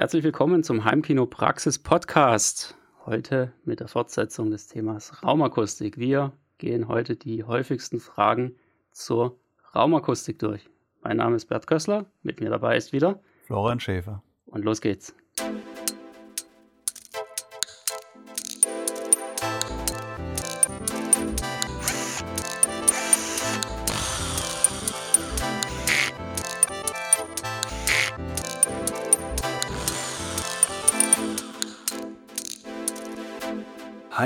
Herzlich 0.00 0.24
willkommen 0.24 0.62
zum 0.62 0.86
Heimkino 0.86 1.26
Praxis 1.26 1.78
Podcast. 1.78 2.74
Heute 3.04 3.52
mit 3.66 3.80
der 3.80 3.88
Fortsetzung 3.88 4.50
des 4.50 4.66
Themas 4.66 5.22
Raumakustik. 5.22 5.98
Wir 5.98 6.32
gehen 6.56 6.88
heute 6.88 7.16
die 7.16 7.44
häufigsten 7.44 8.00
Fragen 8.00 8.56
zur 8.92 9.38
Raumakustik 9.74 10.38
durch. 10.38 10.70
Mein 11.02 11.18
Name 11.18 11.36
ist 11.36 11.50
Bert 11.50 11.66
Kössler, 11.66 12.06
mit 12.22 12.40
mir 12.40 12.48
dabei 12.48 12.78
ist 12.78 12.94
wieder 12.94 13.20
Florian 13.42 13.78
Schäfer. 13.78 14.22
Und 14.46 14.64
los 14.64 14.80
geht's. 14.80 15.14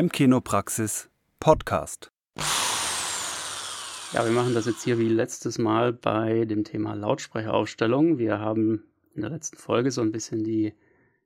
Heimkinopraxis 0.05 1.09
Podcast. 1.41 2.13
Ja, 4.13 4.23
wir 4.23 4.33
machen 4.33 4.53
das 4.53 4.67
jetzt 4.67 4.83
hier 4.85 4.99
wie 4.99 5.09
letztes 5.09 5.57
Mal 5.57 5.95
bei 5.95 6.45
dem 6.45 6.63
Thema 6.63 6.93
Lautsprecheraufstellung. 6.93 8.19
Wir 8.19 8.39
haben 8.39 8.83
in 9.15 9.23
der 9.23 9.31
letzten 9.31 9.57
Folge 9.57 9.91
so 9.91 10.03
ein 10.03 10.13
bisschen 10.13 10.45
die, 10.45 10.75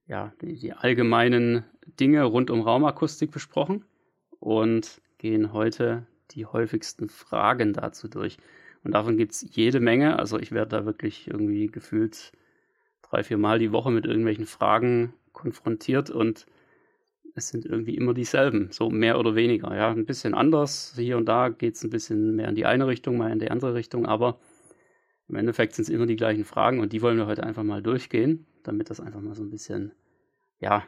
ja, 0.07 0.33
die, 0.41 0.55
die 0.55 0.75
allgemeinen 0.75 1.65
Dinge 1.99 2.23
rund 2.23 2.51
um 2.51 2.61
Raumakustik 2.61 3.33
besprochen 3.33 3.85
und 4.39 5.01
gehen 5.19 5.53
heute 5.53 6.07
die 6.31 6.47
häufigsten 6.47 7.09
Fragen 7.09 7.73
dazu 7.73 8.07
durch. 8.07 8.37
Und 8.85 8.93
davon 8.93 9.17
gibt 9.17 9.33
es 9.33 9.45
jede 9.57 9.81
Menge. 9.81 10.21
Also 10.21 10.39
ich 10.39 10.53
werde 10.53 10.77
da 10.77 10.87
wirklich 10.87 11.27
irgendwie 11.27 11.67
gefühlt 11.67 12.31
drei, 13.03 13.25
vier 13.25 13.39
Mal 13.39 13.59
die 13.59 13.73
Woche 13.73 13.91
mit 13.91 14.07
irgendwelchen 14.07 14.47
Fragen 14.47 15.15
konfrontiert 15.33 16.11
und 16.11 16.47
es 17.39 17.49
sind 17.49 17.65
irgendwie 17.65 17.95
immer 17.97 18.13
dieselben, 18.13 18.71
so 18.71 18.91
mehr 18.91 19.19
oder 19.19 19.35
weniger. 19.35 19.75
Ja, 19.75 19.91
ein 19.91 20.05
bisschen 20.05 20.35
anders. 20.35 20.93
Hier 20.97 21.17
und 21.17 21.27
da 21.27 21.49
geht 21.49 21.77
es 21.77 21.85
ein 21.85 21.91
bisschen 21.91 22.37
mehr 22.37 22.49
in 22.49 22.55
die 22.55 22.67
eine 22.67 22.87
Richtung, 22.87 23.17
mal 23.17 23.33
in 23.33 23.39
die 23.39 23.51
andere 23.51 23.75
Richtung, 23.75 24.07
aber 24.07 24.39
im 25.29 25.37
Endeffekt 25.37 25.75
sind 25.75 25.85
es 25.85 25.89
immer 25.89 26.07
die 26.07 26.17
gleichen 26.17 26.45
Fragen 26.45 26.81
und 26.81 26.93
die 26.93 27.03
wollen 27.03 27.17
wir 27.17 27.27
heute 27.27 27.45
einfach 27.45 27.63
mal 27.63 27.83
durchgehen, 27.83 28.47
damit 28.63 28.91
das 28.91 29.01
einfach 29.01 29.21
mal 29.21 29.35
so 29.35 29.43
ein 29.43 29.51
bisschen, 29.51 29.93
ja, 30.59 30.85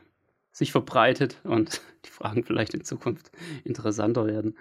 sich 0.52 0.72
verbreitet 0.72 1.40
und 1.44 1.80
die 2.04 2.10
Fragen 2.10 2.44
vielleicht 2.44 2.74
in 2.74 2.84
Zukunft 2.84 3.30
interessanter 3.64 4.26
werden. 4.26 4.56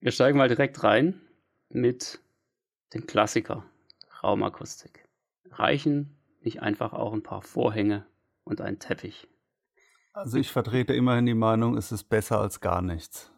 Wir 0.00 0.10
steigen 0.10 0.38
mal 0.38 0.48
direkt 0.48 0.82
rein 0.82 1.20
mit 1.68 2.20
dem 2.92 3.06
Klassiker 3.06 3.64
Raumakustik. 4.22 5.04
Reichen 5.50 6.16
nicht 6.40 6.60
einfach 6.62 6.92
auch 6.92 7.12
ein 7.12 7.22
paar 7.22 7.42
Vorhänge 7.42 8.06
und 8.44 8.60
ein 8.60 8.78
Teppich? 8.78 9.28
Also 10.12 10.38
ich 10.38 10.50
vertrete 10.50 10.92
immerhin 10.94 11.26
die 11.26 11.34
Meinung, 11.34 11.76
es 11.76 11.90
ist 11.90 12.04
besser 12.04 12.40
als 12.40 12.60
gar 12.60 12.82
nichts. 12.82 13.30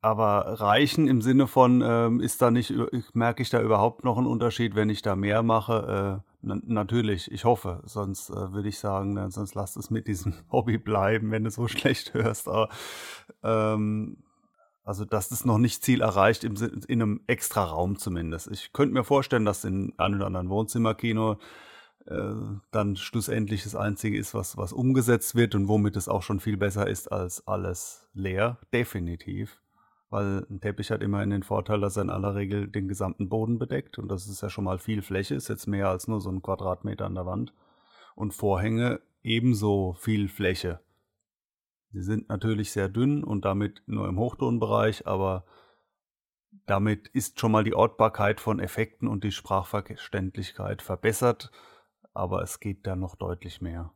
Aber 0.00 0.60
reichen 0.60 1.08
im 1.08 1.22
Sinne 1.22 1.46
von, 1.46 1.82
ähm, 1.84 2.20
ist 2.20 2.42
da 2.42 2.50
nicht, 2.50 2.72
merke 3.14 3.42
ich 3.42 3.50
da 3.50 3.60
überhaupt 3.60 4.04
noch 4.04 4.18
einen 4.18 4.26
Unterschied, 4.26 4.74
wenn 4.74 4.90
ich 4.90 5.02
da 5.02 5.16
mehr 5.16 5.42
mache? 5.42 6.22
Äh, 6.44 6.56
natürlich, 6.66 7.30
ich 7.32 7.44
hoffe. 7.44 7.82
Sonst 7.86 8.30
äh, 8.30 8.52
würde 8.52 8.68
ich 8.68 8.78
sagen, 8.78 9.14
na, 9.14 9.30
sonst 9.30 9.54
lass 9.54 9.76
es 9.76 9.90
mit 9.90 10.06
diesem 10.06 10.34
Hobby 10.52 10.78
bleiben, 10.78 11.30
wenn 11.30 11.44
du 11.44 11.50
so 11.50 11.66
schlecht 11.68 12.14
hörst. 12.14 12.48
Aber, 12.48 12.68
ähm, 13.42 14.18
also 14.84 15.04
das 15.04 15.32
ist 15.32 15.46
noch 15.46 15.58
nicht 15.58 15.82
Ziel 15.82 16.00
erreicht, 16.00 16.44
im, 16.44 16.54
in 16.86 17.02
einem 17.02 17.20
extra 17.26 17.64
Raum 17.64 17.98
zumindest. 17.98 18.48
Ich 18.48 18.72
könnte 18.72 18.94
mir 18.94 19.02
vorstellen, 19.02 19.44
dass 19.44 19.64
in 19.64 19.92
einem 19.98 20.16
oder 20.16 20.26
anderen 20.26 20.50
Wohnzimmerkino 20.50 21.38
äh, 22.06 22.34
dann 22.70 22.96
schlussendlich 22.96 23.64
das 23.64 23.74
Einzige 23.74 24.16
ist, 24.16 24.34
was, 24.34 24.56
was 24.56 24.72
umgesetzt 24.72 25.34
wird 25.34 25.54
und 25.54 25.68
womit 25.68 25.96
es 25.96 26.08
auch 26.08 26.22
schon 26.22 26.40
viel 26.40 26.56
besser 26.56 26.86
ist 26.86 27.08
als 27.08 27.46
alles 27.46 28.08
leer, 28.14 28.58
definitiv. 28.72 29.60
Weil 30.08 30.46
ein 30.48 30.60
Teppich 30.60 30.92
hat 30.92 31.02
immerhin 31.02 31.30
den 31.30 31.42
Vorteil, 31.42 31.80
dass 31.80 31.96
er 31.96 32.02
in 32.02 32.10
aller 32.10 32.36
Regel 32.36 32.68
den 32.68 32.86
gesamten 32.86 33.28
Boden 33.28 33.58
bedeckt 33.58 33.98
und 33.98 34.08
das 34.08 34.28
ist 34.28 34.40
ja 34.40 34.50
schon 34.50 34.64
mal 34.64 34.78
viel 34.78 35.02
Fläche, 35.02 35.34
ist 35.34 35.48
jetzt 35.48 35.66
mehr 35.66 35.88
als 35.88 36.06
nur 36.06 36.20
so 36.20 36.30
ein 36.30 36.42
Quadratmeter 36.42 37.06
an 37.06 37.16
der 37.16 37.26
Wand. 37.26 37.52
Und 38.14 38.32
Vorhänge 38.32 39.00
ebenso 39.22 39.94
viel 39.94 40.28
Fläche. 40.28 40.80
Sie 41.90 42.02
sind 42.02 42.28
natürlich 42.28 42.70
sehr 42.70 42.88
dünn 42.88 43.24
und 43.24 43.44
damit 43.44 43.82
nur 43.86 44.08
im 44.08 44.18
Hochtonbereich, 44.18 45.06
aber 45.06 45.44
damit 46.66 47.08
ist 47.08 47.40
schon 47.40 47.52
mal 47.52 47.64
die 47.64 47.74
Ortbarkeit 47.74 48.40
von 48.40 48.60
Effekten 48.60 49.08
und 49.08 49.24
die 49.24 49.32
Sprachverständlichkeit 49.32 50.82
verbessert 50.82 51.50
aber 52.16 52.42
es 52.42 52.60
geht 52.60 52.86
da 52.86 52.96
noch 52.96 53.14
deutlich 53.14 53.60
mehr. 53.60 53.92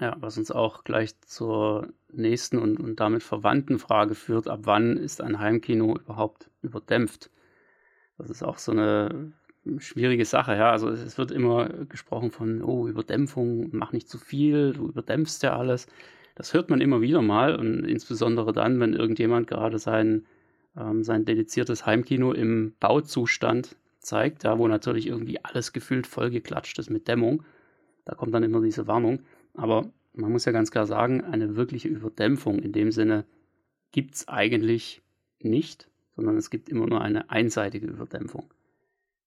Ja, 0.00 0.16
was 0.20 0.38
uns 0.38 0.50
auch 0.50 0.84
gleich 0.84 1.20
zur 1.20 1.92
nächsten 2.10 2.58
und, 2.58 2.80
und 2.80 2.98
damit 2.98 3.22
verwandten 3.22 3.78
Frage 3.78 4.14
führt, 4.14 4.48
ab 4.48 4.60
wann 4.64 4.96
ist 4.96 5.20
ein 5.20 5.38
Heimkino 5.38 5.96
überhaupt 5.96 6.50
überdämpft? 6.62 7.30
Das 8.18 8.30
ist 8.30 8.42
auch 8.42 8.58
so 8.58 8.72
eine 8.72 9.32
schwierige 9.78 10.24
Sache, 10.24 10.56
ja. 10.56 10.70
Also 10.70 10.88
es 10.88 11.18
wird 11.18 11.30
immer 11.30 11.68
gesprochen 11.86 12.30
von, 12.30 12.62
oh, 12.62 12.88
Überdämpfung, 12.88 13.68
mach 13.72 13.92
nicht 13.92 14.08
zu 14.08 14.18
viel, 14.18 14.72
du 14.72 14.88
überdämpfst 14.88 15.42
ja 15.42 15.56
alles. 15.56 15.86
Das 16.34 16.54
hört 16.54 16.70
man 16.70 16.80
immer 16.80 17.00
wieder 17.00 17.22
mal 17.22 17.54
und 17.56 17.84
insbesondere 17.84 18.52
dann, 18.52 18.80
wenn 18.80 18.94
irgendjemand 18.94 19.46
gerade 19.46 19.78
sein, 19.78 20.26
ähm, 20.76 21.04
sein 21.04 21.24
dediziertes 21.24 21.84
Heimkino 21.84 22.32
im 22.32 22.74
Bauzustand 22.80 23.76
zeigt, 24.02 24.44
ja, 24.44 24.58
wo 24.58 24.68
natürlich 24.68 25.06
irgendwie 25.06 25.42
alles 25.44 25.72
gefühlt 25.72 26.06
vollgeklatscht 26.06 26.78
ist 26.78 26.90
mit 26.90 27.08
Dämmung. 27.08 27.44
Da 28.04 28.14
kommt 28.14 28.34
dann 28.34 28.42
immer 28.42 28.60
diese 28.60 28.86
Warnung. 28.86 29.20
Aber 29.54 29.90
man 30.12 30.32
muss 30.32 30.44
ja 30.44 30.52
ganz 30.52 30.70
klar 30.70 30.86
sagen, 30.86 31.22
eine 31.22 31.56
wirkliche 31.56 31.88
Überdämpfung 31.88 32.58
in 32.58 32.72
dem 32.72 32.90
Sinne 32.90 33.24
gibt 33.92 34.14
es 34.14 34.28
eigentlich 34.28 35.02
nicht, 35.40 35.88
sondern 36.16 36.36
es 36.36 36.50
gibt 36.50 36.68
immer 36.68 36.86
nur 36.86 37.00
eine 37.00 37.30
einseitige 37.30 37.86
Überdämpfung. 37.86 38.52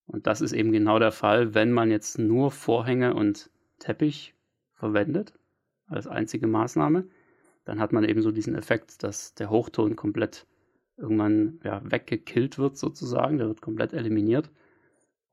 Und 0.08 0.28
das 0.28 0.42
ist 0.42 0.54
eben 0.54 0.72
genau 0.72 1.00
der 1.00 1.12
Fall, 1.12 1.54
wenn 1.56 1.72
man 1.72 1.90
jetzt 1.90 2.20
nur 2.20 2.52
Vorhänge 2.52 3.16
und 3.16 3.50
Teppich 3.80 4.36
verwendet 4.74 5.34
als 5.88 6.08
einzige 6.08 6.48
Maßnahme, 6.48 7.08
dann 7.64 7.80
hat 7.80 7.92
man 7.92 8.04
eben 8.04 8.22
so 8.22 8.32
diesen 8.32 8.56
Effekt, 8.56 9.04
dass 9.04 9.34
der 9.34 9.50
Hochton 9.50 9.96
komplett 9.96 10.46
irgendwann 10.98 11.60
ja, 11.64 11.82
weggekillt 11.84 12.58
wird 12.58 12.78
sozusagen, 12.78 13.38
der 13.38 13.48
wird 13.48 13.62
komplett 13.62 13.94
eliminiert 13.94 14.52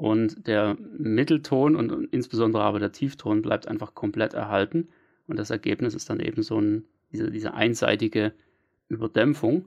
und 0.03 0.49
der 0.49 0.77
Mittelton 0.99 1.77
und, 1.77 2.09
insbesondere 2.13 2.65
aber 2.65 2.81
der 2.81 2.91
Tiefton 2.91 3.41
bleibt 3.41 3.69
einfach 3.69 3.95
komplett 3.95 4.35
erhalten. 4.35 4.89
Und 5.29 5.39
das 5.39 5.51
Ergebnis 5.51 5.95
ist 5.95 6.11
dann 6.11 6.19
eben 6.19 6.43
so 6.43 6.61
ein, 6.61 6.87
diese, 7.13 7.31
diese 7.31 7.55
einseitige 7.55 8.33
Überdämpfung 8.89 9.67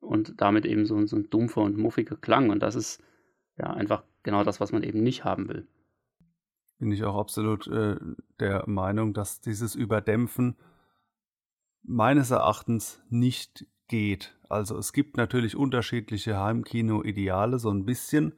und 0.00 0.42
damit 0.42 0.66
eben 0.66 0.84
so, 0.84 1.06
so 1.06 1.16
ein 1.16 1.30
dumpfer 1.30 1.62
und 1.62 1.78
muffiger 1.78 2.16
Klang. 2.16 2.50
Und 2.50 2.62
das 2.62 2.74
ist 2.74 3.02
ja 3.56 3.72
einfach 3.72 4.04
genau 4.22 4.44
das, 4.44 4.60
was 4.60 4.72
man 4.72 4.82
eben 4.82 5.02
nicht 5.02 5.24
haben 5.24 5.48
will. 5.48 5.66
Bin 6.78 6.92
ich 6.92 7.02
auch 7.04 7.16
absolut 7.16 7.66
äh, 7.68 7.96
der 8.40 8.68
Meinung, 8.68 9.14
dass 9.14 9.40
dieses 9.40 9.74
Überdämpfen 9.74 10.54
meines 11.82 12.30
Erachtens 12.30 13.02
nicht 13.08 13.64
geht. 13.88 14.36
Also 14.50 14.76
es 14.76 14.92
gibt 14.92 15.16
natürlich 15.16 15.56
unterschiedliche 15.56 16.38
Heimkino-Ideale, 16.38 17.58
so 17.58 17.70
ein 17.70 17.86
bisschen, 17.86 18.34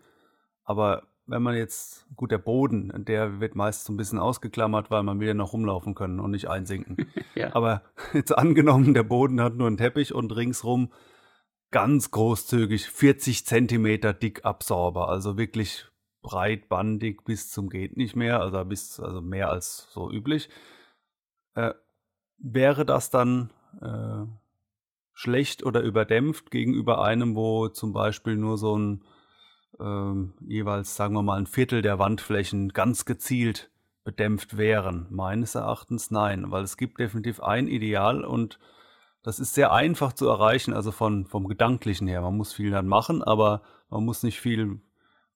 aber 0.62 1.08
wenn 1.26 1.42
man 1.42 1.56
jetzt, 1.56 2.06
gut, 2.16 2.30
der 2.30 2.38
Boden, 2.38 2.92
der 3.04 3.40
wird 3.40 3.54
meist 3.54 3.84
so 3.84 3.92
ein 3.92 3.96
bisschen 3.96 4.18
ausgeklammert, 4.18 4.90
weil 4.90 5.02
man 5.02 5.20
will 5.20 5.28
ja 5.28 5.34
noch 5.34 5.52
rumlaufen 5.52 5.94
können 5.94 6.20
und 6.20 6.30
nicht 6.30 6.48
einsinken. 6.48 7.08
ja. 7.34 7.54
Aber 7.54 7.82
jetzt 8.12 8.36
angenommen, 8.36 8.94
der 8.94 9.04
Boden 9.04 9.40
hat 9.40 9.54
nur 9.54 9.66
einen 9.66 9.78
Teppich 9.78 10.14
und 10.14 10.34
ringsrum 10.34 10.92
ganz 11.70 12.10
großzügig 12.10 12.88
40 12.88 13.46
Zentimeter 13.46 14.12
dick 14.12 14.44
Absorber, 14.44 15.08
also 15.08 15.36
wirklich 15.36 15.86
breitbandig 16.22 17.24
bis 17.24 17.50
zum 17.50 17.68
geht 17.68 17.96
nicht 17.96 18.16
mehr, 18.16 18.40
also 18.40 18.64
bis 18.64 19.00
also 19.00 19.20
mehr 19.20 19.50
als 19.50 19.88
so 19.90 20.10
üblich. 20.10 20.48
Äh, 21.54 21.74
wäre 22.38 22.84
das 22.84 23.10
dann 23.10 23.50
äh, 23.80 24.26
schlecht 25.12 25.64
oder 25.64 25.80
überdämpft 25.82 26.50
gegenüber 26.50 27.02
einem, 27.02 27.34
wo 27.34 27.68
zum 27.68 27.92
Beispiel 27.92 28.36
nur 28.36 28.58
so 28.58 28.76
ein 28.76 29.04
ähm, 29.80 30.34
jeweils, 30.40 30.96
sagen 30.96 31.14
wir 31.14 31.22
mal, 31.22 31.38
ein 31.38 31.46
Viertel 31.46 31.82
der 31.82 31.98
Wandflächen 31.98 32.70
ganz 32.70 33.04
gezielt 33.04 33.70
bedämpft 34.04 34.56
wären? 34.56 35.06
Meines 35.10 35.54
Erachtens 35.54 36.10
nein, 36.10 36.50
weil 36.50 36.62
es 36.62 36.76
gibt 36.76 37.00
definitiv 37.00 37.40
ein 37.40 37.68
Ideal 37.68 38.24
und 38.24 38.58
das 39.22 39.40
ist 39.40 39.54
sehr 39.54 39.72
einfach 39.72 40.12
zu 40.12 40.28
erreichen, 40.28 40.74
also 40.74 40.92
von, 40.92 41.24
vom 41.26 41.48
Gedanklichen 41.48 42.06
her. 42.06 42.20
Man 42.20 42.36
muss 42.36 42.52
viel 42.52 42.70
dann 42.70 42.86
machen, 42.86 43.22
aber 43.22 43.62
man 43.88 44.04
muss 44.04 44.22
nicht 44.22 44.38
viel 44.38 44.80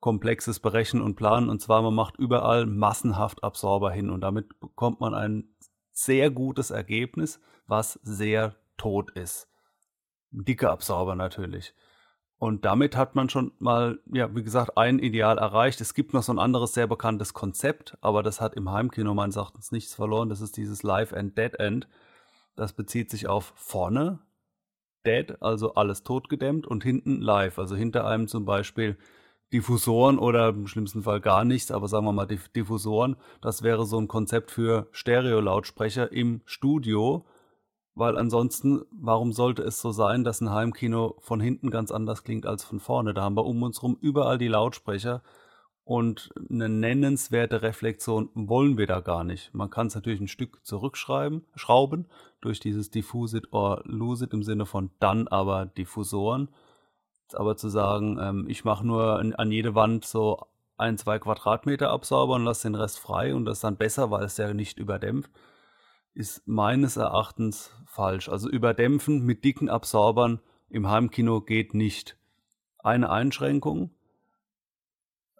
Komplexes 0.01 0.61
berechnen 0.61 1.03
und 1.03 1.17
planen. 1.17 1.49
Und 1.49 1.63
zwar, 1.63 1.81
man 1.81 1.95
macht 1.95 2.19
überall 2.19 2.67
massenhaft 2.67 3.43
Absorber 3.43 3.91
hin 3.91 4.11
und 4.11 4.21
damit 4.21 4.61
bekommt 4.61 5.01
man 5.01 5.15
ein 5.15 5.49
sehr 5.91 6.31
gutes 6.31 6.71
Ergebnis, 6.71 7.41
was 7.67 7.95
sehr 8.03 8.57
tot 8.77 9.11
ist. 9.13 9.49
Dicke 10.31 10.71
Absorber 10.71 11.15
natürlich. 11.15 11.75
Und 12.39 12.65
damit 12.65 12.97
hat 12.97 13.17
man 13.17 13.29
schon 13.29 13.53
mal, 13.59 13.99
ja, 14.13 14.35
wie 14.35 14.45
gesagt, 14.45 14.77
ein 14.77 15.01
Ideal 15.01 15.39
erreicht. 15.39 15.81
Es 15.81 15.93
gibt 15.93 16.15
noch 16.15 16.23
so 16.23 16.33
ein 16.33 16.39
anderes 16.39 16.73
sehr 16.73 16.87
bekanntes 16.87 17.35
Konzept, 17.35 17.99
aber 18.01 18.23
das 18.23 18.41
hat 18.41 18.55
im 18.55 18.71
Heimkino 18.71 19.13
meines 19.13 19.37
Erachtens 19.37 19.73
nichts 19.73 19.95
verloren. 19.95 20.29
Das 20.29 20.41
ist 20.41 20.57
dieses 20.57 20.85
Live 20.85 21.13
and 21.13 21.37
Dead 21.37 21.55
End. 21.59 21.89
Das 22.55 22.73
bezieht 22.73 23.11
sich 23.11 23.27
auf 23.27 23.53
vorne, 23.57 24.21
Dead, 25.05 25.41
also 25.43 25.75
alles 25.75 26.03
totgedämmt, 26.03 26.67
und 26.67 26.85
hinten 26.85 27.21
live, 27.21 27.59
also 27.59 27.75
hinter 27.75 28.07
einem 28.07 28.29
zum 28.29 28.45
Beispiel 28.45 28.97
Diffusoren 29.53 30.19
oder 30.19 30.51
im 30.51 30.67
schlimmsten 30.67 31.03
Fall 31.03 31.21
gar 31.21 31.45
nichts, 31.45 31.71
aber 31.71 31.89
sagen 31.89 32.05
wir 32.05 32.13
mal 32.13 32.27
Diffusoren. 32.27 33.17
Das 33.41 33.63
wäre 33.63 33.87
so 33.87 33.99
ein 33.99 34.09
Konzept 34.09 34.51
für 34.51 34.89
Stereo-Lautsprecher 34.93 36.13
im 36.13 36.43
Studio 36.45 37.25
weil 37.99 38.17
ansonsten, 38.17 38.83
warum 38.93 39.33
sollte 39.33 39.63
es 39.63 39.81
so 39.81 39.91
sein, 39.91 40.23
dass 40.23 40.41
ein 40.41 40.51
Heimkino 40.51 41.17
von 41.19 41.41
hinten 41.41 41.71
ganz 41.71 41.91
anders 41.91 42.23
klingt 42.23 42.47
als 42.47 42.63
von 42.63 42.79
vorne? 42.79 43.13
Da 43.13 43.23
haben 43.23 43.37
wir 43.37 43.45
um 43.45 43.63
uns 43.63 43.83
herum 43.83 43.99
überall 44.01 44.39
die 44.39 44.49
Lautsprecher 44.49 45.23
und 45.83 46.31
eine 46.49 46.69
nennenswerte 46.69 47.63
Reflexion 47.63 48.31
wollen 48.35 48.79
wir 48.79 48.87
da 48.87 49.01
gar 49.01 49.25
nicht. 49.25 49.53
Man 49.53 49.71
kann 49.71 49.89
es 49.89 49.97
natürlich 49.97 50.21
ein 50.21 50.29
Stück 50.29 50.65
zurückschreiben, 50.65 51.45
schrauben 51.57 52.07
durch 52.41 52.61
dieses 52.61 52.91
Diffuse 52.91 53.39
it 53.39 53.53
or 53.53 53.83
Lose 53.85 54.27
it 54.27 54.33
im 54.33 54.45
Sinne 54.45 54.65
von 54.65 54.91
dann 55.01 55.27
aber 55.27 55.67
Diffusoren. 55.67 56.51
Aber 57.33 57.57
zu 57.57 57.69
sagen, 57.69 58.19
ähm, 58.21 58.47
ich 58.49 58.65
mache 58.65 58.87
nur 58.87 59.19
an, 59.19 59.51
jede 59.51 59.75
Wand 59.75 60.05
so 60.05 60.39
ein, 60.77 60.99
zwei 60.99 61.19
Quadratmeter 61.19 61.91
Absauber 61.91 62.37
und 62.37 62.45
lasse 62.45 62.69
den 62.69 62.77
Rest 62.77 63.01
frei 63.01 63.35
und 63.35 63.45
das 63.45 63.59
ist 63.59 63.65
dann 63.65 63.77
besser, 63.77 64.11
weil 64.11 64.25
es 64.25 64.37
ja 64.37 64.55
nicht 64.55 64.79
überdämpft 64.79 65.31
ist 66.19 66.49
meines 66.49 66.97
Erachtens 66.97 67.73
falsch. 67.87 68.29
Also 68.29 68.51
überdämpfen 68.51 69.25
mit 69.25 69.45
dicken 69.45 69.69
Absorbern 69.69 70.41
im 70.69 70.91
Heimkino 70.91 71.41
geht 71.41 71.75
nicht. 71.75 72.19
Eine 72.79 73.11
Einschränkung. 73.11 73.91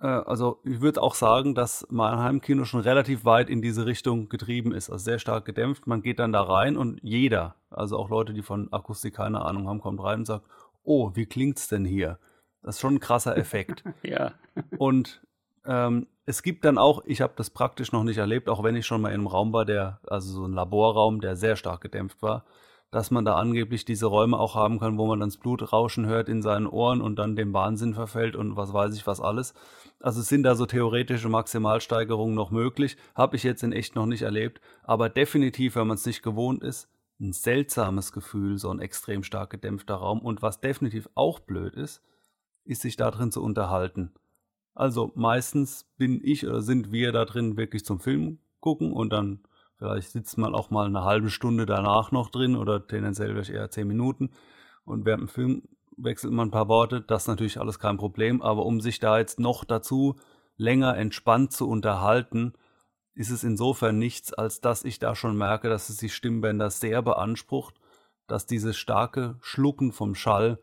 Äh, 0.01 0.07
also 0.07 0.61
ich 0.63 0.81
würde 0.81 1.03
auch 1.03 1.17
sagen, 1.17 1.57
dass 1.57 1.85
mein 1.91 2.21
Heimkino 2.21 2.65
schon 2.65 2.81
relativ 2.81 3.25
weit 3.25 3.51
in 3.51 3.61
diese 3.61 3.87
Richtung 3.87 4.29
getrieben 4.29 4.71
ist, 4.71 4.89
also 4.89 5.03
sehr 5.03 5.19
stark 5.19 5.45
gedämpft. 5.45 5.89
Man 5.89 6.01
geht 6.01 6.21
dann 6.21 6.33
da 6.33 6.43
rein 6.43 6.77
und 6.77 7.01
jeder, 7.03 7.57
also 7.71 7.99
auch 7.99 8.09
Leute, 8.09 8.33
die 8.33 8.43
von 8.43 8.73
Akustik 8.73 9.15
keine 9.15 9.45
Ahnung 9.45 9.67
haben, 9.69 9.81
kommt 9.81 10.01
rein 10.01 10.21
und 10.21 10.27
sagt, 10.27 10.47
oh, 10.85 11.11
wie 11.15 11.27
klingt's 11.27 11.67
denn 11.67 11.85
hier? 11.85 12.21
Das 12.63 12.77
ist 12.77 12.81
schon 12.81 12.95
ein 12.95 13.01
krasser 13.01 13.37
Effekt. 13.37 13.83
ja. 14.05 14.33
Und 14.79 15.23
ähm, 15.69 16.07
es 16.25 16.43
gibt 16.43 16.65
dann 16.65 16.79
auch, 16.79 17.05
ich 17.05 17.21
habe 17.21 17.35
das 17.37 17.51
praktisch 17.51 17.93
noch 17.93 18.03
nicht 18.03 18.19
erlebt, 18.19 18.49
auch 18.49 18.63
wenn 18.63 18.75
ich 18.75 18.87
schon 18.87 19.03
mal 19.03 19.09
in 19.09 19.15
einem 19.15 19.27
Raum 19.27 19.53
war, 19.53 19.65
der, 19.65 20.01
also 20.07 20.33
so 20.33 20.45
ein 20.47 20.53
Laborraum, 20.53 21.21
der 21.21 21.37
sehr 21.37 21.57
stark 21.57 21.83
gedämpft 21.83 22.23
war, 22.23 22.45
dass 22.91 23.11
man 23.11 23.27
da 23.27 23.37
angeblich 23.37 23.85
diese 23.85 24.07
Räume 24.07 24.39
auch 24.39 24.55
haben 24.55 24.81
kann, 24.81 24.97
wo 24.97 25.07
man 25.07 25.21
dann 25.21 25.29
das 25.29 25.37
Blut 25.37 25.73
rauschen 25.73 26.07
hört 26.07 26.31
in 26.31 26.41
seinen 26.41 26.67
Ohren 26.67 27.03
und 27.03 27.17
dann 27.17 27.37
dem 27.37 27.53
Wahnsinn 27.53 27.93
verfällt 27.93 28.35
und 28.35 28.57
was 28.57 28.73
weiß 28.73 28.95
ich 28.97 29.07
was 29.07 29.21
alles. 29.21 29.53
Also 30.01 30.23
sind 30.23 30.43
da 30.43 30.55
so 30.55 30.65
theoretische 30.65 31.29
Maximalsteigerungen 31.29 32.35
noch 32.35 32.51
möglich, 32.51 32.97
habe 33.15 33.37
ich 33.37 33.43
jetzt 33.43 33.63
in 33.63 33.73
echt 33.73 33.95
noch 33.95 34.07
nicht 34.07 34.23
erlebt, 34.23 34.63
aber 34.85 35.11
definitiv, 35.11 35.77
wenn 35.77 35.87
man 35.87 35.97
es 35.97 36.07
nicht 36.07 36.23
gewohnt 36.23 36.63
ist, 36.63 36.89
ein 37.21 37.33
seltsames 37.33 38.13
Gefühl, 38.13 38.59
so 38.59 38.71
ein 38.71 38.81
extrem 38.81 39.23
stark 39.23 39.51
gedämpfter 39.51 39.97
Raum 39.97 40.21
und 40.21 40.41
was 40.41 40.61
definitiv 40.61 41.11
auch 41.15 41.41
blöd 41.41 41.75
ist, 41.75 42.03
ist 42.65 42.83
sich 42.83 42.97
da 42.97 43.11
drin 43.11 43.33
zu 43.33 43.43
unterhalten. 43.43 44.15
Also 44.79 45.11
meistens 45.17 45.91
bin 45.97 46.21
ich 46.23 46.47
oder 46.47 46.63
sind 46.63 46.93
wir 46.93 47.11
da 47.11 47.25
drin 47.25 47.57
wirklich 47.57 47.85
zum 47.85 47.99
Film 47.99 48.39
gucken 48.61 48.93
und 48.93 49.13
dann 49.13 49.41
vielleicht 49.77 50.11
sitzt 50.13 50.39
man 50.39 50.55
auch 50.55 50.71
mal 50.71 50.87
eine 50.87 51.03
halbe 51.03 51.31
Stunde 51.31 51.67
danach 51.67 52.13
noch 52.13 52.31
drin 52.31 52.55
oder 52.55 52.87
tendenziell 52.87 53.33
vielleicht 53.33 53.51
eher 53.51 53.73
zehn 53.73 53.89
Minuten. 53.89 54.31
Und 54.85 55.05
während 55.05 55.23
dem 55.23 55.29
Film 55.29 55.63
wechselt 55.97 56.33
man 56.33 56.47
ein 56.49 56.53
paar 56.53 56.69
Worte, 56.69 57.01
das 57.01 57.23
ist 57.23 57.29
natürlich 57.29 57.59
alles 57.59 57.81
kein 57.81 57.97
Problem, 57.97 58.41
aber 58.41 58.65
um 58.67 58.81
sich 58.81 59.01
da 59.01 59.19
jetzt 59.19 59.41
noch 59.41 59.65
dazu 59.65 60.15
länger 60.57 60.97
entspannt 60.97 61.53
zu 61.53 61.69
unterhalten, 61.69 62.53
ist 63.15 63.31
es 63.31 63.43
insofern 63.43 63.99
nichts, 63.99 64.33
als 64.33 64.61
dass 64.61 64.85
ich 64.85 65.01
da 65.01 65.17
schon 65.17 65.37
merke, 65.37 65.69
dass 65.69 65.89
es 65.89 65.97
die 65.97 66.09
Stimmbänder 66.09 66.71
sehr 66.71 67.03
beansprucht, 67.03 67.75
dass 68.29 68.47
dieses 68.47 68.77
starke 68.77 69.39
Schlucken 69.41 69.91
vom 69.91 70.15
Schall 70.15 70.61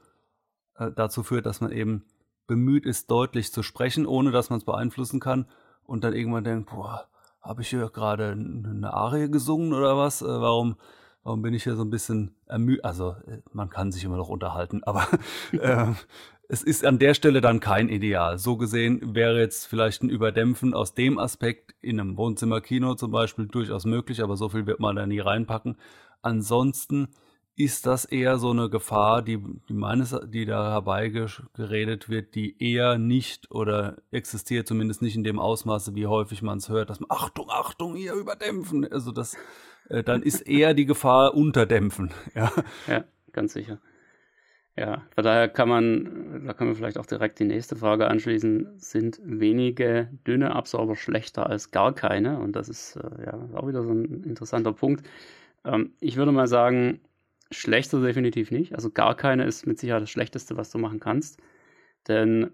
äh, 0.78 0.90
dazu 0.96 1.22
führt, 1.22 1.46
dass 1.46 1.60
man 1.60 1.74
eben 1.74 2.06
bemüht 2.48 2.86
ist, 2.86 3.12
deutlich 3.12 3.52
zu 3.52 3.64
sprechen, 3.64 4.06
ohne 4.06 4.32
dass 4.32 4.50
man 4.50 4.60
es 4.60 4.66
beeinflussen 4.66 5.20
kann 5.20 5.48
und 5.84 6.04
dann 6.04 6.14
irgendwann 6.14 6.44
denkt, 6.44 6.70
boah, 6.70 7.08
habe 7.42 7.62
ich 7.62 7.70
hier 7.70 7.90
gerade 7.90 8.32
eine 8.32 8.94
Arie 8.94 9.30
gesungen 9.30 9.74
oder 9.74 9.98
was? 9.98 10.22
Äh, 10.22 10.26
warum, 10.26 10.76
warum 11.24 11.42
bin 11.42 11.54
ich 11.54 11.64
hier 11.64 11.76
so 11.76 11.84
ein 11.84 11.92
bisschen 11.92 12.36
ermüdet? 12.48 12.86
Also 12.86 13.16
äh, 13.28 13.42
man 13.54 13.70
kann 13.70 13.92
sich 13.92 14.04
immer 14.04 14.18
noch 14.18 14.30
unterhalten, 14.30 14.84
aber 14.84 15.08
äh, 15.52 15.94
es 16.48 16.64
ist 16.64 16.86
an 16.86 17.00
der 17.00 17.14
Stelle 17.14 17.42
dann 17.42 17.60
kein 17.60 17.90
Ideal. 17.90 18.38
So 18.38 18.58
gesehen 18.58 19.16
wäre 19.16 19.40
jetzt 19.40 19.66
vielleicht 19.66 20.04
ein 20.04 20.10
Überdämpfen 20.10 20.74
aus 20.74 20.94
dem 20.94 21.18
Aspekt 21.18 21.76
in 21.82 22.00
einem 22.00 22.18
Wohnzimmerkino 22.18 22.96
zum 22.96 23.12
Beispiel 23.12 23.48
durchaus 23.48 23.86
möglich, 23.86 24.22
aber 24.22 24.38
so 24.38 24.50
viel 24.50 24.66
wird 24.66 24.80
man 24.80 24.96
da 24.96 25.06
nie 25.06 25.20
reinpacken. 25.20 25.78
Ansonsten 26.22 27.10
ist 27.58 27.86
das 27.86 28.04
eher 28.06 28.38
so 28.38 28.52
eine 28.52 28.70
Gefahr, 28.70 29.22
die, 29.22 29.42
die 29.70 29.74
meines, 29.74 30.16
die 30.28 30.46
da 30.46 30.72
herbeigeredet 30.72 32.10
wird, 32.10 32.36
die 32.36 32.56
eher 32.62 32.98
nicht 32.98 33.50
oder 33.50 33.98
existiert 34.12 34.68
zumindest 34.68 35.02
nicht 35.02 35.16
in 35.16 35.24
dem 35.24 35.40
Ausmaße, 35.40 35.96
wie 35.96 36.08
häufig 36.08 36.42
man 36.42 36.58
es 36.58 36.68
hört, 36.68 36.90
dass 36.90 37.00
man 37.00 37.10
Achtung, 37.10 37.50
Achtung, 37.50 37.96
hier 37.96 38.14
überdämpfen. 38.14 38.92
Also 38.92 39.12
das, 39.12 39.38
äh, 39.90 40.04
dann 40.04 40.22
ist 40.22 40.42
eher 40.48 40.74
die 40.74 40.86
Gefahr 40.86 41.34
unterdämpfen. 41.34 42.12
Ja, 42.34 42.52
ja 42.88 43.06
ganz 43.32 43.54
sicher. 43.54 43.80
Ja, 44.78 45.04
von 45.14 45.24
daher 45.24 45.48
kann 45.48 45.70
man, 45.70 46.46
da 46.46 46.54
können 46.54 46.72
wir 46.72 46.76
vielleicht 46.76 46.98
auch 46.98 47.06
direkt 47.06 47.40
die 47.40 47.46
nächste 47.46 47.78
Frage 47.78 48.10
anschließen. 48.10 48.74
Sind 48.78 49.22
wenige 49.24 50.10
dünne 50.28 50.54
Absorber 50.54 50.98
schlechter 50.98 51.50
als 51.50 51.72
gar 51.72 51.96
keine? 51.96 52.40
Und 52.40 52.58
das 52.58 52.68
ist 52.68 52.98
äh, 52.98 53.26
ja 53.26 53.50
auch 53.54 53.70
wieder 53.70 53.84
so 53.84 53.92
ein 53.92 54.26
interessanter 54.26 54.74
Punkt. 54.74 55.08
Ähm, 55.64 55.94
ich 56.02 56.18
würde 56.18 56.34
mal 56.34 56.48
sagen, 56.48 57.00
Schlechter 57.52 58.02
definitiv 58.02 58.52
nicht. 58.52 58.74
Also 58.74 58.90
gar 58.90 59.16
keine 59.16 59.46
ist 59.46 59.68
mit 59.68 59.80
Sicherheit 59.80 60.02
das 60.02 60.10
Schlechteste, 60.10 60.58
was 60.58 60.72
du 60.72 60.78
machen 60.78 61.00
kannst. 61.00 61.40
Denn, 62.08 62.52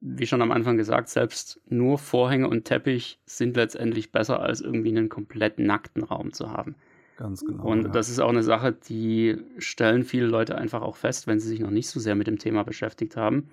wie 0.00 0.26
schon 0.26 0.42
am 0.42 0.52
Anfang 0.52 0.76
gesagt, 0.76 1.08
selbst 1.08 1.60
nur 1.68 1.98
Vorhänge 1.98 2.48
und 2.48 2.64
Teppich 2.64 3.20
sind 3.26 3.56
letztendlich 3.56 4.12
besser, 4.12 4.40
als 4.40 4.60
irgendwie 4.60 4.90
einen 4.90 5.08
komplett 5.08 5.58
nackten 5.58 6.02
Raum 6.02 6.32
zu 6.32 6.50
haben. 6.50 6.76
Ganz 7.16 7.44
genau. 7.44 7.64
Und 7.64 7.84
ja. 7.84 7.88
das 7.90 8.08
ist 8.08 8.18
auch 8.18 8.30
eine 8.30 8.42
Sache, 8.42 8.72
die 8.72 9.36
stellen 9.58 10.02
viele 10.02 10.26
Leute 10.26 10.56
einfach 10.56 10.82
auch 10.82 10.96
fest, 10.96 11.26
wenn 11.26 11.38
sie 11.38 11.48
sich 11.48 11.60
noch 11.60 11.70
nicht 11.70 11.88
so 11.88 12.00
sehr 12.00 12.16
mit 12.16 12.26
dem 12.26 12.38
Thema 12.38 12.64
beschäftigt 12.64 13.16
haben, 13.16 13.50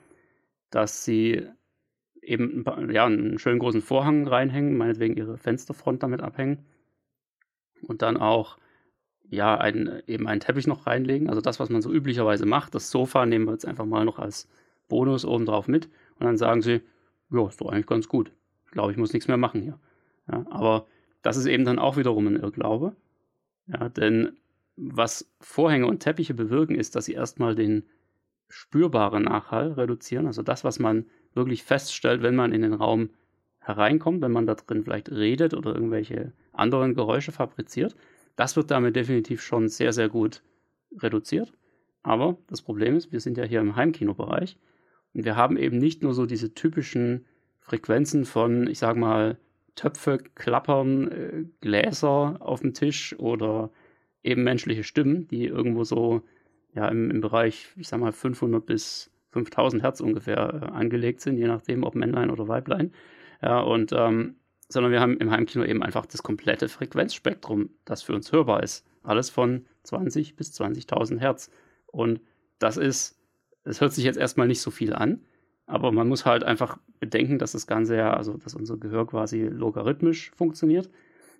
dass 0.71 1.05
sie 1.05 1.47
eben 2.21 2.63
ja, 2.89 3.05
einen 3.05 3.39
schönen 3.39 3.59
großen 3.59 3.81
Vorhang 3.81 4.27
reinhängen, 4.27 4.77
meinetwegen 4.77 5.17
ihre 5.17 5.37
Fensterfront 5.37 6.01
damit 6.03 6.21
abhängen 6.21 6.65
und 7.83 8.01
dann 8.01 8.17
auch 8.17 8.57
ja, 9.31 9.57
ein, 9.57 10.03
eben 10.07 10.27
einen 10.27 10.41
Teppich 10.41 10.67
noch 10.67 10.85
reinlegen. 10.85 11.29
Also 11.29 11.39
das, 11.39 11.59
was 11.59 11.69
man 11.69 11.81
so 11.81 11.91
üblicherweise 11.91 12.45
macht. 12.45 12.75
Das 12.75 12.91
Sofa 12.91 13.25
nehmen 13.25 13.45
wir 13.45 13.53
jetzt 13.53 13.65
einfach 13.65 13.85
mal 13.85 14.03
noch 14.03 14.19
als 14.19 14.49
Bonus 14.89 15.23
obendrauf 15.23 15.69
mit. 15.69 15.85
Und 16.19 16.25
dann 16.25 16.37
sagen 16.37 16.61
sie, 16.61 16.81
ja, 17.31 17.47
ist 17.47 17.61
doch 17.61 17.71
eigentlich 17.71 17.87
ganz 17.87 18.09
gut. 18.09 18.31
Ich 18.65 18.71
glaube, 18.71 18.91
ich 18.91 18.97
muss 18.97 19.13
nichts 19.13 19.29
mehr 19.29 19.37
machen 19.37 19.61
hier. 19.61 19.79
Ja, 20.29 20.45
aber 20.49 20.85
das 21.21 21.37
ist 21.37 21.45
eben 21.45 21.63
dann 21.63 21.79
auch 21.79 21.95
wiederum 21.95 22.27
ein 22.27 22.35
Irrglaube. 22.35 22.93
Ja, 23.67 23.87
denn 23.87 24.33
was 24.75 25.31
Vorhänge 25.39 25.87
und 25.87 25.99
Teppiche 25.99 26.33
bewirken, 26.33 26.75
ist, 26.75 26.97
dass 26.97 27.05
sie 27.05 27.13
erstmal 27.13 27.55
den 27.55 27.83
spürbaren 28.49 29.23
Nachhall 29.23 29.71
reduzieren. 29.71 30.27
Also 30.27 30.41
das, 30.41 30.65
was 30.65 30.77
man 30.77 31.05
wirklich 31.33 31.63
feststellt, 31.63 32.21
wenn 32.21 32.35
man 32.35 32.51
in 32.51 32.63
den 32.63 32.73
Raum 32.73 33.11
hereinkommt, 33.59 34.21
wenn 34.21 34.33
man 34.33 34.45
da 34.45 34.55
drin 34.55 34.83
vielleicht 34.83 35.09
redet 35.09 35.53
oder 35.53 35.73
irgendwelche 35.73 36.33
anderen 36.51 36.95
Geräusche 36.95 37.31
fabriziert. 37.31 37.95
Das 38.35 38.55
wird 38.55 38.71
damit 38.71 38.95
definitiv 38.95 39.41
schon 39.41 39.67
sehr, 39.67 39.93
sehr 39.93 40.09
gut 40.09 40.41
reduziert. 40.97 41.53
Aber 42.03 42.37
das 42.47 42.61
Problem 42.61 42.95
ist, 42.95 43.11
wir 43.11 43.19
sind 43.19 43.37
ja 43.37 43.43
hier 43.43 43.59
im 43.59 43.75
Heimkinobereich 43.75 44.57
und 45.13 45.25
wir 45.25 45.35
haben 45.35 45.57
eben 45.57 45.77
nicht 45.77 46.01
nur 46.03 46.13
so 46.13 46.25
diese 46.25 46.53
typischen 46.53 47.25
Frequenzen 47.59 48.25
von, 48.25 48.67
ich 48.67 48.79
sag 48.79 48.97
mal, 48.97 49.37
Töpfe, 49.75 50.17
Klappern, 50.35 51.11
äh, 51.11 51.45
Gläser 51.61 52.37
auf 52.39 52.61
dem 52.61 52.73
Tisch 52.73 53.17
oder 53.19 53.69
eben 54.23 54.43
menschliche 54.43 54.83
Stimmen, 54.83 55.27
die 55.27 55.45
irgendwo 55.45 55.83
so 55.83 56.23
ja 56.73 56.87
im, 56.87 57.09
im 57.11 57.21
Bereich, 57.21 57.69
ich 57.77 57.87
sag 57.87 57.99
mal, 57.99 58.11
500 58.11 58.65
bis 58.65 59.11
5000 59.31 59.83
Hertz 59.83 60.01
ungefähr 60.01 60.37
äh, 60.37 60.65
angelegt 60.71 61.21
sind, 61.21 61.37
je 61.37 61.47
nachdem, 61.47 61.83
ob 61.83 61.95
Männlein 61.95 62.29
oder 62.29 62.47
Weiblein. 62.47 62.91
Ja, 63.41 63.61
und 63.61 63.91
ähm, 63.93 64.35
sondern 64.71 64.91
wir 64.91 65.01
haben 65.01 65.17
im 65.17 65.31
Heimkino 65.31 65.63
eben 65.63 65.83
einfach 65.83 66.05
das 66.05 66.23
komplette 66.23 66.69
Frequenzspektrum, 66.69 67.69
das 67.85 68.03
für 68.03 68.13
uns 68.13 68.31
hörbar 68.31 68.63
ist. 68.63 68.85
Alles 69.03 69.29
von 69.29 69.65
20 69.83 70.35
bis 70.35 70.51
20.000 70.59 71.19
Hertz. 71.19 71.49
Und 71.87 72.21
das 72.59 72.77
ist, 72.77 73.19
es 73.63 73.81
hört 73.81 73.93
sich 73.93 74.05
jetzt 74.05 74.17
erstmal 74.17 74.47
nicht 74.47 74.61
so 74.61 74.71
viel 74.71 74.93
an, 74.93 75.21
aber 75.65 75.91
man 75.91 76.07
muss 76.07 76.25
halt 76.25 76.43
einfach 76.43 76.77
bedenken, 76.99 77.39
dass 77.39 77.53
das 77.53 77.67
Ganze 77.67 77.95
ja, 77.95 78.13
also 78.13 78.37
dass 78.37 78.55
unser 78.55 78.77
Gehör 78.77 79.07
quasi 79.07 79.43
logarithmisch 79.43 80.31
funktioniert. 80.35 80.89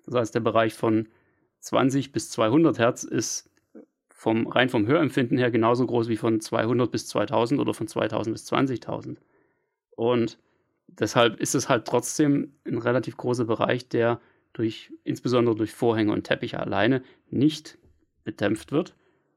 Das 0.04 0.14
heißt, 0.14 0.34
der 0.34 0.40
Bereich 0.40 0.74
von 0.74 1.08
20 1.60 2.12
bis 2.12 2.30
200 2.30 2.78
Hertz 2.78 3.04
ist 3.04 3.50
vom, 4.08 4.46
rein 4.46 4.68
vom 4.68 4.86
Hörempfinden 4.86 5.38
her 5.38 5.50
genauso 5.50 5.86
groß 5.86 6.08
wie 6.08 6.16
von 6.16 6.40
200 6.40 6.90
bis 6.90 7.06
2000 7.08 7.60
oder 7.60 7.74
von 7.74 7.88
2000 7.88 8.34
bis 8.34 8.52
20.000. 8.52 9.16
Und 9.96 10.38
deshalb 10.98 11.40
ist 11.40 11.54
es 11.54 11.68
halt 11.68 11.86
trotzdem 11.86 12.52
ein 12.66 12.78
relativ 12.78 13.16
großer 13.16 13.44
Bereich, 13.44 13.88
der 13.88 14.20
durch, 14.52 14.92
insbesondere 15.04 15.54
durch 15.54 15.72
Vorhänge 15.72 16.12
und 16.12 16.24
Teppiche 16.24 16.60
alleine 16.60 17.02
nicht 17.30 17.78
bedämpft 18.24 18.72
wird 18.72 18.94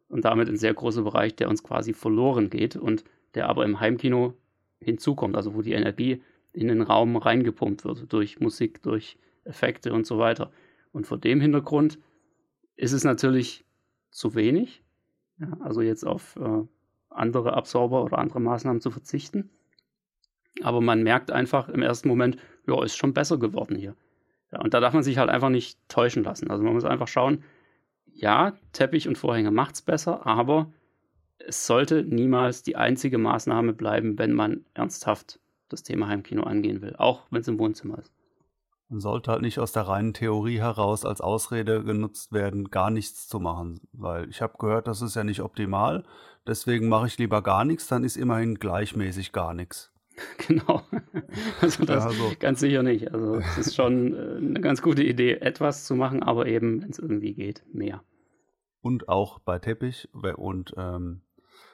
und 0.09 0.25
damit 0.25 0.49
ein 0.49 0.57
sehr 0.57 0.73
großer 0.73 1.03
Bereich, 1.03 1.35
der 1.35 1.49
uns 1.49 1.63
quasi 1.63 1.93
verloren 1.93 2.49
geht 2.49 2.75
und 2.75 3.03
der 3.33 3.49
aber 3.49 3.65
im 3.65 3.79
Heimkino 3.79 4.33
hinzukommt, 4.79 5.35
also 5.35 5.55
wo 5.55 5.61
die 5.61 5.73
Energie 5.73 6.21
in 6.53 6.67
den 6.67 6.81
Raum 6.81 7.17
reingepumpt 7.17 7.83
wird 7.85 8.11
durch 8.11 8.39
Musik, 8.39 8.81
durch 8.83 9.17
Effekte 9.43 9.93
und 9.93 10.05
so 10.05 10.17
weiter. 10.17 10.51
Und 10.91 11.05
vor 11.05 11.17
dem 11.17 11.41
Hintergrund 11.41 11.99
ist 12.75 12.93
es 12.93 13.03
natürlich 13.03 13.65
zu 14.11 14.35
wenig, 14.35 14.83
ja, 15.39 15.57
also 15.59 15.81
jetzt 15.81 16.05
auf 16.05 16.37
äh, 16.37 16.63
andere 17.09 17.53
Absorber 17.53 18.03
oder 18.03 18.19
andere 18.19 18.39
Maßnahmen 18.39 18.81
zu 18.81 18.91
verzichten. 18.91 19.49
Aber 20.61 20.81
man 20.81 21.03
merkt 21.03 21.31
einfach 21.31 21.69
im 21.69 21.81
ersten 21.81 22.07
Moment, 22.07 22.37
ja, 22.67 22.83
ist 22.83 22.95
schon 22.95 23.13
besser 23.13 23.37
geworden 23.37 23.75
hier. 23.75 23.95
Ja, 24.51 24.61
und 24.61 24.73
da 24.73 24.79
darf 24.79 24.93
man 24.93 25.03
sich 25.03 25.17
halt 25.17 25.29
einfach 25.29 25.49
nicht 25.49 25.77
täuschen 25.89 26.23
lassen. 26.23 26.49
Also 26.49 26.63
man 26.63 26.73
muss 26.73 26.85
einfach 26.85 27.07
schauen, 27.07 27.43
ja, 28.13 28.53
Teppich 28.71 29.07
und 29.07 29.17
Vorhänge 29.17 29.51
macht 29.51 29.75
es 29.75 29.81
besser, 29.81 30.25
aber 30.25 30.71
es 31.37 31.67
sollte 31.67 32.03
niemals 32.03 32.63
die 32.63 32.75
einzige 32.75 33.17
Maßnahme 33.17 33.73
bleiben, 33.73 34.17
wenn 34.17 34.31
man 34.31 34.65
ernsthaft 34.73 35.39
das 35.69 35.83
Thema 35.83 36.07
Heimkino 36.07 36.43
angehen 36.43 36.81
will, 36.81 36.95
auch 36.97 37.23
wenn 37.29 37.41
es 37.41 37.47
im 37.47 37.59
Wohnzimmer 37.59 37.99
ist. 37.99 38.13
Man 38.87 38.99
sollte 38.99 39.31
halt 39.31 39.41
nicht 39.41 39.59
aus 39.59 39.71
der 39.71 39.87
reinen 39.87 40.13
Theorie 40.13 40.59
heraus 40.59 41.05
als 41.05 41.19
Ausrede 41.19 41.83
genutzt 41.83 42.31
werden, 42.31 42.69
gar 42.69 42.91
nichts 42.91 43.27
zu 43.27 43.39
machen, 43.39 43.81
weil 43.93 44.29
ich 44.29 44.41
habe 44.41 44.57
gehört, 44.59 44.87
das 44.87 45.01
ist 45.01 45.15
ja 45.15 45.23
nicht 45.23 45.41
optimal, 45.41 46.03
deswegen 46.45 46.87
mache 46.87 47.07
ich 47.07 47.17
lieber 47.17 47.41
gar 47.41 47.65
nichts, 47.65 47.87
dann 47.87 48.03
ist 48.03 48.15
immerhin 48.15 48.55
gleichmäßig 48.55 49.31
gar 49.31 49.55
nichts. 49.55 49.91
Genau. 50.47 50.81
Also 51.61 51.85
das 51.85 52.03
ja, 52.03 52.09
also. 52.09 52.31
ganz 52.39 52.59
sicher 52.59 52.83
nicht. 52.83 53.13
Also 53.13 53.35
es 53.35 53.57
ist 53.57 53.75
schon 53.75 54.13
äh, 54.13 54.37
eine 54.37 54.61
ganz 54.61 54.81
gute 54.81 55.03
Idee, 55.03 55.35
etwas 55.35 55.85
zu 55.85 55.95
machen, 55.95 56.23
aber 56.23 56.45
eben, 56.47 56.81
wenn 56.81 56.89
es 56.89 56.99
irgendwie 56.99 57.33
geht, 57.33 57.63
mehr. 57.73 58.03
Und 58.81 59.09
auch 59.09 59.39
bei 59.39 59.59
Teppich 59.59 60.09
und 60.13 60.73
ähm, 60.77 61.21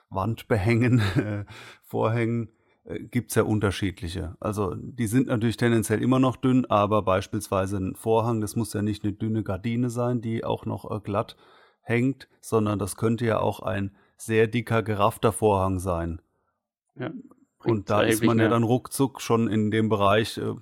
Wandbehängen, 0.10 1.01
Vorhängen 1.83 2.50
äh, 2.83 3.00
gibt 3.00 3.31
es 3.31 3.36
ja 3.36 3.43
unterschiedliche. 3.43 4.36
Also 4.39 4.75
die 4.75 5.07
sind 5.07 5.27
natürlich 5.27 5.57
tendenziell 5.57 6.01
immer 6.01 6.19
noch 6.19 6.36
dünn, 6.36 6.65
aber 6.65 7.01
beispielsweise 7.01 7.77
ein 7.77 7.95
Vorhang, 7.95 8.41
das 8.41 8.55
muss 8.55 8.74
ja 8.74 8.81
nicht 8.81 9.03
eine 9.03 9.13
dünne 9.13 9.43
Gardine 9.43 9.89
sein, 9.89 10.21
die 10.21 10.43
auch 10.43 10.65
noch 10.65 10.89
äh, 10.89 11.00
glatt 11.00 11.36
hängt, 11.81 12.27
sondern 12.39 12.79
das 12.79 12.95
könnte 12.95 13.25
ja 13.25 13.39
auch 13.39 13.60
ein 13.60 13.95
sehr 14.17 14.48
dicker 14.48 14.83
geraffter 14.83 15.31
Vorhang 15.31 15.79
sein. 15.79 16.21
Ja, 16.95 17.12
und 17.65 17.89
da 17.89 18.01
ist 18.01 18.23
man 18.23 18.39
ja 18.39 18.49
dann 18.49 18.63
ruckzuck 18.63 19.21
schon 19.21 19.47
in 19.47 19.71
dem 19.71 19.89
Bereich 19.89 20.37
äh, 20.37 20.53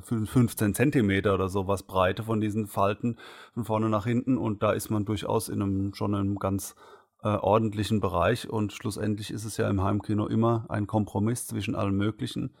15 0.00 0.70
äh, 0.70 0.72
Zentimeter 0.72 1.34
oder 1.34 1.48
sowas 1.48 1.82
Breite 1.82 2.24
von 2.24 2.40
diesen 2.40 2.66
Falten 2.66 3.16
von 3.54 3.64
vorne 3.64 3.88
nach 3.88 4.04
hinten 4.04 4.36
und 4.36 4.62
da 4.62 4.72
ist 4.72 4.90
man 4.90 5.04
durchaus 5.04 5.48
in 5.48 5.62
einem 5.62 5.94
schon 5.94 6.14
einem 6.14 6.38
ganz 6.38 6.74
äh, 7.22 7.28
ordentlichen 7.28 8.00
Bereich 8.00 8.48
und 8.48 8.72
schlussendlich 8.72 9.30
ist 9.30 9.44
es 9.44 9.56
ja 9.56 9.68
im 9.70 9.82
Heimkino 9.82 10.26
immer 10.26 10.66
ein 10.68 10.86
Kompromiss 10.86 11.46
zwischen 11.46 11.74
allem 11.74 11.96
Möglichen. 11.96 12.54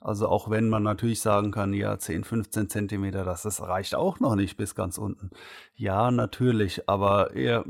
Also 0.00 0.28
auch 0.28 0.48
wenn 0.48 0.68
man 0.68 0.84
natürlich 0.84 1.20
sagen 1.20 1.50
kann, 1.50 1.72
ja, 1.72 1.98
10, 1.98 2.22
15 2.22 2.68
Zentimeter, 2.68 3.24
das, 3.24 3.42
das 3.42 3.62
reicht 3.62 3.96
auch 3.96 4.20
noch 4.20 4.36
nicht 4.36 4.56
bis 4.56 4.76
ganz 4.76 4.96
unten. 4.96 5.30
Ja, 5.74 6.12
natürlich, 6.12 6.88
aber 6.88 7.34
eher 7.34 7.64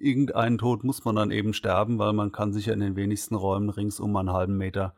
irgendeinen 0.00 0.58
Tod 0.58 0.84
muss 0.84 1.04
man 1.04 1.16
dann 1.16 1.30
eben 1.30 1.52
sterben, 1.54 1.98
weil 1.98 2.12
man 2.12 2.32
kann 2.32 2.52
sich 2.52 2.66
ja 2.66 2.72
in 2.72 2.80
den 2.80 2.96
wenigsten 2.96 3.34
Räumen 3.34 3.70
rings 3.70 4.00
um 4.00 4.16
einen 4.16 4.32
halben 4.32 4.56
Meter 4.56 4.94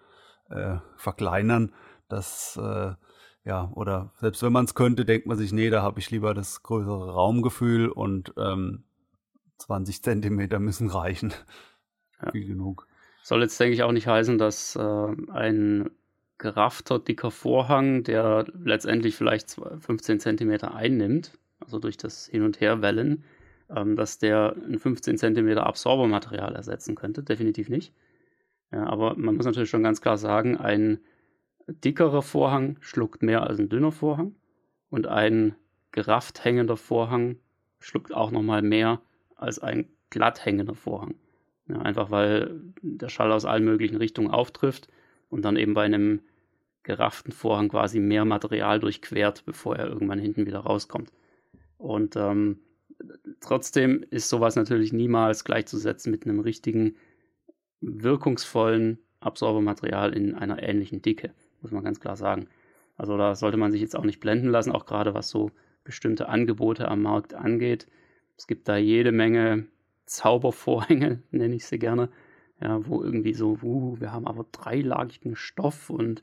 äh, 0.49 0.77
verkleinern. 0.97 1.73
Das, 2.09 2.59
äh, 2.61 2.93
ja, 3.45 3.71
oder 3.75 4.13
selbst 4.17 4.43
wenn 4.43 4.53
man 4.53 4.65
es 4.65 4.75
könnte, 4.75 5.05
denkt 5.05 5.27
man 5.27 5.39
sich, 5.39 5.53
nee, 5.53 5.71
da 5.71 5.83
habe 5.83 6.01
ich 6.01 6.11
lieber 6.11 6.35
das 6.35 6.63
größere 6.63 7.13
Raumgefühl 7.13 7.89
und 7.89 8.35
ähm, 8.37 8.85
20 9.59 10.03
Zentimeter 10.03 10.59
müssen 10.59 10.89
reichen. 10.91 11.33
Ja. 12.23 12.31
Viel 12.33 12.47
genug. 12.47 12.87
Soll 13.23 13.43
jetzt, 13.43 13.59
denke 13.61 13.75
ich, 13.75 13.83
auch 13.83 13.93
nicht 13.93 14.07
heißen, 14.07 14.39
dass 14.39 14.77
äh, 14.77 15.07
ein 15.33 15.91
geraffter, 16.39 16.99
dicker 16.99 17.31
Vorhang, 17.31 18.03
der 18.03 18.47
letztendlich 18.55 19.15
vielleicht 19.15 19.61
15 19.79 20.21
Zentimeter 20.21 20.75
einnimmt, 20.75 21.39
also 21.61 21.79
durch 21.79 21.99
das 21.99 22.27
Hin- 22.27 22.45
und 22.45 22.61
Herwellen, 22.61 23.25
ähm, 23.75 23.97
dass 23.97 24.19
der 24.19 24.57
ein 24.57 24.79
15 24.79 25.19
Zentimeter 25.19 25.67
Absorbermaterial 25.67 26.55
ersetzen 26.55 26.95
könnte. 26.95 27.23
Definitiv 27.23 27.69
nicht. 27.69 27.93
Ja, 28.73 28.87
aber 28.87 29.17
man 29.17 29.37
muss 29.37 29.47
natürlich 29.47 29.71
schon 29.71 29.83
ganz 29.83 30.01
klar 30.01 30.17
sagen, 30.17 30.57
ein 30.57 31.01
dickerer 31.67 32.23
Vorhang 32.23 32.77
schluckt 32.81 33.23
mehr 33.23 33.43
als 33.45 33.59
ein 33.59 33.69
dünner 33.69 33.93
Vorhang 33.93 34.35
und 34.91 35.07
ein 35.07 35.55
gerafft 35.93 36.45
hängender 36.45 36.77
Vorhang 36.77 37.37
schluckt 37.79 38.15
auch 38.15 38.31
nochmal 38.31 38.63
mehr 38.63 39.01
als 39.37 39.59
ein 39.59 39.89
glatt 40.11 40.45
hängender 40.45 40.75
Vorhang. 40.75 41.15
Ja, 41.69 41.81
einfach 41.83 42.11
weil 42.11 42.61
der 42.83 43.09
Schall 43.09 43.33
aus 43.33 43.45
allen 43.45 43.65
möglichen 43.65 43.97
Richtungen 43.97 44.31
auftrifft 44.31 44.89
und 45.29 45.45
dann 45.45 45.57
eben 45.57 45.75
bei 45.75 45.85
einem 45.85 46.21
gerafften 46.83 47.33
Vorhang 47.33 47.69
quasi 47.69 48.01
mehr 48.01 48.25
Material 48.25 48.81
durchquert, 48.81 49.45
bevor 49.47 49.77
er 49.77 49.87
irgendwann 49.87 50.19
hinten 50.19 50.47
wieder 50.47 50.61
rauskommt. 50.61 51.13
Und 51.79 52.17
ähm, 52.17 52.59
trotzdem 53.41 54.05
ist 54.11 54.29
sowas 54.29 54.57
natürlich 54.57 54.93
niemals 54.93 55.45
gleichzusetzen 55.45 56.11
mit 56.11 56.25
einem 56.25 56.41
richtigen, 56.41 56.97
wirkungsvollen 57.81 58.99
Absorbermaterial 59.21 60.15
in 60.15 60.35
einer 60.35 60.63
ähnlichen 60.63 61.03
Dicke, 61.03 61.33
muss 61.61 61.73
man 61.73 61.85
ganz 61.85 62.01
klar 62.01 62.17
sagen. 62.17 62.49
Also 62.97 63.17
da 63.17 63.35
sollte 63.35 63.57
man 63.57 63.73
sich 63.73 63.81
jetzt 63.81 63.97
auch 63.97 64.05
nicht 64.05 64.21
blenden 64.21 64.49
lassen, 64.49 64.73
auch 64.73 64.87
gerade 64.87 65.15
was 65.15 65.31
so 65.31 65.51
bestimmte 65.85 66.29
Angebote 66.29 66.89
am 66.89 67.03
Markt 67.03 67.35
angeht. 67.35 67.87
Es 68.37 68.47
gibt 68.47 68.69
da 68.69 68.77
jede 68.77 69.13
Menge 69.13 69.67
Zaubervorhänge, 70.07 71.23
nenne 71.31 71.55
ich 71.55 71.67
sie 71.67 71.79
gerne, 71.79 72.11
ja, 72.61 72.87
wo 72.87 73.03
irgendwie 73.03 73.35
so, 73.35 73.59
uh, 73.63 74.01
wir 74.01 74.13
haben 74.13 74.27
aber 74.27 74.47
dreilagigen 74.53 75.37
Stoff 75.37 75.89
und 75.89 76.23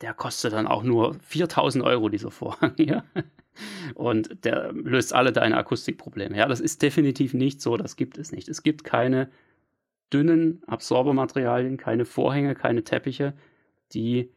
der 0.00 0.14
kostet 0.14 0.52
dann 0.52 0.66
auch 0.66 0.82
nur 0.82 1.14
4000 1.20 1.82
Euro, 1.84 2.08
dieser 2.08 2.30
Vorhang 2.30 2.74
hier. 2.76 3.04
Und 3.94 4.44
der 4.44 4.72
löst 4.72 5.14
alle 5.14 5.32
deine 5.32 5.56
Akustikprobleme. 5.56 6.36
Ja, 6.36 6.46
das 6.46 6.60
ist 6.60 6.82
definitiv 6.82 7.34
nicht 7.34 7.60
so, 7.60 7.76
das 7.76 7.96
gibt 7.96 8.18
es 8.18 8.32
nicht. 8.32 8.48
Es 8.48 8.62
gibt 8.62 8.84
keine 8.84 9.28
dünnen 10.12 10.62
Absorbermaterialien, 10.66 11.76
keine 11.76 12.04
Vorhänge, 12.04 12.54
keine 12.54 12.84
Teppiche, 12.84 13.34
die 13.92 14.30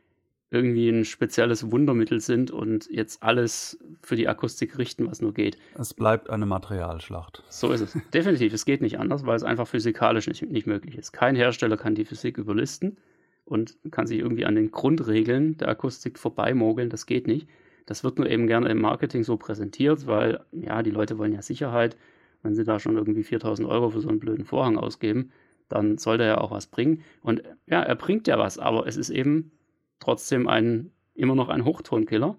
irgendwie 0.51 0.89
ein 0.89 1.05
spezielles 1.05 1.71
Wundermittel 1.71 2.19
sind 2.21 2.49
und 2.49 2.89
jetzt 2.89 3.21
alles 3.21 3.77
für 4.01 4.15
die 4.15 4.27
Akustik 4.27 4.79
richten, 4.79 5.05
was 5.07 5.21
nur 5.21 5.33
geht. 5.33 5.57
Es 5.77 5.93
bleibt 5.93 6.29
eine 6.29 6.47
Materialschlacht. 6.47 7.43
So 7.49 7.71
ist 7.71 7.81
es. 7.81 7.97
Definitiv. 8.13 8.53
Es 8.53 8.65
geht 8.65 8.81
nicht 8.81 8.99
anders, 8.99 9.25
weil 9.25 9.35
es 9.35 9.43
einfach 9.43 9.67
physikalisch 9.67 10.27
nicht, 10.27 10.49
nicht 10.49 10.65
möglich 10.65 10.97
ist. 10.97 11.11
Kein 11.11 11.35
Hersteller 11.35 11.77
kann 11.77 11.93
die 11.93 12.05
Physik 12.05 12.39
überlisten 12.39 12.97
und 13.45 13.77
kann 13.91 14.07
sich 14.07 14.19
irgendwie 14.19 14.45
an 14.45 14.55
den 14.55 14.71
Grundregeln 14.71 15.57
der 15.57 15.69
Akustik 15.69 16.17
vorbeimogeln. 16.17 16.89
Das 16.89 17.05
geht 17.05 17.27
nicht. 17.27 17.47
Das 17.89 18.03
wird 18.03 18.19
nur 18.19 18.29
eben 18.29 18.45
gerne 18.45 18.69
im 18.69 18.79
Marketing 18.79 19.23
so 19.23 19.35
präsentiert, 19.35 20.05
weil 20.05 20.41
ja, 20.51 20.83
die 20.83 20.91
Leute 20.91 21.17
wollen 21.17 21.33
ja 21.33 21.41
Sicherheit. 21.41 21.97
Wenn 22.43 22.53
sie 22.53 22.63
da 22.63 22.77
schon 22.77 22.95
irgendwie 22.95 23.23
4000 23.23 23.67
Euro 23.67 23.89
für 23.89 23.99
so 23.99 24.09
einen 24.09 24.19
blöden 24.19 24.45
Vorhang 24.45 24.77
ausgeben, 24.77 25.31
dann 25.69 25.97
soll 25.97 26.19
der 26.19 26.27
ja 26.27 26.37
auch 26.37 26.51
was 26.51 26.67
bringen. 26.67 27.01
Und 27.23 27.41
ja, 27.65 27.81
er 27.81 27.95
bringt 27.95 28.27
ja 28.27 28.37
was, 28.37 28.59
aber 28.59 28.85
es 28.85 28.95
ist 28.95 29.09
eben 29.09 29.51
trotzdem 29.99 30.47
ein, 30.47 30.91
immer 31.15 31.33
noch 31.33 31.49
ein 31.49 31.65
Hochtonkiller. 31.65 32.37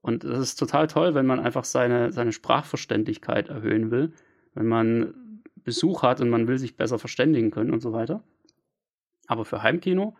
Und 0.00 0.24
das 0.24 0.40
ist 0.40 0.56
total 0.56 0.88
toll, 0.88 1.14
wenn 1.14 1.24
man 1.24 1.38
einfach 1.38 1.62
seine, 1.62 2.10
seine 2.10 2.32
Sprachverständlichkeit 2.32 3.48
erhöhen 3.48 3.92
will, 3.92 4.12
wenn 4.54 4.66
man 4.66 5.14
Besuch 5.62 6.02
hat 6.02 6.20
und 6.20 6.30
man 6.30 6.48
will 6.48 6.58
sich 6.58 6.76
besser 6.76 6.98
verständigen 6.98 7.52
können 7.52 7.72
und 7.72 7.80
so 7.80 7.92
weiter. 7.92 8.24
Aber 9.28 9.44
für 9.44 9.62
Heimkino 9.62 10.16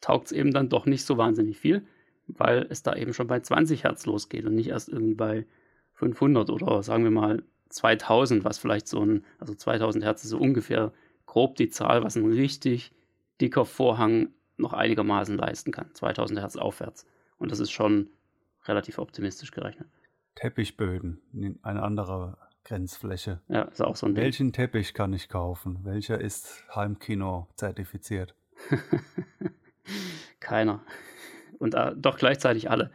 taugt 0.00 0.26
es 0.26 0.32
eben 0.32 0.52
dann 0.52 0.70
doch 0.70 0.86
nicht 0.86 1.04
so 1.04 1.18
wahnsinnig 1.18 1.56
viel, 1.56 1.86
weil 2.26 2.66
es 2.70 2.82
da 2.82 2.94
eben 2.94 3.14
schon 3.14 3.26
bei 3.26 3.40
20 3.40 3.84
Hertz 3.84 4.06
losgeht 4.06 4.44
und 4.44 4.54
nicht 4.54 4.68
erst 4.68 4.88
irgendwie 4.88 5.14
bei 5.14 5.46
500 5.94 6.50
oder 6.50 6.82
sagen 6.82 7.04
wir 7.04 7.10
mal 7.10 7.42
2000, 7.68 8.44
was 8.44 8.58
vielleicht 8.58 8.88
so 8.88 9.04
ein, 9.04 9.24
also 9.38 9.54
2000 9.54 10.04
Hertz 10.04 10.24
ist 10.24 10.30
so 10.30 10.38
ungefähr 10.38 10.92
grob 11.26 11.56
die 11.56 11.68
Zahl, 11.68 12.02
was 12.02 12.16
ein 12.16 12.30
richtig 12.30 12.92
dicker 13.40 13.64
Vorhang 13.64 14.28
noch 14.56 14.72
einigermaßen 14.72 15.36
leisten 15.36 15.72
kann. 15.72 15.90
2000 15.92 16.40
Hertz 16.40 16.56
aufwärts. 16.56 17.06
Und 17.38 17.50
das 17.50 17.60
ist 17.60 17.70
schon 17.70 18.08
relativ 18.64 18.98
optimistisch 18.98 19.50
gerechnet. 19.50 19.88
Teppichböden, 20.34 21.20
eine 21.62 21.82
andere 21.82 22.38
Grenzfläche. 22.64 23.40
Ja, 23.48 23.62
ist 23.62 23.80
auch 23.80 23.96
so 23.96 24.06
ein 24.06 24.16
Welchen 24.16 24.48
Ding. 24.48 24.52
Teppich 24.52 24.92
kann 24.92 25.12
ich 25.12 25.28
kaufen? 25.28 25.80
Welcher 25.84 26.20
ist 26.20 26.64
Heimkino 26.74 27.48
zertifiziert? 27.54 28.34
Keiner. 30.40 30.82
Und 31.58 31.74
äh, 31.74 31.92
doch 31.96 32.18
gleichzeitig 32.18 32.70
alle. 32.70 32.90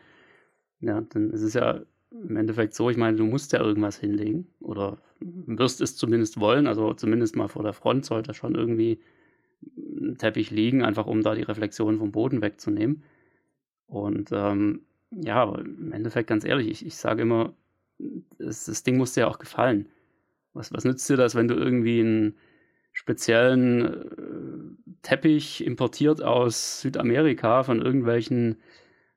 Ja, 0.80 1.01
denn 1.01 1.32
es 1.32 1.41
ist 1.41 1.53
ja 1.56 1.82
im 2.12 2.36
Endeffekt 2.36 2.74
so, 2.74 2.89
ich 2.89 2.98
meine, 2.98 3.18
du 3.18 3.25
musst 3.25 3.53
ja 3.53 3.62
irgendwas 3.62 3.98
hinlegen 3.98 4.48
oder 4.60 4.98
wirst 5.20 5.82
es 5.82 5.96
zumindest 5.96 6.39
wollen, 6.39 6.68
also 6.68 6.94
zumindest 6.94 7.36
mal 7.36 7.48
vor 7.48 7.63
der 7.63 7.74
Front 7.74 8.06
sollte 8.06 8.34
schon 8.34 8.56
irgendwie 8.56 9.00
ein 9.77 10.18
Teppich 10.18 10.51
liegen, 10.51 10.84
einfach 10.84 11.06
um 11.06 11.22
da 11.22 11.36
die 11.36 11.44
Reflexion 11.44 12.00
vom 12.00 12.12
Boden 12.12 12.41
wegzunehmen. 12.41 13.03
Und 13.86 14.32
ähm, 14.32 14.82
ja, 15.12 15.36
aber 15.36 15.60
im 15.60 15.91
Endeffekt 15.91 16.30
ganz 16.30 16.44
ehrlich, 16.44 16.70
ich, 16.70 16.86
ich 16.86 16.96
sage 16.96 17.22
immer, 17.22 17.53
das, 18.39 18.65
das, 18.65 18.84
Ding 18.84 18.98
muss 18.98 19.13
dir 19.13 19.27
auch 19.27 19.39
gefallen. 19.39 19.88
Was, 20.53 20.74
was 20.74 20.84
nützt 20.84 21.10
dir 21.10 21.18
das, 21.18 21.36
wenn 21.36 21.48
du 21.48 21.56
irgendwie 21.56 22.00
einen 22.00 22.38
speziellen 22.94 23.86
äh, 23.86 24.91
Teppich 25.01 25.65
importiert 25.65 26.22
aus 26.22 26.81
Südamerika 26.81 27.63
von 27.63 27.81
irgendwelchen 27.81 28.58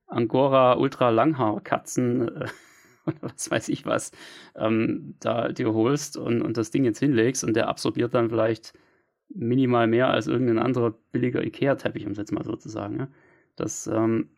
Angora 0.06 0.74
Ultra 0.74 1.10
Langhaarkatzen 1.10 2.28
äh, 2.28 2.48
oder 3.06 3.16
was 3.20 3.50
weiß 3.50 3.68
ich 3.68 3.84
was, 3.84 4.12
ähm, 4.56 5.14
da 5.20 5.48
dir 5.48 5.74
holst 5.74 6.16
und, 6.16 6.42
und 6.42 6.56
das 6.56 6.70
Ding 6.70 6.84
jetzt 6.84 7.00
hinlegst 7.00 7.44
und 7.44 7.54
der 7.54 7.68
absorbiert 7.68 8.14
dann 8.14 8.30
vielleicht 8.30 8.72
minimal 9.28 9.86
mehr 9.86 10.08
als 10.08 10.26
irgendein 10.26 10.58
anderer 10.58 10.94
billiger 11.12 11.42
Ikea-Teppich, 11.42 12.06
um 12.06 12.12
es 12.12 12.18
jetzt 12.18 12.32
mal 12.32 12.44
so 12.44 12.56
zu 12.56 12.68
sagen. 12.68 12.98
Ja? 12.98 13.08
Das 13.56 13.86
ähm, 13.86 14.30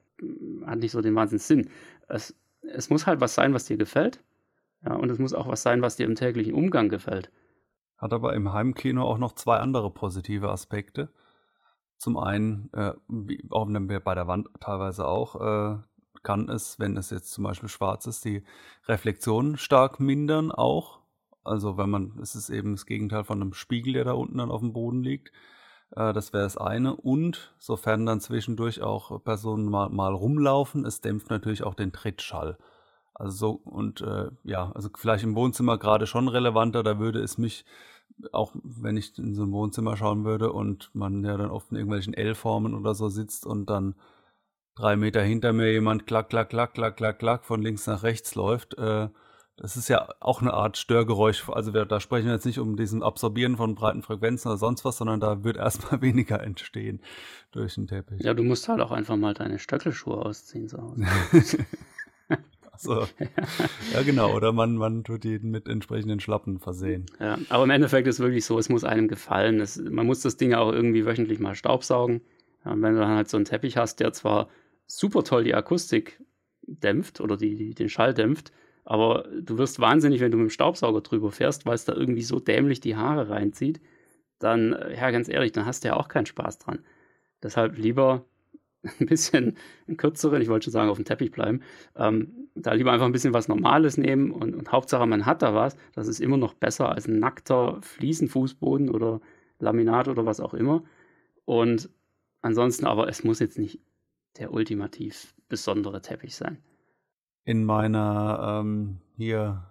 hat 0.64 0.78
nicht 0.78 0.92
so 0.92 1.00
den 1.00 1.14
Wahnsinnssinn. 1.14 1.68
Es, 2.08 2.34
es 2.62 2.90
muss 2.90 3.06
halt 3.06 3.20
was 3.20 3.34
sein, 3.34 3.54
was 3.54 3.66
dir 3.66 3.76
gefällt. 3.76 4.22
Ja, 4.84 4.94
und 4.94 5.10
es 5.10 5.18
muss 5.18 5.34
auch 5.34 5.48
was 5.48 5.62
sein, 5.62 5.82
was 5.82 5.96
dir 5.96 6.06
im 6.06 6.14
täglichen 6.14 6.54
Umgang 6.54 6.88
gefällt. 6.88 7.30
Hat 7.96 8.12
aber 8.12 8.34
im 8.34 8.52
Heimkino 8.52 9.02
auch 9.02 9.18
noch 9.18 9.32
zwei 9.32 9.56
andere 9.56 9.90
positive 9.90 10.50
Aspekte. 10.50 11.10
Zum 11.98 12.18
einen, 12.18 12.70
äh, 12.72 12.92
auch 13.50 13.66
bei 13.66 14.14
der 14.14 14.26
Wand 14.26 14.48
teilweise 14.60 15.06
auch, 15.06 15.40
äh, 15.40 15.78
kann 16.22 16.48
es, 16.48 16.78
wenn 16.78 16.96
es 16.96 17.10
jetzt 17.10 17.30
zum 17.30 17.44
Beispiel 17.44 17.68
schwarz 17.68 18.06
ist, 18.06 18.24
die 18.24 18.42
Reflexion 18.86 19.56
stark 19.56 20.00
mindern 20.00 20.50
auch. 20.50 20.98
Also 21.44 21.78
wenn 21.78 21.88
man, 21.88 22.18
es 22.20 22.34
ist 22.34 22.50
eben 22.50 22.72
das 22.72 22.86
Gegenteil 22.86 23.22
von 23.22 23.40
einem 23.40 23.54
Spiegel, 23.54 23.92
der 23.92 24.04
da 24.04 24.12
unten 24.12 24.38
dann 24.38 24.50
auf 24.50 24.60
dem 24.60 24.72
Boden 24.72 25.02
liegt. 25.02 25.30
Äh, 25.94 26.12
das 26.12 26.32
wäre 26.32 26.44
das 26.44 26.56
eine. 26.56 26.96
Und 26.96 27.54
sofern 27.58 28.06
dann 28.06 28.20
zwischendurch 28.20 28.82
auch 28.82 29.22
Personen 29.22 29.70
mal, 29.70 29.88
mal 29.88 30.12
rumlaufen, 30.12 30.84
es 30.84 31.00
dämpft 31.00 31.30
natürlich 31.30 31.62
auch 31.62 31.74
den 31.74 31.92
Trittschall. 31.92 32.58
Also 33.14 33.36
so, 33.36 33.50
und 33.64 34.02
äh, 34.02 34.30
ja, 34.44 34.72
also 34.74 34.90
vielleicht 34.94 35.24
im 35.24 35.36
Wohnzimmer 35.36 35.78
gerade 35.78 36.06
schon 36.06 36.28
relevanter, 36.28 36.82
da 36.82 36.98
würde 36.98 37.20
es 37.20 37.38
mich, 37.38 37.64
auch 38.32 38.52
wenn 38.62 38.96
ich 38.96 39.16
in 39.18 39.34
so 39.34 39.42
ein 39.42 39.52
Wohnzimmer 39.52 39.96
schauen 39.96 40.24
würde 40.24 40.52
und 40.52 40.90
man 40.94 41.24
ja 41.24 41.36
dann 41.36 41.50
oft 41.50 41.70
in 41.70 41.76
irgendwelchen 41.76 42.14
L-Formen 42.14 42.74
oder 42.74 42.94
so 42.94 43.08
sitzt 43.08 43.46
und 43.46 43.68
dann 43.68 43.94
drei 44.74 44.96
Meter 44.96 45.22
hinter 45.22 45.52
mir 45.52 45.72
jemand 45.72 46.06
klack, 46.06 46.30
klack, 46.30 46.50
klack, 46.50 46.74
klack, 46.74 46.96
klack, 46.96 47.18
klack 47.18 47.44
von 47.44 47.62
links 47.62 47.86
nach 47.86 48.02
rechts 48.02 48.34
läuft, 48.34 48.76
äh, 48.78 49.08
das 49.56 49.78
ist 49.78 49.88
ja 49.88 50.08
auch 50.20 50.42
eine 50.42 50.52
Art 50.52 50.76
Störgeräusch. 50.76 51.48
Also 51.48 51.72
wir, 51.72 51.86
da 51.86 51.98
sprechen 51.98 52.26
wir 52.26 52.34
jetzt 52.34 52.44
nicht 52.44 52.58
um 52.58 52.76
diesen 52.76 53.02
Absorbieren 53.02 53.56
von 53.56 53.74
breiten 53.74 54.02
Frequenzen 54.02 54.48
oder 54.48 54.58
sonst 54.58 54.84
was, 54.84 54.98
sondern 54.98 55.18
da 55.18 55.44
wird 55.44 55.56
erstmal 55.56 56.00
weniger 56.02 56.42
entstehen 56.42 57.00
durch 57.52 57.74
den 57.74 57.86
Teppich. 57.86 58.22
Ja, 58.22 58.34
du 58.34 58.42
musst 58.42 58.68
halt 58.68 58.80
auch 58.80 58.90
einfach 58.90 59.16
mal 59.16 59.32
deine 59.32 59.58
Stöckelschuhe 59.58 60.16
ausziehen 60.16 60.68
zu 60.68 60.78
Hause. 60.78 61.06
So. 62.78 63.06
ja, 63.94 64.02
genau. 64.04 64.34
Oder 64.34 64.52
man, 64.52 64.76
man 64.76 65.04
tut 65.04 65.24
die 65.24 65.38
mit 65.38 65.68
entsprechenden 65.68 66.20
Schlappen 66.20 66.58
versehen. 66.58 67.06
Ja, 67.20 67.38
aber 67.48 67.64
im 67.64 67.70
Endeffekt 67.70 68.06
ist 68.06 68.16
es 68.16 68.20
wirklich 68.20 68.44
so, 68.44 68.58
es 68.58 68.68
muss 68.68 68.84
einem 68.84 69.08
gefallen. 69.08 69.60
Es, 69.60 69.76
man 69.78 70.06
muss 70.06 70.20
das 70.20 70.36
Ding 70.36 70.54
auch 70.54 70.72
irgendwie 70.72 71.06
wöchentlich 71.06 71.38
mal 71.38 71.54
staubsaugen. 71.54 72.20
Ja, 72.64 72.72
wenn 72.72 72.94
du 72.94 73.00
dann 73.00 73.16
halt 73.16 73.28
so 73.28 73.36
einen 73.36 73.44
Teppich 73.44 73.76
hast, 73.76 74.00
der 74.00 74.12
zwar 74.12 74.48
super 74.86 75.24
toll 75.24 75.44
die 75.44 75.54
Akustik 75.54 76.22
dämpft 76.62 77.20
oder 77.20 77.36
die, 77.36 77.54
die, 77.54 77.74
den 77.74 77.88
Schall 77.88 78.14
dämpft, 78.14 78.52
aber 78.84 79.28
du 79.40 79.58
wirst 79.58 79.80
wahnsinnig, 79.80 80.20
wenn 80.20 80.30
du 80.30 80.38
mit 80.38 80.46
dem 80.46 80.50
Staubsauger 80.50 81.00
drüber 81.00 81.32
fährst, 81.32 81.66
weil 81.66 81.74
es 81.74 81.84
da 81.84 81.92
irgendwie 81.92 82.22
so 82.22 82.38
dämlich 82.38 82.80
die 82.80 82.96
Haare 82.96 83.28
reinzieht. 83.28 83.80
Dann, 84.38 84.76
ja, 84.94 85.10
ganz 85.10 85.28
ehrlich, 85.28 85.52
dann 85.52 85.66
hast 85.66 85.82
du 85.82 85.88
ja 85.88 85.96
auch 85.96 86.08
keinen 86.08 86.26
Spaß 86.26 86.58
dran. 86.58 86.80
Deshalb 87.42 87.78
lieber 87.78 88.24
ein 89.00 89.06
bisschen 89.06 89.56
einen 89.86 89.96
kürzeren, 89.96 90.42
ich 90.42 90.48
wollte 90.48 90.64
schon 90.64 90.72
sagen, 90.72 90.90
auf 90.90 90.96
dem 90.96 91.04
Teppich 91.04 91.30
bleiben, 91.30 91.62
ähm, 91.96 92.48
da 92.54 92.72
lieber 92.72 92.92
einfach 92.92 93.06
ein 93.06 93.12
bisschen 93.12 93.34
was 93.34 93.48
Normales 93.48 93.96
nehmen 93.96 94.30
und, 94.30 94.54
und, 94.54 94.72
Hauptsache 94.72 95.06
man 95.06 95.26
hat 95.26 95.42
da 95.42 95.54
was. 95.54 95.76
Das 95.94 96.08
ist 96.08 96.20
immer 96.20 96.36
noch 96.36 96.54
besser 96.54 96.90
als 96.90 97.06
ein 97.06 97.18
nackter 97.18 97.78
Fliesenfußboden 97.82 98.90
oder 98.90 99.20
Laminat 99.58 100.08
oder 100.08 100.26
was 100.26 100.40
auch 100.40 100.54
immer. 100.54 100.82
Und 101.44 101.90
ansonsten 102.42 102.86
aber, 102.86 103.08
es 103.08 103.24
muss 103.24 103.40
jetzt 103.40 103.58
nicht 103.58 103.80
der 104.38 104.52
ultimativ 104.52 105.34
besondere 105.48 106.00
Teppich 106.00 106.36
sein. 106.36 106.58
In 107.44 107.64
meiner 107.64 108.60
ähm, 108.60 108.98
hier 109.16 109.66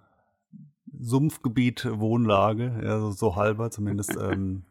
Sumpfgebiet 0.98 1.86
Wohnlage, 1.90 2.80
ja, 2.82 3.10
so 3.10 3.36
halber 3.36 3.70
zumindest, 3.70 4.16
ähm, 4.20 4.64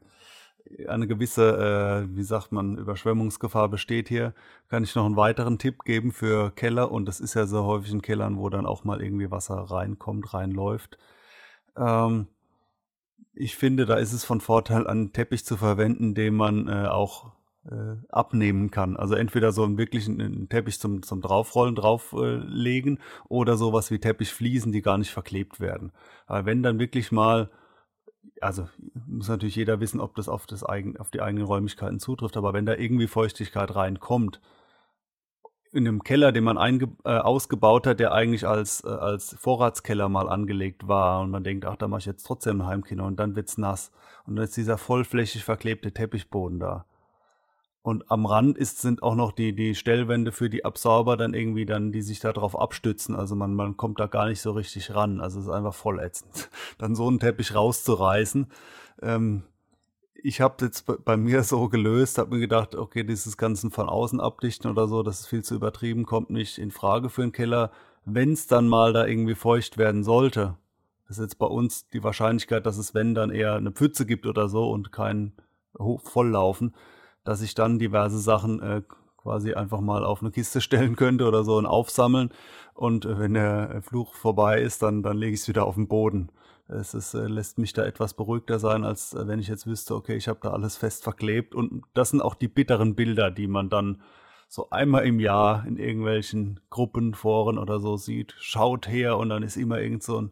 eine 0.88 1.08
gewisse, 1.08 2.06
äh, 2.10 2.16
wie 2.16 2.24
sagt 2.24 2.52
man, 2.52 2.78
Überschwemmungsgefahr 2.78 3.70
besteht 3.70 4.10
hier, 4.10 4.34
kann 4.68 4.84
ich 4.84 4.96
noch 4.96 5.06
einen 5.06 5.16
weiteren 5.16 5.60
Tipp 5.60 5.84
geben 5.84 6.12
für 6.12 6.52
Keller. 6.52 6.92
Und 6.92 7.06
das 7.06 7.20
ist 7.20 7.34
ja 7.34 7.46
so 7.46 7.66
häufig 7.66 7.92
in 7.92 8.02
Kellern, 8.02 8.38
wo 8.38 8.50
dann 8.50 8.66
auch 8.66 8.84
mal 8.84 9.02
irgendwie 9.02 9.32
Wasser 9.32 9.56
reinkommt, 9.56 10.34
reinläuft. 10.34 10.98
Ähm, 11.78 12.28
ich 13.34 13.56
finde, 13.56 13.86
da 13.86 13.96
ist 13.96 14.14
es 14.14 14.24
von 14.24 14.42
Vorteil, 14.42 14.88
einen 14.88 15.14
Teppich 15.14 15.46
zu 15.46 15.58
verwenden, 15.58 16.16
den 16.16 16.36
man 16.36 16.68
äh, 16.68 16.88
auch 16.88 17.34
äh, 17.70 17.96
abnehmen 18.10 18.72
kann. 18.72 18.96
Also 18.96 19.16
entweder 19.16 19.52
so 19.52 19.64
einen 19.64 19.78
wirklichen 19.78 20.22
einen 20.22 20.50
Teppich 20.50 20.80
zum, 20.80 21.04
zum 21.04 21.22
Draufrollen, 21.22 21.76
drauflegen 21.76 22.98
äh, 22.98 23.02
oder 23.28 23.58
sowas 23.58 23.92
wie 23.92 24.00
Teppichfliesen, 24.00 24.72
die 24.72 24.82
gar 24.82 24.98
nicht 24.98 25.12
verklebt 25.12 25.60
werden. 25.60 25.92
Aber 26.28 26.46
wenn 26.46 26.64
dann 26.64 26.80
wirklich 26.80 27.12
mal 27.12 27.50
also 28.42 28.68
muss 29.08 29.28
natürlich 29.28 29.56
jeder 29.56 29.80
wissen, 29.80 30.00
ob 30.00 30.16
das 30.16 30.30
auf, 30.30 30.46
das 30.46 30.64
eigen, 30.64 30.98
auf 30.98 31.12
die 31.12 31.22
eigenen 31.22 31.46
Räumlichkeiten 31.46 32.00
zutrifft, 32.00 32.38
aber 32.38 32.54
wenn 32.54 32.66
da 32.66 32.76
irgendwie 32.76 33.08
Feuchtigkeit 33.08 33.76
reinkommt, 33.76 34.42
in 35.72 35.88
einem 35.88 36.04
Keller, 36.04 36.32
den 36.32 36.46
man 36.46 36.58
einge, 36.58 36.88
äh, 37.04 37.18
ausgebaut 37.18 37.86
hat, 37.86 38.00
der 38.00 38.14
eigentlich 38.14 38.48
als, 38.48 38.84
äh, 38.86 38.88
als 38.88 39.36
Vorratskeller 39.38 40.08
mal 40.08 40.30
angelegt 40.30 40.88
war 40.88 41.22
und 41.22 41.32
man 41.32 41.44
denkt, 41.44 41.66
ach, 41.66 41.76
da 41.76 41.90
mache 41.90 42.00
ich 42.00 42.06
jetzt 42.06 42.24
trotzdem 42.24 42.62
ein 42.62 42.68
Heimkino 42.68 43.06
und 43.06 43.20
dann 43.20 43.36
wird's 43.36 43.58
nass 43.58 43.92
und 44.26 44.38
dann 44.38 44.46
ist 44.46 44.56
dieser 44.56 44.78
vollflächig 44.78 45.44
verklebte 45.44 45.92
Teppichboden 45.92 46.60
da. 46.60 46.86
Und 47.86 48.10
am 48.10 48.26
Rand 48.26 48.58
ist, 48.58 48.82
sind 48.82 49.04
auch 49.04 49.14
noch 49.14 49.32
die, 49.32 49.54
die 49.54 49.76
Stellwände 49.76 50.32
für 50.32 50.50
die 50.50 50.66
Absorber 50.66 51.18
dann 51.18 51.36
irgendwie 51.36 51.68
dann, 51.68 51.92
die 51.92 52.02
sich 52.02 52.20
darauf 52.20 52.60
abstützen. 52.60 53.16
Also 53.16 53.36
man, 53.36 53.54
man 53.54 53.78
kommt 53.78 54.00
da 54.00 54.08
gar 54.08 54.28
nicht 54.28 54.42
so 54.42 54.54
richtig 54.54 54.96
ran. 54.96 55.22
Also 55.22 55.40
es 55.40 55.46
ist 55.46 55.52
einfach 55.52 55.76
voll 55.76 56.00
ätzend. 56.00 56.50
Dann 56.80 56.96
so 56.96 57.08
einen 57.08 57.20
Teppich 57.20 57.54
rauszureißen. 57.54 58.48
Ähm, 59.04 59.44
ich 60.16 60.42
habe 60.42 60.66
jetzt 60.66 60.88
bei 61.06 61.16
mir 61.16 61.44
so 61.44 61.70
gelöst, 61.70 62.18
habe 62.18 62.34
mir 62.34 62.40
gedacht, 62.40 62.74
okay, 62.74 63.04
dieses 63.04 63.38
Ganzen 63.38 63.70
von 63.70 63.88
außen 63.88 64.20
abdichten 64.20 64.72
oder 64.72 64.88
so, 64.88 65.04
das 65.04 65.20
ist 65.20 65.28
viel 65.28 65.44
zu 65.44 65.54
übertrieben, 65.54 66.08
kommt 66.08 66.32
nicht 66.32 66.58
in 66.58 66.72
Frage 66.72 67.12
für 67.12 67.22
einen 67.22 67.34
Keller. 67.34 67.70
Wenn 68.04 68.34
es 68.34 68.48
dann 68.48 68.68
mal 68.68 68.94
da 68.94 69.06
irgendwie 69.06 69.36
feucht 69.36 69.78
werden 69.78 70.04
sollte, 70.04 70.58
ist 71.08 71.20
jetzt 71.20 71.38
bei 71.38 71.46
uns 71.46 71.88
die 71.90 72.04
Wahrscheinlichkeit, 72.04 72.66
dass 72.66 72.80
es 72.80 72.96
wenn 72.96 73.14
dann 73.14 73.30
eher 73.30 73.54
eine 73.54 73.72
Pfütze 73.72 74.08
gibt 74.08 74.26
oder 74.26 74.50
so 74.50 74.72
und 74.72 74.92
kein 74.92 75.34
Volllaufen 75.78 76.74
dass 77.26 77.42
ich 77.42 77.56
dann 77.56 77.80
diverse 77.80 78.20
Sachen 78.20 78.62
äh, 78.62 78.82
quasi 79.18 79.54
einfach 79.54 79.82
mal 79.82 80.06
auf 80.06 80.22
eine 80.22 80.32
Kiste 80.32 80.62
stellen 80.62 80.96
könnte 80.96 81.28
oder 81.28 81.44
so 81.44 81.58
und 81.58 81.66
aufsammeln. 81.66 82.30
Und 82.74 83.06
äh, 83.06 83.20
wenn 83.20 83.34
der 83.34 83.82
Fluch 83.82 84.14
vorbei 84.14 84.62
ist, 84.62 84.82
dann, 84.82 85.04
dann 85.04 85.18
lege 85.18 85.34
ich 85.34 85.42
es 85.42 85.48
wieder 85.50 85.66
auf 85.66 85.76
den 85.76 85.90
Boden. 85.90 86.30
Es 86.68 86.94
ist, 86.94 87.14
äh, 87.14 87.28
lässt 87.28 87.58
mich 87.58 87.74
da 87.74 87.84
etwas 87.86 88.14
beruhigter 88.14 88.60
sein, 88.60 88.86
als 88.86 89.14
äh, 89.14 89.28
wenn 89.28 89.40
ich 89.40 89.48
jetzt 89.48 89.68
wüsste, 89.68 89.96
okay, 89.96 90.16
ich 90.16 90.28
habe 90.28 90.40
da 90.42 90.52
alles 90.52 90.78
fest 90.78 91.04
verklebt. 91.04 91.54
Und 91.54 91.84
das 91.94 92.12
sind 92.12 92.22
auch 92.22 92.36
die 92.36 92.48
bitteren 92.48 92.96
Bilder, 92.96 93.32
die 93.32 93.48
man 93.48 93.70
dann 93.70 94.02
so 94.48 94.70
einmal 94.70 95.06
im 95.06 95.20
Jahr 95.20 95.66
in 95.68 95.78
irgendwelchen 95.78 96.60
Gruppen, 96.70 97.14
Foren 97.14 97.58
oder 97.58 97.80
so 97.80 97.98
sieht. 97.98 98.36
Schaut 98.40 98.88
her 98.88 99.18
und 99.18 99.30
dann 99.30 99.44
ist 99.44 99.58
immer 99.58 99.80
irgend 99.80 100.04
so 100.04 100.22
ein 100.22 100.32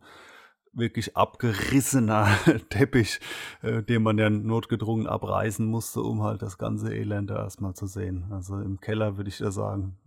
wirklich 0.74 1.16
abgerissener 1.16 2.28
Teppich, 2.70 3.20
äh, 3.62 3.84
den 3.84 4.04
man 4.04 4.18
ja 4.18 4.30
notgedrungen 4.30 5.08
abreißen 5.08 5.66
musste, 5.66 6.02
um 6.02 6.24
halt 6.24 6.42
das 6.42 6.58
ganze 6.58 6.94
Elend 6.94 7.32
erstmal 7.32 7.74
zu 7.74 7.86
sehen. 7.86 8.26
Also 8.32 8.60
im 8.60 8.80
Keller 8.80 9.18
würde 9.18 9.30
ich 9.30 9.38
da 9.38 9.52
sagen, 9.52 9.98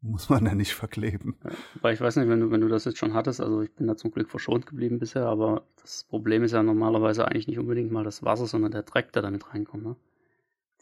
muss 0.00 0.28
man 0.28 0.44
ja 0.46 0.54
nicht 0.54 0.74
verkleben. 0.74 1.36
Ja, 1.44 1.50
weil 1.82 1.94
ich 1.94 2.00
weiß 2.00 2.16
nicht, 2.16 2.28
wenn 2.28 2.40
du, 2.40 2.50
wenn 2.50 2.60
du 2.60 2.68
das 2.68 2.84
jetzt 2.84 2.98
schon 2.98 3.14
hattest, 3.14 3.40
also 3.40 3.62
ich 3.62 3.74
bin 3.74 3.86
da 3.86 3.96
zum 3.96 4.10
Glück 4.10 4.30
verschont 4.30 4.66
geblieben 4.66 4.98
bisher, 4.98 5.26
aber 5.26 5.62
das 5.80 6.04
Problem 6.04 6.42
ist 6.44 6.52
ja 6.52 6.62
normalerweise 6.62 7.26
eigentlich 7.26 7.48
nicht 7.48 7.58
unbedingt 7.58 7.90
mal 7.90 8.04
das 8.04 8.22
Wasser, 8.22 8.46
sondern 8.46 8.72
der 8.72 8.82
Dreck, 8.82 9.12
der 9.12 9.22
damit 9.22 9.52
reinkommt. 9.52 9.84
Ne? 9.84 9.96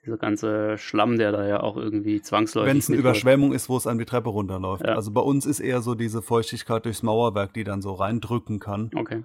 Dieser 0.05 0.17
ganze 0.17 0.77
Schlamm, 0.79 1.19
der 1.19 1.33
da 1.33 1.47
ja 1.47 1.61
auch 1.61 1.77
irgendwie 1.77 2.21
zwangsläufig. 2.21 2.71
Wenn 2.71 2.79
es 2.79 2.89
eine 2.89 2.99
Überschwemmung 2.99 3.53
ist, 3.53 3.69
wo 3.69 3.77
es 3.77 3.87
an 3.87 3.99
die 3.99 4.05
Treppe 4.05 4.31
runterläuft. 4.31 4.85
Ja. 4.87 4.95
Also 4.95 5.11
bei 5.11 5.21
uns 5.21 5.47
ist 5.47 5.61
eher 5.61 5.81
so 5.83 5.95
diese 5.95 6.23
Feuchtigkeit 6.23 6.85
durchs 6.85 7.03
Mauerwerk, 7.03 7.55
die 7.55 7.65
dann 7.65 7.83
so 7.83 7.93
reindrücken 7.93 8.61
kann. 8.61 8.91
Okay. 8.95 9.25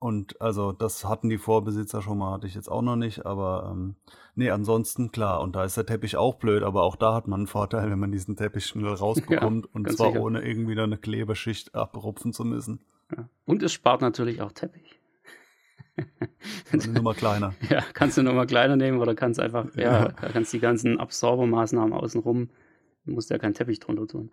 Und 0.00 0.40
also 0.40 0.70
das 0.72 1.04
hatten 1.04 1.28
die 1.28 1.38
Vorbesitzer 1.38 2.02
schon 2.02 2.18
mal, 2.18 2.32
hatte 2.32 2.46
ich 2.46 2.54
jetzt 2.54 2.70
auch 2.70 2.82
noch 2.82 2.94
nicht, 2.94 3.26
aber 3.26 3.68
ähm, 3.72 3.96
nee, 4.36 4.48
ansonsten 4.48 5.10
klar. 5.10 5.40
Und 5.40 5.56
da 5.56 5.64
ist 5.64 5.76
der 5.76 5.86
Teppich 5.86 6.16
auch 6.16 6.36
blöd, 6.36 6.62
aber 6.62 6.82
auch 6.84 6.94
da 6.94 7.14
hat 7.14 7.26
man 7.26 7.40
einen 7.40 7.46
Vorteil, 7.48 7.90
wenn 7.90 7.98
man 7.98 8.12
diesen 8.12 8.36
Teppich 8.36 8.66
schnell 8.66 8.86
rausbekommt 8.94 9.66
Ja, 9.66 9.70
und 9.72 9.90
zwar 9.90 10.12
sicher. 10.12 10.22
ohne 10.22 10.42
irgendwie 10.42 10.76
da 10.76 10.84
eine 10.84 10.98
Klebeschicht 10.98 11.74
abrupfen 11.74 12.32
zu 12.32 12.44
müssen. 12.44 12.80
Ja. 13.16 13.28
Und 13.44 13.62
es 13.62 13.72
spart 13.72 14.00
natürlich 14.00 14.40
auch 14.40 14.52
Teppich. 14.52 14.97
Eine 16.72 16.86
Nummer 16.92 17.14
kleiner. 17.14 17.54
Ja, 17.70 17.82
kannst 17.94 18.16
du 18.18 18.22
nochmal 18.22 18.46
kleiner 18.46 18.76
nehmen 18.76 18.98
oder 19.00 19.14
kannst 19.14 19.40
einfach, 19.40 19.66
ja, 19.76 19.82
Ja. 20.04 20.08
da 20.08 20.28
kannst 20.28 20.52
die 20.52 20.60
ganzen 20.60 20.98
Absorbermaßnahmen 20.98 21.92
außenrum, 21.92 22.50
musst 23.04 23.30
ja 23.30 23.38
keinen 23.38 23.54
Teppich 23.54 23.80
drunter 23.80 24.06
tun. 24.06 24.30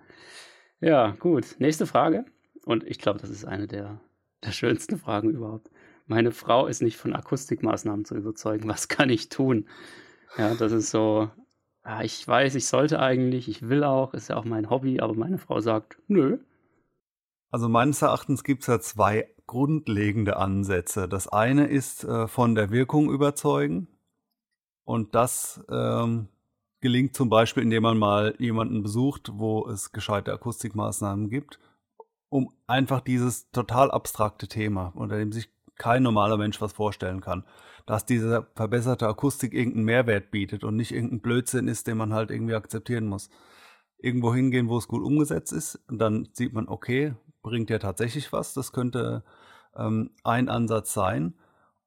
Ja, 0.82 1.12
gut. 1.20 1.56
Nächste 1.60 1.86
Frage. 1.86 2.26
Und 2.66 2.84
ich 2.84 3.00
glaube, 3.00 3.20
das 3.20 3.30
ist 3.30 3.46
eine 3.46 3.68
der, 3.68 4.00
der 4.44 4.52
schönsten 4.52 4.98
Fragen 4.98 5.30
überhaupt. 5.30 5.70
Meine 6.08 6.32
Frau 6.32 6.68
ist 6.68 6.82
nicht 6.82 6.98
von 6.98 7.14
Akustikmaßnahmen 7.16 8.06
zu 8.06 8.16
überzeugen. 8.16 8.68
Was 8.68 8.88
kann 8.88 9.10
ich 9.10 9.30
tun? 9.30 9.68
Ja, 10.38 10.54
das 10.56 10.72
ist 10.72 10.92
so, 10.92 11.30
ah, 11.84 12.04
ich 12.04 12.28
weiß, 12.28 12.56
ich 12.56 12.68
sollte 12.68 13.00
eigentlich, 13.00 13.48
ich 13.48 13.70
will 13.70 13.84
auch, 13.84 14.14
ist 14.14 14.28
ja 14.30 14.36
auch 14.36 14.46
mein 14.46 14.70
Hobby, 14.70 15.00
aber 15.00 15.14
meine 15.14 15.38
Frau 15.38 15.60
sagt, 15.62 15.98
nö. 16.08 16.38
Also 17.56 17.70
meines 17.70 18.02
Erachtens 18.02 18.44
gibt 18.44 18.64
es 18.64 18.68
ja 18.68 18.82
zwei 18.82 19.30
grundlegende 19.48 20.36
Ansätze. 20.36 21.08
Das 21.08 21.30
eine 21.30 21.68
ist 21.68 22.04
äh, 22.04 22.28
von 22.28 22.54
der 22.54 22.70
Wirkung 22.70 23.10
überzeugen. 23.10 23.88
Und 24.84 25.16
das 25.16 25.64
ähm, 25.70 26.28
gelingt 26.82 27.16
zum 27.16 27.30
Beispiel, 27.30 27.64
indem 27.64 27.84
man 27.84 27.98
mal 27.98 28.36
jemanden 28.40 28.84
besucht, 28.84 29.32
wo 29.36 29.70
es 29.70 29.94
gescheite 29.94 30.34
Akustikmaßnahmen 30.34 31.30
gibt, 31.30 31.62
um 32.28 32.52
einfach 32.68 33.00
dieses 33.00 33.50
total 33.52 33.90
abstrakte 33.90 34.50
Thema, 34.50 34.92
unter 34.94 35.18
dem 35.18 35.32
sich 35.32 35.50
kein 35.78 36.04
normaler 36.04 36.36
Mensch 36.36 36.60
was 36.60 36.74
vorstellen 36.74 37.22
kann, 37.22 37.46
dass 37.86 38.06
diese 38.06 38.48
verbesserte 38.56 39.08
Akustik 39.08 39.54
irgendeinen 39.54 39.86
Mehrwert 39.86 40.30
bietet 40.30 40.66
und 40.66 40.76
nicht 40.76 40.92
irgendein 40.92 41.22
Blödsinn 41.22 41.70
ist, 41.70 41.88
den 41.88 41.96
man 41.96 42.14
halt 42.14 42.32
irgendwie 42.32 42.56
akzeptieren 42.56 43.08
muss. 43.08 43.30
Irgendwo 43.98 44.34
hingehen, 44.34 44.68
wo 44.68 44.78
es 44.78 44.90
gut 44.90 45.02
umgesetzt 45.02 45.54
ist, 45.54 45.80
und 45.88 46.00
dann 46.00 46.28
sieht 46.34 46.52
man, 46.52 46.68
okay, 46.68 47.16
bringt 47.46 47.70
ja 47.70 47.78
tatsächlich 47.78 48.34
was. 48.34 48.56
Das 48.56 48.72
könnte 48.72 49.24
ähm, 49.78 50.10
ein 50.24 50.50
Ansatz 50.50 50.94
sein. 50.94 51.36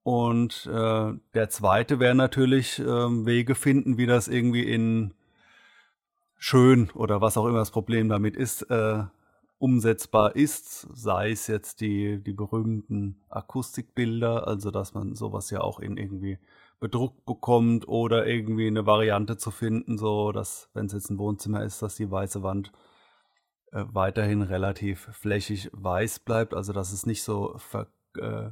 Und 0.05 0.67
äh, 0.73 1.13
der 1.35 1.51
zweite 1.51 1.99
wäre 1.99 2.15
natürlich 2.15 2.79
ähm, 2.79 3.27
Wege 3.27 3.57
finden, 3.57 3.99
wie 3.99 4.07
das 4.07 4.29
irgendwie 4.29 4.63
in 4.63 5.13
schön 6.37 6.91
oder 6.93 7.21
was 7.21 7.37
auch 7.37 7.47
immer 7.47 7.59
das 7.59 7.73
Problem 7.73 8.09
damit 8.09 8.37
ist, 8.37 8.63
äh, 8.71 9.03
umsetzbar 9.59 10.37
ist, 10.37 10.87
sei 10.95 11.33
es 11.33 11.49
jetzt 11.49 11.81
die, 11.81 12.23
die 12.23 12.33
berühmten 12.33 13.21
Akustikbilder, 13.29 14.47
also 14.47 14.71
dass 14.71 14.95
man 14.95 15.17
sowas 15.17 15.51
ja 15.51 15.61
auch 15.61 15.81
in 15.81 15.97
irgendwie 15.97 16.39
bedruckt 16.79 17.27
bekommt 17.27 17.89
oder 17.89 18.29
irgendwie 18.29 18.69
eine 18.69 18.87
Variante 18.87 19.37
zu 19.37 19.51
finden, 19.51 19.99
so 19.99 20.31
dass, 20.31 20.71
wenn 20.75 20.87
es 20.87 20.93
jetzt 20.93 21.11
ein 21.11 21.19
Wohnzimmer 21.19 21.65
ist, 21.65 21.83
dass 21.83 21.97
die 21.97 22.09
weiße 22.09 22.45
Wand 22.45 22.71
äh, 23.73 23.85
weiterhin 23.93 24.43
relativ 24.43 25.09
flächig 25.13 25.71
weiß 25.73 26.21
bleibt, 26.21 26.55
also 26.55 26.73
dass 26.73 26.93
es 26.93 27.07
nicht 27.07 27.23
so 27.23 27.55
ver, 27.59 27.89
äh, 28.17 28.51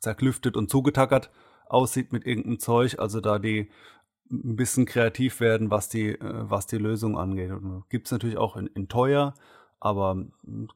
zerklüftet 0.00 0.56
und 0.56 0.70
zugetackert 0.70 1.30
aussieht 1.68 2.12
mit 2.12 2.26
irgendeinem 2.26 2.58
Zeug, 2.58 2.98
also 2.98 3.20
da 3.20 3.38
die 3.38 3.70
ein 4.30 4.56
bisschen 4.56 4.86
kreativ 4.86 5.40
werden, 5.40 5.70
was 5.70 5.88
die, 5.88 6.10
äh, 6.10 6.18
was 6.20 6.66
die 6.66 6.78
Lösung 6.78 7.16
angeht. 7.16 7.52
Gibt 7.88 8.06
es 8.06 8.12
natürlich 8.12 8.36
auch 8.38 8.56
in, 8.56 8.66
in 8.68 8.88
teuer, 8.88 9.34
aber 9.78 10.24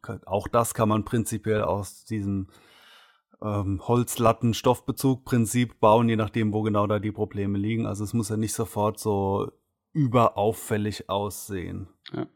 ka- 0.03 0.21
auch 0.27 0.49
das 0.49 0.75
kann 0.75 0.89
man 0.89 1.05
prinzipiell 1.05 1.63
aus 1.63 2.05
diesem 2.05 2.49
ähm, 3.43 3.81
Holzlatten-Stoffbezug-Prinzip 3.87 5.81
bauen, 5.81 6.09
je 6.09 6.17
nachdem, 6.17 6.53
wo 6.53 6.63
genau 6.63 6.87
da 6.87 6.99
die 6.99 7.13
Probleme 7.13 7.59
liegen. 7.59 7.87
Also 7.87 8.05
es 8.05 8.13
muss 8.13 8.29
ja 8.29 8.37
nicht 8.37 8.53
sofort 8.53 8.99
so 8.99 9.51
überauffällig 9.93 11.09
aussehen. 11.09 11.89
Ja. 12.13 12.27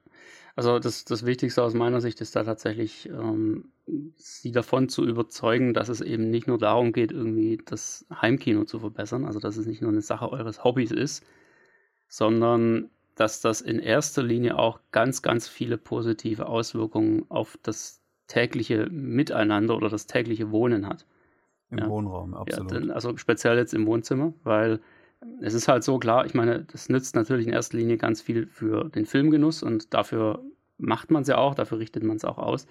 Also 0.57 0.79
das, 0.79 1.05
das 1.05 1.27
Wichtigste 1.27 1.63
aus 1.63 1.75
meiner 1.75 2.01
Sicht 2.01 2.21
ist 2.21 2.37
da 2.37 2.45
tatsächlich, 2.45 3.09
ähm, 3.09 3.73
sie 4.17 4.53
davon 4.53 4.89
zu 4.89 5.05
überzeugen, 5.05 5.75
dass 5.75 5.89
es 5.89 6.01
eben 6.01 6.31
nicht 6.31 6.47
nur 6.47 6.59
darum 6.59 6.93
geht, 6.93 7.11
irgendwie 7.11 7.59
das 7.65 8.07
Heimkino 8.13 8.65
zu 8.65 8.79
verbessern, 8.79 9.25
also 9.25 9.41
dass 9.41 9.57
es 9.57 9.67
nicht 9.67 9.83
nur 9.83 9.91
eine 9.91 10.01
Sache 10.01 10.31
eures 10.31 10.63
Hobbys 10.63 10.93
ist, 10.93 11.25
sondern 12.09 12.91
dass 13.17 13.41
das 13.41 13.61
in 13.61 13.79
erster 13.81 14.23
Linie 14.23 14.59
auch 14.59 14.81
ganz, 14.93 15.23
ganz 15.23 15.49
viele 15.49 15.79
positive 15.79 16.47
Auswirkungen 16.47 17.27
auf 17.31 17.59
das 17.63 18.03
tägliche 18.29 18.89
Miteinander 18.91 19.77
oder 19.77 19.89
das 19.89 20.07
tägliche 20.07 20.51
Wohnen 20.53 20.89
hat. 20.89 21.07
Im 21.71 21.81
Ja. 21.81 21.87
Wohnraum, 21.87 22.35
Ja, 22.47 22.61
absolut. 22.61 22.73
denn, 22.73 22.91
also 22.91 23.17
speziell 23.17 23.57
jetzt 23.59 23.75
im 23.75 23.87
Wohnzimmer, 23.87 24.35
weil 24.45 24.81
es 25.41 25.55
ist 25.55 25.69
halt 25.69 25.85
so 25.85 25.99
klar, 25.99 26.27
ich 26.27 26.35
meine, 26.35 26.65
das 26.65 26.89
nützt 26.89 27.15
natürlich 27.17 27.47
in 27.47 27.53
erster 27.53 27.77
Linie 27.77 27.97
ganz 27.97 28.21
viel 28.21 28.47
für 28.47 28.89
den 28.91 29.07
Filmgenuss 29.07 29.63
und 29.63 29.95
dafür 29.95 30.43
macht 30.79 31.11
man 31.11 31.23
es 31.23 31.29
ja 31.29 31.39
auch, 31.39 31.55
dafür 31.55 31.79
richtet 31.79 32.03
man 32.03 32.17
es 32.17 32.25
auch 32.25 32.39
aus. 32.39 32.67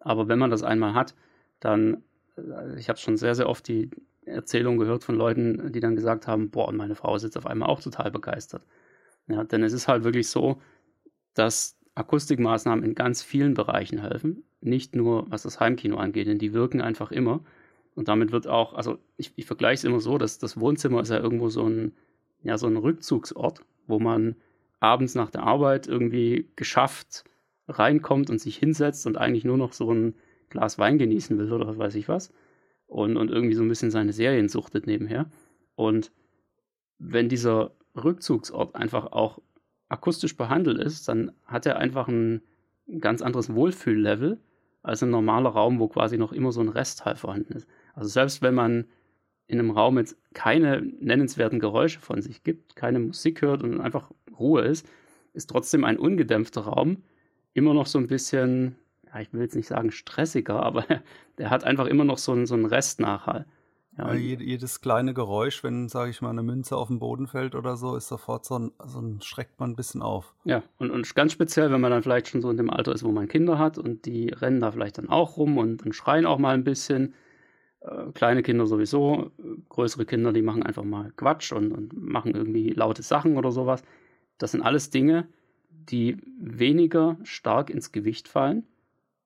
Aber 0.00 0.28
wenn 0.28 0.38
man 0.38 0.50
das 0.50 0.62
einmal 0.62 0.94
hat, 0.94 1.14
dann, 1.60 2.02
äh, 2.36 2.78
ich 2.78 2.88
habe 2.88 2.98
schon 2.98 3.16
sehr, 3.16 3.34
sehr 3.34 3.48
oft 3.48 3.66
die 3.68 3.90
Erzählung 4.26 4.78
gehört 4.78 5.04
von 5.04 5.16
Leuten, 5.16 5.72
die 5.72 5.80
dann 5.80 5.96
gesagt 5.96 6.26
haben, 6.26 6.50
boah, 6.50 6.68
und 6.68 6.76
meine 6.76 6.94
Frau 6.94 7.14
ist 7.16 7.22
jetzt 7.22 7.36
auf 7.36 7.46
einmal 7.46 7.68
auch 7.68 7.80
total 7.80 8.10
begeistert. 8.10 8.64
Ja, 9.28 9.44
denn 9.44 9.62
es 9.62 9.72
ist 9.72 9.88
halt 9.88 10.04
wirklich 10.04 10.28
so, 10.28 10.60
dass 11.34 11.78
Akustikmaßnahmen 11.94 12.84
in 12.84 12.94
ganz 12.94 13.22
vielen 13.22 13.54
Bereichen 13.54 13.98
helfen, 14.00 14.44
nicht 14.60 14.96
nur 14.96 15.30
was 15.30 15.42
das 15.42 15.60
Heimkino 15.60 15.96
angeht, 15.96 16.26
denn 16.26 16.38
die 16.38 16.52
wirken 16.52 16.80
einfach 16.80 17.10
immer. 17.10 17.40
Und 17.94 18.08
damit 18.08 18.32
wird 18.32 18.46
auch, 18.46 18.74
also 18.74 18.98
ich, 19.16 19.32
ich 19.36 19.46
vergleiche 19.46 19.74
es 19.74 19.84
immer 19.84 20.00
so, 20.00 20.18
dass 20.18 20.38
das 20.38 20.58
Wohnzimmer 20.58 21.00
ist 21.00 21.10
ja 21.10 21.18
irgendwo 21.18 21.48
so 21.48 21.64
ein, 21.68 21.92
ja, 22.42 22.58
so 22.58 22.66
ein 22.66 22.76
Rückzugsort, 22.76 23.60
wo 23.86 23.98
man 23.98 24.36
abends 24.80 25.14
nach 25.14 25.30
der 25.30 25.44
Arbeit 25.44 25.86
irgendwie 25.86 26.50
geschafft 26.56 27.24
reinkommt 27.68 28.30
und 28.30 28.40
sich 28.40 28.56
hinsetzt 28.56 29.06
und 29.06 29.16
eigentlich 29.16 29.44
nur 29.44 29.56
noch 29.56 29.72
so 29.72 29.90
ein 29.92 30.14
Glas 30.50 30.78
Wein 30.78 30.98
genießen 30.98 31.38
will 31.38 31.52
oder 31.52 31.76
weiß 31.76 31.94
ich 31.94 32.08
was. 32.08 32.32
Und, 32.86 33.16
und 33.16 33.30
irgendwie 33.30 33.54
so 33.54 33.62
ein 33.62 33.68
bisschen 33.68 33.90
seine 33.90 34.12
Serien 34.12 34.48
suchtet 34.48 34.86
nebenher. 34.86 35.26
Und 35.74 36.12
wenn 36.98 37.28
dieser 37.28 37.72
Rückzugsort 37.96 38.74
einfach 38.74 39.12
auch 39.12 39.40
akustisch 39.88 40.36
behandelt 40.36 40.78
ist, 40.78 41.08
dann 41.08 41.32
hat 41.46 41.66
er 41.66 41.78
einfach 41.78 42.08
ein, 42.08 42.42
ein 42.88 43.00
ganz 43.00 43.22
anderes 43.22 43.54
Wohlfühllevel 43.54 44.38
als 44.82 45.02
ein 45.02 45.10
normaler 45.10 45.50
Raum, 45.50 45.78
wo 45.78 45.88
quasi 45.88 46.18
noch 46.18 46.32
immer 46.32 46.52
so 46.52 46.60
ein 46.60 46.68
Restteil 46.68 47.16
vorhanden 47.16 47.54
ist. 47.54 47.68
Also 47.94 48.08
selbst 48.08 48.42
wenn 48.42 48.54
man 48.54 48.86
in 49.46 49.58
einem 49.58 49.70
Raum 49.70 49.98
jetzt 49.98 50.16
keine 50.32 50.82
nennenswerten 50.82 51.60
Geräusche 51.60 52.00
von 52.00 52.22
sich 52.22 52.42
gibt, 52.42 52.76
keine 52.76 52.98
Musik 52.98 53.42
hört 53.42 53.62
und 53.62 53.80
einfach 53.80 54.10
Ruhe 54.38 54.62
ist, 54.62 54.86
ist 55.32 55.50
trotzdem 55.50 55.84
ein 55.84 55.98
ungedämpfter 55.98 56.62
Raum 56.62 57.02
immer 57.52 57.74
noch 57.74 57.86
so 57.86 57.98
ein 57.98 58.06
bisschen, 58.06 58.76
ja, 59.06 59.20
ich 59.20 59.32
will 59.32 59.42
jetzt 59.42 59.56
nicht 59.56 59.68
sagen 59.68 59.90
stressiger, 59.90 60.62
aber 60.62 60.84
der 61.38 61.50
hat 61.50 61.64
einfach 61.64 61.86
immer 61.86 62.04
noch 62.04 62.18
so 62.18 62.32
einen, 62.32 62.46
so 62.46 62.54
einen 62.54 62.66
Restnachhall. 62.66 63.46
Ja, 63.96 64.12
Ja, 64.12 64.14
jedes 64.14 64.80
kleine 64.80 65.14
Geräusch, 65.14 65.62
wenn, 65.62 65.88
sage 65.88 66.10
ich 66.10 66.20
mal, 66.20 66.30
eine 66.30 66.42
Münze 66.42 66.76
auf 66.76 66.88
den 66.88 66.98
Boden 66.98 67.28
fällt 67.28 67.54
oder 67.54 67.76
so, 67.76 67.94
ist 67.94 68.08
sofort 68.08 68.44
so 68.44 68.58
ein, 68.58 68.72
so 68.84 68.98
ein 68.98 69.20
schreckt 69.20 69.60
man 69.60 69.70
ein 69.70 69.76
bisschen 69.76 70.02
auf. 70.02 70.34
Ja, 70.42 70.64
und, 70.78 70.90
und 70.90 71.14
ganz 71.14 71.32
speziell, 71.32 71.70
wenn 71.70 71.80
man 71.80 71.92
dann 71.92 72.02
vielleicht 72.02 72.26
schon 72.26 72.42
so 72.42 72.50
in 72.50 72.56
dem 72.56 72.70
Alter 72.70 72.92
ist, 72.92 73.04
wo 73.04 73.12
man 73.12 73.28
Kinder 73.28 73.56
hat 73.58 73.78
und 73.78 74.04
die 74.04 74.30
rennen 74.30 74.60
da 74.60 74.72
vielleicht 74.72 74.98
dann 74.98 75.08
auch 75.08 75.36
rum 75.36 75.58
und, 75.58 75.84
und 75.84 75.94
schreien 75.94 76.26
auch 76.26 76.38
mal 76.38 76.54
ein 76.54 76.64
bisschen. 76.64 77.14
Äh, 77.84 78.12
kleine 78.14 78.42
Kinder 78.42 78.66
sowieso, 78.66 79.30
größere 79.68 80.06
Kinder, 80.06 80.32
die 80.32 80.42
machen 80.42 80.62
einfach 80.62 80.84
mal 80.84 81.12
Quatsch 81.16 81.52
und, 81.52 81.72
und 81.72 81.92
machen 81.92 82.34
irgendwie 82.34 82.70
laute 82.70 83.02
Sachen 83.02 83.36
oder 83.36 83.52
sowas. 83.52 83.82
Das 84.38 84.52
sind 84.52 84.62
alles 84.62 84.90
Dinge, 84.90 85.28
die 85.70 86.16
weniger 86.38 87.18
stark 87.24 87.70
ins 87.70 87.92
Gewicht 87.92 88.28
fallen, 88.28 88.64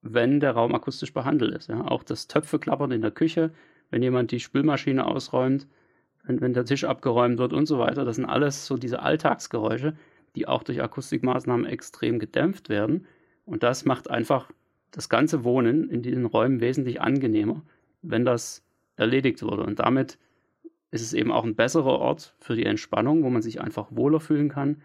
wenn 0.03 0.41
der 0.41 0.53
Raum 0.53 0.75
akustisch 0.75 1.13
behandelt 1.13 1.55
ist. 1.55 1.69
Ja? 1.69 1.87
Auch 1.87 2.03
das 2.03 2.27
Töpfeklappern 2.27 2.91
in 2.91 3.03
der 3.03 3.13
Küche, 3.13 3.53
wenn 3.91 4.03
jemand 4.03 4.33
die 4.33 4.41
Spülmaschine 4.41 5.07
ausräumt, 5.07 5.67
wenn, 6.25 6.41
wenn 6.41 6.53
der 6.53 6.65
Tisch 6.65 6.85
abgeräumt 6.85 7.39
wird 7.39 7.53
und 7.53 7.67
so 7.67 7.79
weiter, 7.79 8.05
das 8.05 8.17
sind 8.17 8.25
alles 8.27 8.67
so 8.67 8.77
diese 8.77 9.03
Alltagsgeräusche, 9.03 9.95
die 10.35 10.49
auch 10.49 10.63
durch 10.63 10.83
Akustikmaßnahmen 10.83 11.65
extrem 11.65 12.19
gedämpft 12.19 12.69
werden. 12.69 13.07
Und 13.47 13.63
das 13.63 13.85
macht 13.85 14.11
einfach 14.11 14.51
das 14.91 15.09
ganze 15.09 15.45
Wohnen 15.45 15.89
in 15.91 16.03
diesen 16.03 16.27
Räumen 16.27 16.61
wesentlich 16.61 17.01
angenehmer, 17.01 17.63
wenn 18.03 18.25
das 18.25 18.65
erledigt 18.97 19.43
wurde. 19.43 19.65
Und 19.65 19.79
damit 19.79 20.19
ist 20.91 21.03
es 21.03 21.13
eben 21.13 21.33
auch 21.33 21.45
ein 21.45 21.57
besserer 21.57 21.99
Ort 21.99 22.35
für 22.39 22.57
die 22.57 22.65
Entspannung, 22.65 23.23
wo 23.23 23.31
man 23.31 23.43
sich 23.43 23.61
einfach 23.61 23.89
wohler 23.91 24.21
fühlen 24.21 24.49
kann, 24.49 24.83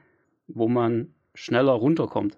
wo 0.48 0.68
man 0.68 1.14
schneller 1.34 1.72
runterkommt. 1.72 2.38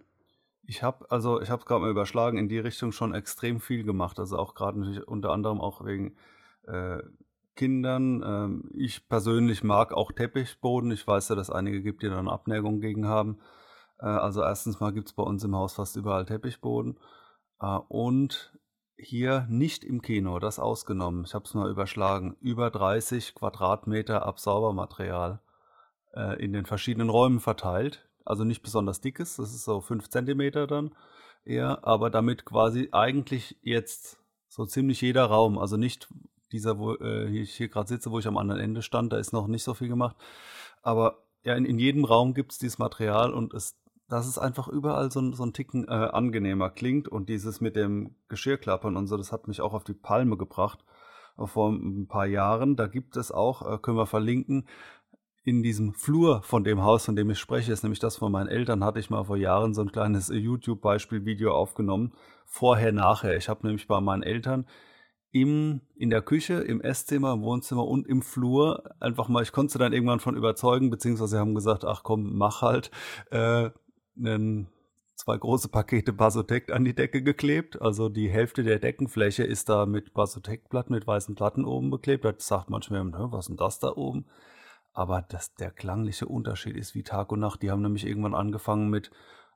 Ich 0.67 0.83
habe, 0.83 1.09
also 1.11 1.41
ich 1.41 1.49
habe 1.49 1.59
es 1.59 1.65
gerade 1.65 1.81
mal 1.81 1.91
überschlagen, 1.91 2.37
in 2.37 2.49
die 2.49 2.59
Richtung 2.59 2.91
schon 2.91 3.13
extrem 3.13 3.59
viel 3.59 3.83
gemacht. 3.83 4.19
Also 4.19 4.37
auch 4.37 4.55
gerade 4.55 4.79
natürlich 4.79 5.07
unter 5.07 5.31
anderem 5.31 5.61
auch 5.61 5.85
wegen 5.85 6.15
äh, 6.67 6.99
Kindern. 7.55 8.23
Ähm, 8.25 8.71
ich 8.73 9.07
persönlich 9.07 9.63
mag 9.63 9.93
auch 9.93 10.11
Teppichboden. 10.11 10.91
Ich 10.91 11.05
weiß 11.05 11.29
ja, 11.29 11.35
dass 11.35 11.49
einige 11.49 11.81
gibt, 11.81 12.03
die 12.03 12.09
da 12.09 12.17
eine 12.17 12.31
Abneigung 12.31 12.81
gegen 12.81 13.07
haben. 13.07 13.39
Äh, 13.99 14.05
also 14.05 14.41
erstens 14.41 14.79
mal 14.79 14.93
gibt 14.93 15.07
es 15.07 15.13
bei 15.13 15.23
uns 15.23 15.43
im 15.43 15.55
Haus 15.55 15.73
fast 15.73 15.95
überall 15.95 16.25
Teppichboden. 16.25 16.99
Äh, 17.61 17.77
und 17.87 18.57
hier 18.97 19.45
nicht 19.49 19.83
im 19.83 20.01
Kino, 20.01 20.39
das 20.39 20.59
ausgenommen, 20.59 21.25
ich 21.25 21.33
habe 21.33 21.45
es 21.45 21.53
mal 21.53 21.69
überschlagen, 21.69 22.35
über 22.39 22.69
30 22.69 23.35
Quadratmeter 23.35 24.25
Absaubermaterial 24.25 25.39
äh, 26.13 26.41
in 26.43 26.53
den 26.53 26.65
verschiedenen 26.65 27.09
Räumen 27.09 27.39
verteilt. 27.39 28.07
Also 28.23 28.43
nicht 28.43 28.61
besonders 28.61 29.01
dickes, 29.01 29.35
das 29.35 29.53
ist 29.53 29.65
so 29.65 29.81
5 29.81 30.09
Zentimeter 30.09 30.65
dann 30.65 30.95
eher, 31.43 31.85
aber 31.85 32.09
damit 32.09 32.45
quasi 32.45 32.89
eigentlich 32.91 33.57
jetzt 33.61 34.17
so 34.47 34.65
ziemlich 34.65 35.01
jeder 35.01 35.25
Raum, 35.25 35.59
also 35.59 35.77
nicht 35.77 36.07
dieser, 36.51 36.79
wo 36.79 36.95
äh, 36.95 37.29
ich 37.29 37.55
hier 37.55 37.67
gerade 37.67 37.89
sitze, 37.89 38.11
wo 38.11 38.19
ich 38.19 38.27
am 38.27 38.37
anderen 38.37 38.61
Ende 38.61 38.81
stand, 38.81 39.13
da 39.13 39.17
ist 39.17 39.33
noch 39.33 39.47
nicht 39.47 39.63
so 39.63 39.73
viel 39.73 39.89
gemacht, 39.89 40.15
aber 40.81 41.19
ja, 41.43 41.53
in, 41.55 41.65
in 41.65 41.77
jedem 41.77 42.05
Raum 42.05 42.33
gibt 42.33 42.53
es 42.53 42.57
dieses 42.57 42.79
Material 42.79 43.33
und 43.33 43.53
es 43.53 43.77
dass 44.07 44.27
es 44.27 44.37
einfach 44.37 44.67
überall 44.67 45.11
so, 45.11 45.31
so 45.33 45.43
ein 45.43 45.53
Ticken 45.53 45.87
äh, 45.87 45.91
angenehmer 45.91 46.69
klingt 46.69 47.07
und 47.07 47.29
dieses 47.29 47.61
mit 47.61 47.75
dem 47.75 48.15
Geschirrklappern 48.27 48.97
und 48.97 49.07
so, 49.07 49.17
das 49.17 49.31
hat 49.31 49.47
mich 49.47 49.61
auch 49.61 49.73
auf 49.73 49.83
die 49.83 49.93
Palme 49.93 50.37
gebracht 50.37 50.85
äh, 51.37 51.47
vor 51.47 51.71
ein 51.71 52.07
paar 52.07 52.27
Jahren. 52.27 52.75
Da 52.75 52.87
gibt 52.87 53.17
es 53.17 53.31
auch, 53.31 53.73
äh, 53.73 53.77
können 53.79 53.97
wir 53.97 54.05
verlinken, 54.05 54.67
in 55.45 55.61
diesem 55.61 55.93
Flur 55.93 56.41
von 56.41 56.63
dem 56.63 56.81
Haus, 56.83 57.05
von 57.05 57.15
dem 57.15 57.29
ich 57.29 57.37
spreche, 57.37 57.71
ist 57.71 57.83
nämlich 57.83 57.99
das 57.99 58.17
von 58.17 58.31
meinen 58.31 58.47
Eltern, 58.47 58.83
hatte 58.83 58.99
ich 58.99 59.11
mal 59.11 59.23
vor 59.23 59.37
Jahren 59.37 59.75
so 59.75 59.81
ein 59.81 59.91
kleines 59.91 60.29
äh, 60.29 60.35
YouTube-Beispiel-Video 60.35 61.53
aufgenommen. 61.53 62.13
Vorher, 62.45 62.91
nachher. 62.91 63.37
Ich 63.37 63.47
habe 63.47 63.65
nämlich 63.65 63.87
bei 63.87 64.01
meinen 64.01 64.23
Eltern 64.23 64.65
im, 65.31 65.81
in 65.95 66.09
der 66.09 66.21
Küche, 66.21 66.55
im 66.55 66.81
Esszimmer, 66.81 67.33
im 67.33 67.41
Wohnzimmer 67.43 67.85
und 67.85 68.07
im 68.07 68.21
Flur 68.23 68.83
einfach 68.99 69.27
mal, 69.27 69.43
ich 69.43 69.51
konnte 69.51 69.73
sie 69.73 69.79
dann 69.79 69.93
irgendwann 69.93 70.19
von 70.19 70.35
überzeugen, 70.35 70.89
beziehungsweise 70.89 71.31
sie 71.31 71.39
haben 71.39 71.53
gesagt, 71.53 71.85
ach 71.85 72.01
komm, 72.03 72.35
mach 72.35 72.61
halt, 72.61 72.89
äh, 73.31 73.69
einen, 74.17 74.67
zwei 75.15 75.37
große 75.37 75.69
Pakete 75.69 76.13
Basotec 76.13 76.71
an 76.71 76.85
die 76.85 76.95
Decke 76.95 77.23
geklebt. 77.23 77.81
Also 77.81 78.09
die 78.09 78.29
Hälfte 78.29 78.63
der 78.63 78.79
Deckenfläche 78.79 79.43
ist 79.43 79.69
da 79.69 79.85
mit 79.85 80.13
Basotec-Platten, 80.13 80.93
mit 80.93 81.07
weißen 81.07 81.35
Platten 81.35 81.65
oben 81.65 81.89
beklebt. 81.89 82.25
Das 82.25 82.47
sagt 82.47 82.69
manchmal, 82.69 83.11
was 83.31 83.45
ist 83.45 83.49
denn 83.49 83.57
das 83.57 83.79
da 83.79 83.91
oben? 83.95 84.25
Aber 84.93 85.21
das, 85.21 85.55
der 85.55 85.71
klangliche 85.71 86.25
Unterschied 86.25 86.77
ist 86.77 86.95
wie 86.95 87.03
Tag 87.03 87.31
und 87.31 87.39
Nacht. 87.39 87.61
Die 87.61 87.71
haben 87.71 87.81
nämlich 87.81 88.05
irgendwann 88.05 88.35
angefangen 88.35 88.89
mit 88.89 89.11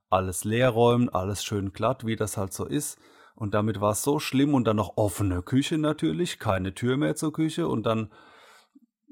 alles 0.10 0.44
leerräumen, 0.44 1.10
alles 1.10 1.44
schön 1.44 1.72
glatt, 1.72 2.06
wie 2.06 2.16
das 2.16 2.36
halt 2.36 2.54
so 2.54 2.66
ist. 2.66 3.00
Und 3.36 3.54
damit 3.54 3.80
war 3.80 3.92
es 3.92 4.04
so 4.04 4.20
schlimm 4.20 4.54
und 4.54 4.66
dann 4.66 4.76
noch 4.76 4.98
offene 4.98 5.42
Küche 5.42 5.78
natürlich, 5.78 6.40
keine 6.40 6.74
Tür 6.74 6.98
mehr 6.98 7.16
zur 7.16 7.32
Küche 7.32 7.70
und 7.70 7.86
dann 7.86 8.10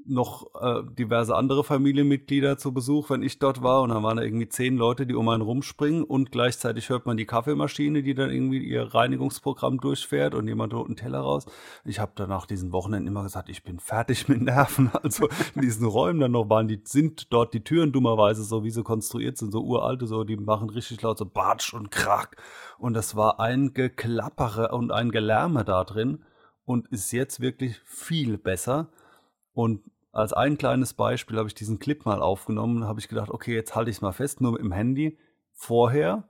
noch 0.07 0.47
äh, 0.61 0.83
diverse 0.97 1.35
andere 1.35 1.63
Familienmitglieder 1.63 2.57
zu 2.57 2.73
Besuch, 2.73 3.09
wenn 3.09 3.23
ich 3.23 3.39
dort 3.39 3.61
war. 3.61 3.81
Und 3.81 3.89
dann 3.89 4.03
waren 4.03 4.17
da 4.17 4.23
irgendwie 4.23 4.49
zehn 4.49 4.77
Leute, 4.77 5.05
die 5.05 5.15
um 5.15 5.29
einen 5.29 5.41
rumspringen 5.41 6.03
und 6.03 6.31
gleichzeitig 6.31 6.89
hört 6.89 7.05
man 7.05 7.17
die 7.17 7.25
Kaffeemaschine, 7.25 8.03
die 8.03 8.13
dann 8.13 8.29
irgendwie 8.29 8.59
ihr 8.59 8.93
Reinigungsprogramm 8.93 9.79
durchfährt 9.79 10.35
und 10.35 10.47
jemand 10.47 10.73
holt 10.73 10.87
einen 10.87 10.95
Teller 10.95 11.19
raus. 11.19 11.45
Ich 11.85 11.99
habe 11.99 12.11
danach 12.15 12.45
diesen 12.45 12.71
Wochenenden 12.71 13.07
immer 13.07 13.23
gesagt, 13.23 13.49
ich 13.49 13.63
bin 13.63 13.79
fertig 13.79 14.27
mit 14.27 14.41
Nerven. 14.41 14.91
Also 15.07 15.29
in 15.55 15.61
diesen 15.61 15.85
Räumen 15.85 16.19
dann 16.19 16.31
noch 16.31 16.49
waren 16.49 16.67
die, 16.67 16.81
sind 16.83 17.31
dort 17.31 17.53
die 17.53 17.63
Türen 17.63 17.91
dummerweise 17.91 18.43
so, 18.43 18.63
wie 18.63 18.71
sie 18.71 18.83
konstruiert 18.83 19.37
sind, 19.37 19.51
so 19.51 19.63
uralte, 19.63 20.07
so, 20.07 20.23
die 20.23 20.35
machen 20.35 20.69
richtig 20.69 21.01
laut 21.01 21.17
so 21.17 21.25
Batsch 21.25 21.73
und 21.73 21.91
Krack. 21.91 22.35
Und 22.77 22.93
das 22.93 23.15
war 23.15 23.39
ein 23.39 23.73
Geklappere 23.73 24.69
und 24.69 24.91
ein 24.91 25.11
Gelärme 25.11 25.63
da 25.63 25.83
drin 25.83 26.23
und 26.65 26.87
ist 26.87 27.11
jetzt 27.11 27.39
wirklich 27.39 27.79
viel 27.85 28.37
besser. 28.37 28.89
Und 29.53 29.81
als 30.17 30.33
ein 30.33 30.57
kleines 30.57 30.95
Beispiel 30.95 31.37
habe 31.37 31.47
ich 31.47 31.53
diesen 31.53 31.77
Clip 31.77 32.03
mal 32.05 32.23
aufgenommen, 32.23 32.85
habe 32.85 32.99
ich 32.99 33.07
gedacht, 33.07 33.29
okay, 33.29 33.53
jetzt 33.53 33.75
halte 33.75 33.91
ich 33.91 33.97
es 33.97 34.01
mal 34.01 34.13
fest, 34.13 34.41
nur 34.41 34.53
mit 34.53 34.61
dem 34.61 34.71
Handy. 34.71 35.17
Vorher 35.53 36.27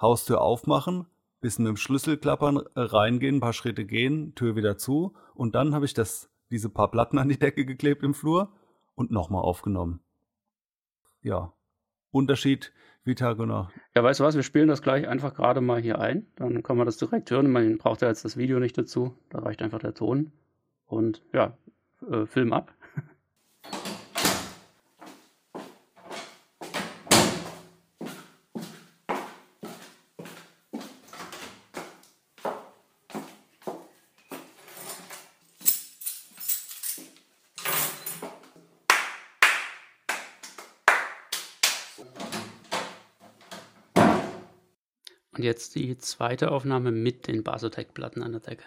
Haustür 0.00 0.40
aufmachen, 0.40 1.06
bisschen 1.40 1.64
mit 1.64 1.70
dem 1.70 1.76
Schlüssel 1.78 2.16
klappern, 2.16 2.58
äh, 2.58 2.80
reingehen, 2.80 3.36
ein 3.36 3.40
paar 3.40 3.54
Schritte 3.54 3.84
gehen, 3.84 4.34
Tür 4.36 4.54
wieder 4.54 4.76
zu 4.76 5.14
und 5.34 5.54
dann 5.56 5.74
habe 5.74 5.84
ich 5.84 5.94
das, 5.94 6.30
diese 6.50 6.68
paar 6.68 6.90
Platten 6.90 7.18
an 7.18 7.28
die 7.28 7.38
Decke 7.38 7.64
geklebt 7.64 8.04
im 8.04 8.14
Flur 8.14 8.52
und 8.94 9.10
nochmal 9.10 9.42
aufgenommen. 9.42 10.00
Ja, 11.22 11.54
Unterschied 12.12 12.72
wie 13.02 13.16
Tag 13.16 13.38
und 13.40 13.48
Nacht. 13.48 13.74
Ja, 13.96 14.04
weißt 14.04 14.20
du 14.20 14.24
was, 14.24 14.36
wir 14.36 14.42
spielen 14.42 14.68
das 14.68 14.82
gleich 14.82 15.08
einfach 15.08 15.34
gerade 15.34 15.60
mal 15.60 15.80
hier 15.80 15.98
ein, 15.98 16.26
dann 16.36 16.62
kann 16.62 16.76
man 16.76 16.86
das 16.86 16.98
direkt 16.98 17.30
hören, 17.32 17.50
man 17.50 17.78
braucht 17.78 18.02
ja 18.02 18.08
jetzt 18.08 18.24
das 18.24 18.36
Video 18.36 18.60
nicht 18.60 18.78
dazu, 18.78 19.16
da 19.30 19.40
reicht 19.40 19.62
einfach 19.62 19.80
der 19.80 19.94
Ton 19.94 20.30
und 20.86 21.22
ja, 21.32 21.56
äh, 22.10 22.26
Film 22.26 22.52
ab. 22.52 22.72
Und 45.36 45.42
jetzt 45.44 45.74
die 45.74 45.98
zweite 45.98 46.50
Aufnahme 46.50 46.90
mit 46.90 47.26
den 47.26 47.44
Basotec-Platten 47.44 48.22
an 48.22 48.32
der 48.32 48.40
Decke. 48.40 48.64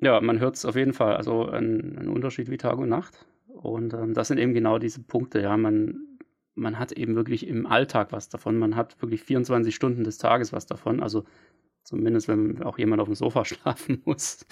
Ja, 0.00 0.17
man 0.28 0.40
hört 0.40 0.56
es 0.56 0.66
auf 0.66 0.76
jeden 0.76 0.92
Fall. 0.92 1.16
Also 1.16 1.48
ein, 1.48 1.98
ein, 1.98 2.08
Unterschied 2.08 2.50
wie 2.50 2.58
Tag 2.58 2.78
und 2.78 2.90
Nacht. 2.90 3.26
Und 3.46 3.94
ähm, 3.94 4.12
das 4.12 4.28
sind 4.28 4.38
eben 4.38 4.52
genau 4.52 4.78
diese 4.78 5.00
Punkte. 5.00 5.40
Ja, 5.40 5.56
man, 5.56 6.18
man 6.54 6.78
hat 6.78 6.92
eben 6.92 7.16
wirklich 7.16 7.48
im 7.48 7.66
Alltag 7.66 8.12
was 8.12 8.28
davon. 8.28 8.58
Man 8.58 8.76
hat 8.76 9.00
wirklich 9.00 9.22
24 9.22 9.74
Stunden 9.74 10.04
des 10.04 10.18
Tages 10.18 10.52
was 10.52 10.66
davon. 10.66 11.02
Also 11.02 11.24
zumindest, 11.82 12.28
wenn 12.28 12.62
auch 12.62 12.78
jemand 12.78 13.00
auf 13.00 13.08
dem 13.08 13.14
Sofa 13.14 13.44
schlafen 13.46 14.02
muss, 14.04 14.46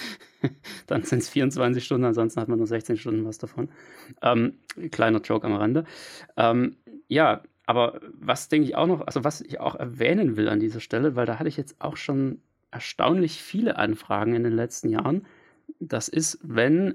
dann 0.86 1.02
sind 1.02 1.18
es 1.18 1.28
24 1.28 1.84
Stunden. 1.84 2.06
Ansonsten 2.06 2.40
hat 2.40 2.48
man 2.48 2.56
nur 2.56 2.66
16 2.66 2.96
Stunden 2.96 3.26
was 3.26 3.36
davon. 3.36 3.68
Ähm, 4.22 4.54
kleiner 4.90 5.20
Joke 5.20 5.46
am 5.46 5.52
Rande. 5.52 5.84
Ähm, 6.38 6.76
ja, 7.06 7.42
aber 7.66 8.00
was 8.14 8.48
denke 8.48 8.66
ich 8.66 8.76
auch 8.76 8.86
noch, 8.86 9.06
also 9.06 9.24
was 9.24 9.42
ich 9.42 9.60
auch 9.60 9.74
erwähnen 9.74 10.38
will 10.38 10.48
an 10.48 10.58
dieser 10.58 10.80
Stelle, 10.80 11.16
weil 11.16 11.26
da 11.26 11.38
hatte 11.38 11.50
ich 11.50 11.58
jetzt 11.58 11.76
auch 11.80 11.98
schon 11.98 12.40
erstaunlich 12.70 13.42
viele 13.42 13.76
Anfragen 13.76 14.34
in 14.34 14.44
den 14.44 14.54
letzten 14.54 14.88
Jahren. 14.88 15.26
Das 15.80 16.08
ist, 16.08 16.38
wenn 16.42 16.94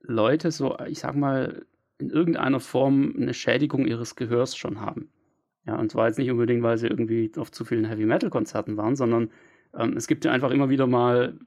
Leute 0.00 0.50
so, 0.50 0.76
ich 0.86 1.00
sag 1.00 1.16
mal, 1.16 1.64
in 1.98 2.10
irgendeiner 2.10 2.60
Form 2.60 3.14
eine 3.16 3.34
Schädigung 3.34 3.86
ihres 3.86 4.16
Gehörs 4.16 4.56
schon 4.56 4.80
haben. 4.80 5.10
Ja, 5.66 5.76
und 5.76 5.90
zwar 5.90 6.06
jetzt 6.06 6.18
nicht 6.18 6.30
unbedingt, 6.30 6.62
weil 6.62 6.78
sie 6.78 6.86
irgendwie 6.86 7.30
auf 7.36 7.50
zu 7.50 7.64
vielen 7.64 7.84
Heavy-Metal-Konzerten 7.84 8.76
waren, 8.76 8.96
sondern 8.96 9.30
ähm, 9.74 9.96
es 9.96 10.06
gibt 10.06 10.24
ja 10.24 10.32
einfach 10.32 10.50
immer 10.50 10.70
wieder 10.70 10.86
mal 10.86 11.38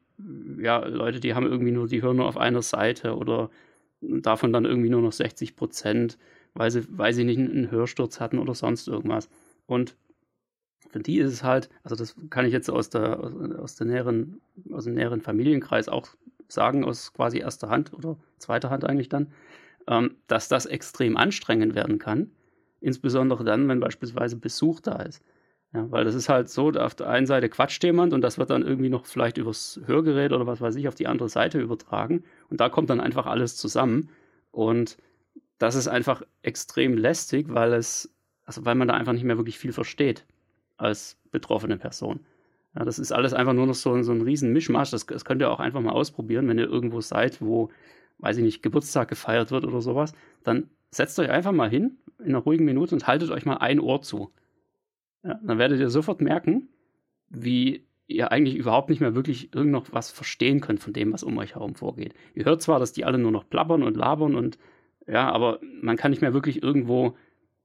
ja, 0.59 0.85
Leute, 0.85 1.19
die 1.19 1.33
haben 1.33 1.45
irgendwie 1.45 1.71
nur, 1.71 1.87
die 1.87 2.01
hören 2.01 2.17
nur 2.17 2.27
auf 2.27 2.37
einer 2.37 2.61
Seite 2.61 3.15
oder 3.15 3.49
davon 4.01 4.53
dann 4.53 4.65
irgendwie 4.65 4.89
nur 4.89 5.01
noch 5.01 5.11
60 5.11 5.55
Prozent, 5.55 6.17
weil 6.53 6.71
sie, 6.71 6.85
weil 6.89 7.13
sie 7.13 7.23
nicht 7.23 7.39
einen 7.39 7.71
Hörsturz 7.71 8.19
hatten 8.19 8.39
oder 8.39 8.55
sonst 8.55 8.87
irgendwas. 8.87 9.29
Und 9.65 9.95
für 10.89 10.99
die 10.99 11.19
ist 11.19 11.31
es 11.31 11.43
halt, 11.43 11.69
also 11.83 11.95
das 11.95 12.15
kann 12.29 12.45
ich 12.45 12.53
jetzt 12.53 12.69
aus 12.69 12.89
der, 12.89 13.19
aus, 13.19 13.33
aus 13.33 13.75
der 13.75 13.87
näheren, 13.87 14.41
aus 14.71 14.85
dem 14.85 14.95
näheren 14.95 15.21
Familienkreis 15.21 15.87
auch 15.87 16.09
sagen, 16.53 16.83
aus 16.83 17.13
quasi 17.13 17.39
erster 17.39 17.69
Hand 17.69 17.93
oder 17.93 18.17
zweiter 18.37 18.69
Hand 18.69 18.85
eigentlich 18.85 19.09
dann, 19.09 19.31
ähm, 19.87 20.15
dass 20.27 20.47
das 20.47 20.65
extrem 20.65 21.17
anstrengend 21.17 21.75
werden 21.75 21.99
kann. 21.99 22.31
Insbesondere 22.79 23.43
dann, 23.43 23.67
wenn 23.67 23.79
beispielsweise 23.79 24.35
Besuch 24.35 24.79
da 24.79 25.01
ist. 25.03 25.23
Ja, 25.73 25.89
weil 25.89 26.03
das 26.03 26.15
ist 26.15 26.27
halt 26.27 26.49
so, 26.49 26.69
auf 26.71 26.95
der 26.95 27.07
einen 27.09 27.25
Seite 27.25 27.47
quatscht 27.47 27.83
jemand 27.83 28.11
und 28.11 28.21
das 28.21 28.37
wird 28.37 28.49
dann 28.49 28.61
irgendwie 28.61 28.89
noch 28.89 29.05
vielleicht 29.05 29.37
übers 29.37 29.79
Hörgerät 29.85 30.33
oder 30.33 30.45
was 30.45 30.59
weiß 30.59 30.75
ich 30.75 30.87
auf 30.89 30.95
die 30.95 31.07
andere 31.07 31.29
Seite 31.29 31.61
übertragen 31.61 32.23
und 32.49 32.59
da 32.59 32.67
kommt 32.67 32.89
dann 32.89 32.99
einfach 32.99 33.25
alles 33.25 33.55
zusammen 33.55 34.09
und 34.51 34.97
das 35.59 35.75
ist 35.75 35.87
einfach 35.87 36.23
extrem 36.41 36.97
lästig, 36.97 37.47
weil 37.49 37.71
es, 37.73 38.13
also 38.45 38.65
weil 38.65 38.75
man 38.75 38.89
da 38.89 38.95
einfach 38.95 39.13
nicht 39.13 39.23
mehr 39.23 39.37
wirklich 39.37 39.59
viel 39.59 39.71
versteht 39.71 40.25
als 40.75 41.17
betroffene 41.31 41.77
Person. 41.77 42.19
Ja, 42.75 42.85
das 42.85 42.99
ist 42.99 43.11
alles 43.11 43.33
einfach 43.33 43.53
nur 43.53 43.67
noch 43.67 43.75
so, 43.75 44.01
so 44.01 44.11
ein 44.11 44.21
riesen 44.21 44.53
Mischmasch. 44.53 44.91
Das, 44.91 45.05
das 45.05 45.25
könnt 45.25 45.41
ihr 45.41 45.51
auch 45.51 45.59
einfach 45.59 45.81
mal 45.81 45.91
ausprobieren, 45.91 46.47
wenn 46.47 46.57
ihr 46.57 46.67
irgendwo 46.69 47.01
seid, 47.01 47.41
wo, 47.41 47.69
weiß 48.19 48.37
ich 48.37 48.43
nicht, 48.43 48.63
Geburtstag 48.63 49.09
gefeiert 49.09 49.51
wird 49.51 49.65
oder 49.65 49.81
sowas. 49.81 50.13
Dann 50.43 50.69
setzt 50.89 51.19
euch 51.19 51.29
einfach 51.29 51.51
mal 51.51 51.69
hin 51.69 51.97
in 52.19 52.29
einer 52.29 52.39
ruhigen 52.39 52.65
Minute 52.65 52.95
und 52.95 53.07
haltet 53.07 53.31
euch 53.31 53.45
mal 53.45 53.57
ein 53.57 53.79
Ohr 53.79 54.01
zu. 54.01 54.31
Ja, 55.23 55.39
dann 55.43 55.57
werdet 55.57 55.79
ihr 55.79 55.89
sofort 55.89 56.21
merken, 56.21 56.69
wie 57.29 57.85
ihr 58.07 58.31
eigentlich 58.31 58.55
überhaupt 58.55 58.89
nicht 58.89 58.99
mehr 58.99 59.15
wirklich 59.15 59.53
irgend 59.53 59.93
was 59.93 60.11
verstehen 60.11 60.61
könnt 60.61 60.79
von 60.79 60.93
dem, 60.93 61.13
was 61.13 61.23
um 61.23 61.37
euch 61.37 61.55
herum 61.55 61.75
vorgeht. 61.75 62.13
Ihr 62.35 62.45
hört 62.45 62.61
zwar, 62.61 62.79
dass 62.79 62.93
die 62.93 63.05
alle 63.05 63.17
nur 63.17 63.31
noch 63.31 63.49
plappern 63.49 63.83
und 63.83 63.95
labern 63.95 64.35
und 64.35 64.57
ja, 65.07 65.31
aber 65.31 65.59
man 65.81 65.97
kann 65.97 66.11
nicht 66.11 66.21
mehr 66.21 66.33
wirklich 66.33 66.61
irgendwo 66.61 67.15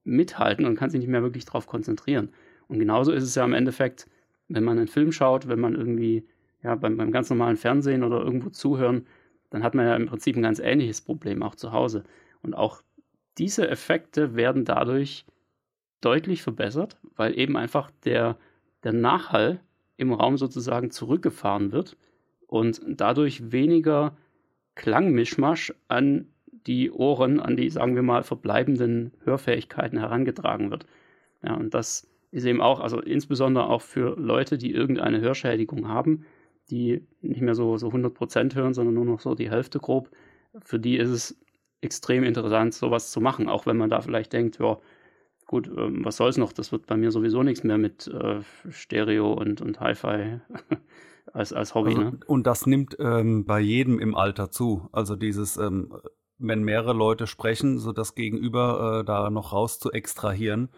mithalten 0.03 0.65
und 0.65 0.75
kann 0.75 0.89
sich 0.89 0.99
nicht 0.99 1.09
mehr 1.09 1.21
wirklich 1.21 1.45
darauf 1.45 1.67
konzentrieren. 1.67 2.29
Und 2.67 2.79
genauso 2.79 3.11
ist 3.11 3.23
es 3.23 3.35
ja 3.35 3.43
im 3.45 3.53
Endeffekt, 3.53 4.07
wenn 4.47 4.63
man 4.63 4.77
einen 4.77 4.87
Film 4.87 5.11
schaut, 5.11 5.47
wenn 5.47 5.59
man 5.59 5.75
irgendwie 5.75 6.25
ja, 6.63 6.75
beim, 6.75 6.97
beim 6.97 7.11
ganz 7.11 7.29
normalen 7.29 7.57
Fernsehen 7.57 8.03
oder 8.03 8.21
irgendwo 8.21 8.49
zuhören, 8.49 9.05
dann 9.49 9.63
hat 9.63 9.75
man 9.75 9.85
ja 9.85 9.95
im 9.95 10.07
Prinzip 10.07 10.35
ein 10.35 10.41
ganz 10.41 10.59
ähnliches 10.59 11.01
Problem 11.01 11.43
auch 11.43 11.55
zu 11.55 11.71
Hause. 11.71 12.03
Und 12.41 12.55
auch 12.55 12.81
diese 13.37 13.69
Effekte 13.69 14.35
werden 14.35 14.65
dadurch 14.65 15.25
deutlich 16.01 16.41
verbessert, 16.41 16.97
weil 17.15 17.37
eben 17.37 17.57
einfach 17.57 17.91
der, 18.03 18.37
der 18.83 18.93
Nachhall 18.93 19.59
im 19.95 20.13
Raum 20.13 20.37
sozusagen 20.37 20.91
zurückgefahren 20.91 21.71
wird 21.71 21.97
und 22.47 22.81
dadurch 22.87 23.51
weniger 23.51 24.15
Klangmischmasch 24.75 25.73
an 25.87 26.27
die 26.67 26.91
Ohren, 26.91 27.39
an 27.39 27.55
die, 27.55 27.69
sagen 27.69 27.95
wir 27.95 28.03
mal, 28.03 28.23
verbleibenden 28.23 29.11
Hörfähigkeiten 29.23 29.97
herangetragen 29.97 30.69
wird. 30.69 30.85
Ja, 31.43 31.55
und 31.55 31.73
das 31.73 32.07
ist 32.37 32.45
eben 32.45 32.61
auch, 32.61 32.79
also 32.79 33.01
insbesondere 33.01 33.67
auch 33.67 33.81
für 33.81 34.15
Leute, 34.17 34.57
die 34.57 34.71
irgendeine 34.71 35.19
Hörschädigung 35.19 35.87
haben, 35.87 36.25
die 36.69 37.05
nicht 37.21 37.41
mehr 37.41 37.55
so, 37.55 37.77
so 37.77 37.89
100% 37.89 38.55
hören, 38.55 38.73
sondern 38.73 38.93
nur 38.93 39.05
noch 39.05 39.19
so 39.19 39.35
die 39.35 39.49
Hälfte 39.49 39.79
grob, 39.79 40.09
für 40.63 40.79
die 40.79 40.97
ist 40.97 41.09
es 41.09 41.39
extrem 41.81 42.23
interessant, 42.23 42.73
sowas 42.73 43.11
zu 43.11 43.21
machen, 43.21 43.49
auch 43.49 43.65
wenn 43.65 43.77
man 43.77 43.89
da 43.89 44.01
vielleicht 44.01 44.33
denkt, 44.33 44.59
ja, 44.59 44.77
gut, 45.47 45.67
ähm, 45.75 46.05
was 46.05 46.17
soll's 46.17 46.37
noch, 46.37 46.53
das 46.53 46.71
wird 46.71 46.85
bei 46.85 46.95
mir 46.95 47.11
sowieso 47.11 47.41
nichts 47.41 47.63
mehr 47.63 47.77
mit 47.77 48.07
äh, 48.07 48.41
Stereo 48.69 49.33
und, 49.33 49.61
und 49.61 49.79
Hi-Fi 49.79 50.39
als, 51.33 51.53
als 51.53 51.73
Hobby. 51.73 51.89
Also, 51.89 52.01
ne? 52.01 52.19
Und 52.27 52.45
das 52.45 52.65
nimmt 52.67 52.97
ähm, 52.99 53.45
bei 53.45 53.59
jedem 53.59 53.99
im 53.99 54.15
Alter 54.15 54.51
zu. 54.51 54.89
Also 54.91 55.15
dieses, 55.15 55.57
ähm, 55.57 55.93
wenn 56.37 56.63
mehrere 56.63 56.93
Leute 56.93 57.25
sprechen, 57.25 57.79
so 57.79 57.93
das 57.93 58.13
Gegenüber 58.13 58.99
äh, 59.01 59.05
da 59.05 59.29
noch 59.29 59.53
raus 59.53 59.79
zu 59.79 59.91
extrahieren. 59.91 60.69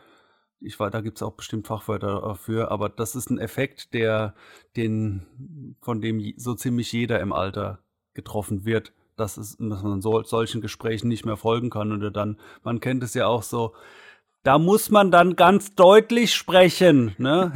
Ich 0.62 0.80
weiß, 0.80 0.92
da 0.92 1.02
gibt 1.02 1.18
es 1.18 1.24
auch 1.24 1.34
bestimmt 1.34 1.68
Fachwörter 1.68 2.22
dafür, 2.22 2.72
aber 2.72 2.90
das 2.90 3.16
ist 3.16 3.30
ein 3.30 3.40
Effekt, 3.40 3.94
der 3.94 4.34
den, 4.76 5.76
von 5.82 6.02
dem 6.02 6.34
so 6.38 6.54
ziemlich 6.54 6.92
jeder 6.92 7.20
im 7.20 7.34
Alter 7.34 7.80
getroffen 8.14 8.66
wird 8.66 8.94
dass, 9.20 9.38
es, 9.38 9.58
dass 9.60 9.84
man 9.84 10.02
so, 10.02 10.24
solchen 10.24 10.62
Gesprächen 10.62 11.08
nicht 11.08 11.26
mehr 11.26 11.38
folgen 11.38 11.70
kann 11.70 11.92
oder 11.92 12.12
dann, 12.12 12.38
man 12.64 12.80
kennt 12.80 13.04
es 13.04 13.14
ja 13.14 13.28
auch 13.28 13.44
so, 13.44 13.74
da 14.44 14.58
muss 14.58 14.90
man 14.90 15.12
dann 15.12 15.36
ganz 15.36 15.76
deutlich 15.76 16.34
sprechen, 16.34 17.14
ne? 17.18 17.52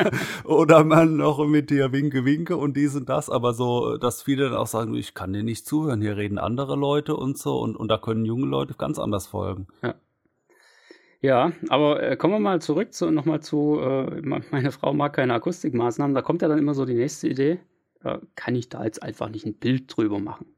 Oder 0.44 0.84
man 0.84 1.16
noch 1.16 1.44
mit 1.46 1.70
dir 1.70 1.92
winke, 1.92 2.26
winke 2.26 2.58
und 2.58 2.76
dies 2.76 2.94
und 2.94 3.08
das, 3.08 3.30
aber 3.30 3.54
so, 3.54 3.96
dass 3.96 4.22
viele 4.22 4.50
dann 4.50 4.58
auch 4.58 4.66
sagen, 4.66 4.94
ich 4.94 5.14
kann 5.14 5.32
dir 5.32 5.42
nicht 5.42 5.66
zuhören, 5.66 6.02
hier 6.02 6.18
reden 6.18 6.36
andere 6.38 6.76
Leute 6.76 7.16
und 7.16 7.38
so 7.38 7.58
und, 7.58 7.74
und 7.74 7.88
da 7.88 7.96
können 7.96 8.26
junge 8.26 8.46
Leute 8.46 8.74
ganz 8.74 8.98
anders 8.98 9.26
folgen. 9.26 9.66
Ja. 9.82 9.94
Ja, 11.22 11.52
aber 11.68 12.02
äh, 12.02 12.16
kommen 12.16 12.34
wir 12.34 12.40
mal 12.40 12.60
zurück 12.60 12.92
zu, 12.92 13.10
nochmal 13.10 13.40
zu, 13.40 13.80
äh, 13.80 14.20
meine 14.50 14.70
Frau 14.72 14.92
mag 14.92 15.14
keine 15.14 15.34
Akustikmaßnahmen, 15.34 16.14
da 16.14 16.22
kommt 16.22 16.42
ja 16.42 16.48
dann 16.48 16.58
immer 16.58 16.74
so 16.74 16.84
die 16.84 16.94
nächste 16.94 17.28
Idee, 17.28 17.58
äh, 18.04 18.18
kann 18.34 18.54
ich 18.54 18.68
da 18.68 18.84
jetzt 18.84 19.02
einfach 19.02 19.28
nicht 19.28 19.46
ein 19.46 19.54
Bild 19.54 19.96
drüber 19.96 20.18
machen? 20.18 20.56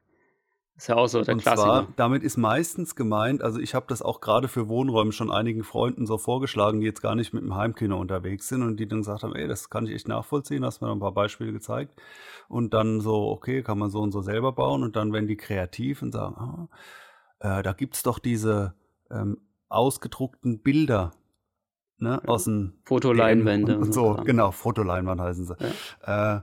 ist 0.79 0.87
ja 0.87 0.95
auch 0.95 1.07
so 1.07 1.21
der 1.21 1.33
und 1.33 1.41
Klassiker. 1.41 1.67
Zwar, 1.67 1.87
damit 1.97 2.23
ist 2.23 2.37
meistens 2.37 2.95
gemeint, 2.95 3.41
also 3.41 3.59
ich 3.59 3.75
habe 3.75 3.85
das 3.89 4.01
auch 4.01 4.21
gerade 4.21 4.47
für 4.47 4.69
Wohnräume 4.69 5.11
schon 5.11 5.29
einigen 5.29 5.65
Freunden 5.65 6.05
so 6.05 6.17
vorgeschlagen, 6.17 6.79
die 6.79 6.85
jetzt 6.85 7.01
gar 7.01 7.15
nicht 7.15 7.33
mit 7.33 7.43
dem 7.43 7.53
Heimkino 7.53 7.99
unterwegs 7.99 8.47
sind 8.47 8.63
und 8.63 8.77
die 8.77 8.87
dann 8.87 8.99
gesagt 8.99 9.23
haben, 9.23 9.35
ey, 9.35 9.45
das 9.45 9.69
kann 9.69 9.85
ich 9.85 9.93
echt 9.93 10.07
nachvollziehen, 10.07 10.63
hast 10.63 10.79
mir 10.81 10.89
ein 10.89 11.01
paar 11.01 11.11
Beispiele 11.11 11.51
gezeigt. 11.51 12.01
Und 12.47 12.73
dann 12.73 13.01
so, 13.01 13.27
okay, 13.27 13.61
kann 13.61 13.77
man 13.77 13.89
so 13.89 13.99
und 13.99 14.13
so 14.13 14.21
selber 14.21 14.53
bauen 14.53 14.83
und 14.83 14.95
dann 14.95 15.11
werden 15.11 15.27
die 15.27 15.35
kreativ 15.35 16.01
und 16.01 16.13
sagen, 16.13 16.35
ah, 16.37 16.69
äh, 17.59 17.61
da 17.61 17.73
gibt's 17.73 18.01
doch 18.01 18.17
diese 18.17 18.73
ähm, 19.11 19.37
ausgedruckten 19.69 20.61
Bilder, 20.61 21.11
ne, 21.97 22.21
aus 22.27 22.45
dem 22.45 22.73
Fotoleinwände 22.85 23.77
und, 23.77 23.83
und 23.83 23.93
so, 23.93 24.15
genau, 24.25 24.51
Fotoleinwand 24.51 25.21
heißen 25.21 25.45
sie. 25.45 25.55
Ja. 26.05 26.37
Äh, 26.37 26.41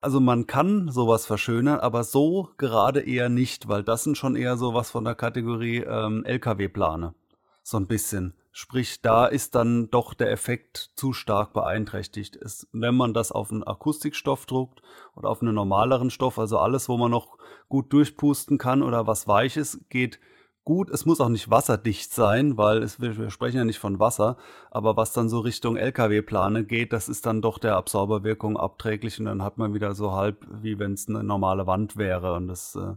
also 0.00 0.18
man 0.18 0.48
kann 0.48 0.90
sowas 0.90 1.26
verschönern, 1.26 1.78
aber 1.78 2.02
so 2.02 2.50
gerade 2.56 3.00
eher 3.00 3.28
nicht, 3.28 3.68
weil 3.68 3.84
das 3.84 4.02
sind 4.02 4.18
schon 4.18 4.34
eher 4.34 4.56
sowas 4.56 4.90
von 4.90 5.04
der 5.04 5.14
Kategorie 5.14 5.78
ähm, 5.78 6.24
LKW-Plane. 6.24 7.14
So 7.62 7.76
ein 7.76 7.86
bisschen. 7.86 8.34
Sprich, 8.50 9.00
da 9.00 9.26
ist 9.26 9.54
dann 9.54 9.90
doch 9.90 10.12
der 10.12 10.32
Effekt 10.32 10.90
zu 10.96 11.12
stark 11.12 11.52
beeinträchtigt. 11.52 12.34
Es, 12.36 12.68
wenn 12.72 12.96
man 12.96 13.14
das 13.14 13.30
auf 13.30 13.52
einen 13.52 13.62
Akustikstoff 13.62 14.44
druckt 14.44 14.82
oder 15.14 15.28
auf 15.28 15.40
einen 15.40 15.54
normaleren 15.54 16.10
Stoff, 16.10 16.38
also 16.38 16.58
alles, 16.58 16.88
wo 16.88 16.98
man 16.98 17.12
noch 17.12 17.38
gut 17.68 17.92
durchpusten 17.92 18.58
kann 18.58 18.82
oder 18.82 19.06
was 19.06 19.28
Weiches, 19.28 19.80
geht 19.88 20.18
gut. 20.64 20.90
Es 20.90 21.04
muss 21.04 21.20
auch 21.20 21.28
nicht 21.28 21.50
wasserdicht 21.50 22.12
sein, 22.12 22.56
weil 22.56 22.82
es, 22.82 23.00
wir, 23.00 23.30
sprechen 23.30 23.58
ja 23.58 23.64
nicht 23.64 23.78
von 23.78 23.98
Wasser. 23.98 24.36
Aber 24.70 24.96
was 24.96 25.12
dann 25.12 25.28
so 25.28 25.40
Richtung 25.40 25.76
LKW-Plane 25.76 26.64
geht, 26.64 26.92
das 26.92 27.08
ist 27.08 27.26
dann 27.26 27.42
doch 27.42 27.58
der 27.58 27.76
Absorberwirkung 27.76 28.56
abträglich 28.56 29.18
und 29.18 29.26
dann 29.26 29.42
hat 29.42 29.58
man 29.58 29.74
wieder 29.74 29.94
so 29.94 30.12
halb, 30.12 30.46
wie 30.62 30.78
wenn 30.78 30.92
es 30.92 31.08
eine 31.08 31.22
normale 31.22 31.66
Wand 31.66 31.96
wäre. 31.96 32.34
Und 32.34 32.48
das, 32.48 32.76
äh, 32.76 32.94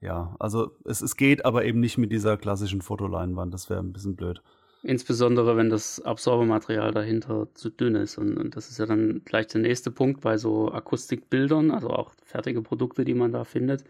ja, 0.00 0.34
also 0.38 0.72
es, 0.84 1.00
es 1.00 1.16
geht, 1.16 1.44
aber 1.44 1.64
eben 1.64 1.80
nicht 1.80 1.98
mit 1.98 2.12
dieser 2.12 2.36
klassischen 2.36 2.82
Fotoleinwand. 2.82 3.52
Das 3.52 3.70
wäre 3.70 3.80
ein 3.80 3.92
bisschen 3.92 4.16
blöd. 4.16 4.42
Insbesondere, 4.84 5.56
wenn 5.56 5.70
das 5.70 6.00
Absorbermaterial 6.00 6.92
dahinter 6.92 7.48
zu 7.54 7.68
dünn 7.68 7.96
ist. 7.96 8.16
Und, 8.16 8.36
und, 8.36 8.54
das 8.54 8.70
ist 8.70 8.78
ja 8.78 8.86
dann 8.86 9.22
gleich 9.24 9.48
der 9.48 9.60
nächste 9.60 9.90
Punkt 9.90 10.20
bei 10.20 10.38
so 10.38 10.70
Akustikbildern, 10.70 11.72
also 11.72 11.90
auch 11.90 12.12
fertige 12.24 12.62
Produkte, 12.62 13.04
die 13.04 13.14
man 13.14 13.32
da 13.32 13.42
findet 13.42 13.84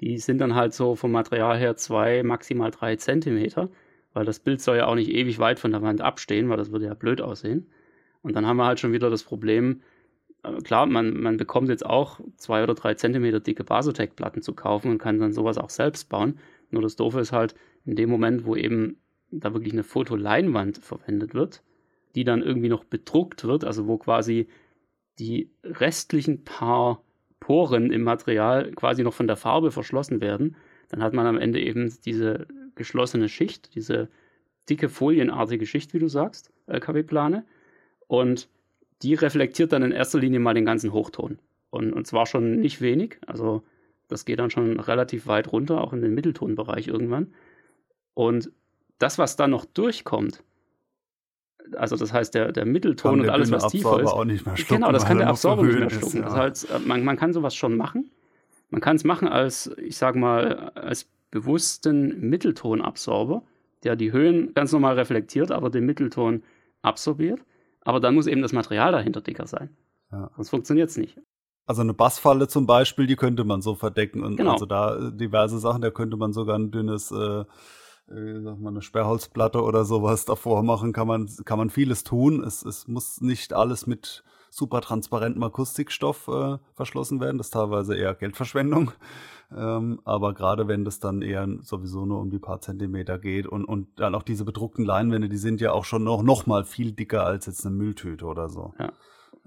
die 0.00 0.18
sind 0.18 0.38
dann 0.38 0.54
halt 0.54 0.74
so 0.74 0.94
vom 0.94 1.12
Material 1.12 1.58
her 1.58 1.76
zwei, 1.76 2.22
maximal 2.22 2.70
drei 2.70 2.96
Zentimeter, 2.96 3.68
weil 4.12 4.24
das 4.24 4.40
Bild 4.40 4.60
soll 4.60 4.76
ja 4.76 4.86
auch 4.86 4.94
nicht 4.94 5.10
ewig 5.10 5.38
weit 5.38 5.58
von 5.58 5.72
der 5.72 5.82
Wand 5.82 6.00
abstehen, 6.00 6.48
weil 6.48 6.56
das 6.56 6.70
würde 6.70 6.86
ja 6.86 6.94
blöd 6.94 7.20
aussehen. 7.20 7.68
Und 8.22 8.34
dann 8.36 8.46
haben 8.46 8.56
wir 8.56 8.66
halt 8.66 8.80
schon 8.80 8.92
wieder 8.92 9.10
das 9.10 9.22
Problem, 9.22 9.82
äh, 10.42 10.60
klar, 10.62 10.86
man, 10.86 11.20
man 11.20 11.36
bekommt 11.36 11.68
jetzt 11.68 11.84
auch 11.84 12.20
zwei 12.36 12.62
oder 12.62 12.74
drei 12.74 12.94
Zentimeter 12.94 13.40
dicke 13.40 13.64
Basotec-Platten 13.64 14.42
zu 14.42 14.54
kaufen 14.54 14.90
und 14.90 14.98
kann 14.98 15.18
dann 15.18 15.32
sowas 15.32 15.58
auch 15.58 15.70
selbst 15.70 16.08
bauen. 16.08 16.38
Nur 16.70 16.82
das 16.82 16.96
Doofe 16.96 17.20
ist 17.20 17.32
halt, 17.32 17.54
in 17.84 17.96
dem 17.96 18.10
Moment, 18.10 18.44
wo 18.44 18.54
eben 18.54 18.98
da 19.30 19.52
wirklich 19.52 19.72
eine 19.72 19.82
Fotoleinwand 19.82 20.78
verwendet 20.78 21.34
wird, 21.34 21.62
die 22.14 22.24
dann 22.24 22.42
irgendwie 22.42 22.68
noch 22.68 22.84
bedruckt 22.84 23.44
wird, 23.44 23.64
also 23.64 23.86
wo 23.86 23.98
quasi 23.98 24.48
die 25.18 25.50
restlichen 25.64 26.44
paar 26.44 27.02
Poren 27.40 27.90
im 27.90 28.02
Material 28.02 28.72
quasi 28.72 29.02
noch 29.02 29.14
von 29.14 29.26
der 29.26 29.36
Farbe 29.36 29.70
verschlossen 29.70 30.20
werden, 30.20 30.56
dann 30.88 31.02
hat 31.02 31.12
man 31.12 31.26
am 31.26 31.38
Ende 31.38 31.60
eben 31.60 31.92
diese 32.04 32.46
geschlossene 32.74 33.28
Schicht, 33.28 33.74
diese 33.74 34.08
dicke 34.68 34.88
folienartige 34.88 35.66
Schicht, 35.66 35.94
wie 35.94 35.98
du 35.98 36.08
sagst, 36.08 36.52
LKW-Plane. 36.66 37.44
Und 38.06 38.48
die 39.02 39.14
reflektiert 39.14 39.72
dann 39.72 39.82
in 39.82 39.92
erster 39.92 40.18
Linie 40.18 40.40
mal 40.40 40.54
den 40.54 40.64
ganzen 40.64 40.92
Hochton. 40.92 41.38
Und, 41.70 41.92
und 41.92 42.06
zwar 42.06 42.26
schon 42.26 42.60
nicht 42.60 42.80
wenig. 42.80 43.18
Also 43.26 43.62
das 44.08 44.24
geht 44.24 44.38
dann 44.38 44.50
schon 44.50 44.80
relativ 44.80 45.26
weit 45.26 45.52
runter, 45.52 45.82
auch 45.82 45.92
in 45.92 46.00
den 46.00 46.14
Mitteltonbereich 46.14 46.88
irgendwann. 46.88 47.34
Und 48.14 48.50
das, 48.98 49.18
was 49.18 49.36
dann 49.36 49.50
noch 49.50 49.64
durchkommt, 49.64 50.42
also 51.76 51.96
das 51.96 52.12
heißt 52.12 52.34
der, 52.34 52.52
der 52.52 52.64
Mittelton 52.64 53.20
und 53.20 53.28
alles, 53.28 53.50
was 53.50 53.68
tiefer 53.68 54.00
ist. 54.00 54.08
Auch 54.08 54.24
nicht 54.24 54.46
mehr 54.46 54.56
schlucken, 54.56 54.82
genau, 54.82 54.92
das 54.92 55.04
kann 55.04 55.18
der 55.18 55.28
Absorber 55.28 55.64
nicht 55.64 55.78
mehr 55.78 55.90
schlucken. 55.90 56.06
Ist, 56.06 56.14
ja. 56.14 56.22
das 56.22 56.34
heißt, 56.34 56.86
man, 56.86 57.04
man 57.04 57.16
kann 57.16 57.32
sowas 57.32 57.54
schon 57.54 57.76
machen. 57.76 58.10
Man 58.70 58.80
kann 58.80 58.96
es 58.96 59.04
machen 59.04 59.28
als, 59.28 59.70
ich 59.78 59.96
sag 59.96 60.14
mal, 60.16 60.70
als 60.74 61.06
bewussten 61.30 62.28
Mitteltonabsorber, 62.28 63.42
der 63.84 63.96
die 63.96 64.12
Höhen 64.12 64.54
ganz 64.54 64.72
normal 64.72 64.94
reflektiert, 64.94 65.50
aber 65.50 65.70
den 65.70 65.86
Mittelton 65.86 66.42
absorbiert. 66.82 67.40
Aber 67.82 68.00
dann 68.00 68.14
muss 68.14 68.26
eben 68.26 68.42
das 68.42 68.52
Material 68.52 68.92
dahinter 68.92 69.20
dicker 69.20 69.46
sein. 69.46 69.70
Ja. 70.12 70.30
Sonst 70.36 70.50
funktioniert 70.50 70.90
es 70.90 70.96
nicht. 70.96 71.18
Also 71.66 71.82
eine 71.82 71.94
Bassfalle 71.94 72.48
zum 72.48 72.66
Beispiel, 72.66 73.06
die 73.06 73.16
könnte 73.16 73.44
man 73.44 73.60
so 73.60 73.74
verdecken. 73.74 74.22
Und 74.22 74.36
genau. 74.36 74.52
also 74.52 74.66
da 74.66 75.10
diverse 75.10 75.58
Sachen, 75.58 75.82
da 75.82 75.90
könnte 75.90 76.16
man 76.16 76.32
sogar 76.32 76.58
ein 76.58 76.70
dünnes 76.70 77.10
äh, 77.10 77.44
äh, 78.10 78.40
sag 78.42 78.58
mal, 78.58 78.70
eine 78.70 78.82
Sperrholzplatte 78.82 79.62
oder 79.62 79.84
sowas 79.84 80.24
davor 80.24 80.62
machen, 80.62 80.92
kann 80.92 81.06
man, 81.06 81.28
kann 81.44 81.58
man 81.58 81.70
vieles 81.70 82.04
tun. 82.04 82.42
Es, 82.42 82.64
es 82.64 82.88
muss 82.88 83.20
nicht 83.20 83.52
alles 83.52 83.86
mit 83.86 84.24
super 84.50 84.80
transparentem 84.80 85.42
Akustikstoff 85.42 86.28
äh, 86.28 86.58
verschlossen 86.74 87.20
werden. 87.20 87.38
Das 87.38 87.48
ist 87.48 87.52
teilweise 87.52 87.96
eher 87.96 88.14
Geldverschwendung. 88.14 88.92
Ähm, 89.54 90.00
aber 90.04 90.34
gerade 90.34 90.68
wenn 90.68 90.84
das 90.84 91.00
dann 91.00 91.22
eher 91.22 91.48
sowieso 91.62 92.04
nur 92.04 92.20
um 92.20 92.30
die 92.30 92.38
paar 92.38 92.60
Zentimeter 92.60 93.18
geht 93.18 93.46
und, 93.46 93.64
und 93.64 93.88
dann 93.98 94.14
auch 94.14 94.22
diese 94.22 94.44
bedruckten 94.44 94.84
Leinwände, 94.84 95.28
die 95.28 95.38
sind 95.38 95.60
ja 95.60 95.72
auch 95.72 95.84
schon 95.84 96.04
noch, 96.04 96.22
noch 96.22 96.46
mal 96.46 96.64
viel 96.64 96.92
dicker 96.92 97.24
als 97.24 97.46
jetzt 97.46 97.64
eine 97.64 97.74
Mülltüte 97.74 98.26
oder 98.26 98.48
so. 98.48 98.74
Ja. 98.78 98.92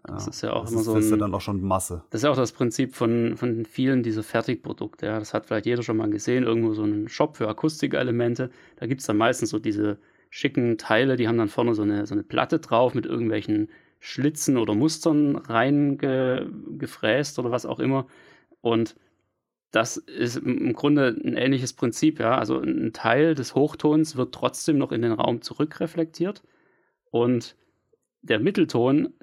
Das 0.03 0.27
ist 0.27 0.41
ja 0.41 0.53
auch 0.53 0.63
das 0.63 0.71
immer 0.71 0.81
ist, 0.81 0.85
so. 0.85 0.95
Das 0.95 1.05
ist 1.05 1.11
ja 1.11 1.17
dann 1.17 1.33
auch 1.33 1.41
schon 1.41 1.61
Masse. 1.61 2.03
Das 2.09 2.19
ist 2.19 2.23
ja 2.23 2.31
auch 2.31 2.35
das 2.35 2.51
Prinzip 2.51 2.95
von, 2.95 3.37
von 3.37 3.65
vielen 3.65 4.03
dieser 4.03 4.23
Fertigprodukte. 4.23 5.05
Ja. 5.05 5.19
Das 5.19 5.33
hat 5.33 5.45
vielleicht 5.45 5.65
jeder 5.65 5.83
schon 5.83 5.97
mal 5.97 6.09
gesehen. 6.09 6.43
Irgendwo 6.43 6.73
so 6.73 6.83
einen 6.83 7.07
Shop 7.07 7.37
für 7.37 7.47
Akustikelemente. 7.47 8.49
Da 8.77 8.87
gibt 8.87 9.01
es 9.01 9.07
dann 9.07 9.17
meistens 9.17 9.51
so 9.51 9.59
diese 9.59 9.99
schicken 10.31 10.77
Teile, 10.77 11.17
die 11.17 11.27
haben 11.27 11.37
dann 11.37 11.49
vorne 11.49 11.75
so 11.75 11.83
eine, 11.83 12.07
so 12.07 12.15
eine 12.15 12.23
Platte 12.23 12.59
drauf 12.59 12.95
mit 12.95 13.05
irgendwelchen 13.05 13.69
Schlitzen 13.99 14.57
oder 14.57 14.73
Mustern 14.73 15.35
reingefräst 15.35 17.37
oder 17.37 17.51
was 17.51 17.65
auch 17.65 17.79
immer. 17.79 18.07
Und 18.61 18.95
das 19.71 19.97
ist 19.97 20.37
im 20.37 20.73
Grunde 20.73 21.15
ein 21.23 21.37
ähnliches 21.37 21.73
Prinzip, 21.73 22.19
ja. 22.19 22.37
Also 22.37 22.59
ein 22.59 22.93
Teil 22.93 23.35
des 23.35 23.55
Hochtons 23.55 24.15
wird 24.15 24.33
trotzdem 24.33 24.77
noch 24.77 24.91
in 24.91 25.01
den 25.01 25.11
Raum 25.11 25.41
zurückreflektiert 25.41 26.43
und 27.11 27.55
der 28.21 28.39
Mittelton, 28.39 29.13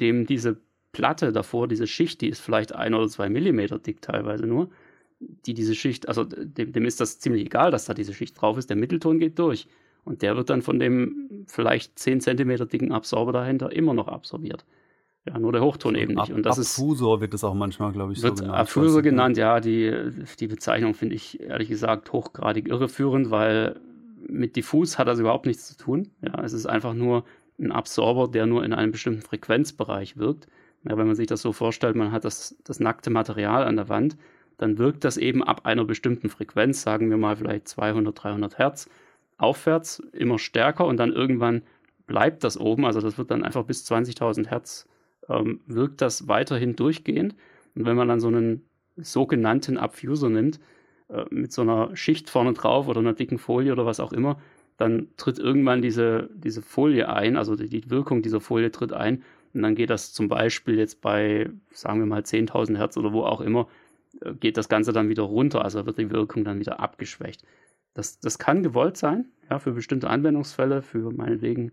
dem 0.00 0.26
diese 0.26 0.58
Platte 0.92 1.32
davor, 1.32 1.68
diese 1.68 1.86
Schicht, 1.86 2.20
die 2.20 2.28
ist 2.28 2.40
vielleicht 2.40 2.74
ein 2.74 2.94
oder 2.94 3.08
zwei 3.08 3.28
Millimeter 3.28 3.78
dick 3.78 4.00
teilweise 4.00 4.46
nur, 4.46 4.70
die 5.20 5.54
diese 5.54 5.74
Schicht, 5.74 6.08
also 6.08 6.24
dem, 6.24 6.72
dem 6.72 6.84
ist 6.84 7.00
das 7.00 7.18
ziemlich 7.18 7.44
egal, 7.46 7.70
dass 7.70 7.86
da 7.86 7.94
diese 7.94 8.14
Schicht 8.14 8.40
drauf 8.40 8.58
ist. 8.58 8.70
Der 8.70 8.76
Mittelton 8.76 9.18
geht 9.18 9.38
durch 9.38 9.68
und 10.04 10.22
der 10.22 10.36
wird 10.36 10.50
dann 10.50 10.62
von 10.62 10.78
dem 10.78 11.44
vielleicht 11.46 11.98
10 11.98 12.20
Zentimeter 12.20 12.66
dicken 12.66 12.92
Absorber 12.92 13.32
dahinter 13.32 13.72
immer 13.72 13.94
noch 13.94 14.08
absorbiert. 14.08 14.64
Ja, 15.26 15.38
nur 15.38 15.50
der 15.50 15.60
Hochton 15.62 15.96
eben 15.96 16.14
nicht. 16.14 16.32
Und 16.32 16.46
das 16.46 16.58
Abfusor 16.58 17.16
ist, 17.16 17.20
wird 17.20 17.34
das 17.34 17.42
auch 17.42 17.54
manchmal, 17.54 17.92
glaube 17.92 18.12
ich, 18.12 18.22
wird 18.22 18.38
so 18.38 18.44
genannt. 18.44 18.60
Abfusor 18.60 19.02
genannt, 19.02 19.36
ja. 19.36 19.58
Die, 19.58 19.92
die 20.38 20.46
Bezeichnung 20.46 20.94
finde 20.94 21.16
ich 21.16 21.40
ehrlich 21.40 21.68
gesagt 21.68 22.12
hochgradig 22.12 22.68
irreführend, 22.68 23.30
weil 23.30 23.80
mit 24.28 24.54
diffus 24.54 24.98
hat 24.98 25.08
das 25.08 25.18
überhaupt 25.18 25.46
nichts 25.46 25.66
zu 25.66 25.76
tun. 25.76 26.10
Ja, 26.22 26.42
es 26.44 26.52
ist 26.52 26.66
einfach 26.66 26.94
nur 26.94 27.24
ein 27.58 27.72
Absorber, 27.72 28.28
der 28.28 28.46
nur 28.46 28.64
in 28.64 28.72
einem 28.72 28.92
bestimmten 28.92 29.22
Frequenzbereich 29.22 30.16
wirkt. 30.16 30.46
Ja, 30.84 30.96
wenn 30.96 31.06
man 31.06 31.16
sich 31.16 31.26
das 31.26 31.42
so 31.42 31.52
vorstellt, 31.52 31.96
man 31.96 32.12
hat 32.12 32.24
das, 32.24 32.56
das 32.64 32.80
nackte 32.80 33.10
Material 33.10 33.64
an 33.64 33.76
der 33.76 33.88
Wand, 33.88 34.16
dann 34.58 34.78
wirkt 34.78 35.04
das 35.04 35.16
eben 35.16 35.42
ab 35.42 35.62
einer 35.64 35.84
bestimmten 35.84 36.28
Frequenz, 36.28 36.82
sagen 36.82 37.10
wir 37.10 37.16
mal 37.16 37.36
vielleicht 37.36 37.68
200, 37.68 38.22
300 38.22 38.58
Hertz, 38.58 38.88
aufwärts 39.38 40.00
immer 40.12 40.38
stärker 40.38 40.86
und 40.86 40.96
dann 40.96 41.12
irgendwann 41.12 41.62
bleibt 42.06 42.44
das 42.44 42.58
oben, 42.58 42.84
also 42.84 43.00
das 43.00 43.18
wird 43.18 43.30
dann 43.30 43.44
einfach 43.44 43.64
bis 43.64 43.84
20.000 43.90 44.46
Hertz, 44.46 44.86
ähm, 45.28 45.60
wirkt 45.66 46.00
das 46.00 46.28
weiterhin 46.28 46.76
durchgehend. 46.76 47.34
Und 47.74 47.84
wenn 47.84 47.96
man 47.96 48.08
dann 48.08 48.20
so 48.20 48.28
einen 48.28 48.64
sogenannten 48.96 49.76
Abfuser 49.76 50.30
nimmt, 50.30 50.60
äh, 51.08 51.24
mit 51.30 51.52
so 51.52 51.62
einer 51.62 51.94
Schicht 51.96 52.30
vorne 52.30 52.52
drauf 52.52 52.88
oder 52.88 53.00
einer 53.00 53.12
dicken 53.12 53.38
Folie 53.38 53.72
oder 53.72 53.84
was 53.84 54.00
auch 54.00 54.12
immer, 54.12 54.40
dann 54.76 55.08
tritt 55.16 55.38
irgendwann 55.38 55.82
diese, 55.82 56.28
diese 56.34 56.62
Folie 56.62 57.08
ein, 57.08 57.36
also 57.36 57.56
die, 57.56 57.68
die 57.68 57.90
Wirkung 57.90 58.22
dieser 58.22 58.40
Folie 58.40 58.70
tritt 58.70 58.92
ein 58.92 59.22
und 59.54 59.62
dann 59.62 59.74
geht 59.74 59.90
das 59.90 60.12
zum 60.12 60.28
Beispiel 60.28 60.78
jetzt 60.78 61.00
bei, 61.00 61.50
sagen 61.70 62.00
wir 62.00 62.06
mal, 62.06 62.20
10.000 62.20 62.76
Hertz 62.76 62.96
oder 62.96 63.12
wo 63.12 63.22
auch 63.22 63.40
immer, 63.40 63.68
äh, 64.20 64.34
geht 64.34 64.56
das 64.56 64.68
Ganze 64.68 64.92
dann 64.92 65.08
wieder 65.08 65.22
runter, 65.22 65.64
also 65.64 65.86
wird 65.86 65.98
die 65.98 66.10
Wirkung 66.10 66.44
dann 66.44 66.60
wieder 66.60 66.80
abgeschwächt. 66.80 67.42
Das, 67.94 68.20
das 68.20 68.38
kann 68.38 68.62
gewollt 68.62 68.98
sein, 68.98 69.26
ja, 69.48 69.58
für 69.58 69.72
bestimmte 69.72 70.10
Anwendungsfälle, 70.10 70.82
für 70.82 71.10
meinetwegen 71.10 71.72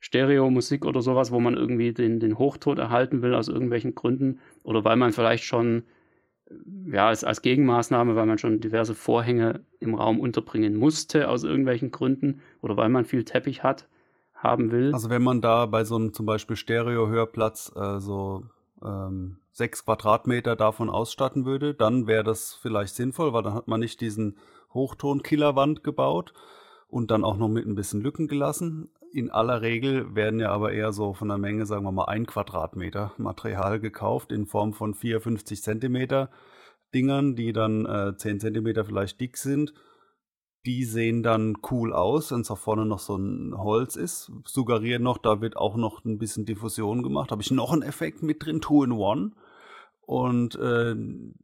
Stereo-Musik 0.00 0.84
oder 0.84 1.00
sowas, 1.00 1.30
wo 1.30 1.38
man 1.38 1.54
irgendwie 1.54 1.92
den, 1.92 2.18
den 2.18 2.36
Hochton 2.38 2.78
erhalten 2.78 3.22
will 3.22 3.34
aus 3.34 3.46
irgendwelchen 3.46 3.94
Gründen 3.94 4.40
oder 4.64 4.82
weil 4.84 4.96
man 4.96 5.12
vielleicht 5.12 5.44
schon 5.44 5.84
ja, 6.86 7.08
als, 7.08 7.24
als 7.24 7.42
Gegenmaßnahme, 7.42 8.16
weil 8.16 8.26
man 8.26 8.38
schon 8.38 8.60
diverse 8.60 8.94
Vorhänge 8.94 9.60
im 9.80 9.94
Raum 9.94 10.20
unterbringen 10.20 10.76
musste 10.76 11.28
aus 11.28 11.44
irgendwelchen 11.44 11.90
Gründen 11.90 12.40
oder 12.60 12.76
weil 12.76 12.88
man 12.88 13.04
viel 13.04 13.24
Teppich 13.24 13.62
hat, 13.62 13.88
haben 14.34 14.70
will. 14.70 14.92
Also 14.92 15.10
wenn 15.10 15.22
man 15.22 15.40
da 15.40 15.66
bei 15.66 15.84
so 15.84 15.96
einem 15.96 16.12
zum 16.12 16.26
Beispiel 16.26 16.56
Stereo-Hörplatz 16.56 17.72
äh, 17.76 18.00
so 18.00 18.44
ähm, 18.84 19.36
sechs 19.52 19.84
Quadratmeter 19.84 20.56
davon 20.56 20.90
ausstatten 20.90 21.44
würde, 21.44 21.74
dann 21.74 22.06
wäre 22.06 22.24
das 22.24 22.54
vielleicht 22.54 22.94
sinnvoll, 22.94 23.32
weil 23.32 23.42
dann 23.42 23.54
hat 23.54 23.68
man 23.68 23.80
nicht 23.80 24.00
diesen 24.00 24.36
Hochton-Killerwand 24.74 25.84
gebaut 25.84 26.32
und 26.88 27.10
dann 27.10 27.24
auch 27.24 27.36
noch 27.36 27.48
mit 27.48 27.66
ein 27.66 27.74
bisschen 27.74 28.00
Lücken 28.00 28.28
gelassen. 28.28 28.90
In 29.12 29.30
aller 29.30 29.60
Regel 29.60 30.14
werden 30.14 30.40
ja 30.40 30.50
aber 30.50 30.72
eher 30.72 30.92
so 30.92 31.12
von 31.12 31.28
der 31.28 31.36
Menge, 31.36 31.66
sagen 31.66 31.84
wir 31.84 31.92
mal, 31.92 32.06
ein 32.06 32.24
Quadratmeter 32.24 33.12
Material 33.18 33.78
gekauft 33.78 34.32
in 34.32 34.46
Form 34.46 34.72
von 34.72 34.94
54 34.94 35.62
Zentimeter 35.62 36.30
Dingern, 36.94 37.36
die 37.36 37.52
dann 37.52 37.84
äh, 37.84 38.16
10 38.16 38.40
Zentimeter 38.40 38.86
vielleicht 38.86 39.20
dick 39.20 39.36
sind. 39.36 39.74
Die 40.64 40.84
sehen 40.84 41.22
dann 41.22 41.58
cool 41.70 41.92
aus, 41.92 42.32
wenn 42.32 42.40
es 42.40 42.50
auch 42.50 42.58
vorne 42.58 42.86
noch 42.86 43.00
so 43.00 43.16
ein 43.16 43.52
Holz 43.54 43.96
ist. 43.96 44.32
Suggerieren 44.46 45.02
noch, 45.02 45.18
da 45.18 45.42
wird 45.42 45.56
auch 45.58 45.76
noch 45.76 46.04
ein 46.06 46.18
bisschen 46.18 46.46
Diffusion 46.46 47.02
gemacht. 47.02 47.32
Habe 47.32 47.42
ich 47.42 47.50
noch 47.50 47.72
einen 47.72 47.82
Effekt 47.82 48.22
mit 48.22 48.44
drin, 48.44 48.62
Two 48.62 48.82
in 48.82 48.92
One. 48.92 49.32
Und 50.06 50.54
äh, 50.56 50.94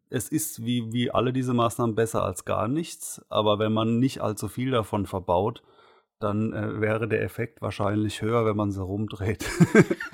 es 0.09 0.31
ist 0.31 0.65
wie, 0.65 0.93
wie 0.93 1.11
alle 1.11 1.35
diese 1.35 1.53
Maßnahmen 1.53 1.95
besser 1.95 2.25
als 2.25 2.47
gar 2.47 2.67
nichts. 2.67 3.25
Aber 3.29 3.59
wenn 3.59 3.73
man 3.75 3.99
nicht 3.99 4.23
allzu 4.23 4.49
viel 4.49 4.71
davon 4.71 5.05
verbaut, 5.05 5.63
dann 6.21 6.53
äh, 6.53 6.81
wäre 6.81 7.09
der 7.09 7.23
Effekt 7.23 7.63
wahrscheinlich 7.63 8.23
höher, 8.23 8.45
wenn 8.45 8.57
man 8.57 8.73
sie 8.73 8.83
rumdreht. 8.83 9.45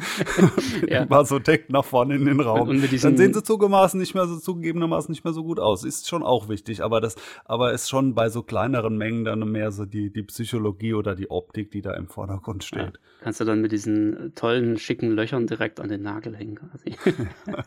ja. 0.88 1.06
Mal 1.08 1.24
so 1.24 1.38
deckt 1.38 1.70
nach 1.70 1.84
vorne 1.84 2.16
in 2.16 2.26
den 2.26 2.40
Raum. 2.40 2.68
Und, 2.68 2.82
und 2.82 3.04
dann 3.04 3.16
sehen 3.16 3.32
sie 3.32 3.42
zugegebenermaßen 3.42 3.98
nicht 3.98 4.14
mehr 4.14 4.26
so 4.26 4.38
zugegebenermaßen 4.38 5.10
nicht 5.10 5.24
mehr 5.24 5.32
so 5.32 5.42
gut 5.44 5.58
aus. 5.58 5.84
Ist 5.84 6.08
schon 6.08 6.22
auch 6.22 6.48
wichtig, 6.48 6.82
aber 6.82 7.00
das, 7.00 7.16
aber 7.44 7.72
ist 7.72 7.88
schon 7.88 8.14
bei 8.14 8.28
so 8.28 8.42
kleineren 8.42 8.98
Mengen 8.98 9.24
dann 9.24 9.40
mehr 9.50 9.72
so 9.72 9.86
die, 9.86 10.12
die 10.12 10.22
Psychologie 10.22 10.94
oder 10.94 11.14
die 11.14 11.30
Optik, 11.30 11.70
die 11.70 11.80
da 11.80 11.94
im 11.94 12.08
Vordergrund 12.08 12.64
steht. 12.64 12.82
Ja. 12.82 12.92
Kannst 13.22 13.40
du 13.40 13.44
dann 13.44 13.62
mit 13.62 13.72
diesen 13.72 14.32
tollen, 14.34 14.76
schicken 14.76 15.10
Löchern 15.10 15.46
direkt 15.46 15.80
an 15.80 15.88
den 15.88 16.02
Nagel 16.02 16.36
hängen 16.36 16.56
quasi. 16.56 16.96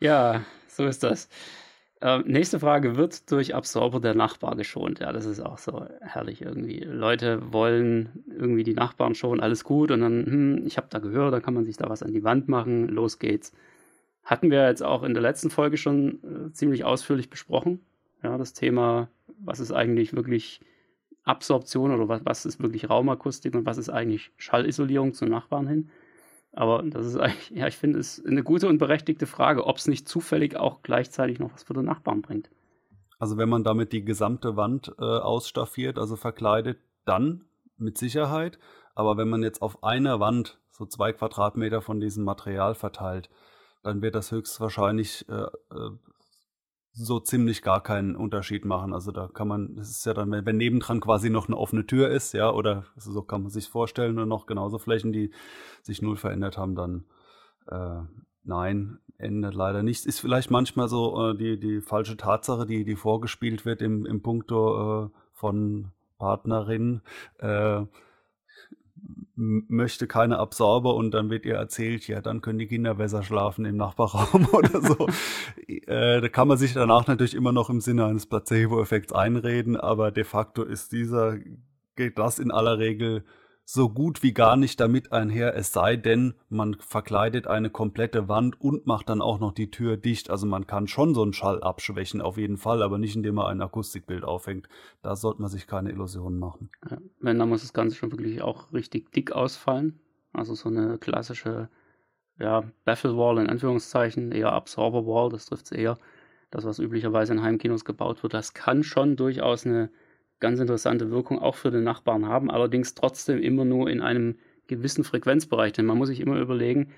ja, 0.00 0.42
so 0.66 0.86
ist 0.86 1.04
das. 1.04 1.28
Äh, 2.00 2.20
nächste 2.20 2.60
Frage, 2.60 2.96
wird 2.96 3.30
durch 3.30 3.54
Absorber 3.54 3.98
der 3.98 4.14
Nachbar 4.14 4.54
geschont? 4.54 5.00
Ja, 5.00 5.12
das 5.12 5.26
ist 5.26 5.40
auch 5.40 5.58
so 5.58 5.84
herrlich 6.00 6.42
irgendwie. 6.42 6.78
Leute 6.80 7.52
wollen 7.52 8.24
irgendwie 8.28 8.62
die 8.62 8.74
Nachbarn 8.74 9.16
schonen, 9.16 9.40
alles 9.40 9.64
gut 9.64 9.90
und 9.90 10.00
dann, 10.00 10.24
hm, 10.24 10.66
ich 10.66 10.76
habe 10.76 10.86
da 10.90 11.00
gehört, 11.00 11.32
dann 11.32 11.42
kann 11.42 11.54
man 11.54 11.64
sich 11.64 11.76
da 11.76 11.88
was 11.88 12.02
an 12.04 12.12
die 12.12 12.22
Wand 12.22 12.48
machen, 12.48 12.88
los 12.88 13.18
geht's. 13.18 13.52
Hatten 14.22 14.50
wir 14.50 14.68
jetzt 14.68 14.82
auch 14.82 15.02
in 15.02 15.14
der 15.14 15.22
letzten 15.22 15.50
Folge 15.50 15.76
schon 15.76 16.20
äh, 16.22 16.52
ziemlich 16.52 16.84
ausführlich 16.84 17.30
besprochen. 17.30 17.80
Ja, 18.22 18.38
das 18.38 18.52
Thema, 18.52 19.08
was 19.40 19.58
ist 19.58 19.72
eigentlich 19.72 20.14
wirklich 20.14 20.60
Absorption 21.24 21.92
oder 21.92 22.08
was, 22.08 22.24
was 22.24 22.46
ist 22.46 22.60
wirklich 22.62 22.88
Raumakustik 22.88 23.54
und 23.54 23.66
was 23.66 23.78
ist 23.78 23.90
eigentlich 23.90 24.30
Schallisolierung 24.36 25.14
zu 25.14 25.26
Nachbarn 25.26 25.66
hin. 25.66 25.90
Aber 26.58 26.82
das 26.82 27.06
ist 27.06 27.16
eigentlich, 27.16 27.50
ja, 27.50 27.68
ich 27.68 27.76
finde 27.76 28.00
es 28.00 28.20
eine 28.26 28.42
gute 28.42 28.66
und 28.68 28.78
berechtigte 28.78 29.28
Frage, 29.28 29.64
ob 29.64 29.76
es 29.76 29.86
nicht 29.86 30.08
zufällig 30.08 30.56
auch 30.56 30.82
gleichzeitig 30.82 31.38
noch 31.38 31.52
was 31.52 31.62
für 31.62 31.72
den 31.72 31.84
Nachbarn 31.84 32.20
bringt. 32.20 32.50
Also 33.20 33.36
wenn 33.36 33.48
man 33.48 33.62
damit 33.62 33.92
die 33.92 34.04
gesamte 34.04 34.56
Wand 34.56 34.92
äh, 34.98 35.04
ausstaffiert, 35.04 36.00
also 36.00 36.16
verkleidet, 36.16 36.80
dann 37.04 37.44
mit 37.76 37.96
Sicherheit. 37.96 38.58
Aber 38.96 39.16
wenn 39.16 39.28
man 39.28 39.44
jetzt 39.44 39.62
auf 39.62 39.84
einer 39.84 40.18
Wand 40.18 40.58
so 40.72 40.84
zwei 40.84 41.12
Quadratmeter 41.12 41.80
von 41.80 42.00
diesem 42.00 42.24
Material 42.24 42.74
verteilt, 42.74 43.30
dann 43.84 44.02
wird 44.02 44.16
das 44.16 44.32
höchstwahrscheinlich 44.32 45.28
äh, 45.28 45.34
äh, 45.34 45.90
so 46.98 47.20
ziemlich 47.20 47.62
gar 47.62 47.82
keinen 47.82 48.16
Unterschied 48.16 48.64
machen. 48.64 48.92
Also 48.92 49.12
da 49.12 49.28
kann 49.28 49.48
man, 49.48 49.76
das 49.76 49.90
ist 49.90 50.04
ja 50.04 50.14
dann, 50.14 50.30
wenn 50.30 50.56
nebendran 50.56 51.00
quasi 51.00 51.30
noch 51.30 51.46
eine 51.46 51.56
offene 51.56 51.86
Tür 51.86 52.10
ist, 52.10 52.34
ja, 52.34 52.50
oder 52.50 52.84
so 52.96 53.22
kann 53.22 53.42
man 53.42 53.50
sich 53.50 53.68
vorstellen, 53.68 54.16
nur 54.16 54.26
noch 54.26 54.46
genauso 54.46 54.78
Flächen, 54.78 55.12
die 55.12 55.30
sich 55.82 56.02
null 56.02 56.16
verändert 56.16 56.58
haben, 56.58 56.74
dann 56.74 57.04
äh, 57.68 58.02
nein, 58.44 58.98
ändert 59.16 59.54
leider 59.54 59.82
nichts. 59.82 60.06
Ist 60.06 60.20
vielleicht 60.20 60.50
manchmal 60.50 60.88
so 60.88 61.30
äh, 61.30 61.36
die, 61.36 61.60
die 61.60 61.80
falsche 61.80 62.16
Tatsache, 62.16 62.66
die, 62.66 62.84
die 62.84 62.96
vorgespielt 62.96 63.64
wird 63.64 63.80
im, 63.80 64.04
im 64.04 64.22
Punkto 64.22 65.04
äh, 65.04 65.08
von 65.32 65.92
Partnerin. 66.18 67.02
Äh, 67.38 67.82
möchte 69.36 70.06
keine 70.06 70.38
Absorber 70.38 70.94
und 70.94 71.12
dann 71.12 71.30
wird 71.30 71.46
ihr 71.46 71.54
erzählt, 71.54 72.08
ja, 72.08 72.20
dann 72.20 72.40
können 72.40 72.58
die 72.58 72.66
Kinder 72.66 72.96
besser 72.96 73.22
schlafen 73.22 73.64
im 73.64 73.76
Nachbarraum 73.76 74.48
oder 74.52 74.80
so. 74.82 75.06
äh, 75.66 76.20
da 76.20 76.28
kann 76.28 76.48
man 76.48 76.58
sich 76.58 76.72
danach 76.72 77.06
natürlich 77.06 77.34
immer 77.34 77.52
noch 77.52 77.70
im 77.70 77.80
Sinne 77.80 78.06
eines 78.06 78.26
Placebo-Effekts 78.26 79.12
einreden, 79.12 79.76
aber 79.76 80.10
de 80.10 80.24
facto 80.24 80.64
ist 80.64 80.92
dieser, 80.92 81.38
geht 81.94 82.18
das 82.18 82.38
in 82.38 82.50
aller 82.50 82.78
Regel 82.78 83.24
so 83.70 83.90
gut 83.90 84.22
wie 84.22 84.32
gar 84.32 84.56
nicht 84.56 84.80
damit 84.80 85.12
einher, 85.12 85.54
es 85.54 85.74
sei 85.74 85.96
denn, 85.96 86.32
man 86.48 86.76
verkleidet 86.80 87.46
eine 87.46 87.68
komplette 87.68 88.26
Wand 88.26 88.58
und 88.58 88.86
macht 88.86 89.10
dann 89.10 89.20
auch 89.20 89.40
noch 89.40 89.52
die 89.52 89.70
Tür 89.70 89.98
dicht. 89.98 90.30
Also 90.30 90.46
man 90.46 90.66
kann 90.66 90.88
schon 90.88 91.14
so 91.14 91.20
einen 91.20 91.34
Schall 91.34 91.62
abschwächen, 91.62 92.22
auf 92.22 92.38
jeden 92.38 92.56
Fall, 92.56 92.82
aber 92.82 92.96
nicht 92.96 93.14
indem 93.14 93.34
man 93.34 93.48
ein 93.48 93.60
Akustikbild 93.60 94.24
aufhängt. 94.24 94.70
Da 95.02 95.16
sollte 95.16 95.42
man 95.42 95.50
sich 95.50 95.66
keine 95.66 95.90
Illusionen 95.90 96.38
machen. 96.38 96.70
Ja, 96.90 96.96
wenn, 97.20 97.38
dann 97.38 97.50
muss 97.50 97.60
das 97.60 97.74
Ganze 97.74 97.94
schon 97.94 98.10
wirklich 98.10 98.40
auch 98.40 98.72
richtig 98.72 99.12
dick 99.12 99.32
ausfallen. 99.32 100.00
Also 100.32 100.54
so 100.54 100.70
eine 100.70 100.96
klassische 100.96 101.68
ja, 102.38 102.64
Baffle 102.86 103.18
Wall 103.18 103.36
in 103.36 103.50
Anführungszeichen, 103.50 104.32
eher 104.32 104.52
Absorber 104.54 105.04
Wall, 105.04 105.28
das 105.28 105.44
trifft 105.44 105.66
es 105.66 105.72
eher. 105.72 105.98
Das, 106.50 106.64
was 106.64 106.78
üblicherweise 106.78 107.34
in 107.34 107.42
Heimkinos 107.42 107.84
gebaut 107.84 108.22
wird, 108.22 108.32
das 108.32 108.54
kann 108.54 108.82
schon 108.82 109.16
durchaus 109.16 109.66
eine 109.66 109.90
ganz 110.40 110.60
interessante 110.60 111.10
Wirkung 111.10 111.38
auch 111.38 111.54
für 111.54 111.70
den 111.70 111.84
Nachbarn 111.84 112.26
haben, 112.26 112.50
allerdings 112.50 112.94
trotzdem 112.94 113.40
immer 113.40 113.64
nur 113.64 113.90
in 113.90 114.00
einem 114.00 114.36
gewissen 114.66 115.04
Frequenzbereich. 115.04 115.72
Denn 115.72 115.86
man 115.86 115.98
muss 115.98 116.08
sich 116.08 116.20
immer 116.20 116.38
überlegen, 116.38 116.90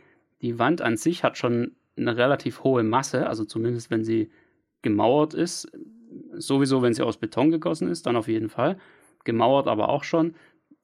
die 0.43 0.59
Wand 0.59 0.83
an 0.83 0.97
sich 0.97 1.25
hat 1.25 1.39
schon 1.39 1.73
eine 1.97 2.17
relativ 2.17 2.65
hohe 2.65 2.83
Masse, 2.83 3.27
also 3.27 3.45
zumindest 3.45 3.91
wenn 3.91 4.05
sie 4.05 4.31
gemauert 4.83 5.35
ist. 5.35 5.71
Sowieso, 6.33 6.83
wenn 6.83 6.95
sie 6.95 7.03
aus 7.03 7.19
Beton 7.19 7.51
gegossen 7.51 7.89
ist, 7.89 8.07
dann 8.07 8.17
auf 8.17 8.29
jeden 8.29 8.49
Fall. 8.49 8.79
Gemauert 9.25 9.69
aber 9.69 9.89
auch 9.89 10.05
schon. 10.05 10.35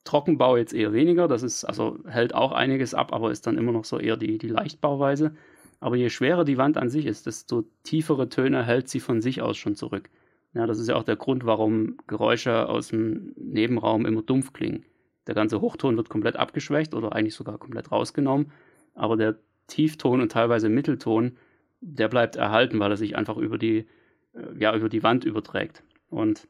Trockenbau 0.05 0.57
jetzt 0.57 0.73
eher 0.73 0.93
weniger, 0.93 1.27
das 1.27 1.43
ist, 1.43 1.65
also 1.65 1.99
hält 2.07 2.33
auch 2.35 2.53
einiges 2.53 2.95
ab, 2.95 3.13
aber 3.13 3.33
ist 3.33 3.47
dann 3.47 3.59
immer 3.59 3.73
noch 3.73 3.85
so 3.85 3.99
eher 3.99 4.17
die, 4.17 4.39
die 4.39 4.49
Leichtbauweise. 4.49 5.35
Aber 5.81 5.97
je 5.97 6.11
schwerer 6.11 6.45
die 6.45 6.59
Wand 6.59 6.77
an 6.77 6.89
sich 6.89 7.07
ist, 7.07 7.27
desto 7.27 7.65
tiefere 7.83 8.29
Töne 8.29 8.65
hält 8.65 8.89
sie 8.89 9.01
von 9.01 9.21
sich 9.21 9.43
aus 9.43 9.57
schon 9.57 9.75
zurück. 9.75 10.09
Ja, 10.57 10.67
das 10.67 10.79
ist 10.79 10.89
ja 10.89 10.97
auch 10.97 11.03
der 11.03 11.17
Grund, 11.17 11.45
warum 11.45 11.99
Geräusche 12.07 12.67
aus 12.67 12.89
dem 12.89 13.35
Nebenraum 13.37 14.07
immer 14.07 14.23
dumpf 14.23 14.55
klingen. 14.55 14.87
Der 15.27 15.35
ganze 15.35 15.61
Hochton 15.61 15.99
wird 15.99 16.09
komplett 16.09 16.37
abgeschwächt 16.37 16.95
oder 16.95 17.13
eigentlich 17.13 17.35
sogar 17.35 17.59
komplett 17.59 17.93
rausgenommen, 17.93 18.51
aber 18.95 19.19
der 19.19 19.37
Tiefton 19.67 20.23
und 20.23 20.33
teilweise 20.33 20.71
Mittelton, 20.71 21.37
der 21.83 22.09
bleibt 22.09 22.37
erhalten, 22.37 22.81
weil 22.81 22.91
er 22.91 22.97
sich 22.97 23.17
einfach 23.17 23.37
über 23.37 23.59
die, 23.59 23.87
äh, 24.33 24.59
ja, 24.59 24.75
über 24.75 24.89
die 24.89 25.03
Wand 25.03 25.25
überträgt. 25.25 25.83
Und 26.09 26.49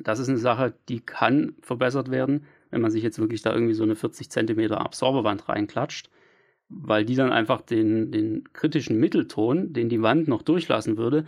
das 0.00 0.18
ist 0.18 0.30
eine 0.30 0.38
Sache, 0.38 0.72
die 0.88 1.00
kann 1.00 1.54
verbessert 1.60 2.10
werden, 2.10 2.46
wenn 2.70 2.80
man 2.80 2.90
sich 2.90 3.02
jetzt 3.02 3.18
wirklich 3.18 3.42
da 3.42 3.52
irgendwie 3.52 3.74
so 3.74 3.82
eine 3.82 3.94
40 3.94 4.30
cm 4.30 4.72
Absorberwand 4.72 5.50
reinklatscht, 5.50 6.08
weil 6.70 7.04
die 7.04 7.16
dann 7.16 7.30
einfach 7.30 7.60
den, 7.60 8.10
den 8.10 8.50
kritischen 8.54 8.98
Mittelton, 8.98 9.74
den 9.74 9.90
die 9.90 10.00
Wand 10.00 10.28
noch 10.28 10.40
durchlassen 10.40 10.96
würde, 10.96 11.26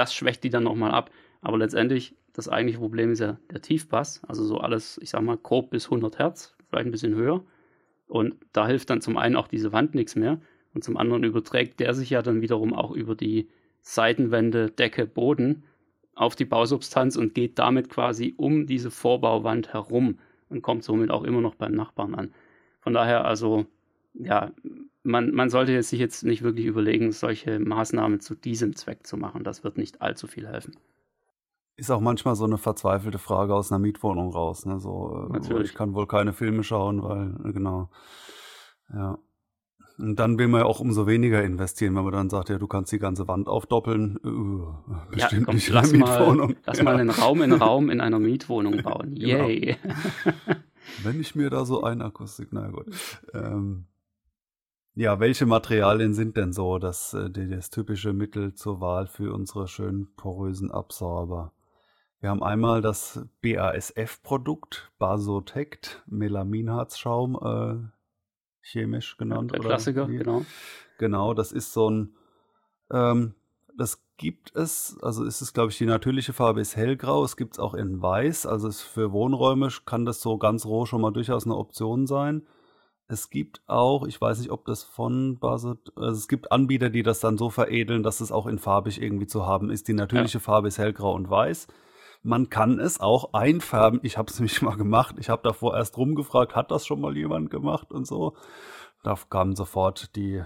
das 0.00 0.14
schwächt 0.14 0.42
die 0.44 0.50
dann 0.50 0.64
nochmal 0.64 0.92
ab. 0.92 1.10
Aber 1.42 1.58
letztendlich, 1.58 2.16
das 2.32 2.48
eigentliche 2.48 2.78
Problem 2.78 3.12
ist 3.12 3.18
ja 3.18 3.38
der 3.52 3.60
Tiefbass, 3.60 4.22
also 4.26 4.44
so 4.44 4.58
alles, 4.58 4.98
ich 5.02 5.10
sag 5.10 5.22
mal, 5.22 5.36
grob 5.36 5.70
bis 5.70 5.84
100 5.86 6.18
Hertz, 6.18 6.56
vielleicht 6.68 6.86
ein 6.86 6.90
bisschen 6.90 7.14
höher. 7.14 7.44
Und 8.06 8.36
da 8.52 8.66
hilft 8.66 8.88
dann 8.88 9.02
zum 9.02 9.18
einen 9.18 9.36
auch 9.36 9.46
diese 9.46 9.72
Wand 9.72 9.94
nichts 9.94 10.16
mehr 10.16 10.40
und 10.72 10.82
zum 10.82 10.96
anderen 10.96 11.22
überträgt 11.22 11.80
der 11.80 11.92
sich 11.94 12.10
ja 12.10 12.22
dann 12.22 12.40
wiederum 12.40 12.72
auch 12.72 12.92
über 12.92 13.14
die 13.14 13.48
Seitenwände, 13.82 14.70
Decke, 14.70 15.06
Boden 15.06 15.64
auf 16.14 16.34
die 16.34 16.46
Bausubstanz 16.46 17.16
und 17.16 17.34
geht 17.34 17.58
damit 17.58 17.90
quasi 17.90 18.34
um 18.36 18.66
diese 18.66 18.90
Vorbauwand 18.90 19.74
herum 19.74 20.18
und 20.48 20.62
kommt 20.62 20.82
somit 20.82 21.10
auch 21.10 21.24
immer 21.24 21.40
noch 21.42 21.54
beim 21.56 21.72
Nachbarn 21.72 22.14
an. 22.14 22.32
Von 22.80 22.94
daher 22.94 23.26
also, 23.26 23.66
ja, 24.14 24.50
man, 25.02 25.32
man 25.32 25.50
sollte 25.50 25.82
sich 25.82 25.98
jetzt 25.98 26.24
nicht 26.24 26.42
wirklich 26.42 26.66
überlegen, 26.66 27.12
solche 27.12 27.58
Maßnahmen 27.58 28.20
zu 28.20 28.34
diesem 28.34 28.76
Zweck 28.76 29.06
zu 29.06 29.16
machen. 29.16 29.44
Das 29.44 29.64
wird 29.64 29.78
nicht 29.78 30.02
allzu 30.02 30.26
viel 30.26 30.46
helfen. 30.46 30.76
Ist 31.76 31.90
auch 31.90 32.00
manchmal 32.00 32.34
so 32.34 32.44
eine 32.44 32.58
verzweifelte 32.58 33.18
Frage 33.18 33.54
aus 33.54 33.72
einer 33.72 33.78
Mietwohnung 33.78 34.30
raus. 34.32 34.66
Ne? 34.66 34.78
So, 34.80 35.28
äh, 35.28 35.32
Natürlich. 35.32 35.70
Ich 35.70 35.74
kann 35.74 35.94
wohl 35.94 36.06
keine 36.06 36.34
Filme 36.34 36.62
schauen, 36.62 37.02
weil, 37.02 37.52
genau. 37.52 37.88
Ja. 38.92 39.18
Und 39.96 40.16
dann 40.16 40.38
will 40.38 40.48
man 40.48 40.62
ja 40.62 40.66
auch 40.66 40.80
umso 40.80 41.06
weniger 41.06 41.42
investieren, 41.42 41.94
wenn 41.94 42.04
man 42.04 42.12
dann 42.12 42.30
sagt, 42.30 42.48
ja, 42.48 42.58
du 42.58 42.66
kannst 42.66 42.90
die 42.92 42.98
ganze 42.98 43.28
Wand 43.28 43.48
aufdoppeln. 43.48 44.18
Uh, 44.24 44.72
bestimmt 45.10 45.32
ja, 45.40 45.44
komm, 45.44 45.54
nicht 45.54 45.68
in 45.68 45.74
lass 45.74 45.92
Mietwohnung. 45.92 46.48
Mal, 46.48 46.56
lass 46.66 46.78
ja. 46.78 46.84
mal 46.84 46.96
einen 46.96 47.10
Raum 47.10 47.42
in 47.42 47.52
Raum 47.52 47.90
in 47.90 48.00
einer 48.00 48.18
Mietwohnung 48.18 48.82
bauen. 48.82 49.14
Genau. 49.14 49.46
Yay. 49.46 49.76
Genau. 49.82 50.56
wenn 51.02 51.20
ich 51.20 51.34
mir 51.34 51.50
da 51.50 51.64
so 51.64 51.82
ein 51.82 52.00
Akustik, 52.00 52.48
na 52.52 52.68
gut. 52.68 52.86
Ähm, 53.34 53.86
ja, 54.94 55.20
welche 55.20 55.46
Materialien 55.46 56.14
sind 56.14 56.36
denn 56.36 56.52
so 56.52 56.78
das, 56.78 57.14
äh, 57.14 57.30
das 57.30 57.70
typische 57.70 58.12
Mittel 58.12 58.54
zur 58.54 58.80
Wahl 58.80 59.06
für 59.06 59.32
unsere 59.32 59.68
schönen 59.68 60.14
porösen 60.16 60.70
Absorber? 60.70 61.52
Wir 62.20 62.28
haben 62.28 62.42
einmal 62.42 62.82
das 62.82 63.26
BASF-Produkt, 63.40 64.92
Basotect, 64.98 66.02
Melaminharzschaum, 66.06 67.38
äh, 67.42 67.88
chemisch 68.60 69.16
genannt. 69.16 69.52
Der 69.52 69.60
Klassiker, 69.60 70.08
wie? 70.08 70.18
genau. 70.18 70.44
Genau, 70.98 71.32
das 71.32 71.50
ist 71.50 71.72
so 71.72 71.88
ein, 71.88 72.14
ähm, 72.92 73.34
das 73.74 74.04
gibt 74.18 74.54
es, 74.54 74.98
also 75.00 75.24
ist 75.24 75.40
es, 75.40 75.54
glaube 75.54 75.70
ich, 75.70 75.78
die 75.78 75.86
natürliche 75.86 76.34
Farbe 76.34 76.60
ist 76.60 76.76
hellgrau, 76.76 77.24
es 77.24 77.38
gibt 77.38 77.54
es 77.54 77.58
auch 77.58 77.72
in 77.72 78.02
weiß, 78.02 78.44
also 78.44 78.70
für 78.70 79.12
Wohnräume 79.12 79.68
kann 79.86 80.04
das 80.04 80.20
so 80.20 80.36
ganz 80.36 80.66
roh 80.66 80.84
schon 80.84 81.00
mal 81.00 81.12
durchaus 81.12 81.46
eine 81.46 81.56
Option 81.56 82.06
sein. 82.06 82.42
Es 83.10 83.28
gibt 83.28 83.60
auch, 83.66 84.06
ich 84.06 84.20
weiß 84.20 84.38
nicht, 84.38 84.52
ob 84.52 84.64
das 84.66 84.84
von 84.84 85.40
Basot, 85.40 85.92
also 85.96 86.12
es 86.12 86.28
gibt 86.28 86.52
Anbieter, 86.52 86.90
die 86.90 87.02
das 87.02 87.18
dann 87.18 87.36
so 87.36 87.50
veredeln, 87.50 88.04
dass 88.04 88.20
es 88.20 88.30
auch 88.30 88.46
in 88.46 88.60
farbig 88.60 89.02
irgendwie 89.02 89.26
zu 89.26 89.44
haben 89.46 89.68
ist. 89.68 89.88
Die 89.88 89.94
natürliche 89.94 90.38
ja. 90.38 90.40
Farbe 90.40 90.68
ist 90.68 90.78
hellgrau 90.78 91.12
und 91.14 91.28
weiß. 91.28 91.66
Man 92.22 92.50
kann 92.50 92.78
es 92.78 93.00
auch 93.00 93.32
einfärben. 93.32 93.98
Ich 94.04 94.16
habe 94.16 94.30
es 94.30 94.38
nämlich 94.38 94.62
mal 94.62 94.76
gemacht. 94.76 95.16
Ich 95.18 95.28
habe 95.28 95.42
davor 95.42 95.76
erst 95.76 95.98
rumgefragt, 95.98 96.54
hat 96.54 96.70
das 96.70 96.86
schon 96.86 97.00
mal 97.00 97.16
jemand 97.16 97.50
gemacht 97.50 97.90
und 97.90 98.06
so. 98.06 98.36
Da 99.02 99.16
kamen 99.28 99.56
sofort 99.56 100.14
die, 100.14 100.44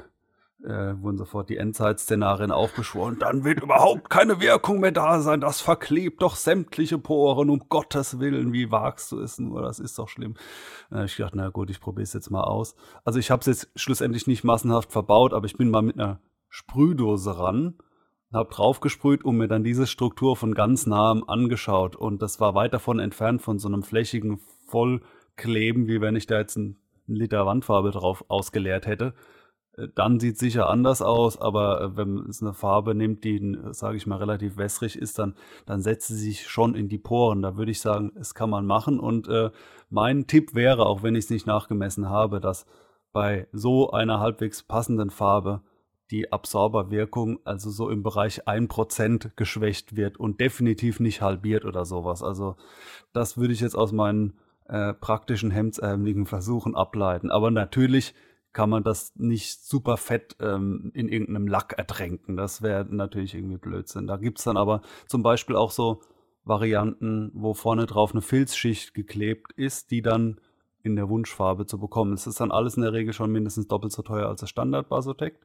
äh, 0.64 1.00
wurden 1.00 1.18
sofort 1.18 1.48
die 1.48 1.56
Endzeitszenarien 1.56 2.50
aufbeschworen. 2.50 3.18
Dann 3.18 3.44
wird 3.44 3.62
überhaupt 3.62 4.10
keine 4.10 4.40
Wirkung 4.40 4.80
mehr 4.80 4.92
da 4.92 5.20
sein. 5.20 5.40
Das 5.40 5.60
verklebt 5.60 6.22
doch 6.22 6.36
sämtliche 6.36 6.98
Poren. 6.98 7.50
Um 7.50 7.68
Gottes 7.68 8.18
Willen, 8.18 8.52
wie 8.52 8.70
wagst 8.70 9.12
du 9.12 9.20
es 9.20 9.38
nur? 9.38 9.62
Das 9.62 9.78
ist 9.78 9.98
doch 9.98 10.08
schlimm. 10.08 10.34
Äh, 10.90 11.04
ich 11.04 11.16
dachte, 11.16 11.36
na 11.36 11.50
gut, 11.50 11.70
ich 11.70 11.80
probiere 11.80 12.04
es 12.04 12.12
jetzt 12.12 12.30
mal 12.30 12.44
aus. 12.44 12.74
Also 13.04 13.18
ich 13.18 13.30
habe 13.30 13.40
es 13.40 13.46
jetzt 13.46 13.70
schlussendlich 13.76 14.26
nicht 14.26 14.44
massenhaft 14.44 14.92
verbaut, 14.92 15.32
aber 15.32 15.46
ich 15.46 15.56
bin 15.56 15.70
mal 15.70 15.82
mit 15.82 15.98
einer 15.98 16.20
Sprühdose 16.48 17.38
ran 17.38 17.76
habe 18.34 18.52
draufgesprüht 18.52 19.24
und 19.24 19.36
mir 19.36 19.48
dann 19.48 19.64
diese 19.64 19.86
Struktur 19.86 20.36
von 20.36 20.54
ganz 20.54 20.86
nahem 20.86 21.24
angeschaut. 21.26 21.96
Und 21.96 22.20
das 22.20 22.40
war 22.40 22.54
weit 22.54 22.74
davon 22.74 22.98
entfernt 22.98 23.42
von 23.42 23.58
so 23.58 23.68
einem 23.68 23.82
flächigen 23.82 24.40
Vollkleben, 24.66 25.86
wie 25.86 26.00
wenn 26.00 26.16
ich 26.16 26.26
da 26.26 26.38
jetzt 26.38 26.56
einen 26.56 26.76
Liter 27.06 27.46
Wandfarbe 27.46 27.90
drauf 27.92 28.24
ausgeleert 28.28 28.86
hätte. 28.86 29.14
Äh, 29.76 29.88
dann 29.94 30.20
sieht 30.20 30.38
sicher 30.38 30.68
anders 30.68 31.02
aus, 31.02 31.40
aber 31.40 31.80
äh, 31.80 31.96
wenn 31.96 32.18
es 32.28 32.42
eine 32.42 32.54
Farbe 32.54 32.94
nimmt, 32.94 33.24
die, 33.24 33.58
sage 33.70 33.96
ich 33.96 34.06
mal, 34.06 34.18
relativ 34.18 34.56
wässrig 34.56 34.96
ist, 34.96 35.18
dann, 35.18 35.34
dann 35.66 35.82
setzt 35.82 36.08
sie 36.08 36.16
sich 36.16 36.48
schon 36.48 36.74
in 36.74 36.88
die 36.88 36.98
Poren. 36.98 37.42
Da 37.42 37.56
würde 37.56 37.70
ich 37.70 37.80
sagen, 37.80 38.12
es 38.18 38.34
kann 38.34 38.50
man 38.50 38.66
machen. 38.66 38.98
Und 39.00 39.28
äh, 39.28 39.50
mein 39.90 40.26
Tipp 40.26 40.54
wäre, 40.54 40.86
auch 40.86 41.02
wenn 41.02 41.14
ich 41.14 41.24
es 41.24 41.30
nicht 41.30 41.46
nachgemessen 41.46 42.08
habe, 42.08 42.40
dass 42.40 42.66
bei 43.12 43.46
so 43.52 43.90
einer 43.90 44.18
halbwegs 44.20 44.62
passenden 44.62 45.10
Farbe 45.10 45.62
die 46.10 46.32
Absorberwirkung 46.32 47.38
also 47.44 47.70
so 47.70 47.88
im 47.88 48.02
Bereich 48.02 48.46
1% 48.46 49.30
geschwächt 49.36 49.96
wird 49.96 50.18
und 50.18 50.40
definitiv 50.40 51.00
nicht 51.00 51.22
halbiert 51.22 51.64
oder 51.64 51.84
sowas. 51.84 52.22
Also 52.22 52.56
das 53.12 53.38
würde 53.38 53.54
ich 53.54 53.60
jetzt 53.60 53.76
aus 53.76 53.92
meinen 53.92 54.34
äh, 54.68 54.92
praktischen 54.92 55.50
hemdsärmeligen 55.50 56.26
Versuchen 56.26 56.74
ableiten. 56.74 57.30
Aber 57.30 57.50
natürlich 57.50 58.14
kann 58.54 58.70
man 58.70 58.84
das 58.84 59.12
nicht 59.16 59.62
super 59.64 59.96
fett 59.98 60.36
ähm, 60.40 60.90
in 60.94 61.08
irgendeinem 61.08 61.48
Lack 61.48 61.74
ertränken. 61.76 62.36
Das 62.36 62.62
wäre 62.62 62.86
natürlich 62.88 63.34
irgendwie 63.34 63.58
Blödsinn. 63.58 64.06
Da 64.06 64.16
gibt 64.16 64.38
es 64.38 64.44
dann 64.44 64.56
aber 64.56 64.80
zum 65.06 65.22
Beispiel 65.22 65.56
auch 65.56 65.72
so 65.72 66.00
Varianten, 66.44 67.30
wo 67.34 67.52
vorne 67.52 67.86
drauf 67.86 68.12
eine 68.12 68.22
Filzschicht 68.22 68.94
geklebt 68.94 69.52
ist, 69.52 69.90
die 69.90 70.02
dann 70.02 70.40
in 70.82 70.94
der 70.96 71.08
Wunschfarbe 71.08 71.66
zu 71.66 71.78
bekommen. 71.78 72.12
Es 72.12 72.26
ist 72.26 72.40
dann 72.40 72.52
alles 72.52 72.76
in 72.76 72.82
der 72.82 72.92
Regel 72.92 73.12
schon 73.12 73.32
mindestens 73.32 73.66
doppelt 73.66 73.92
so 73.92 74.02
teuer 74.02 74.28
als 74.28 74.40
das 74.40 74.50
Standard 74.50 74.88
Basotect. 74.88 75.44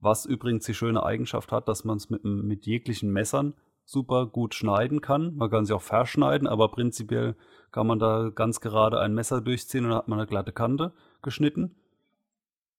Was 0.00 0.26
übrigens 0.26 0.64
die 0.64 0.74
schöne 0.74 1.04
Eigenschaft 1.04 1.52
hat, 1.52 1.68
dass 1.68 1.84
man 1.84 1.98
es 1.98 2.10
mit, 2.10 2.24
mit 2.24 2.66
jeglichen 2.66 3.12
Messern 3.12 3.54
super 3.84 4.26
gut 4.26 4.54
schneiden 4.54 5.00
kann. 5.00 5.36
Man 5.36 5.50
kann 5.50 5.66
sie 5.66 5.74
auch 5.74 5.82
verschneiden, 5.82 6.48
aber 6.48 6.68
prinzipiell 6.68 7.36
kann 7.70 7.86
man 7.86 7.98
da 7.98 8.30
ganz 8.34 8.60
gerade 8.60 8.98
ein 8.98 9.14
Messer 9.14 9.40
durchziehen 9.40 9.84
und 9.84 9.90
dann 9.90 9.98
hat 9.98 10.08
man 10.08 10.18
eine 10.18 10.28
glatte 10.28 10.52
Kante 10.52 10.92
geschnitten. 11.22 11.76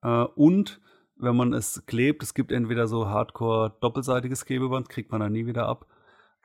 Äh, 0.04 0.24
und 0.36 0.82
wenn 1.18 1.36
man 1.36 1.54
es 1.54 1.86
klebt, 1.86 2.24
es 2.24 2.34
gibt 2.34 2.52
entweder 2.52 2.88
so 2.88 3.08
hardcore 3.08 3.76
doppelseitiges 3.82 4.46
Klebeband, 4.46 4.90
kriegt 4.90 5.12
man 5.12 5.22
dann 5.22 5.32
nie 5.32 5.46
wieder 5.46 5.68
ab, 5.68 5.86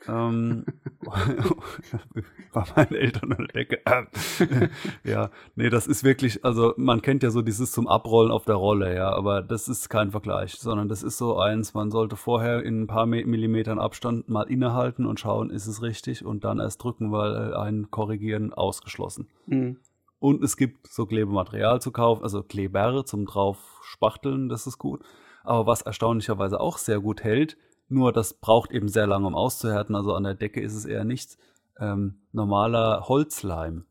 ähm, 0.08 0.64
bei 2.52 2.64
meinen 2.76 2.94
Eltern 2.94 3.32
an 3.32 3.38
der 3.38 3.64
Decke. 3.64 3.80
ja, 5.04 5.30
nee, 5.54 5.70
das 5.70 5.86
ist 5.86 6.04
wirklich, 6.04 6.44
also 6.44 6.74
man 6.76 7.02
kennt 7.02 7.22
ja 7.22 7.30
so 7.30 7.42
dieses 7.42 7.72
zum 7.72 7.88
Abrollen 7.88 8.30
auf 8.30 8.44
der 8.44 8.56
Rolle, 8.56 8.94
ja, 8.94 9.10
aber 9.10 9.42
das 9.42 9.68
ist 9.68 9.88
kein 9.88 10.10
Vergleich, 10.10 10.52
sondern 10.52 10.88
das 10.88 11.02
ist 11.02 11.18
so 11.18 11.38
eins, 11.38 11.74
man 11.74 11.90
sollte 11.90 12.16
vorher 12.16 12.62
in 12.62 12.82
ein 12.82 12.86
paar 12.86 13.06
Millimetern 13.06 13.78
Abstand 13.78 14.28
mal 14.28 14.44
innehalten 14.44 15.06
und 15.06 15.18
schauen, 15.18 15.50
ist 15.50 15.66
es 15.66 15.82
richtig 15.82 16.24
und 16.24 16.44
dann 16.44 16.60
erst 16.60 16.82
drücken, 16.84 17.10
weil 17.10 17.34
äh, 17.34 17.56
ein 17.56 17.90
Korrigieren 17.90 18.52
ausgeschlossen. 18.52 19.28
Mhm. 19.46 19.78
Und 20.26 20.42
es 20.42 20.56
gibt 20.56 20.88
so 20.88 21.06
Klebematerial 21.06 21.80
zu 21.80 21.92
kaufen, 21.92 22.24
also 22.24 22.42
Kleber 22.42 23.04
zum 23.06 23.26
drauf 23.26 23.78
spachteln, 23.84 24.48
das 24.48 24.66
ist 24.66 24.76
gut. 24.76 25.04
Aber 25.44 25.68
was 25.68 25.82
erstaunlicherweise 25.82 26.58
auch 26.58 26.78
sehr 26.78 26.98
gut 26.98 27.22
hält, 27.22 27.56
nur 27.88 28.12
das 28.12 28.34
braucht 28.34 28.72
eben 28.72 28.88
sehr 28.88 29.06
lange, 29.06 29.28
um 29.28 29.36
auszuhärten. 29.36 29.94
Also 29.94 30.14
an 30.14 30.24
der 30.24 30.34
Decke 30.34 30.60
ist 30.60 30.74
es 30.74 30.84
eher 30.84 31.04
nichts. 31.04 31.38
Ähm, 31.78 32.22
normaler 32.32 33.04
Holzleim 33.06 33.84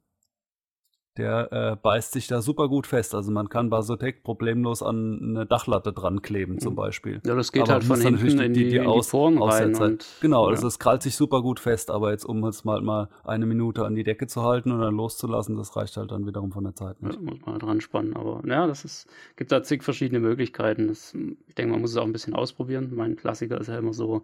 der 1.17 1.51
äh, 1.51 1.75
beißt 1.81 2.11
sich 2.11 2.27
da 2.27 2.41
super 2.41 2.67
gut 2.67 2.87
fest. 2.87 3.15
Also 3.15 3.31
man 3.31 3.47
kann 3.47 3.69
Basotec 3.69 4.23
problemlos 4.23 4.83
an 4.83 5.19
eine 5.21 5.45
Dachlatte 5.45 5.93
dran 5.93 6.21
kleben 6.21 6.59
zum 6.59 6.73
mhm. 6.73 6.77
Beispiel. 6.77 7.21
Ja, 7.25 7.35
das 7.35 7.51
geht 7.51 7.63
aber 7.63 7.73
halt 7.73 7.83
von 7.85 8.01
hinten 8.01 8.37
die, 8.37 8.45
in 8.45 8.53
die, 8.53 8.69
die, 8.69 8.79
aus, 8.81 9.07
die 9.07 9.11
Poren 9.11 9.41
rein. 9.41 9.75
Und, 9.75 10.05
genau, 10.21 10.45
ja. 10.45 10.51
also 10.51 10.67
es 10.67 10.77
krallt 10.77 11.03
sich 11.03 11.15
super 11.15 11.41
gut 11.41 11.59
fest, 11.59 11.89
aber 11.89 12.11
jetzt 12.11 12.25
um 12.25 12.43
es 12.43 12.65
mal, 12.65 12.81
mal 12.81 13.09
eine 13.23 13.45
Minute 13.45 13.85
an 13.85 13.95
die 13.95 14.03
Decke 14.03 14.27
zu 14.27 14.43
halten 14.43 14.71
und 14.71 14.81
dann 14.81 14.95
loszulassen, 14.95 15.55
das 15.55 15.75
reicht 15.75 15.95
halt 15.97 16.11
dann 16.11 16.27
wiederum 16.27 16.51
von 16.51 16.63
der 16.65 16.75
Zeit 16.75 17.01
nicht. 17.01 17.15
Ja, 17.15 17.21
muss 17.21 17.39
man 17.41 17.53
halt 17.53 17.63
dran 17.63 17.81
spannen, 17.81 18.15
aber 18.15 18.41
ja, 18.45 18.67
das 18.67 18.83
ist, 18.83 19.07
gibt 19.37 19.51
da 19.51 19.63
zig 19.63 19.83
verschiedene 19.83 20.19
Möglichkeiten. 20.19 20.87
Das, 20.87 21.15
ich 21.47 21.55
denke, 21.55 21.71
man 21.71 21.81
muss 21.81 21.91
es 21.91 21.97
auch 21.97 22.05
ein 22.05 22.13
bisschen 22.13 22.33
ausprobieren. 22.33 22.91
Mein 22.93 23.15
Klassiker 23.15 23.59
ist 23.59 23.67
ja 23.67 23.77
immer 23.77 23.93
so 23.93 24.23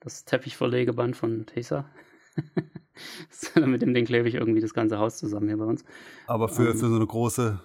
das 0.00 0.24
Teppichverlegeband 0.24 1.16
von 1.16 1.46
Tesa. 1.46 1.84
Mit 3.66 3.82
dem 3.82 3.94
Ding 3.94 4.04
klebe 4.04 4.28
ich 4.28 4.34
irgendwie 4.34 4.60
das 4.60 4.74
ganze 4.74 4.98
Haus 4.98 5.18
zusammen 5.18 5.48
hier 5.48 5.56
bei 5.56 5.64
uns. 5.64 5.84
Aber 6.26 6.48
für, 6.48 6.70
ähm, 6.70 6.78
für 6.78 6.88
so 6.88 6.96
eine 6.96 7.06
große 7.06 7.60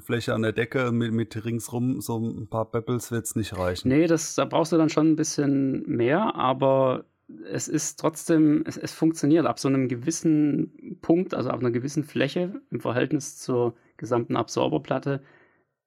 Fläche 0.00 0.34
an 0.34 0.42
der 0.42 0.52
Decke 0.52 0.92
mit, 0.92 1.12
mit 1.12 1.44
ringsrum 1.44 2.00
so 2.00 2.18
ein 2.18 2.48
paar 2.48 2.70
Böppels 2.70 3.10
wird 3.10 3.24
es 3.24 3.34
nicht 3.34 3.56
reichen. 3.56 3.88
Nee, 3.88 4.06
das, 4.06 4.34
da 4.34 4.44
brauchst 4.44 4.72
du 4.72 4.76
dann 4.76 4.90
schon 4.90 5.12
ein 5.12 5.16
bisschen 5.16 5.88
mehr, 5.88 6.34
aber 6.34 7.06
es 7.50 7.68
ist 7.68 7.98
trotzdem, 7.98 8.62
es, 8.66 8.76
es 8.76 8.92
funktioniert 8.92 9.46
ab 9.46 9.58
so 9.58 9.68
einem 9.68 9.88
gewissen 9.88 10.98
Punkt, 11.00 11.34
also 11.34 11.50
ab 11.50 11.60
einer 11.60 11.70
gewissen 11.70 12.04
Fläche 12.04 12.60
im 12.70 12.80
Verhältnis 12.80 13.38
zur 13.38 13.74
gesamten 13.96 14.36
Absorberplatte, 14.36 15.22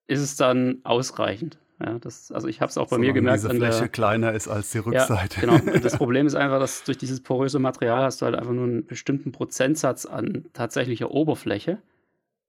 ist 0.07 0.21
es 0.21 0.35
dann 0.35 0.79
ausreichend. 0.83 1.59
Ja, 1.79 1.99
das, 1.99 2.31
also 2.31 2.47
ich 2.47 2.59
habe 2.59 2.69
es 2.71 2.77
auch 2.77 2.85
bei 2.85 2.95
Solange 2.95 3.07
mir 3.07 3.13
gemerkt. 3.13 3.43
Diese 3.43 3.53
Fläche 3.53 3.79
der, 3.81 3.87
kleiner 3.89 4.33
ist 4.33 4.47
als 4.47 4.71
die 4.71 4.79
Rückseite. 4.79 5.45
Ja, 5.45 5.57
genau. 5.59 5.79
Das 5.79 5.95
Problem 5.97 6.25
ist 6.25 6.33
einfach, 6.33 6.59
dass 6.59 6.83
durch 6.83 6.97
dieses 6.97 7.21
poröse 7.21 7.59
Material 7.59 8.03
hast 8.03 8.21
du 8.21 8.25
halt 8.25 8.35
einfach 8.35 8.53
nur 8.53 8.63
einen 8.63 8.85
bestimmten 8.85 9.31
Prozentsatz 9.31 10.05
an 10.05 10.45
tatsächlicher 10.53 11.11
Oberfläche. 11.11 11.77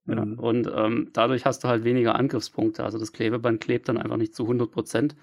Ja, 0.07 0.25
mhm. 0.25 0.39
Und 0.39 0.71
ähm, 0.75 1.09
dadurch 1.13 1.45
hast 1.45 1.63
du 1.63 1.67
halt 1.67 1.83
weniger 1.83 2.15
Angriffspunkte. 2.15 2.83
Also 2.83 2.97
das 2.97 3.13
Klebeband 3.13 3.61
klebt 3.61 3.87
dann 3.87 3.97
einfach 3.97 4.17
nicht 4.17 4.33
zu 4.33 4.43
100 4.43 4.71
Prozent, 4.71 5.15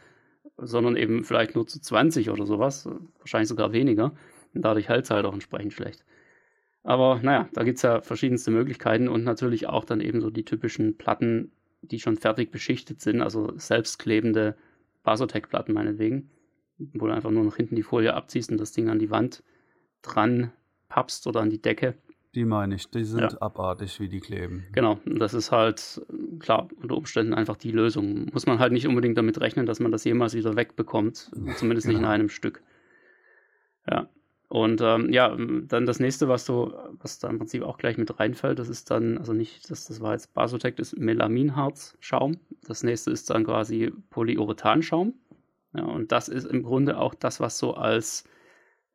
sondern 0.57 0.97
eben 0.97 1.25
vielleicht 1.25 1.57
nur 1.57 1.67
zu 1.67 1.81
20 1.81 2.31
oder 2.31 2.47
sowas. 2.47 2.89
Wahrscheinlich 3.19 3.49
sogar 3.49 3.73
weniger. 3.73 4.13
Und 4.55 4.63
dadurch 4.63 4.89
hält 4.89 5.05
es 5.05 5.11
halt 5.11 5.27
auch 5.27 5.35
entsprechend 5.35 5.73
schlecht. 5.73 6.05
Aber 6.85 7.19
naja, 7.21 7.49
da 7.53 7.65
gibt 7.65 7.79
es 7.79 7.83
ja 7.83 8.01
verschiedenste 8.01 8.53
Möglichkeiten 8.53 9.09
und 9.09 9.25
natürlich 9.25 9.67
auch 9.67 9.85
dann 9.85 10.01
eben 10.01 10.21
so 10.21 10.31
die 10.31 10.45
typischen 10.45 10.97
Platten, 10.97 11.51
die 11.83 12.01
schon 12.01 12.17
fertig 12.17 12.51
beschichtet 12.51 13.01
sind, 13.01 13.21
also 13.21 13.53
selbstklebende 13.57 14.57
Basotec-Platten 15.03 15.73
meinetwegen, 15.73 16.31
wo 16.79 17.07
du 17.07 17.13
einfach 17.13 17.31
nur 17.31 17.45
noch 17.45 17.57
hinten 17.57 17.77
die 17.77 17.83
Folie 17.83 18.15
abziehst 18.15 18.51
und 18.51 18.59
das 18.59 18.73
Ding 18.73 18.89
an 18.89 18.99
die 18.99 19.11
Wand 19.11 19.43
dran 20.03 20.53
pappst 20.89 21.27
oder 21.27 21.41
an 21.41 21.51
die 21.51 21.61
Decke. 21.61 21.95
Die 22.35 22.45
meine 22.45 22.75
ich, 22.75 22.91
die 22.91 23.05
sind 23.05 23.33
ja. 23.33 23.41
abartig, 23.41 23.99
wie 23.99 24.09
die 24.09 24.21
kleben. 24.21 24.67
Genau, 24.73 25.01
und 25.07 25.19
das 25.19 25.33
ist 25.33 25.53
halt, 25.53 26.03
klar, 26.39 26.69
unter 26.77 26.97
Umständen 26.97 27.33
einfach 27.33 27.57
die 27.57 27.71
Lösung. 27.71 28.31
Muss 28.33 28.47
man 28.47 28.59
halt 28.59 28.73
nicht 28.73 28.87
unbedingt 28.87 29.17
damit 29.17 29.41
rechnen, 29.41 29.65
dass 29.65 29.81
man 29.81 29.91
das 29.91 30.05
jemals 30.05 30.35
wieder 30.35 30.55
wegbekommt, 30.55 31.31
zumindest 31.57 31.87
genau. 31.87 31.99
nicht 31.99 32.05
in 32.05 32.05
einem 32.05 32.29
Stück. 32.29 32.63
Ja, 33.91 34.11
und 34.49 34.81
ähm, 34.81 35.13
ja, 35.13 35.37
dann 35.37 35.87
das 35.87 35.99
nächste, 35.99 36.29
was 36.29 36.45
du, 36.45 36.73
was 37.01 37.19
da 37.19 37.29
im 37.29 37.39
Prinzip 37.39 37.63
auch 37.63 37.79
gleich 37.79 37.99
mit 37.99 38.19
reinfällt, 38.21 38.59
das 38.59 38.69
ist 38.69 38.91
dann, 38.91 39.19
also 39.19 39.33
nicht, 39.33 39.69
das, 39.71 39.87
das 39.87 40.01
war 40.01 40.13
jetzt 40.13 40.35
Basotec, 40.35 40.77
das 40.77 40.95
Melaminharzschaum. 40.95 42.37
Das 42.65 42.85
nächste 42.85 43.11
ist 43.11 43.29
dann 43.31 43.45
quasi 43.45 43.93
Polyurethanschaum. 44.11 45.15
Ja, 45.75 45.85
und 45.85 46.13
das 46.13 46.29
ist 46.29 46.45
im 46.45 46.63
Grunde 46.63 46.99
auch 46.99 47.15
das, 47.15 47.41
was 47.41 47.59
so 47.59 47.75
als 47.75 48.25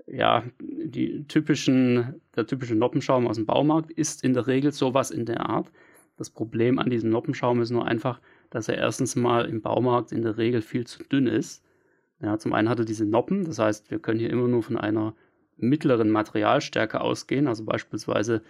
ja, 0.07 0.43
die 0.59 1.25
typischen, 1.27 2.21
der 2.35 2.47
typische 2.47 2.75
Noppenschaum 2.75 3.27
aus 3.27 3.35
dem 3.35 3.45
Baumarkt 3.45 3.91
ist 3.91 4.23
in 4.23 4.33
der 4.33 4.47
Regel 4.47 4.71
sowas 4.71 5.11
in 5.11 5.25
der 5.25 5.49
Art. 5.49 5.69
Das 6.17 6.29
Problem 6.29 6.79
an 6.79 6.89
diesem 6.89 7.09
Noppenschaum 7.09 7.61
ist 7.61 7.71
nur 7.71 7.85
einfach, 7.85 8.21
dass 8.49 8.69
er 8.69 8.77
erstens 8.77 9.15
mal 9.15 9.45
im 9.45 9.61
Baumarkt 9.61 10.11
in 10.11 10.21
der 10.21 10.37
Regel 10.37 10.61
viel 10.61 10.87
zu 10.87 11.03
dünn 11.03 11.27
ist. 11.27 11.63
Ja, 12.21 12.37
zum 12.37 12.53
einen 12.53 12.69
hat 12.69 12.79
er 12.79 12.85
diese 12.85 13.05
Noppen, 13.05 13.45
das 13.45 13.59
heißt, 13.59 13.91
wir 13.91 13.99
können 13.99 14.19
hier 14.19 14.29
immer 14.29 14.47
nur 14.47 14.63
von 14.63 14.77
einer 14.77 15.13
mittleren 15.61 16.09
Materialstärke 16.09 17.01
ausgehen, 17.01 17.47
also 17.47 17.63
beispielsweise 17.63 18.41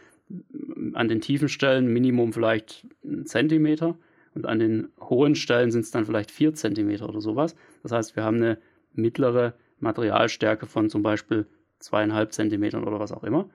an 0.93 1.07
den 1.07 1.21
tiefen 1.21 1.49
Stellen 1.49 1.91
Minimum 1.91 2.33
vielleicht 2.33 2.87
ein 3.03 3.25
Zentimeter 3.25 3.97
und 4.33 4.45
an 4.45 4.59
den 4.59 4.89
hohen 4.99 5.35
Stellen 5.35 5.71
sind 5.71 5.81
es 5.81 5.91
dann 5.91 6.05
vielleicht 6.05 6.31
vier 6.31 6.53
Zentimeter 6.53 7.07
oder 7.07 7.21
sowas. 7.21 7.55
Das 7.83 7.91
heißt, 7.91 8.15
wir 8.15 8.23
haben 8.23 8.37
eine 8.37 8.57
mittlere 8.93 9.53
Materialstärke 9.79 10.65
von 10.65 10.89
zum 10.89 11.03
Beispiel 11.03 11.47
zweieinhalb 11.79 12.31
Zentimetern 12.33 12.83
oder 12.83 12.99
was 12.99 13.11
auch 13.11 13.23
immer. 13.23 13.49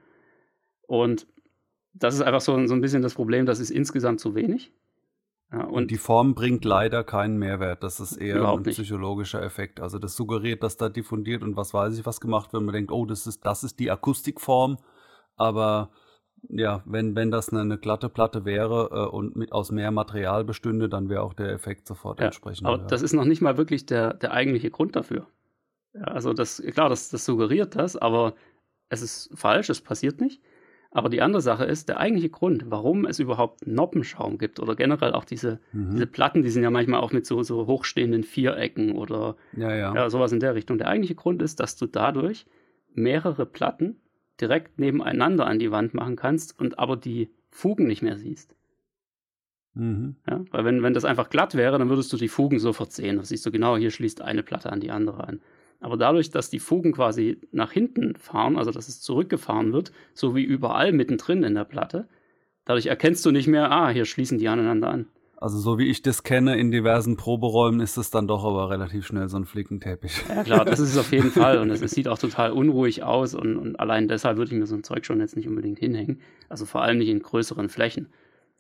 Und 0.82 1.26
das 1.94 2.14
ist 2.14 2.22
einfach 2.22 2.40
so, 2.40 2.66
so 2.66 2.74
ein 2.74 2.80
bisschen 2.80 3.02
das 3.02 3.14
Problem, 3.14 3.46
das 3.46 3.60
ist 3.60 3.70
insgesamt 3.70 4.20
zu 4.20 4.34
wenig. 4.34 4.72
Ja, 5.52 5.64
und, 5.64 5.74
und, 5.74 5.90
die 5.90 5.98
Form 5.98 6.34
bringt 6.34 6.64
leider 6.64 7.04
keinen 7.04 7.38
Mehrwert. 7.38 7.82
Das 7.82 8.00
ist 8.00 8.16
eher 8.16 8.48
ein 8.48 8.62
psychologischer 8.64 9.42
Effekt. 9.42 9.80
Also 9.80 9.98
das 9.98 10.16
suggeriert, 10.16 10.62
dass 10.62 10.76
da 10.76 10.88
diffundiert 10.88 11.42
und 11.42 11.56
was 11.56 11.72
weiß 11.72 11.96
ich 11.98 12.04
was 12.04 12.20
gemacht 12.20 12.52
wird. 12.52 12.64
Man 12.64 12.72
denkt, 12.72 12.90
oh, 12.90 13.06
das 13.06 13.26
ist, 13.26 13.46
das 13.46 13.62
ist 13.62 13.78
die 13.78 13.90
Akustikform. 13.90 14.78
Aber 15.36 15.90
ja, 16.48 16.82
wenn, 16.84 17.14
wenn 17.14 17.30
das 17.30 17.50
eine, 17.50 17.60
eine 17.60 17.78
glatte 17.78 18.08
Platte 18.08 18.44
wäre 18.44 18.90
äh, 18.92 19.14
und 19.14 19.36
mit 19.36 19.52
aus 19.52 19.70
mehr 19.70 19.90
Material 19.90 20.44
bestünde, 20.44 20.88
dann 20.88 21.08
wäre 21.08 21.22
auch 21.22 21.34
der 21.34 21.52
Effekt 21.52 21.86
sofort 21.86 22.18
ja, 22.18 22.26
entsprechend. 22.26 22.66
Aber 22.66 22.78
das 22.78 23.02
ist 23.02 23.12
noch 23.12 23.24
nicht 23.24 23.40
mal 23.40 23.56
wirklich 23.56 23.86
der, 23.86 24.14
der 24.14 24.32
eigentliche 24.32 24.70
Grund 24.70 24.96
dafür. 24.96 25.26
Ja, 25.94 26.02
also 26.02 26.32
das, 26.32 26.62
klar, 26.72 26.88
das, 26.88 27.08
das 27.08 27.24
suggeriert 27.24 27.76
das, 27.76 27.96
aber 27.96 28.34
es 28.88 29.02
ist 29.02 29.30
falsch, 29.34 29.70
es 29.70 29.80
passiert 29.80 30.20
nicht. 30.20 30.42
Aber 30.90 31.08
die 31.08 31.20
andere 31.20 31.42
Sache 31.42 31.64
ist, 31.64 31.88
der 31.88 31.98
eigentliche 31.98 32.30
Grund, 32.30 32.64
warum 32.68 33.06
es 33.06 33.18
überhaupt 33.18 33.66
Noppenschaum 33.66 34.38
gibt 34.38 34.60
oder 34.60 34.76
generell 34.76 35.12
auch 35.12 35.24
diese, 35.24 35.60
mhm. 35.72 35.92
diese 35.92 36.06
Platten, 36.06 36.42
die 36.42 36.50
sind 36.50 36.62
ja 36.62 36.70
manchmal 36.70 37.00
auch 37.00 37.12
mit 37.12 37.26
so, 37.26 37.42
so 37.42 37.66
hochstehenden 37.66 38.22
Vierecken 38.22 38.92
oder 38.92 39.36
ja, 39.56 39.74
ja. 39.74 39.94
ja, 39.94 40.10
sowas 40.10 40.32
in 40.32 40.40
der 40.40 40.54
Richtung. 40.54 40.78
Der 40.78 40.88
eigentliche 40.88 41.14
Grund 41.14 41.42
ist, 41.42 41.60
dass 41.60 41.76
du 41.76 41.86
dadurch 41.86 42.46
mehrere 42.94 43.46
Platten 43.46 43.96
direkt 44.40 44.78
nebeneinander 44.78 45.46
an 45.46 45.58
die 45.58 45.70
Wand 45.70 45.94
machen 45.94 46.16
kannst 46.16 46.58
und 46.58 46.78
aber 46.78 46.96
die 46.96 47.30
Fugen 47.50 47.86
nicht 47.86 48.02
mehr 48.02 48.16
siehst. 48.16 48.54
Mhm. 49.74 50.16
Ja, 50.28 50.44
weil 50.50 50.64
wenn, 50.64 50.82
wenn 50.82 50.94
das 50.94 51.04
einfach 51.04 51.28
glatt 51.28 51.54
wäre, 51.54 51.78
dann 51.78 51.88
würdest 51.90 52.12
du 52.12 52.16
die 52.16 52.28
Fugen 52.28 52.58
sofort 52.58 52.92
sehen. 52.92 53.16
Da 53.16 53.24
siehst 53.24 53.44
du 53.44 53.50
genau, 53.50 53.76
hier 53.76 53.90
schließt 53.90 54.22
eine 54.22 54.42
Platte 54.42 54.72
an 54.72 54.80
die 54.80 54.90
andere 54.90 55.26
an. 55.28 55.40
Aber 55.80 55.96
dadurch, 55.96 56.30
dass 56.30 56.50
die 56.50 56.58
Fugen 56.58 56.92
quasi 56.92 57.40
nach 57.52 57.72
hinten 57.72 58.16
fahren, 58.16 58.56
also 58.56 58.70
dass 58.70 58.88
es 58.88 59.00
zurückgefahren 59.00 59.72
wird, 59.72 59.92
so 60.14 60.34
wie 60.34 60.42
überall 60.42 60.92
mittendrin 60.92 61.42
in 61.42 61.54
der 61.54 61.64
Platte, 61.64 62.08
dadurch 62.64 62.86
erkennst 62.86 63.24
du 63.26 63.30
nicht 63.30 63.46
mehr, 63.46 63.70
ah, 63.70 63.90
hier 63.90 64.04
schließen 64.04 64.38
die 64.38 64.48
aneinander 64.48 64.88
an. 64.88 65.06
Also 65.38 65.58
so 65.58 65.78
wie 65.78 65.88
ich 65.88 66.00
das 66.00 66.22
kenne 66.22 66.56
in 66.58 66.70
diversen 66.70 67.18
Proberäumen 67.18 67.80
ist 67.80 67.98
es 67.98 68.10
dann 68.10 68.26
doch 68.26 68.44
aber 68.44 68.70
relativ 68.70 69.06
schnell 69.06 69.28
so 69.28 69.36
ein 69.36 69.44
Flickenteppich. 69.44 70.24
Ja 70.28 70.44
klar, 70.44 70.64
das 70.64 70.80
ist 70.80 70.92
es 70.92 70.98
auf 70.98 71.12
jeden 71.12 71.30
Fall 71.30 71.58
und 71.58 71.70
es, 71.70 71.82
es 71.82 71.90
sieht 71.90 72.08
auch 72.08 72.18
total 72.18 72.52
unruhig 72.52 73.02
aus 73.02 73.34
und, 73.34 73.56
und, 73.56 73.78
allein 73.78 74.08
deshalb 74.08 74.38
würde 74.38 74.52
ich 74.52 74.58
mir 74.58 74.66
so 74.66 74.74
ein 74.74 74.82
Zeug 74.82 75.04
schon 75.04 75.20
jetzt 75.20 75.36
nicht 75.36 75.46
unbedingt 75.46 75.78
hinhängen. 75.78 76.20
Also 76.48 76.64
vor 76.64 76.82
allem 76.82 76.98
nicht 76.98 77.10
in 77.10 77.20
größeren 77.20 77.68
Flächen. 77.68 78.08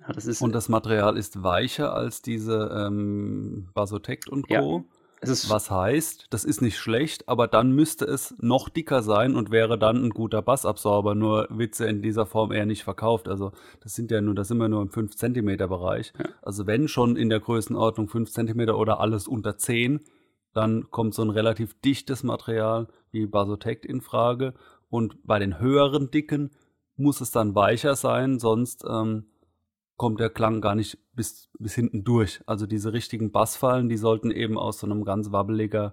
Ja, 0.00 0.12
das 0.12 0.42
und 0.42 0.54
das 0.54 0.68
Material 0.68 1.16
ist 1.16 1.42
weicher 1.42 1.94
als 1.94 2.20
diese 2.20 2.70
ähm, 2.76 3.68
Basotect 3.72 4.28
und 4.28 4.46
Co. 4.46 4.84
Ja. 4.84 4.95
Was 5.22 5.70
heißt, 5.70 6.26
das 6.30 6.44
ist 6.44 6.60
nicht 6.60 6.78
schlecht, 6.78 7.28
aber 7.28 7.48
dann 7.48 7.72
müsste 7.72 8.04
es 8.04 8.34
noch 8.38 8.68
dicker 8.68 9.02
sein 9.02 9.34
und 9.34 9.50
wäre 9.50 9.78
dann 9.78 10.04
ein 10.04 10.10
guter 10.10 10.42
Bassabsorber. 10.42 11.14
Nur 11.14 11.48
Witze 11.50 11.86
in 11.86 12.02
dieser 12.02 12.26
Form 12.26 12.52
eher 12.52 12.66
nicht 12.66 12.84
verkauft. 12.84 13.28
Also 13.28 13.52
das 13.80 13.94
sind 13.94 14.10
ja 14.10 14.20
nur, 14.20 14.34
das 14.34 14.48
sind 14.48 14.58
wir 14.58 14.68
nur 14.68 14.82
im 14.82 14.90
5 14.90 15.16
cm 15.16 15.56
Bereich. 15.56 16.12
Ja. 16.18 16.26
Also 16.42 16.66
wenn 16.66 16.86
schon 16.88 17.16
in 17.16 17.30
der 17.30 17.40
Größenordnung 17.40 18.08
5 18.08 18.30
cm 18.30 18.68
oder 18.70 19.00
alles 19.00 19.26
unter 19.26 19.56
10, 19.56 20.00
dann 20.52 20.90
kommt 20.90 21.14
so 21.14 21.22
ein 21.22 21.30
relativ 21.30 21.78
dichtes 21.80 22.22
Material 22.22 22.88
wie 23.10 23.26
Basotect 23.26 23.86
in 23.86 24.00
Frage. 24.00 24.54
Und 24.88 25.26
bei 25.26 25.38
den 25.38 25.58
höheren 25.60 26.10
Dicken 26.10 26.50
muss 26.96 27.20
es 27.20 27.30
dann 27.30 27.54
weicher 27.54 27.94
sein, 27.96 28.38
sonst 28.38 28.84
ähm, 28.88 29.26
kommt 29.96 30.20
der 30.20 30.30
Klang 30.30 30.60
gar 30.60 30.74
nicht 30.74 30.98
bis, 31.14 31.48
bis 31.58 31.74
hinten 31.74 32.04
durch. 32.04 32.40
Also 32.46 32.66
diese 32.66 32.92
richtigen 32.92 33.32
Bassfallen, 33.32 33.88
die 33.88 33.96
sollten 33.96 34.30
eben 34.30 34.58
aus 34.58 34.78
so 34.78 34.86
einem 34.86 35.04
ganz 35.04 35.32
wabbeliger 35.32 35.92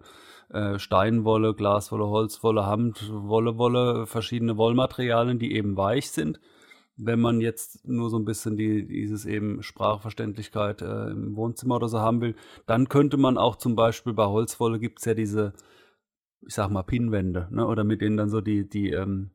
äh, 0.50 0.78
Steinwolle, 0.78 1.54
Glaswolle, 1.54 2.08
Holzwolle, 2.08 2.66
Handwolle, 2.66 3.58
Wolle, 3.58 4.06
verschiedene 4.06 4.58
Wollmaterialien, 4.58 5.40
die 5.40 5.54
eben 5.56 5.78
weich 5.78 6.12
sind. 6.12 6.40
Wenn 6.96 7.20
man 7.20 7.42
jetzt 7.42 7.88
nur 7.88 8.10
so 8.10 8.20
ein 8.20 8.26
bisschen 8.26 8.56
die, 8.56 8.86
dieses 8.86 9.26
eben 9.26 9.64
Sprachverständlichkeit 9.64 10.82
äh, 10.82 11.10
im 11.10 11.36
Wohnzimmer 11.36 11.78
oder 11.78 11.88
so 11.88 12.00
haben 12.00 12.22
will, 12.22 12.36
dann 12.68 12.88
könnte 12.90 13.18
man 13.18 13.38
auch 13.38 13.56
zum 13.56 13.76
Beispiel 13.76 14.14
bei 14.14 14.26
Holzwolle 14.26 14.80
gibt's 14.80 15.06
ja 15.06 15.14
diese, 15.14 15.54
ich 16.46 16.54
sag 16.54 16.70
mal, 16.70 16.84
Pinnwände, 16.84 17.48
ne? 17.50 17.66
oder 17.66 17.84
mit 17.84 18.02
denen 18.02 18.18
dann 18.18 18.30
so 18.30 18.42
die, 18.42 18.70
die 18.70 18.92
ähm, 18.92 19.32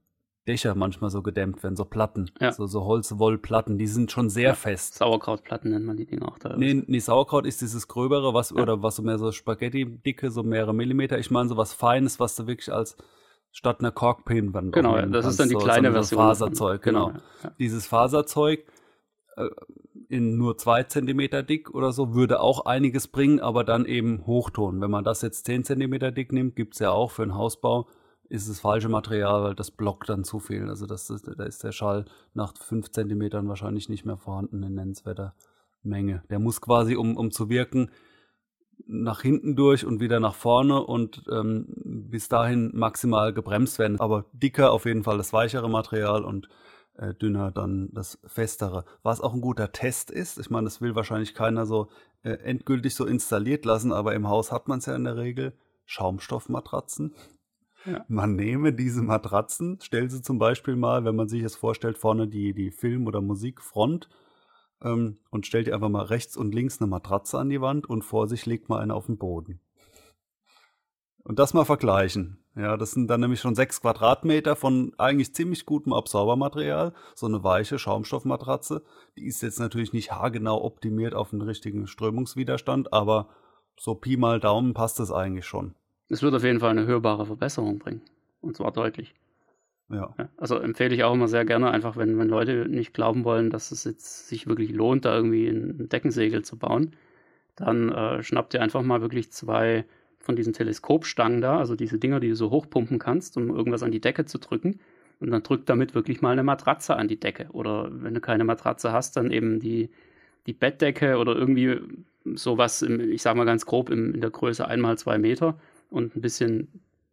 Dächer 0.49 0.74
manchmal 0.74 1.11
so 1.11 1.22
gedämmt 1.22 1.62
werden, 1.62 1.76
so 1.76 1.84
Platten, 1.84 2.30
ja. 2.40 2.53
so, 2.53 2.66
so 2.66 2.84
Holzwollplatten, 2.84 3.78
die 3.78 3.86
sind 3.86 4.11
schon 4.11 4.30
sehr 4.30 4.49
ja. 4.49 4.55
fest. 4.55 4.94
Sauerkrautplatten 4.94 5.70
nennt 5.70 5.84
man 5.84 5.96
die 5.96 6.07
Dinge 6.07 6.26
auch 6.26 6.38
da. 6.38 6.57
Nee, 6.57 6.82
nee, 6.86 6.99
Sauerkraut 6.99 7.46
ist 7.46 7.61
dieses 7.61 7.86
gröbere, 7.86 8.34
was, 8.34 8.51
ja. 8.51 8.57
oder 8.57 8.82
was 8.82 8.96
so 8.96 9.03
mehr 9.03 9.18
so 9.18 9.30
Spaghetti-Dicke, 9.30 10.30
so 10.30 10.42
mehrere 10.42 10.74
Millimeter. 10.74 11.18
Ich 11.18 11.30
meine 11.30 11.49
so 11.49 11.57
was 11.57 11.74
Feines, 11.74 12.18
was 12.18 12.34
du 12.34 12.46
wirklich 12.46 12.72
als 12.72 12.96
statt 13.53 13.80
einer 13.80 13.92
Korkpinwand 13.92 14.72
Genau, 14.72 14.96
das 14.96 15.11
kannst. 15.11 15.28
ist 15.28 15.40
dann 15.40 15.49
die 15.49 15.55
so, 15.55 15.61
kleine 15.61 15.88
so 15.88 15.94
Version. 15.94 16.18
Faserzeug, 16.20 16.82
genau. 16.82 17.09
genau. 17.09 17.20
Dieses 17.59 17.86
Faserzeug 17.86 18.64
äh, 19.36 19.49
in 20.09 20.36
nur 20.38 20.57
zwei 20.57 20.84
Zentimeter 20.84 21.42
dick 21.42 21.74
oder 21.74 21.92
so 21.92 22.14
würde 22.14 22.40
auch 22.40 22.64
einiges 22.64 23.09
bringen, 23.09 23.40
aber 23.40 23.64
dann 23.64 23.84
eben 23.84 24.26
Hochton. 24.26 24.80
Wenn 24.80 24.90
man 24.90 25.05
das 25.05 25.22
jetzt 25.22 25.44
zehn 25.44 25.64
Zentimeter 25.64 26.11
dick 26.11 26.32
nimmt, 26.32 26.57
gibt 26.57 26.74
es 26.74 26.80
ja 26.80 26.90
auch 26.90 27.11
für 27.11 27.22
einen 27.22 27.34
Hausbau 27.34 27.86
ist 28.29 28.49
es 28.49 28.61
falsche 28.61 28.89
Material, 28.89 29.43
weil 29.43 29.55
das 29.55 29.70
blockt 29.70 30.09
dann 30.09 30.24
zu 30.24 30.39
viel. 30.39 30.68
Also 30.68 30.87
das 30.87 31.11
ist, 31.11 31.26
da 31.26 31.45
ist 31.45 31.64
der 31.64 31.72
Schall 31.72 32.05
nach 32.35 32.55
fünf 32.57 32.91
Zentimetern 32.91 33.49
wahrscheinlich 33.49 33.89
nicht 33.89 34.05
mehr 34.05 34.16
vorhanden 34.16 34.62
in 34.62 34.74
nennenswerter 34.74 35.35
Menge. 35.83 36.22
Der 36.31 36.39
muss 36.39 36.61
quasi, 36.61 36.97
um, 36.97 37.16
um 37.16 37.31
zu 37.31 37.49
wirken, 37.49 37.91
nach 38.87 39.22
hinten 39.22 39.57
durch 39.57 39.85
und 39.85 40.01
wieder 40.01 40.20
nach 40.20 40.35
vorne 40.35 40.83
und 40.83 41.24
ähm, 41.31 41.66
bis 41.85 42.29
dahin 42.29 42.70
maximal 42.74 43.33
gebremst 43.33 43.79
werden. 43.79 43.99
Aber 43.99 44.26
dicker 44.33 44.72
auf 44.72 44.85
jeden 44.85 45.05
Fall 45.05 45.16
das 45.16 45.33
weichere 45.33 45.68
Material 45.68 46.24
und 46.24 46.49
äh, 46.95 47.14
dünner 47.14 47.51
dann 47.51 47.91
das 47.93 48.18
festere. 48.26 48.85
Was 49.03 49.20
auch 49.20 49.35
ein 49.35 49.41
guter 49.41 49.72
Test 49.72 50.11
ist, 50.11 50.39
ich 50.39 50.51
meine, 50.51 50.64
das 50.64 50.81
will 50.81 50.95
wahrscheinlich 50.95 51.35
keiner 51.35 51.66
so 51.66 51.89
äh, 52.22 52.31
endgültig 52.31 52.95
so 52.95 53.07
installiert 53.07 53.64
lassen, 53.64 53.93
aber 53.93 54.14
im 54.14 54.29
Haus 54.29 54.53
hat 54.53 54.68
man 54.68 54.79
es 54.79 54.87
ja 54.87 54.95
in 54.95 55.05
der 55.05 55.16
Regel, 55.16 55.55
Schaumstoffmatratzen. 55.87 57.14
Ja. 57.85 58.05
Man 58.09 58.35
nehme 58.37 58.72
diese 58.72 59.03
Matratzen, 59.03 59.79
stellt 59.81 60.11
sie 60.11 60.22
zum 60.22 60.39
Beispiel 60.39 60.76
mal, 60.76 61.05
wenn 61.05 61.16
man 61.16 61.29
sich 61.29 61.43
es 61.43 61.57
vorstellt, 61.57 61.99
vorne 61.99 62.29
die, 62.29 62.53
die 62.53 62.70
Film- 62.70 63.07
oder 63.07 63.20
Musikfront 63.20 64.09
ähm, 64.83 65.18
und 65.31 65.47
stellt 65.47 65.68
ihr 65.68 65.74
einfach 65.74 65.89
mal 65.89 66.05
rechts 66.05 66.37
und 66.37 66.55
links 66.55 66.81
eine 66.81 66.89
Matratze 66.89 67.39
an 67.39 67.49
die 67.49 67.61
Wand 67.61 67.89
und 67.89 68.03
vor 68.03 68.26
sich 68.26 68.47
legt 68.47 68.68
mal 68.68 68.81
eine 68.81 68.95
auf 68.95 69.07
den 69.07 69.18
Boden. 69.18 69.61
Und 71.22 71.39
das 71.39 71.53
mal 71.53 71.64
vergleichen. 71.64 72.43
Ja, 72.57 72.76
das 72.76 72.93
sind 72.93 73.09
dann 73.09 73.20
nämlich 73.20 73.41
schon 73.41 73.55
sechs 73.55 73.83
Quadratmeter 73.83 74.57
von 74.57 74.93
eigentlich 74.99 75.35
ziemlich 75.35 75.66
gutem 75.66 75.93
Absaubermaterial. 75.93 76.95
So 77.14 77.26
eine 77.26 77.45
weiche 77.45 77.79
Schaumstoffmatratze. 77.79 78.83
Die 79.16 79.26
ist 79.26 79.43
jetzt 79.43 79.61
natürlich 79.61 79.93
nicht 79.93 80.11
haargenau 80.11 80.64
optimiert 80.64 81.14
auf 81.14 81.31
den 81.31 81.43
richtigen 81.43 81.87
Strömungswiderstand, 81.87 82.93
aber 82.93 83.29
so 83.79 83.95
Pi 83.95 84.16
mal 84.16 84.41
Daumen 84.41 84.74
passt 84.74 84.99
es 85.01 85.12
eigentlich 85.12 85.47
schon. 85.47 85.74
Es 86.09 86.22
wird 86.22 86.34
auf 86.34 86.44
jeden 86.44 86.61
Fall 86.61 86.70
eine 86.70 86.86
hörbare 86.86 87.26
Verbesserung 87.26 87.78
bringen. 87.78 88.02
Und 88.40 88.56
zwar 88.56 88.72
deutlich. 88.72 89.14
Ja. 89.90 90.14
Also 90.36 90.59
empfehle 90.59 90.94
ich 90.94 91.04
auch 91.04 91.14
immer 91.14 91.28
sehr 91.28 91.44
gerne, 91.44 91.70
einfach 91.70 91.96
wenn, 91.96 92.18
wenn 92.18 92.28
Leute 92.28 92.66
nicht 92.68 92.92
glauben 92.92 93.24
wollen, 93.24 93.50
dass 93.50 93.72
es 93.72 93.84
jetzt 93.84 94.28
sich 94.28 94.46
wirklich 94.46 94.70
lohnt, 94.70 95.04
da 95.04 95.16
irgendwie 95.16 95.48
ein 95.48 95.88
Deckensegel 95.88 96.44
zu 96.44 96.59
bauen, 96.59 96.94
dann 97.56 97.90
äh, 97.90 98.22
schnappt 98.22 98.54
ihr 98.54 98.62
einfach 98.62 98.82
mal 98.82 99.00
wirklich 99.00 99.32
zwei 99.32 99.84
von 100.18 100.36
diesen 100.36 100.52
Teleskopstangen 100.52 101.40
da, 101.40 101.59
also 101.59 101.74
diese 101.74 101.98
Dinger, 101.98 102.20
die 102.20 102.28
du 102.28 102.36
so 102.36 102.50
hochpumpen 102.50 102.98
kannst, 102.98 103.36
um 103.38 103.48
irgendwas 103.48 103.82
an 103.82 103.90
die 103.90 104.00
Decke 104.00 104.26
zu 104.26 104.38
drücken. 104.38 104.78
Und 105.20 105.30
dann 105.30 105.42
drückt 105.42 105.68
damit 105.68 105.94
wirklich 105.94 106.20
mal 106.20 106.32
eine 106.32 106.42
Matratze 106.42 106.94
an 106.96 107.09
die 107.09 107.18
Decke. 107.18 107.48
Oder 107.52 107.88
wenn 107.90 108.14
du 108.14 108.20
keine 108.20 108.44
Matratze 108.44 108.92
hast, 108.92 109.16
dann 109.16 109.32
eben 109.32 109.59
die, 109.59 109.90
die 110.46 110.52
Bettdecke 110.52 111.16
oder 111.16 111.34
irgendwie 111.34 111.80
sowas, 112.34 112.82
im, 112.82 113.00
ich 113.00 113.22
sag 113.22 113.34
mal 113.36 113.44
ganz 113.44 113.64
grob, 113.66 113.90
im, 113.90 114.14
in 114.14 114.20
der 114.20 114.30
Größe 114.30 114.68
einmal 114.68 114.98
zwei 114.98 115.18
Meter 115.18 115.59
und 115.91 116.16
ein 116.16 116.20
bisschen 116.20 116.68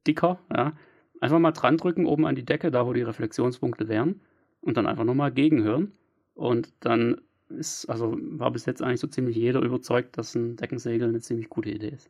dicker. 0.06 0.40
Ja. 0.54 0.74
Einfach 1.22 1.40
mal 1.40 1.52
dran 1.52 1.78
drücken 1.78 2.06
oben 2.06 2.26
an 2.26 2.36
die 2.36 2.46
Decke, 2.46 2.72
da 2.72 2.86
wo 2.86 2.94
die 2.94 3.02
Reflexionspunkte 3.02 3.88
wären. 3.88 4.22
Und 4.62 4.78
dann 4.78 4.88
einfach 4.88 5.04
nochmal 5.04 5.32
gegenhören. 5.32 5.92
Und 6.34 6.74
dann 6.80 7.22
ist, 7.50 7.86
also 7.86 8.18
war 8.20 8.52
bis 8.52 8.66
jetzt 8.66 8.82
eigentlich 8.82 9.00
so 9.00 9.08
ziemlich 9.08 9.36
jeder 9.36 9.62
überzeugt, 9.62 10.18
dass 10.18 10.36
ein 10.36 10.56
Deckensegel 10.56 11.08
eine 11.08 11.22
ziemlich 11.22 11.50
gute 11.50 11.70
Idee 11.70 11.90
ist. 11.90 12.10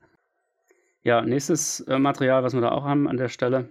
Ja, 1.03 1.21
nächstes 1.21 1.81
äh, 1.81 1.99
Material, 1.99 2.43
was 2.43 2.53
wir 2.53 2.61
da 2.61 2.71
auch 2.71 2.83
haben 2.83 3.07
an 3.07 3.17
der 3.17 3.29
Stelle, 3.29 3.69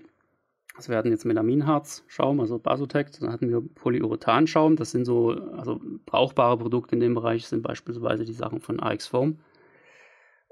das 0.76 0.88
werden 0.88 1.12
jetzt 1.12 1.24
Melaminharz-Schaum, 1.24 2.40
also 2.40 2.58
Basotec. 2.58 3.12
Dann 3.20 3.32
hatten 3.32 3.48
wir 3.48 3.62
Polyurethan-Schaum. 3.74 4.76
Das 4.76 4.90
sind 4.90 5.04
so, 5.04 5.30
also 5.30 5.80
brauchbare 6.04 6.58
Produkte 6.58 6.96
in 6.96 7.00
dem 7.00 7.14
Bereich 7.14 7.46
sind 7.46 7.62
beispielsweise 7.62 8.24
die 8.24 8.32
Sachen 8.32 8.60
von 8.60 8.80
AX 8.80 9.06
Foam. 9.06 9.38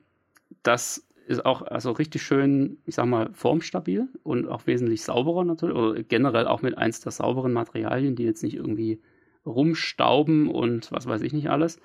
das 0.62 1.04
ist 1.28 1.46
auch 1.46 1.64
also 1.64 1.92
richtig 1.92 2.22
schön, 2.22 2.78
ich 2.86 2.96
sag 2.96 3.06
mal, 3.06 3.30
formstabil 3.34 4.08
und 4.24 4.48
auch 4.48 4.68
wesentlich 4.68 5.04
sauberer 5.04 5.44
natürlich, 5.44 5.76
oder 5.76 6.04
generell 6.04 6.48
auch 6.48 6.62
mit 6.62 6.78
eins 6.78 7.00
der 7.00 7.12
sauberen 7.12 7.54
Materialien, 7.54 8.16
die 8.16 8.24
jetzt 8.24 8.44
nicht 8.44 8.56
irgendwie 8.56 9.02
rumstauben 9.46 10.50
und 10.50 10.92
was 10.92 11.08
weiß 11.08 11.22
ich 11.22 11.34
nicht 11.34 11.50
alles. 11.50 11.80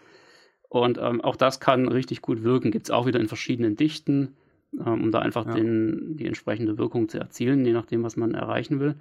Und 0.68 0.99
ähm, 0.99 1.20
auch 1.20 1.36
das 1.36 1.61
kann 1.61 1.88
richtig 1.88 2.22
gut 2.22 2.43
wirken. 2.43 2.70
Gibt 2.70 2.86
es 2.86 2.91
auch 2.91 3.07
wieder 3.07 3.18
in 3.18 3.28
verschiedenen 3.28 3.76
Dichten, 3.76 4.36
ähm, 4.78 5.03
um 5.03 5.11
da 5.11 5.18
einfach 5.18 5.47
ja. 5.47 5.55
den, 5.55 6.16
die 6.16 6.26
entsprechende 6.26 6.78
Wirkung 6.78 7.09
zu 7.09 7.18
erzielen, 7.18 7.64
je 7.64 7.72
nachdem, 7.72 8.03
was 8.03 8.16
man 8.16 8.34
erreichen 8.34 8.78
will. 8.78 8.95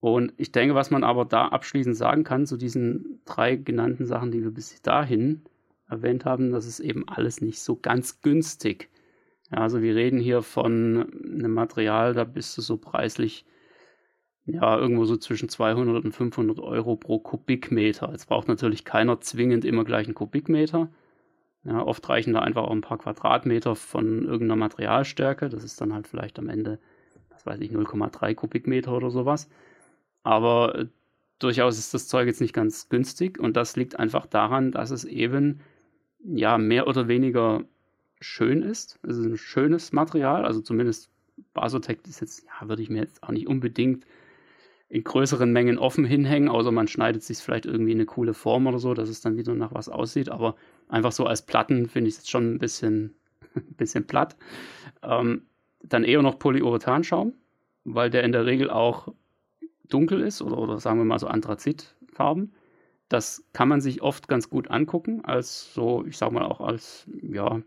Und 0.00 0.32
ich 0.36 0.50
denke, 0.50 0.74
was 0.74 0.90
man 0.90 1.04
aber 1.04 1.24
da 1.24 1.48
abschließend 1.48 1.96
sagen 1.96 2.24
kann 2.24 2.46
zu 2.46 2.56
diesen 2.56 3.20
drei 3.24 3.54
genannten 3.54 4.06
Sachen, 4.06 4.32
die 4.32 4.42
wir 4.42 4.50
bis 4.50 4.82
dahin 4.82 5.42
erwähnt 5.88 6.24
haben, 6.24 6.50
das 6.50 6.66
ist 6.66 6.80
eben 6.80 7.08
alles 7.08 7.40
nicht 7.40 7.60
so 7.60 7.76
ganz 7.76 8.20
günstig. 8.20 8.88
Ja, 9.52 9.58
also 9.58 9.82
wir 9.82 9.94
reden 9.94 10.18
hier 10.18 10.42
von 10.42 11.12
einem 11.22 11.52
Material, 11.52 12.14
da 12.14 12.24
bist 12.24 12.56
du 12.56 12.62
so 12.62 12.78
preislich 12.78 13.44
ja 14.46 14.76
irgendwo 14.78 15.04
so 15.04 15.16
zwischen 15.16 15.48
200 15.48 16.04
und 16.04 16.12
500 16.12 16.58
Euro 16.58 16.96
pro 16.96 17.18
Kubikmeter. 17.18 18.10
Jetzt 18.10 18.26
braucht 18.26 18.48
natürlich 18.48 18.84
keiner 18.84 19.20
zwingend 19.20 19.64
immer 19.64 19.84
gleich 19.84 20.06
einen 20.06 20.14
Kubikmeter. 20.14 20.88
Ja, 21.64 21.82
oft 21.86 22.08
reichen 22.08 22.32
da 22.34 22.40
einfach 22.40 22.62
auch 22.64 22.72
ein 22.72 22.80
paar 22.80 22.98
Quadratmeter 22.98 23.76
von 23.76 24.24
irgendeiner 24.24 24.56
Materialstärke. 24.56 25.48
Das 25.48 25.62
ist 25.62 25.80
dann 25.80 25.94
halt 25.94 26.08
vielleicht 26.08 26.38
am 26.38 26.48
Ende, 26.48 26.80
was 27.30 27.46
weiß 27.46 27.60
ich, 27.60 27.70
0,3 27.70 28.34
Kubikmeter 28.34 28.92
oder 28.96 29.10
sowas. 29.10 29.48
Aber 30.24 30.76
äh, 30.76 30.86
durchaus 31.38 31.78
ist 31.78 31.94
das 31.94 32.08
Zeug 32.08 32.26
jetzt 32.26 32.40
nicht 32.40 32.54
ganz 32.54 32.88
günstig 32.88 33.38
und 33.38 33.56
das 33.56 33.76
liegt 33.76 33.98
einfach 33.98 34.26
daran, 34.26 34.72
dass 34.72 34.90
es 34.90 35.04
eben 35.04 35.60
ja 36.24 36.58
mehr 36.58 36.86
oder 36.88 37.08
weniger 37.08 37.64
schön 38.22 38.62
ist. 38.62 38.98
Es 39.02 39.16
ist 39.16 39.26
ein 39.26 39.36
schönes 39.36 39.92
Material, 39.92 40.44
also 40.44 40.60
zumindest 40.60 41.10
Basotec 41.54 42.06
ist 42.06 42.20
jetzt, 42.20 42.44
ja, 42.44 42.68
würde 42.68 42.82
ich 42.82 42.90
mir 42.90 43.02
jetzt 43.02 43.22
auch 43.22 43.30
nicht 43.30 43.46
unbedingt 43.46 44.06
in 44.88 45.04
größeren 45.04 45.50
Mengen 45.50 45.78
offen 45.78 46.04
hinhängen, 46.04 46.50
außer 46.50 46.70
man 46.70 46.86
schneidet 46.86 47.22
sich 47.22 47.38
vielleicht 47.38 47.64
irgendwie 47.64 47.92
eine 47.92 48.04
coole 48.04 48.34
Form 48.34 48.66
oder 48.66 48.78
so, 48.78 48.92
dass 48.92 49.08
es 49.08 49.22
dann 49.22 49.38
wieder 49.38 49.54
nach 49.54 49.72
was 49.72 49.88
aussieht. 49.88 50.28
Aber 50.28 50.54
einfach 50.88 51.12
so 51.12 51.24
als 51.24 51.46
Platten 51.46 51.88
finde 51.88 52.10
ich 52.10 52.18
es 52.18 52.28
schon 52.28 52.54
ein 52.54 52.58
bisschen, 52.58 53.14
ein 53.54 53.74
bisschen 53.74 54.06
platt. 54.06 54.36
Ähm, 55.02 55.46
dann 55.82 56.04
eher 56.04 56.20
noch 56.20 56.38
Polyurethanschaum, 56.38 57.32
weil 57.84 58.10
der 58.10 58.22
in 58.22 58.32
der 58.32 58.44
Regel 58.44 58.68
auch 58.70 59.08
dunkel 59.88 60.20
ist 60.20 60.42
oder, 60.42 60.58
oder 60.58 60.78
sagen 60.78 60.98
wir 60.98 61.04
mal 61.04 61.18
so 61.18 61.26
Anthrazitfarben. 61.26 62.52
Das 63.08 63.44
kann 63.54 63.68
man 63.68 63.80
sich 63.80 64.02
oft 64.02 64.28
ganz 64.28 64.50
gut 64.50 64.70
angucken, 64.70 65.24
als 65.24 65.72
so, 65.72 66.04
ich 66.06 66.18
sag 66.18 66.32
mal 66.32 66.44
auch 66.44 66.60
als, 66.60 67.06
ja, 67.22 67.62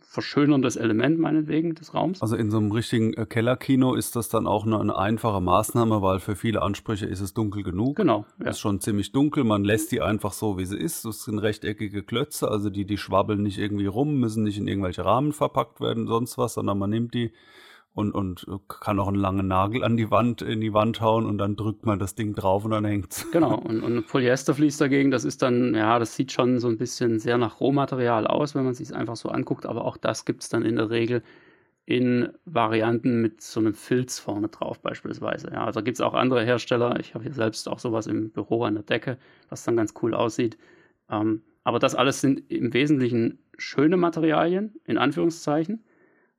verschönerndes 0.00 0.76
Element 0.76 1.18
meinetwegen 1.18 1.74
des 1.74 1.94
Raums. 1.94 2.22
Also 2.22 2.36
in 2.36 2.50
so 2.50 2.58
einem 2.58 2.72
richtigen 2.72 3.12
äh, 3.14 3.26
Kellerkino 3.26 3.94
ist 3.94 4.16
das 4.16 4.28
dann 4.28 4.46
auch 4.46 4.66
eine, 4.66 4.80
eine, 4.80 4.96
einfache 4.96 5.40
Maßnahme, 5.40 6.02
weil 6.02 6.20
für 6.20 6.36
viele 6.36 6.62
Ansprüche 6.62 7.06
ist 7.06 7.20
es 7.20 7.34
dunkel 7.34 7.62
genug. 7.62 7.96
Genau. 7.96 8.24
Ja. 8.40 8.50
Ist 8.50 8.60
schon 8.60 8.80
ziemlich 8.80 9.12
dunkel, 9.12 9.44
man 9.44 9.64
lässt 9.64 9.92
die 9.92 10.00
einfach 10.00 10.32
so, 10.32 10.58
wie 10.58 10.64
sie 10.64 10.78
ist. 10.78 11.04
Das 11.04 11.24
sind 11.24 11.38
rechteckige 11.38 12.02
Klötze, 12.02 12.50
also 12.50 12.70
die, 12.70 12.84
die 12.84 12.96
schwabbeln 12.96 13.42
nicht 13.42 13.58
irgendwie 13.58 13.86
rum, 13.86 14.18
müssen 14.18 14.44
nicht 14.44 14.58
in 14.58 14.66
irgendwelche 14.66 15.04
Rahmen 15.04 15.32
verpackt 15.32 15.80
werden, 15.80 16.06
sonst 16.06 16.38
was, 16.38 16.54
sondern 16.54 16.78
man 16.78 16.90
nimmt 16.90 17.14
die, 17.14 17.32
und, 17.94 18.12
und 18.12 18.46
kann 18.68 19.00
auch 19.00 19.08
einen 19.08 19.16
langen 19.16 19.48
Nagel 19.48 19.82
an 19.82 19.96
die 19.96 20.10
Wand, 20.10 20.42
in 20.42 20.60
die 20.60 20.72
Wand 20.72 21.00
hauen 21.00 21.26
und 21.26 21.38
dann 21.38 21.56
drückt 21.56 21.84
man 21.84 21.98
das 21.98 22.14
Ding 22.14 22.34
drauf 22.34 22.64
und 22.64 22.70
dann 22.70 22.84
hängt's. 22.84 23.26
Genau, 23.32 23.56
und, 23.56 23.82
und 23.82 24.06
Polyestervlies 24.06 24.76
dagegen, 24.76 25.10
das 25.10 25.24
ist 25.24 25.42
dann, 25.42 25.74
ja, 25.74 25.98
das 25.98 26.14
sieht 26.14 26.32
schon 26.32 26.60
so 26.60 26.68
ein 26.68 26.78
bisschen 26.78 27.18
sehr 27.18 27.38
nach 27.38 27.60
Rohmaterial 27.60 28.26
aus, 28.26 28.54
wenn 28.54 28.64
man 28.64 28.74
sich 28.74 28.94
einfach 28.94 29.16
so 29.16 29.28
anguckt, 29.30 29.66
aber 29.66 29.84
auch 29.84 29.96
das 29.96 30.24
gibt 30.24 30.42
es 30.42 30.48
dann 30.48 30.62
in 30.62 30.76
der 30.76 30.90
Regel 30.90 31.22
in 31.86 32.28
Varianten 32.44 33.22
mit 33.22 33.40
so 33.40 33.60
einem 33.60 33.72
Filz 33.72 34.18
vorne 34.18 34.48
drauf 34.48 34.78
beispielsweise. 34.80 35.50
Ja, 35.50 35.64
also 35.64 35.82
gibt 35.82 35.96
es 35.96 36.02
auch 36.02 36.12
andere 36.12 36.44
Hersteller, 36.44 37.00
ich 37.00 37.14
habe 37.14 37.24
hier 37.24 37.32
selbst 37.32 37.66
auch 37.68 37.78
sowas 37.78 38.06
im 38.06 38.30
Büro 38.30 38.64
an 38.64 38.74
der 38.74 38.82
Decke, 38.82 39.16
was 39.48 39.64
dann 39.64 39.76
ganz 39.76 39.94
cool 40.02 40.14
aussieht. 40.14 40.58
Ähm, 41.10 41.42
aber 41.64 41.78
das 41.78 41.94
alles 41.94 42.20
sind 42.20 42.42
im 42.50 42.74
Wesentlichen 42.74 43.38
schöne 43.56 43.96
Materialien, 43.96 44.74
in 44.84 44.98
Anführungszeichen, 44.98 45.82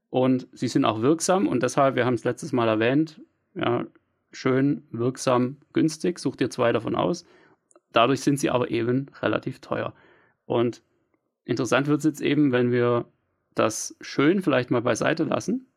und 0.10 0.47
sie 0.51 0.68
sind 0.68 0.86
auch 0.86 1.01
wirksam 1.01 1.47
und 1.47 1.64
deshalb, 1.64 1.95
wir 1.95 2.05
haben 2.05 2.16
es 2.16 2.24
letztes 2.24 2.51
Mal 2.51 2.68
erwähnt, 2.68 3.22
ja, 3.55 3.86
schön, 4.32 4.88
wirksam, 4.91 5.57
günstig, 5.74 6.20
such 6.20 6.36
dir 6.36 6.49
zwei 6.49 6.72
davon 6.72 6.95
aus. 6.95 7.26
Dadurch 7.91 8.22
sind 8.22 8.39
sie 8.39 8.49
aber 8.49 8.70
eben 8.70 9.07
relativ 9.22 9.60
teuer. 9.60 9.93
Und 10.45 10.84
interessant 11.45 11.88
wird 11.88 11.99
es 11.99 12.05
jetzt 12.05 12.22
eben, 12.22 12.51
wenn 12.51 12.72
wir 12.72 13.05
das 13.55 13.95
schön 14.01 14.41
vielleicht 14.41 14.72
mal 14.72 14.82
beiseite 14.82 15.24
lassen 15.24 15.68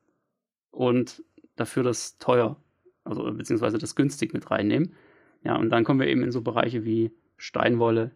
und 0.71 1.23
dafür 1.57 1.83
das 1.83 2.19
teuer, 2.19 2.57
also 3.05 3.33
beziehungsweise 3.33 3.79
das 3.79 3.97
günstig 3.97 4.33
mit 4.33 4.51
reinnehmen. 4.51 4.95
Ja, 5.43 5.57
und 5.57 5.71
dann 5.71 5.85
kommen 5.85 6.01
wir 6.01 6.07
eben 6.07 6.23
in 6.23 6.31
so 6.31 6.43
Bereiche 6.43 6.85
wie 6.85 7.13
Steinwolle, 7.37 8.13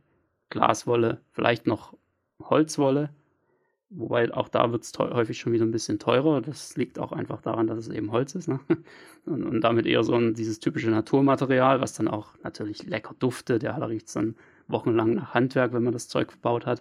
Glaswolle, 0.51 1.21
vielleicht 1.33 1.67
noch 1.67 1.97
Holzwolle 2.39 3.11
Wobei 3.91 4.33
auch 4.35 4.49
da 4.49 4.73
wird 4.73 4.83
es 4.83 4.93
häufig 4.99 5.39
schon 5.39 5.53
wieder 5.53 5.65
ein 5.65 5.71
bisschen 5.71 6.01
teurer. 6.01 6.41
Das 6.41 6.77
liegt 6.77 6.99
auch 6.99 7.13
einfach 7.13 7.41
daran, 7.41 7.69
dass 7.69 7.79
es 7.79 7.89
eben 7.89 8.11
Holz 8.11 8.35
ist. 8.35 8.49
Ne? 8.49 8.59
Und, 9.27 9.43
und, 9.43 9.61
damit 9.63 9.87
eher 9.87 10.05
so 10.05 10.15
ein, 10.15 10.35
dieses 10.35 10.61
typische 10.61 10.89
Naturmaterial, 10.89 11.81
was 11.81 11.95
dann 11.95 12.07
auch 12.07 12.35
natürlich 12.45 12.87
lecker 12.87 13.13
duftet. 13.19 13.65
Ja, 13.65 13.77
da 13.77 13.87
riecht 13.87 14.15
dann 14.15 14.37
wochenlang 14.69 15.15
nach 15.15 15.35
Handwerk, 15.35 15.73
wenn 15.73 15.83
man 15.83 15.93
das 15.93 16.07
Zeug 16.07 16.31
verbaut 16.31 16.65
hat. 16.65 16.81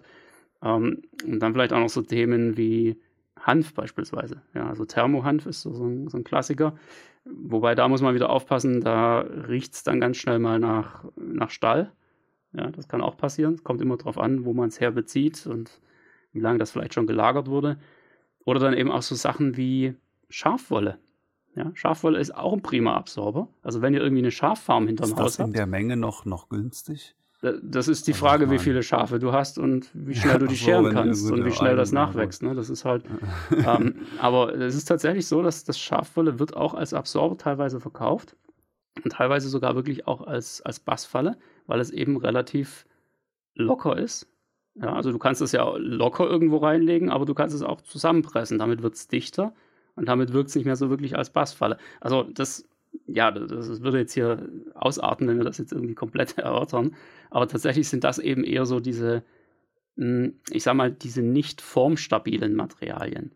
Ähm, 0.62 1.02
und 1.24 1.40
dann 1.40 1.54
vielleicht 1.54 1.72
auch 1.72 1.80
noch 1.80 1.88
so 1.88 2.02
Themen 2.02 2.56
wie 2.56 3.00
Hanf 3.40 3.74
beispielsweise. 3.74 4.42
Ja, 4.54 4.68
also 4.68 4.84
Thermohanf 4.84 5.46
ist 5.46 5.62
so, 5.62 5.72
so, 5.72 5.86
ein, 5.86 6.08
so 6.08 6.18
ein 6.18 6.24
Klassiker. 6.24 6.76
Wobei 7.24 7.74
da 7.74 7.88
muss 7.88 8.02
man 8.02 8.14
wieder 8.14 8.30
aufpassen, 8.30 8.80
da 8.80 9.20
riecht 9.20 9.74
es 9.74 9.82
dann 9.82 10.00
ganz 10.00 10.16
schnell 10.16 10.38
mal 10.38 10.60
nach, 10.60 11.04
nach 11.16 11.50
Stall. 11.50 11.90
Ja, 12.52 12.70
das 12.70 12.86
kann 12.86 13.00
auch 13.00 13.16
passieren. 13.16 13.62
Kommt 13.64 13.82
immer 13.82 13.96
darauf 13.96 14.18
an, 14.18 14.44
wo 14.44 14.52
man 14.52 14.68
es 14.68 14.80
herbezieht 14.80 15.46
und 15.48 15.80
wie 16.36 16.40
lange 16.40 16.58
das 16.58 16.70
vielleicht 16.70 16.94
schon 16.94 17.06
gelagert 17.06 17.48
wurde. 17.48 17.78
Oder 18.44 18.60
dann 18.60 18.74
eben 18.74 18.92
auch 18.92 19.02
so 19.02 19.14
Sachen 19.14 19.56
wie 19.56 19.96
Schafwolle. 20.28 20.98
Ja, 21.56 21.70
Schafwolle 21.74 22.18
ist 22.18 22.34
auch 22.34 22.52
ein 22.52 22.62
prima 22.62 22.96
Absorber. 22.96 23.48
Also 23.62 23.80
wenn 23.82 23.94
ihr 23.94 24.00
irgendwie 24.00 24.22
eine 24.22 24.30
Schaffarm 24.30 24.86
hinterm 24.86 25.10
ist 25.10 25.16
Haus 25.16 25.36
das 25.38 25.46
in 25.46 25.52
der 25.52 25.66
Menge 25.66 25.96
noch, 25.96 26.26
noch 26.26 26.48
günstig? 26.48 27.16
Das 27.62 27.86
ist 27.88 28.06
die 28.06 28.12
also 28.12 28.24
Frage, 28.24 28.50
wie 28.50 28.58
viele 28.58 28.82
Schafe 28.82 29.18
du 29.18 29.32
hast 29.32 29.58
und 29.58 29.90
wie 29.94 30.14
schnell 30.14 30.38
du 30.38 30.46
die 30.46 30.56
scheren 30.56 30.92
kannst 30.92 31.30
und 31.30 31.44
wie 31.44 31.52
schnell 31.52 31.76
das 31.76 31.92
nachwächst. 31.92 32.42
Ne? 32.42 32.54
Das 32.54 32.70
ist 32.70 32.84
halt. 32.84 33.04
ähm, 33.56 33.96
aber 34.20 34.54
es 34.54 34.74
ist 34.74 34.86
tatsächlich 34.86 35.26
so, 35.26 35.42
dass 35.42 35.64
das 35.64 35.78
Schafwolle 35.78 36.38
wird 36.38 36.56
auch 36.56 36.74
als 36.74 36.94
Absorber 36.94 37.36
teilweise 37.36 37.80
verkauft 37.80 38.36
und 39.02 39.12
teilweise 39.12 39.48
sogar 39.48 39.74
wirklich 39.74 40.06
auch 40.06 40.26
als, 40.26 40.60
als 40.62 40.80
Bassfalle, 40.80 41.36
weil 41.66 41.80
es 41.80 41.90
eben 41.90 42.16
relativ 42.16 42.86
locker 43.54 43.96
ist. 43.98 44.28
Ja, 44.80 44.92
also 44.92 45.10
du 45.10 45.18
kannst 45.18 45.40
es 45.40 45.52
ja 45.52 45.74
locker 45.76 46.28
irgendwo 46.28 46.58
reinlegen, 46.58 47.10
aber 47.10 47.24
du 47.24 47.34
kannst 47.34 47.54
es 47.54 47.62
auch 47.62 47.80
zusammenpressen. 47.80 48.58
Damit 48.58 48.82
wird 48.82 48.94
es 48.94 49.08
dichter 49.08 49.54
und 49.94 50.06
damit 50.06 50.32
wirkt 50.32 50.50
es 50.50 50.54
nicht 50.54 50.66
mehr 50.66 50.76
so 50.76 50.90
wirklich 50.90 51.16
als 51.16 51.30
Bassfalle. 51.30 51.78
Also 52.00 52.24
das 52.24 52.68
ja, 53.06 53.30
das 53.30 53.82
würde 53.82 53.98
jetzt 53.98 54.14
hier 54.14 54.48
ausarten, 54.74 55.28
wenn 55.28 55.36
wir 55.36 55.44
das 55.44 55.58
jetzt 55.58 55.72
irgendwie 55.72 55.94
komplett 55.94 56.38
erörtern. 56.38 56.94
Aber 57.30 57.48
tatsächlich 57.48 57.88
sind 57.88 58.04
das 58.04 58.18
eben 58.18 58.44
eher 58.44 58.66
so 58.66 58.80
diese, 58.80 59.22
hm, 59.96 60.34
ich 60.50 60.62
sag 60.62 60.74
mal, 60.74 60.92
diese 60.92 61.22
nicht 61.22 61.60
formstabilen 61.60 62.54
Materialien. 62.54 63.32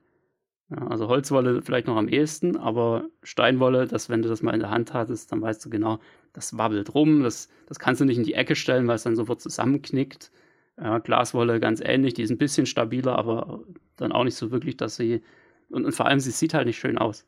Ja, 0.70 0.86
also 0.86 1.08
Holzwolle 1.08 1.62
vielleicht 1.62 1.88
noch 1.88 1.96
am 1.96 2.08
ehesten, 2.08 2.56
aber 2.56 3.08
Steinwolle, 3.22 3.86
das, 3.88 4.08
wenn 4.08 4.22
du 4.22 4.28
das 4.28 4.42
mal 4.42 4.54
in 4.54 4.60
der 4.60 4.70
Hand 4.70 4.94
hattest, 4.94 5.32
dann 5.32 5.42
weißt 5.42 5.64
du 5.64 5.70
genau, 5.70 5.98
das 6.32 6.56
wabbelt 6.58 6.94
rum, 6.94 7.24
das, 7.24 7.48
das 7.66 7.80
kannst 7.80 8.00
du 8.00 8.04
nicht 8.04 8.18
in 8.18 8.24
die 8.24 8.34
Ecke 8.34 8.54
stellen, 8.54 8.86
weil 8.86 8.94
es 8.94 9.02
dann 9.02 9.16
sofort 9.16 9.40
zusammenknickt. 9.40 10.30
Ja, 10.82 10.98
Glaswolle 10.98 11.60
ganz 11.60 11.80
ähnlich, 11.84 12.14
die 12.14 12.22
ist 12.22 12.30
ein 12.30 12.38
bisschen 12.38 12.66
stabiler, 12.66 13.18
aber 13.18 13.64
dann 13.96 14.12
auch 14.12 14.24
nicht 14.24 14.36
so 14.36 14.50
wirklich, 14.50 14.76
dass 14.76 14.96
sie. 14.96 15.22
Und, 15.68 15.84
und 15.84 15.92
vor 15.92 16.06
allem, 16.06 16.20
sie 16.20 16.30
sieht 16.30 16.54
halt 16.54 16.66
nicht 16.66 16.78
schön 16.78 16.98
aus. 16.98 17.26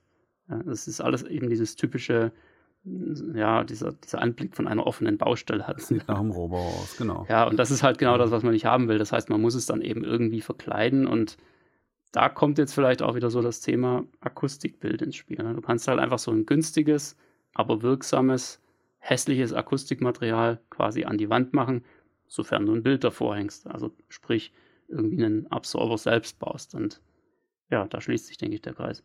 Ja, 0.49 0.63
das 0.63 0.89
ist 0.89 1.01
alles 1.01 1.23
eben 1.23 1.49
dieses 1.49 1.77
typische, 1.77 2.33
ja, 2.85 3.63
dieser, 3.63 3.93
dieser 3.93 4.21
Anblick 4.21 4.57
von 4.57 4.67
einer 4.67 4.87
offenen 4.87 5.19
Baustelle 5.19 5.67
hat. 5.67 5.81
Sieht 5.81 6.09
nach 6.09 6.19
einem 6.19 6.31
Rohbau 6.31 6.67
aus, 6.67 6.97
genau. 6.97 7.27
Ja, 7.29 7.47
und 7.47 7.59
das 7.59 7.71
ist 7.71 7.83
halt 7.83 7.99
genau 7.99 8.17
das, 8.17 8.31
was 8.31 8.43
man 8.43 8.53
nicht 8.53 8.65
haben 8.65 8.89
will. 8.89 8.99
Das 8.99 9.13
heißt, 9.13 9.29
man 9.29 9.41
muss 9.41 9.55
es 9.55 9.67
dann 9.67 9.83
eben 9.83 10.03
irgendwie 10.03 10.41
verkleiden 10.41 11.07
und 11.07 11.37
da 12.11 12.29
kommt 12.29 12.59
jetzt 12.59 12.75
vielleicht 12.75 13.03
auch 13.03 13.15
wieder 13.15 13.31
so 13.31 13.41
das 13.41 13.61
Thema 13.61 14.05
Akustikbild 14.21 15.01
ins 15.03 15.17
Spiel. 15.17 15.43
Ne? 15.43 15.55
Du 15.55 15.63
kannst 15.63 15.89
halt 15.89 15.99
einfach 15.99 16.19
so 16.19 16.31
ein 16.31 16.45
günstiges, 16.45 17.17
aber 17.55 17.83
wirksames, 17.83 18.61
hässliches 18.99 19.53
Akustikmaterial 19.53 20.61
quasi 20.69 21.05
an 21.05 21.17
die 21.17 21.31
Wand 21.31 21.55
machen, 21.55 21.85
sofern 22.33 22.64
du 22.64 22.74
ein 22.74 22.83
Bild 22.83 23.05
davor 23.05 23.37
hängst. 23.37 23.66
Also 23.66 23.93
sprich, 24.09 24.53
irgendwie 24.89 25.24
einen 25.24 25.47
Absorber 25.49 25.99
selbst 25.99 26.39
baust. 26.39 26.74
Und 26.74 27.01
ja, 27.70 27.87
da 27.87 28.01
schließt 28.01 28.26
sich, 28.26 28.39
denke 28.39 28.55
ich, 28.55 28.62
der 28.62 28.74
Kreis. 28.74 29.05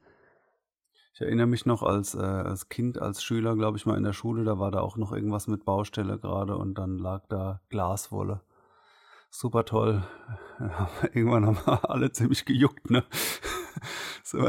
Ich 1.14 1.22
erinnere 1.22 1.48
mich 1.48 1.66
noch 1.66 1.84
als, 1.84 2.16
äh, 2.16 2.20
als 2.20 2.70
Kind, 2.70 3.02
als 3.02 3.24
Schüler, 3.24 3.56
glaube 3.56 3.78
ich 3.78 3.86
mal 3.86 3.98
in 3.98 4.04
der 4.04 4.14
Schule, 4.14 4.44
da 4.44 4.60
war 4.60 4.72
da 4.72 4.80
auch 4.80 4.98
noch 4.98 5.12
irgendwas 5.12 5.48
mit 5.48 5.66
Baustelle 5.66 6.20
gerade 6.20 6.56
und 6.56 6.76
dann 6.76 7.00
lag 7.00 7.26
da 7.28 7.60
Glaswolle. 7.70 8.42
Super 9.30 9.66
toll. 9.66 10.04
Irgendwann 11.14 11.46
haben 11.46 11.58
wir 11.66 11.90
alle 11.90 12.12
ziemlich 12.12 12.46
gejuckt, 12.46 12.90
ne? 12.90 13.04
so 14.24 14.48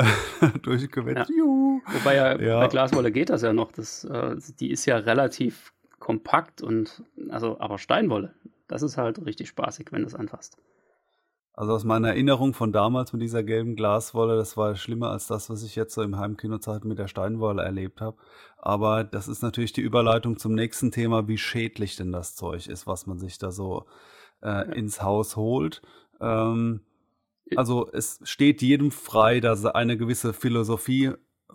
durchgewetzt. 0.62 1.30
Ja. 1.30 1.44
Wobei 1.44 2.14
ja, 2.14 2.40
ja, 2.40 2.60
bei 2.60 2.68
Glaswolle 2.68 3.10
geht 3.10 3.30
das 3.30 3.42
ja 3.42 3.52
noch. 3.52 3.72
Das, 3.72 4.04
äh, 4.04 4.36
die 4.60 4.70
ist 4.70 4.86
ja 4.86 4.98
relativ 4.98 5.72
kompakt 5.98 6.62
und 6.62 7.02
also, 7.30 7.58
aber 7.60 7.78
Steinwolle, 7.78 8.34
das 8.68 8.82
ist 8.82 8.96
halt 8.96 9.24
richtig 9.24 9.48
spaßig, 9.48 9.88
wenn 9.90 10.02
du 10.02 10.06
es 10.06 10.14
anfasst. 10.14 10.56
Also 11.58 11.72
aus 11.72 11.82
meiner 11.82 12.10
Erinnerung 12.10 12.54
von 12.54 12.70
damals 12.70 13.12
mit 13.12 13.20
dieser 13.20 13.42
gelben 13.42 13.74
Glaswolle, 13.74 14.36
das 14.36 14.56
war 14.56 14.76
schlimmer 14.76 15.10
als 15.10 15.26
das, 15.26 15.50
was 15.50 15.64
ich 15.64 15.74
jetzt 15.74 15.92
so 15.92 16.02
im 16.02 16.16
Heimkinozeit 16.16 16.84
mit 16.84 17.00
der 17.00 17.08
Steinwolle 17.08 17.64
erlebt 17.64 18.00
habe. 18.00 18.16
Aber 18.58 19.02
das 19.02 19.26
ist 19.26 19.42
natürlich 19.42 19.72
die 19.72 19.80
Überleitung 19.80 20.36
zum 20.36 20.54
nächsten 20.54 20.92
Thema, 20.92 21.26
wie 21.26 21.36
schädlich 21.36 21.96
denn 21.96 22.12
das 22.12 22.36
Zeug 22.36 22.68
ist, 22.68 22.86
was 22.86 23.08
man 23.08 23.18
sich 23.18 23.38
da 23.38 23.50
so 23.50 23.86
äh, 24.40 24.72
ins 24.78 25.02
Haus 25.02 25.34
holt. 25.34 25.82
Ähm, 26.20 26.82
also 27.56 27.88
es 27.92 28.20
steht 28.22 28.62
jedem 28.62 28.92
frei, 28.92 29.40
dass 29.40 29.64
eine 29.64 29.96
gewisse 29.96 30.32
Philosophie 30.32 31.14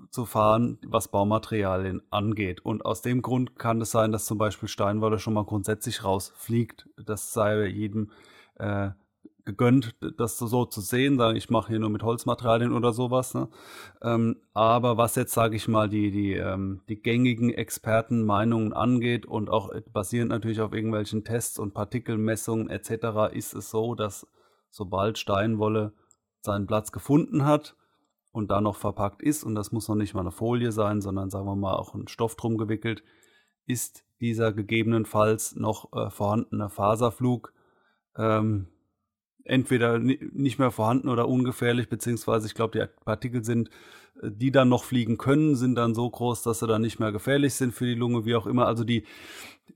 zu 0.09 0.25
fahren, 0.25 0.79
was 0.85 1.07
Baumaterialien 1.07 2.01
angeht. 2.09 2.61
Und 2.65 2.85
aus 2.85 3.01
dem 3.01 3.21
Grund 3.21 3.57
kann 3.57 3.81
es 3.81 3.91
sein, 3.91 4.11
dass 4.11 4.25
zum 4.25 4.37
Beispiel 4.37 4.69
Steinwolle 4.69 5.19
schon 5.19 5.33
mal 5.33 5.45
grundsätzlich 5.45 6.03
rausfliegt. 6.03 6.89
Das 6.97 7.33
sei 7.33 7.65
jedem 7.67 8.11
äh, 8.55 8.91
gegönnt, 9.45 9.95
das 10.17 10.37
so 10.37 10.65
zu 10.65 10.81
sehen, 10.81 11.17
sagen, 11.17 11.35
ich 11.35 11.49
mache 11.49 11.69
hier 11.69 11.79
nur 11.79 11.89
mit 11.89 12.03
Holzmaterialien 12.03 12.71
oder 12.71 12.93
sowas. 12.93 13.33
Ne? 13.33 13.49
Ähm, 14.01 14.37
aber 14.53 14.97
was 14.97 15.15
jetzt, 15.15 15.33
sage 15.33 15.55
ich 15.55 15.67
mal, 15.67 15.89
die, 15.89 16.11
die, 16.11 16.33
ähm, 16.33 16.81
die 16.87 17.01
gängigen 17.01 17.51
Expertenmeinungen 17.53 18.73
angeht 18.73 19.25
und 19.25 19.49
auch 19.49 19.71
basierend 19.91 20.31
natürlich 20.31 20.61
auf 20.61 20.73
irgendwelchen 20.73 21.23
Tests 21.23 21.59
und 21.59 21.73
Partikelmessungen 21.73 22.69
etc., 22.69 23.33
ist 23.33 23.53
es 23.53 23.69
so, 23.69 23.95
dass 23.95 24.27
sobald 24.69 25.17
Steinwolle 25.17 25.93
seinen 26.41 26.67
Platz 26.67 26.91
gefunden 26.91 27.45
hat 27.45 27.75
und 28.33 28.51
da 28.51 28.59
noch 28.59 28.75
verpackt 28.75 29.21
ist, 29.21 29.43
und 29.43 29.55
das 29.55 29.71
muss 29.71 29.87
noch 29.87 29.95
nicht 29.95 30.13
mal 30.13 30.21
eine 30.21 30.31
Folie 30.31 30.71
sein, 30.73 31.01
sondern 31.01 31.29
sagen 31.29 31.45
wir 31.45 31.55
mal 31.55 31.75
auch 31.75 31.93
ein 31.93 32.07
Stoff 32.07 32.35
drum 32.35 32.57
gewickelt, 32.57 33.03
ist 33.65 34.03
dieser 34.19 34.51
gegebenenfalls 34.51 35.55
noch 35.55 35.93
äh, 35.93 36.09
vorhandene 36.09 36.69
Faserflug 36.69 37.53
ähm, 38.17 38.67
entweder 39.45 39.99
nicht 39.99 40.59
mehr 40.59 40.71
vorhanden 40.71 41.09
oder 41.09 41.27
ungefährlich, 41.27 41.89
beziehungsweise 41.89 42.47
ich 42.47 42.55
glaube, 42.55 42.79
die 42.79 43.03
Partikel 43.03 43.43
sind, 43.43 43.69
äh, 44.21 44.31
die 44.31 44.51
dann 44.51 44.69
noch 44.69 44.83
fliegen 44.83 45.17
können, 45.17 45.55
sind 45.55 45.75
dann 45.75 45.93
so 45.93 46.09
groß, 46.09 46.43
dass 46.43 46.59
sie 46.59 46.67
dann 46.67 46.81
nicht 46.81 46.99
mehr 46.99 47.11
gefährlich 47.11 47.53
sind 47.53 47.73
für 47.73 47.85
die 47.85 47.95
Lunge, 47.95 48.25
wie 48.25 48.35
auch 48.35 48.47
immer. 48.47 48.65
Also 48.65 48.83
die, 48.83 49.05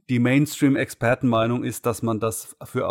die 0.10 0.20
Mainstream-Expertenmeinung 0.20 1.64
ist, 1.64 1.86
dass 1.86 2.02
man 2.02 2.20
das 2.20 2.56
für 2.64 2.88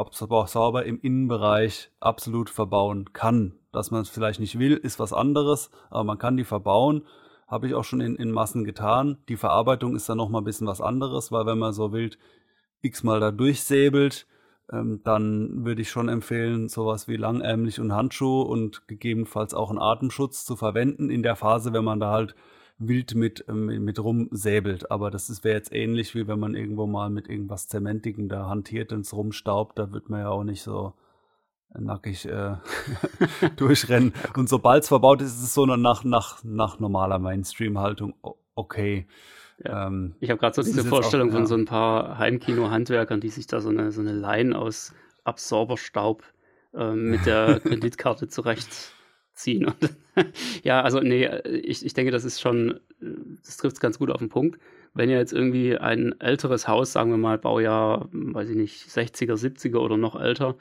sauber 0.46 0.84
im 0.84 1.00
Innenbereich 1.00 1.90
absolut 2.00 2.50
verbauen 2.50 3.12
kann. 3.12 3.58
Dass 3.76 3.90
man 3.90 4.00
es 4.00 4.08
vielleicht 4.08 4.40
nicht 4.40 4.58
will, 4.58 4.72
ist 4.72 4.98
was 4.98 5.12
anderes, 5.12 5.70
aber 5.90 6.04
man 6.04 6.18
kann 6.18 6.38
die 6.38 6.44
verbauen. 6.44 7.02
Habe 7.46 7.66
ich 7.66 7.74
auch 7.74 7.84
schon 7.84 8.00
in, 8.00 8.16
in 8.16 8.32
Massen 8.32 8.64
getan. 8.64 9.18
Die 9.28 9.36
Verarbeitung 9.36 9.94
ist 9.94 10.08
dann 10.08 10.16
noch 10.16 10.30
mal 10.30 10.38
ein 10.38 10.44
bisschen 10.44 10.66
was 10.66 10.80
anderes, 10.80 11.30
weil 11.30 11.44
wenn 11.44 11.58
man 11.58 11.74
so 11.74 11.92
wild 11.92 12.18
x-mal 12.80 13.20
da 13.20 13.30
durchsäbelt, 13.30 14.26
ähm, 14.72 15.02
dann 15.04 15.66
würde 15.66 15.82
ich 15.82 15.90
schon 15.90 16.08
empfehlen, 16.08 16.70
sowas 16.70 17.06
wie 17.06 17.16
langärmlich 17.16 17.78
und 17.78 17.92
Handschuhe 17.92 18.46
und 18.46 18.88
gegebenenfalls 18.88 19.52
auch 19.52 19.68
einen 19.68 19.78
Atemschutz 19.78 20.46
zu 20.46 20.56
verwenden 20.56 21.10
in 21.10 21.22
der 21.22 21.36
Phase, 21.36 21.74
wenn 21.74 21.84
man 21.84 22.00
da 22.00 22.10
halt 22.10 22.34
wild 22.78 23.14
mit, 23.14 23.44
ähm, 23.46 23.66
mit 23.84 24.02
rumsäbelt. 24.02 24.90
Aber 24.90 25.10
das 25.10 25.44
wäre 25.44 25.56
jetzt 25.56 25.72
ähnlich, 25.72 26.14
wie 26.14 26.26
wenn 26.26 26.40
man 26.40 26.54
irgendwo 26.54 26.86
mal 26.86 27.10
mit 27.10 27.28
irgendwas 27.28 27.68
Zementigem 27.68 28.30
da 28.30 28.48
hantiert 28.48 28.92
und 28.92 29.00
es 29.00 29.12
rumstaubt, 29.12 29.78
da 29.78 29.92
wird 29.92 30.08
man 30.08 30.20
ja 30.20 30.30
auch 30.30 30.44
nicht 30.44 30.62
so 30.62 30.94
nackig 31.74 32.26
äh, 32.26 32.56
durchrennen. 33.56 34.12
Und 34.34 34.48
sobald 34.48 34.82
es 34.82 34.88
verbaut 34.88 35.22
ist, 35.22 35.36
ist 35.36 35.42
es 35.42 35.54
so 35.54 35.66
nach, 35.66 36.04
nach, 36.04 36.44
nach 36.44 36.78
normaler 36.78 37.18
Mainstream-Haltung 37.18 38.14
okay. 38.56 39.06
Ja. 39.64 39.86
Ähm, 39.86 40.16
ich 40.20 40.30
habe 40.30 40.40
gerade 40.40 40.54
so 40.54 40.62
diese 40.62 40.84
Vorstellung 40.84 41.28
auch, 41.28 41.32
ja. 41.32 41.38
von 41.38 41.46
so 41.46 41.54
ein 41.54 41.64
paar 41.64 42.18
Heimkino-Handwerkern, 42.18 43.20
die 43.20 43.30
sich 43.30 43.46
da 43.46 43.60
so 43.60 43.68
eine, 43.68 43.92
so 43.92 44.00
eine 44.00 44.12
Line 44.12 44.58
aus 44.58 44.92
Absorberstaub 45.24 46.24
äh, 46.74 46.92
mit 46.92 47.24
der 47.26 47.60
Kreditkarte 47.64 48.28
zurechtziehen. 48.28 49.66
Und 49.66 49.96
ja, 50.62 50.82
also 50.82 51.00
nee, 51.00 51.26
ich, 51.44 51.84
ich 51.84 51.94
denke, 51.94 52.10
das 52.10 52.24
ist 52.24 52.40
schon, 52.40 52.80
das 53.44 53.56
trifft 53.56 53.76
es 53.76 53.80
ganz 53.80 53.98
gut 53.98 54.10
auf 54.10 54.18
den 54.18 54.28
Punkt. 54.28 54.58
Wenn 54.92 55.10
ihr 55.10 55.18
jetzt 55.18 55.32
irgendwie 55.32 55.76
ein 55.76 56.18
älteres 56.20 56.68
Haus, 56.68 56.92
sagen 56.92 57.10
wir 57.10 57.18
mal 57.18 57.38
Baujahr, 57.38 58.08
weiß 58.12 58.50
ich 58.50 58.56
nicht, 58.56 58.88
60er, 58.88 59.34
70er 59.34 59.78
oder 59.78 59.96
noch 59.96 60.18
älter, 60.18 60.56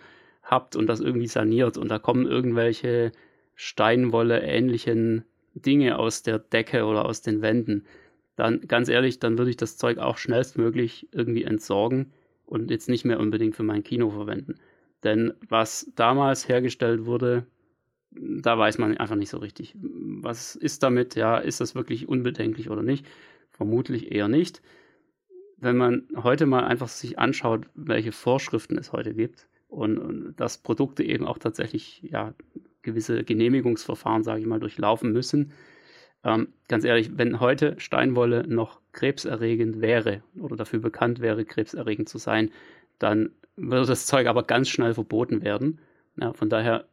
habt 0.46 0.76
und 0.76 0.88
das 0.88 1.02
irgendwie 1.02 1.28
saniert 1.28 1.78
und 1.78 1.90
da 1.90 2.00
kommen 2.00 2.26
irgendwelche 2.26 3.12
Steinwolle 3.56 4.42
ähnlichen 4.42 5.26
Dinge 5.54 5.98
aus 5.98 6.22
der 6.22 6.40
Decke 6.40 6.86
oder 6.86 7.06
aus 7.06 7.22
den 7.22 7.42
Wänden, 7.42 7.86
dann 8.36 8.62
ganz 8.62 8.90
ehrlich, 8.90 9.20
dann 9.20 9.38
würde 9.38 9.50
ich 9.50 9.58
das 9.58 9.78
Zeug 9.78 9.98
auch 9.98 10.18
schnellstmöglich 10.18 11.08
irgendwie 11.12 11.44
entsorgen 11.44 12.12
und 12.46 12.70
jetzt 12.70 12.90
nicht 12.90 13.06
mehr 13.06 13.20
unbedingt 13.20 13.56
für 13.56 13.64
mein 13.64 13.84
Kino 13.84 14.10
verwenden. 14.10 14.56
Denn 15.04 15.34
was 15.48 15.92
damals 15.96 16.48
hergestellt 16.48 17.06
wurde, 17.06 17.46
da 18.12 18.58
weiß 18.58 18.78
man 18.78 18.98
einfach 18.98 19.16
nicht 19.16 19.30
so 19.30 19.38
richtig. 19.38 19.76
Was 19.76 20.56
ist 20.56 20.84
damit? 20.84 21.16
Ja, 21.16 21.38
ist 21.38 21.62
das 21.62 21.76
wirklich 21.76 22.08
unbedenklich 22.08 22.70
oder 22.70 22.82
nicht? 22.82 23.06
Vermutlich 23.52 24.12
eher 24.12 24.28
nicht. 24.28 24.62
Wenn 25.58 25.78
man 25.78 26.08
heute 26.16 26.46
mal 26.46 26.66
einfach 26.66 26.90
sich 26.90 27.18
anschaut, 27.18 27.68
welche 27.74 28.12
Vorschriften 28.12 28.78
es 28.78 28.92
heute 28.92 29.14
gibt 29.14 29.48
und, 29.76 29.98
und 29.98 30.36
dass 30.38 30.58
Produkte 30.58 31.04
eben 31.04 31.26
auch 31.26 31.38
tatsächlich 31.38 32.02
ja, 32.04 32.34
gewisse 32.82 33.24
Genehmigungsverfahren, 33.24 34.24
sage 34.24 34.42
ich 34.42 34.48
mal, 34.48 34.60
durchlaufen 34.60 35.12
müssen. 35.12 35.52
Ähm, 36.24 36.48
ganz 36.68 36.86
ehrlich, 36.86 37.18
wenn 37.18 37.40
heute 37.40 37.76
Steinwolle 37.78 38.48
noch 38.48 38.80
krebserregend 38.94 39.82
wäre 39.82 40.24
oder 40.40 40.56
dafür 40.56 40.80
bekannt 40.80 41.20
wäre, 41.20 41.46
krebserregend 41.46 42.10
zu 42.10 42.18
sein, 42.18 42.52
dann 43.00 43.32
würde 43.58 43.86
das 43.86 44.06
Zeug 44.06 44.28
aber 44.28 44.44
ganz 44.44 44.70
schnell 44.70 44.94
verboten 44.94 45.42
werden. 45.42 45.80
Ja, 46.20 46.34
von 46.34 46.50
daher 46.50 46.86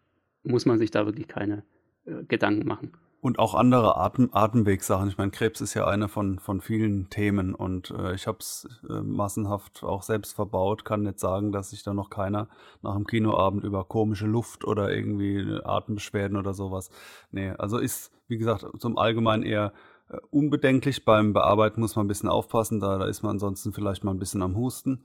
muss 0.43 0.67
man 0.67 0.79
sich 0.79 0.91
da 0.91 1.07
wirklich 1.07 1.29
keine 1.29 1.63
äh, 2.05 2.25
Gedanken 2.27 2.67
machen. 2.67 2.93
Und 3.23 3.39
auch 3.39 3.55
andere 3.55 3.99
Atem 3.99 4.31
Atemwegssachen. 4.33 5.09
Ich 5.09 5.17
meine, 5.17 5.31
Krebs 5.31 5.61
ist 5.61 5.75
ja 5.75 5.87
eine 5.87 6.09
von, 6.09 6.41
von 6.41 6.61
vielen 6.61 7.09
Themen 7.09 7.55
und 7.55 7.93
äh, 7.93 8.17
ich 8.17 8.27
habe 8.27 8.39
es 8.41 8.69
äh, 8.91 8.95
massenhaft 8.95 9.85
auch 9.85 10.03
selbst 10.03 10.33
verbaut. 10.33 10.85
Kann 10.85 11.05
nicht 11.05 11.21
sagen, 11.21 11.53
dass 11.53 11.71
sich 11.71 11.85
da 11.85 11.95
noch 11.95 12.11
keiner 12.11 12.49
nach 12.83 12.97
dem 12.97 13.07
Kinoabend 13.07 13.63
über 13.63 13.85
komische 13.85 14.27
Luft 14.27 14.65
oder 14.65 14.93
irgendwie 14.93 15.61
Atembeschwerden 15.63 16.37
oder 16.37 16.53
sowas. 16.53 16.91
Nee, 17.31 17.51
also 17.51 17.79
ist, 17.79 18.11
wie 18.27 18.39
gesagt, 18.39 18.67
zum 18.81 18.99
Allgemeinen 18.99 19.45
eher 19.45 19.73
äh, 20.09 20.17
unbedenklich. 20.33 21.05
Beim 21.05 21.33
Bearbeiten 21.33 21.81
muss 21.81 21.95
man 21.95 22.07
ein 22.07 22.09
bisschen 22.09 22.29
aufpassen, 22.29 22.81
da, 22.81 22.99
da 22.99 23.05
ist 23.05 23.23
man 23.23 23.37
ansonsten 23.37 23.73
vielleicht 23.73 24.03
mal 24.03 24.11
ein 24.11 24.19
bisschen 24.19 24.43
am 24.43 24.57
Husten. 24.57 25.05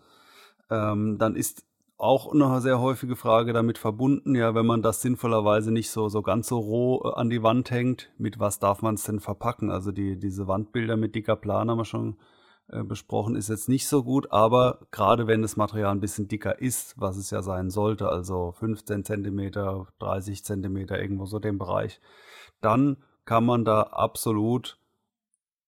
Ähm, 0.71 1.19
dann 1.19 1.35
ist 1.35 1.66
auch 1.97 2.31
eine 2.31 2.61
sehr 2.61 2.79
häufige 2.79 3.15
Frage 3.15 3.53
damit 3.53 3.77
verbunden, 3.77 4.35
ja, 4.35 4.53
wenn 4.53 4.65
man 4.65 4.81
das 4.81 5.01
sinnvollerweise 5.01 5.71
nicht 5.71 5.89
so, 5.89 6.09
so 6.09 6.21
ganz 6.21 6.47
so 6.47 6.59
roh 6.59 7.01
äh, 7.03 7.13
an 7.15 7.29
die 7.29 7.41
Wand 7.41 7.71
hängt, 7.71 8.11
mit 8.17 8.39
was 8.39 8.59
darf 8.59 8.81
man 8.81 8.95
es 8.95 9.03
denn 9.03 9.19
verpacken? 9.19 9.71
Also 9.71 9.91
die, 9.91 10.17
diese 10.19 10.47
Wandbilder 10.47 10.95
mit 10.95 11.15
dicker 11.15 11.35
Plan 11.35 11.69
haben 11.69 11.79
wir 11.79 11.85
schon 11.85 12.17
äh, 12.69 12.83
besprochen, 12.83 13.35
ist 13.35 13.49
jetzt 13.49 13.67
nicht 13.67 13.87
so 13.87 14.03
gut, 14.03 14.31
aber 14.31 14.79
gerade 14.91 15.25
wenn 15.25 15.41
das 15.41 15.57
Material 15.57 15.91
ein 15.91 15.99
bisschen 15.99 16.27
dicker 16.27 16.61
ist, 16.61 16.99
was 16.99 17.17
es 17.17 17.31
ja 17.31 17.41
sein 17.41 17.71
sollte, 17.71 18.09
also 18.09 18.51
15 18.51 19.03
Zentimeter, 19.03 19.87
30 19.99 20.45
Zentimeter, 20.45 21.01
irgendwo 21.01 21.25
so 21.25 21.39
dem 21.39 21.57
Bereich, 21.57 21.99
dann 22.61 22.97
kann 23.25 23.45
man 23.45 23.65
da 23.65 23.81
absolut 23.83 24.77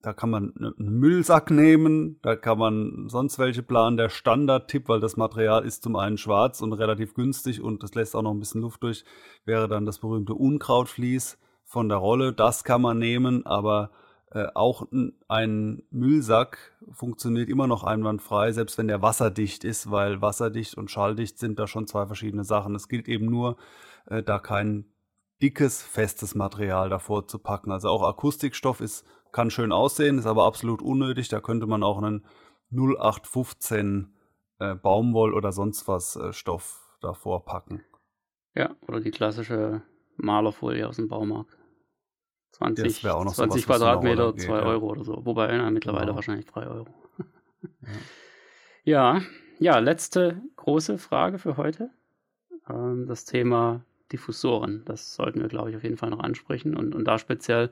da 0.01 0.13
kann 0.13 0.29
man 0.29 0.53
einen 0.57 0.99
Müllsack 0.99 1.51
nehmen, 1.51 2.19
da 2.21 2.35
kann 2.35 2.57
man 2.57 3.09
sonst 3.09 3.37
welche 3.37 3.63
planen. 3.63 3.97
Der 3.97 4.09
Standardtipp, 4.09 4.87
weil 4.87 5.01
das 5.01 5.17
Material 5.17 5.65
ist 5.65 5.83
zum 5.83 5.97
einen 5.97 6.17
schwarz 6.17 6.61
und 6.61 6.73
relativ 6.73 7.13
günstig 7.13 7.61
und 7.61 7.83
das 7.83 7.95
lässt 7.95 8.15
auch 8.15 8.21
noch 8.21 8.31
ein 8.31 8.39
bisschen 8.39 8.61
Luft 8.61 8.81
durch, 8.83 9.03
wäre 9.45 9.67
dann 9.67 9.85
das 9.85 9.99
berühmte 9.99 10.33
Unkrautvlies 10.33 11.37
von 11.65 11.89
der 11.89 11.97
Rolle. 11.97 12.31
Das 12.31 12.63
kann 12.63 12.81
man 12.81 12.97
nehmen, 12.97 13.45
aber 13.45 13.91
äh, 14.31 14.47
auch 14.53 14.87
ein 15.27 15.83
Müllsack 15.89 16.77
funktioniert 16.91 17.49
immer 17.49 17.67
noch 17.67 17.83
einwandfrei, 17.83 18.53
selbst 18.53 18.77
wenn 18.77 18.87
der 18.87 19.01
wasserdicht 19.01 19.65
ist, 19.65 19.91
weil 19.91 20.21
wasserdicht 20.21 20.75
und 20.75 20.89
schalldicht 20.89 21.39
sind 21.39 21.59
da 21.59 21.67
schon 21.67 21.87
zwei 21.87 22.05
verschiedene 22.05 22.45
Sachen. 22.45 22.73
Es 22.75 22.87
gilt 22.87 23.09
eben 23.09 23.25
nur, 23.25 23.57
äh, 24.05 24.23
da 24.23 24.39
kein 24.39 24.85
dickes, 25.41 25.81
festes 25.81 26.35
Material 26.35 26.89
davor 26.89 27.27
zu 27.27 27.39
packen. 27.39 27.71
Also 27.71 27.89
auch 27.89 28.03
Akustikstoff 28.03 28.81
ist 28.81 29.05
kann 29.31 29.51
schön 29.51 29.71
aussehen, 29.71 30.17
ist 30.17 30.25
aber 30.25 30.45
absolut 30.45 30.81
unnötig. 30.81 31.27
Da 31.29 31.39
könnte 31.39 31.67
man 31.67 31.83
auch 31.83 31.97
einen 31.97 32.25
0815 32.71 34.13
äh, 34.59 34.75
Baumwoll 34.75 35.33
oder 35.33 35.51
sonst 35.51 35.87
was 35.87 36.15
äh, 36.15 36.33
Stoff 36.33 36.97
davor 37.01 37.45
packen. 37.45 37.83
Ja, 38.55 38.75
oder 38.87 38.99
die 38.99 39.11
klassische 39.11 39.81
Malerfolie 40.17 40.87
aus 40.87 40.97
dem 40.97 41.07
Baumarkt. 41.07 41.57
20, 42.51 43.03
ja, 43.03 43.13
20 43.13 43.35
sowas, 43.35 43.65
Quadratmeter, 43.65 44.35
2 44.35 44.51
ja. 44.51 44.63
Euro 44.63 44.87
oder 44.87 45.03
so. 45.03 45.25
Wobei 45.25 45.55
na, 45.55 45.69
mittlerweile 45.69 46.07
genau. 46.07 46.15
wahrscheinlich 46.15 46.45
3 46.47 46.67
Euro. 46.67 46.87
ja. 48.83 49.15
ja. 49.19 49.21
ja, 49.59 49.79
letzte 49.79 50.41
große 50.57 50.97
Frage 50.97 51.37
für 51.37 51.57
heute. 51.57 51.91
Ähm, 52.69 53.05
das 53.07 53.25
Thema 53.25 53.85
Diffusoren. 54.11 54.83
Das 54.85 55.15
sollten 55.15 55.41
wir, 55.41 55.47
glaube 55.47 55.69
ich, 55.69 55.75
auf 55.75 55.83
jeden 55.83 55.97
Fall 55.97 56.09
noch 56.09 56.19
ansprechen. 56.19 56.75
Und, 56.75 56.95
und 56.95 57.05
da 57.05 57.17
speziell 57.19 57.71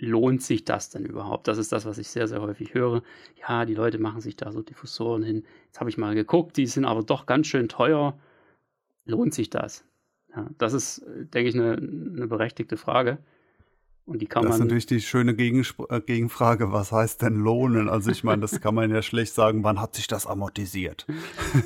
lohnt 0.00 0.42
sich 0.42 0.64
das 0.64 0.90
denn 0.90 1.04
überhaupt? 1.04 1.48
Das 1.48 1.58
ist 1.58 1.72
das, 1.72 1.86
was 1.86 1.98
ich 1.98 2.08
sehr, 2.08 2.26
sehr 2.26 2.40
häufig 2.40 2.74
höre. 2.74 3.02
Ja, 3.40 3.64
die 3.64 3.74
Leute 3.74 3.98
machen 3.98 4.20
sich 4.20 4.36
da 4.36 4.50
so 4.52 4.62
Diffusoren 4.62 5.22
hin. 5.22 5.44
Jetzt 5.66 5.80
habe 5.80 5.90
ich 5.90 5.98
mal 5.98 6.14
geguckt, 6.14 6.56
die 6.56 6.66
sind 6.66 6.84
aber 6.84 7.02
doch 7.02 7.26
ganz 7.26 7.46
schön 7.46 7.68
teuer. 7.68 8.18
Lohnt 9.04 9.34
sich 9.34 9.50
das? 9.50 9.84
Ja, 10.34 10.48
das 10.58 10.72
ist, 10.72 11.04
denke 11.06 11.48
ich, 11.50 11.54
eine, 11.54 11.76
eine 11.76 12.26
berechtigte 12.26 12.76
Frage. 12.76 13.18
Und 14.06 14.20
die 14.20 14.26
kann 14.26 14.42
das 14.42 14.50
man. 14.50 14.58
ist 14.58 14.64
natürlich 14.64 14.86
die 14.86 15.00
schöne 15.00 15.34
Gegenspr 15.34 15.86
äh, 15.88 16.00
Gegenfrage, 16.00 16.72
was 16.72 16.90
heißt 16.90 17.22
denn 17.22 17.36
lohnen? 17.36 17.88
Also 17.88 18.10
ich 18.10 18.24
meine, 18.24 18.42
das 18.42 18.60
kann 18.60 18.74
man 18.74 18.90
ja 18.90 19.02
schlecht 19.02 19.34
sagen, 19.34 19.62
wann 19.62 19.80
hat 19.80 19.94
sich 19.94 20.08
das 20.08 20.26
amortisiert? 20.26 21.06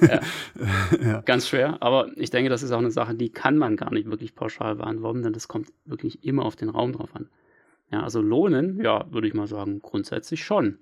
Ja, 0.02 0.20
ja. 1.00 1.20
Ganz 1.22 1.48
schwer, 1.48 1.82
aber 1.82 2.10
ich 2.16 2.30
denke, 2.30 2.50
das 2.50 2.62
ist 2.62 2.72
auch 2.72 2.78
eine 2.78 2.90
Sache, 2.90 3.14
die 3.14 3.30
kann 3.30 3.56
man 3.56 3.76
gar 3.76 3.92
nicht 3.92 4.10
wirklich 4.10 4.34
pauschal 4.34 4.76
beantworten, 4.76 5.22
denn 5.22 5.32
das 5.32 5.48
kommt 5.48 5.68
wirklich 5.86 6.24
immer 6.24 6.44
auf 6.44 6.56
den 6.56 6.68
Raum 6.68 6.92
drauf 6.92 7.14
an. 7.14 7.28
Ja, 7.94 8.02
also 8.02 8.20
lohnen, 8.20 8.82
ja, 8.82 9.06
würde 9.12 9.28
ich 9.28 9.34
mal 9.34 9.46
sagen, 9.46 9.78
grundsätzlich 9.78 10.44
schon. 10.44 10.80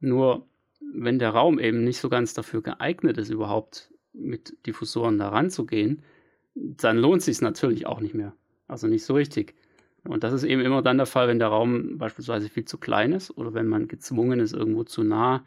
Nur 0.00 0.46
wenn 0.80 1.18
der 1.18 1.28
Raum 1.28 1.58
eben 1.58 1.84
nicht 1.84 1.98
so 2.00 2.08
ganz 2.08 2.32
dafür 2.32 2.62
geeignet 2.62 3.18
ist, 3.18 3.28
überhaupt 3.28 3.90
mit 4.14 4.56
Diffusoren 4.64 5.18
da 5.18 5.28
ranzugehen, 5.28 6.02
dann 6.54 6.96
lohnt 6.96 7.20
sich 7.20 7.42
natürlich 7.42 7.86
auch 7.86 8.00
nicht 8.00 8.14
mehr. 8.14 8.32
Also 8.68 8.86
nicht 8.86 9.04
so 9.04 9.12
richtig. 9.12 9.54
Und 10.04 10.24
das 10.24 10.32
ist 10.32 10.44
eben 10.44 10.62
immer 10.62 10.80
dann 10.80 10.96
der 10.96 11.04
Fall, 11.04 11.28
wenn 11.28 11.38
der 11.38 11.48
Raum 11.48 11.98
beispielsweise 11.98 12.48
viel 12.48 12.64
zu 12.64 12.78
klein 12.78 13.12
ist 13.12 13.36
oder 13.36 13.52
wenn 13.52 13.66
man 13.66 13.86
gezwungen 13.86 14.40
ist, 14.40 14.54
irgendwo 14.54 14.84
zu 14.84 15.02
nah 15.02 15.44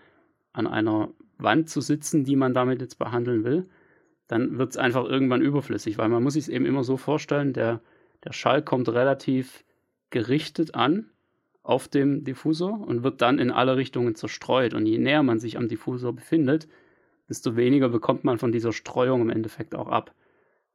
an 0.54 0.68
einer 0.68 1.10
Wand 1.40 1.72
zu 1.72 1.82
sitzen, 1.82 2.24
die 2.24 2.36
man 2.36 2.54
damit 2.54 2.82
jetzt 2.82 3.00
behandeln 3.00 3.44
will, 3.44 3.68
dann 4.28 4.60
wird 4.60 4.70
es 4.70 4.78
einfach 4.78 5.06
irgendwann 5.06 5.42
überflüssig, 5.42 5.98
weil 5.98 6.10
man 6.10 6.22
muss 6.22 6.34
sich 6.34 6.44
es 6.44 6.50
eben 6.50 6.68
immer 6.68 6.84
so 6.84 6.98
vorstellen, 6.98 7.54
der, 7.54 7.82
der 8.24 8.32
Schall 8.32 8.62
kommt 8.62 8.90
relativ 8.90 9.64
gerichtet 10.10 10.76
an 10.76 11.10
auf 11.64 11.88
dem 11.88 12.24
Diffusor 12.24 12.80
und 12.88 13.04
wird 13.04 13.22
dann 13.22 13.40
in 13.40 13.52
alle 13.52 13.78
Richtungen 13.78 14.16
zerstreut. 14.16 14.74
Und 14.74 14.86
je 14.86 14.98
näher 14.98 15.24
man 15.24 15.40
sich 15.40 15.58
am 15.58 15.68
Diffusor 15.68 16.14
befindet, 16.14 16.68
desto 17.28 17.56
weniger 17.56 17.90
bekommt 17.90 18.24
man 18.24 18.40
von 18.40 18.52
dieser 18.52 18.74
Streuung 18.74 19.22
im 19.22 19.30
Endeffekt 19.30 19.76
auch 19.76 19.88
ab. 19.88 20.14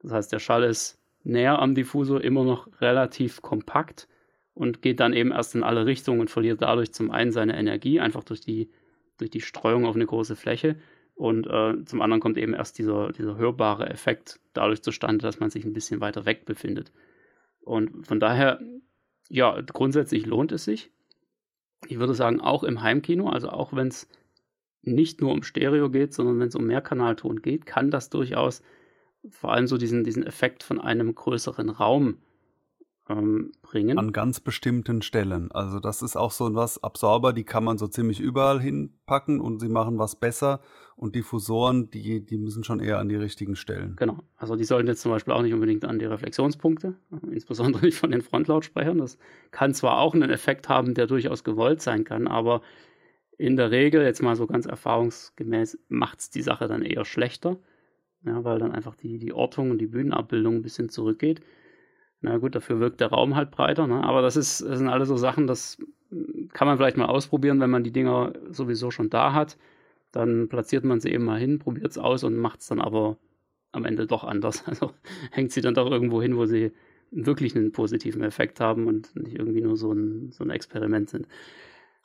Das 0.01 0.13
heißt, 0.13 0.33
der 0.33 0.39
Schall 0.39 0.63
ist 0.63 1.01
näher 1.25 1.59
am 1.59 1.75
Diffusor 1.75 2.23
immer 2.23 2.45
noch 2.45 2.69
relativ 2.81 3.43
kompakt 3.43 4.07
und 4.53 4.83
geht 4.83 5.01
dann 5.01 5.13
eben 5.13 5.33
erst 5.33 5.55
in 5.55 5.65
alle 5.65 5.87
Richtungen 5.87 6.21
und 6.21 6.31
verliert 6.31 6.63
dadurch 6.63 6.93
zum 6.93 7.11
einen 7.11 7.33
seine 7.33 7.57
Energie, 7.57 7.99
einfach 7.99 8.23
durch 8.23 8.41
die, 8.41 8.71
durch 9.19 9.31
die 9.31 9.41
Streuung 9.41 9.85
auf 9.87 9.97
eine 9.97 10.07
große 10.07 10.37
Fläche. 10.37 10.77
Und 11.17 11.47
äh, 11.47 11.85
zum 11.85 12.03
anderen 12.03 12.21
kommt 12.21 12.39
eben 12.39 12.55
erst 12.55 12.79
dieser, 12.79 13.13
dieser 13.13 13.37
hörbare 13.37 13.89
Effekt 13.89 14.41
dadurch 14.53 14.83
zustande, 14.83 15.23
dass 15.23 15.41
man 15.41 15.51
sich 15.51 15.65
ein 15.65 15.73
bisschen 15.73 16.01
weiter 16.01 16.25
weg 16.25 16.45
befindet. 16.45 16.93
Und 17.61 18.07
von 18.07 18.21
daher 18.21 18.61
ja, 19.29 19.61
grundsätzlich 19.61 20.27
lohnt 20.27 20.53
es 20.53 20.65
sich. 20.65 20.91
Ich 21.87 21.99
würde 21.99 22.15
sagen, 22.15 22.41
auch 22.41 22.65
im 22.65 22.83
Heimkino, 22.83 23.29
also 23.29 23.51
auch 23.51 23.75
wenn 23.75 23.89
es 23.89 24.09
nicht 24.83 25.21
nur 25.21 25.33
um 25.33 25.43
Stereo 25.43 25.91
geht, 25.91 26.15
sondern 26.15 26.39
wenn 26.41 26.49
es 26.49 26.55
um 26.55 26.67
Mehrkanalton 26.67 27.43
geht, 27.43 27.67
kann 27.67 27.91
das 27.91 28.11
durchaus 28.11 28.63
vor 29.31 29.53
allem 29.53 29.67
so 29.67 29.79
diesen, 29.79 30.05
diesen 30.05 30.27
Effekt 30.27 30.63
von 30.63 30.81
einem 30.81 31.15
größeren 31.15 31.71
Raum 31.71 32.19
ähm, 33.09 33.53
bringen. 33.63 33.99
An 33.99 34.13
ganz 34.13 34.41
bestimmten 34.41 35.03
Stellen. 35.03 35.51
Also 35.53 35.81
das 35.81 36.03
ist 36.03 36.17
auch 36.17 36.31
so 36.31 36.55
was, 36.55 36.83
Absorber, 36.83 37.33
die 37.33 37.45
kann 37.45 37.65
man 37.65 37.79
so 37.79 37.87
ziemlich 37.87 38.21
überall 38.21 38.61
hinpacken 38.61 39.41
und 39.41 39.61
sie 39.61 39.69
machen 39.69 39.99
was 39.99 40.17
besser. 40.17 40.61
Und 40.97 41.17
Diffusoren, 41.17 41.91
die, 41.91 42.25
die 42.25 42.39
müssen 42.39 42.63
schon 42.63 42.79
eher 42.79 42.99
an 42.99 43.09
die 43.09 43.17
richtigen 43.17 43.57
Stellen. 43.57 43.97
Genau. 43.97 44.19
Also 44.37 44.55
die 44.55 44.65
sollten 44.65 44.87
jetzt 44.87 45.03
zum 45.03 45.11
Beispiel 45.11 45.35
auch 45.35 45.43
nicht 45.43 45.53
unbedingt 45.53 45.85
an 45.85 45.99
die 45.99 46.05
Reflexionspunkte, 46.05 46.95
insbesondere 47.33 47.85
nicht 47.85 47.99
von 47.99 48.13
den 48.13 48.23
Frontlautsprechern. 48.23 48.99
Das 48.99 49.19
kann 49.51 49.75
zwar 49.75 49.99
auch 49.99 50.15
einen 50.15 50.31
Effekt 50.31 50.69
haben, 50.69 50.95
der 50.95 51.09
durchaus 51.09 51.43
gewollt 51.43 51.83
sein 51.83 52.05
kann, 52.05 52.29
aber 52.29 52.63
in 53.37 53.57
der 53.57 53.73
Regel, 53.73 54.03
jetzt 54.03 54.23
mal 54.23 54.37
so 54.37 54.47
ganz 54.47 54.67
erfahrungsgemäß, 54.67 55.79
macht 55.89 56.21
es 56.21 56.31
die 56.31 56.43
Sache 56.43 56.69
dann 56.69 56.83
eher 56.83 57.05
schlechter. 57.05 57.59
Ja, 58.25 58.43
weil 58.45 58.59
dann 58.59 58.73
einfach 58.73 58.95
die, 58.95 59.19
die 59.19 59.35
Ortung 59.35 59.71
und 59.71 59.79
die 59.79 59.87
Bühnenabbildung 59.87 60.55
ein 60.55 60.63
bisschen 60.63 60.89
zurückgeht. 60.89 61.41
Na 62.25 62.39
gut, 62.39 62.55
dafür 62.55 62.81
wirkt 62.81 63.01
der 63.01 63.09
Raum 63.09 63.37
halt 63.37 63.51
breiter, 63.51 63.87
ne? 63.87 64.03
aber 64.03 64.23
das, 64.23 64.37
ist, 64.37 64.63
das 64.63 64.79
sind 64.79 64.89
alles 64.89 65.09
so 65.09 65.19
Sachen, 65.19 65.47
das 65.47 65.77
kann 66.55 66.67
man 66.67 66.79
vielleicht 66.79 66.97
mal 66.97 67.05
ausprobieren, 67.05 67.61
wenn 67.61 67.69
man 67.69 67.85
die 67.85 67.93
Dinger 67.93 68.33
sowieso 68.51 68.91
schon 68.91 69.11
da 69.11 69.35
hat. 69.35 69.59
Dann 70.11 70.49
platziert 70.49 70.85
man 70.85 71.01
sie 71.01 71.11
eben 71.11 71.27
mal 71.27 71.39
hin, 71.39 71.59
probiert 71.59 71.91
es 71.91 71.99
aus 71.99 72.25
und 72.25 72.39
macht 72.39 72.61
es 72.61 72.69
dann 72.69 72.81
aber 72.81 73.19
am 73.73 73.85
Ende 73.85 74.07
doch 74.07 74.25
anders. 74.25 74.65
Also 74.67 74.93
hängt 75.33 75.53
sie 75.53 75.61
dann 75.61 75.75
doch 75.75 75.91
irgendwo 75.91 76.23
hin, 76.23 76.39
wo 76.39 76.47
sie 76.47 76.73
wirklich 77.11 77.55
einen 77.55 77.73
positiven 77.73 78.23
Effekt 78.23 78.59
haben 78.59 78.87
und 78.87 79.15
nicht 79.17 79.39
irgendwie 79.39 79.61
nur 79.61 79.77
so 79.77 79.93
ein, 79.93 80.33
so 80.33 80.45
ein 80.45 80.51
Experiment 80.51 81.11
sind. 81.11 81.29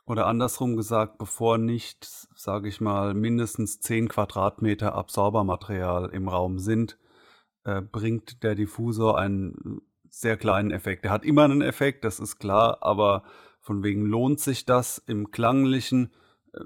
Oder 0.05 0.27
andersrum 0.27 0.75
gesagt, 0.75 1.17
bevor 1.17 1.57
nicht, 1.57 2.03
sage 2.35 2.67
ich 2.67 2.81
mal, 2.81 3.13
mindestens 3.13 3.79
10 3.79 4.09
Quadratmeter 4.09 4.95
Absorbermaterial 4.95 6.09
im 6.09 6.27
Raum 6.27 6.59
sind, 6.59 6.97
äh, 7.63 7.81
bringt 7.81 8.43
der 8.43 8.55
Diffusor 8.55 9.17
einen 9.17 9.81
sehr 10.09 10.37
kleinen 10.37 10.71
Effekt. 10.71 11.03
Der 11.03 11.11
hat 11.11 11.25
immer 11.25 11.43
einen 11.43 11.61
Effekt, 11.61 12.03
das 12.03 12.19
ist 12.19 12.37
klar, 12.39 12.79
aber 12.81 13.23
von 13.59 13.83
wegen 13.83 14.05
lohnt 14.05 14.39
sich 14.39 14.65
das 14.65 14.97
im 15.05 15.31
Klanglichen. 15.31 16.11
Äh, 16.53 16.63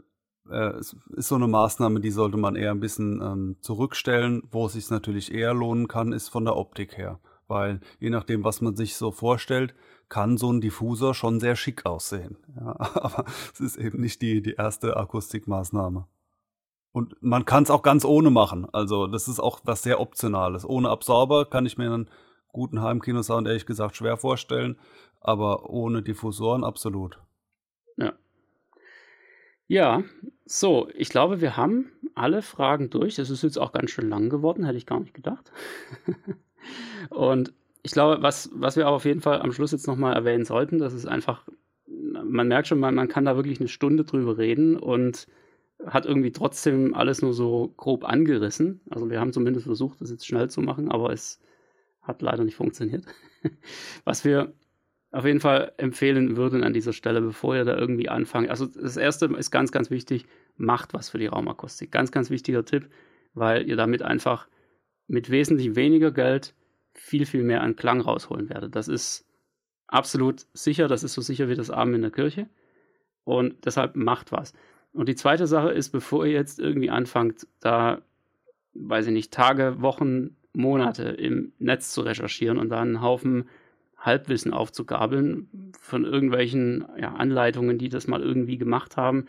äh, 0.50 0.80
ist 0.80 0.96
so 1.16 1.36
eine 1.36 1.48
Maßnahme, 1.48 2.00
die 2.00 2.12
sollte 2.12 2.38
man 2.38 2.56
eher 2.56 2.72
ein 2.72 2.80
bisschen 2.80 3.22
ähm, 3.22 3.58
zurückstellen. 3.62 4.44
Wo 4.52 4.68
es 4.68 4.74
sich 4.74 4.90
natürlich 4.90 5.34
eher 5.34 5.54
lohnen 5.54 5.88
kann, 5.88 6.14
ist 6.14 6.30
von 6.30 6.46
der 6.46 6.56
Optik 6.56 6.98
her. 6.98 7.20
Weil 7.48 7.82
je 8.00 8.10
nachdem, 8.10 8.44
was 8.44 8.62
man 8.62 8.76
sich 8.76 8.96
so 8.96 9.12
vorstellt, 9.12 9.76
kann 10.10 10.38
so 10.38 10.52
ein 10.52 10.62
Diffusor 10.62 11.14
schon 11.14 11.40
sehr 11.40 11.56
schick 11.56 11.86
aussehen. 11.86 12.38
Ja, 12.56 12.76
aber 12.80 13.26
es 13.54 13.60
ist 13.60 13.78
eben 13.78 14.00
nicht 14.00 14.22
die, 14.22 14.42
die 14.42 14.54
erste 14.54 14.96
Akustikmaßnahme. 14.96 16.08
Und 16.92 17.16
man 17.22 17.46
kann 17.46 17.64
es 17.64 17.72
auch 17.72 17.82
ganz 17.82 18.06
ohne 18.06 18.30
machen. 18.30 18.68
Also 18.72 19.08
das 19.08 19.28
ist 19.28 19.40
auch 19.40 19.60
was 19.64 19.82
sehr 19.82 20.00
Optionales. 20.00 20.64
Ohne 20.64 20.90
Absorber 20.90 21.46
kann 21.46 21.66
ich 21.66 21.78
mir 21.78 21.92
einen 21.92 22.10
guten 22.54 22.82
Heimkinosound 22.82 23.48
ehrlich 23.48 23.66
gesagt 23.66 23.98
schwer 23.98 24.16
vorstellen, 24.16 24.78
aber 25.20 25.70
ohne 25.70 26.02
Diffusoren 26.02 26.64
absolut. 26.64 27.20
Ja. 27.98 28.14
Ja, 29.68 30.04
so, 30.46 30.90
ich 30.94 31.10
glaube, 31.10 31.42
wir 31.42 31.58
haben 31.58 31.92
alle 32.16 32.42
Fragen 32.42 32.90
durch. 32.90 33.16
Das 33.16 33.30
ist 33.30 33.44
jetzt 33.44 33.58
auch 33.58 33.72
ganz 33.72 33.92
schön 33.92 34.10
lang 34.10 34.30
geworden, 34.30 34.66
hätte 34.66 34.78
ich 34.78 34.86
gar 34.86 35.00
nicht 35.00 35.14
gedacht. 35.14 35.52
Und 37.10 37.54
ich 37.82 37.92
glaube, 37.92 38.22
was, 38.22 38.50
was 38.54 38.78
wir 38.78 38.88
aber 38.88 38.96
auf 38.96 39.06
jeden 39.06 39.22
Fall 39.22 39.42
am 39.42 39.52
Schluss 39.52 39.72
jetzt 39.72 39.88
nochmal 39.88 40.14
erwähnen 40.14 40.46
sollten, 40.46 40.78
das 40.78 40.94
ist 40.94 41.06
einfach, 41.06 41.48
man 41.88 42.48
merkt 42.48 42.68
schon, 42.68 42.80
man, 42.80 42.96
man 42.96 43.08
kann 43.08 43.26
da 43.26 43.36
wirklich 43.36 43.60
eine 43.60 43.68
Stunde 43.68 44.06
drüber 44.06 44.38
reden 44.38 44.78
und 44.78 45.28
hat 45.86 46.06
irgendwie 46.06 46.32
trotzdem 46.32 46.94
alles 46.94 47.22
nur 47.22 47.34
so 47.34 47.74
grob 47.76 48.06
angerissen. 48.06 48.80
Also 48.90 49.10
wir 49.10 49.20
haben 49.20 49.34
zumindest 49.34 49.66
versucht, 49.66 50.00
das 50.02 50.12
jetzt 50.12 50.26
schnell 50.26 50.50
zu 50.50 50.62
machen, 50.62 50.90
aber 50.90 51.12
es 51.12 51.40
hat 52.04 52.22
leider 52.22 52.44
nicht 52.44 52.56
funktioniert. 52.56 53.06
Was 54.06 54.24
wir 54.24 54.54
auf 55.12 55.26
jeden 55.26 55.40
Fall 55.40 55.72
empfehlen 55.78 56.38
würden 56.38 56.64
an 56.64 56.74
dieser 56.74 56.92
Stelle, 56.92 57.22
bevor 57.22 57.56
ihr 57.56 57.66
da 57.66 57.78
irgendwie 57.78 58.10
anfangt. 58.10 58.50
Also 58.50 58.66
das 58.66 58.98
erste 58.98 59.28
ist 59.28 59.52
ganz, 59.52 59.72
ganz 59.72 59.92
wichtig, 59.92 60.26
macht 60.58 60.96
was 60.96 61.10
für 61.10 61.20
die 61.20 61.28
Raumakustik. 61.28 61.92
Ganz, 61.92 62.12
ganz 62.12 62.32
wichtiger 62.32 62.66
Tipp, 62.66 62.90
weil 63.36 63.70
ihr 63.70 63.76
damit 63.76 64.02
einfach 64.02 64.48
mit 65.08 65.30
wesentlich 65.30 65.76
weniger 65.76 66.12
Geld 66.12 66.56
viel, 66.96 67.28
viel 67.28 67.44
mehr 67.44 67.62
an 67.62 67.76
Klang 67.76 68.02
rausholen 68.02 68.50
werdet. 68.50 68.76
Das 68.76 68.88
ist 68.88 69.26
absolut 69.86 70.48
sicher, 70.54 70.88
das 70.88 71.04
ist 71.04 71.14
so 71.14 71.22
sicher 71.22 71.48
wie 71.48 71.56
das 71.56 71.70
Abend 71.70 71.94
in 71.94 72.02
der 72.02 72.12
Kirche. 72.12 72.50
Und 73.24 73.66
deshalb 73.66 73.96
macht 73.96 74.32
was. 74.32 74.54
Und 74.94 75.10
die 75.10 75.16
zweite 75.16 75.46
Sache 75.46 75.72
ist, 75.72 75.90
bevor 75.90 76.26
ihr 76.26 76.34
jetzt 76.34 76.60
irgendwie 76.60 76.90
anfangt, 76.90 77.48
da, 77.60 78.02
weiß 78.74 79.08
ich 79.08 79.14
nicht, 79.14 79.32
Tage, 79.32 79.82
Wochen, 79.82 80.36
Monate 80.54 81.04
im 81.04 81.54
Netz 81.60 81.92
zu 81.92 82.02
recherchieren 82.02 82.58
und 82.58 82.70
da 82.70 82.82
einen 82.82 83.02
Haufen 83.02 83.46
Halbwissen 83.98 84.54
aufzugabeln 84.54 85.72
von 85.80 86.04
irgendwelchen 86.04 86.86
ja, 87.00 87.14
Anleitungen, 87.14 87.78
die 87.78 87.90
das 87.90 88.08
mal 88.08 88.22
irgendwie 88.22 88.58
gemacht 88.58 88.98
haben. 88.98 89.26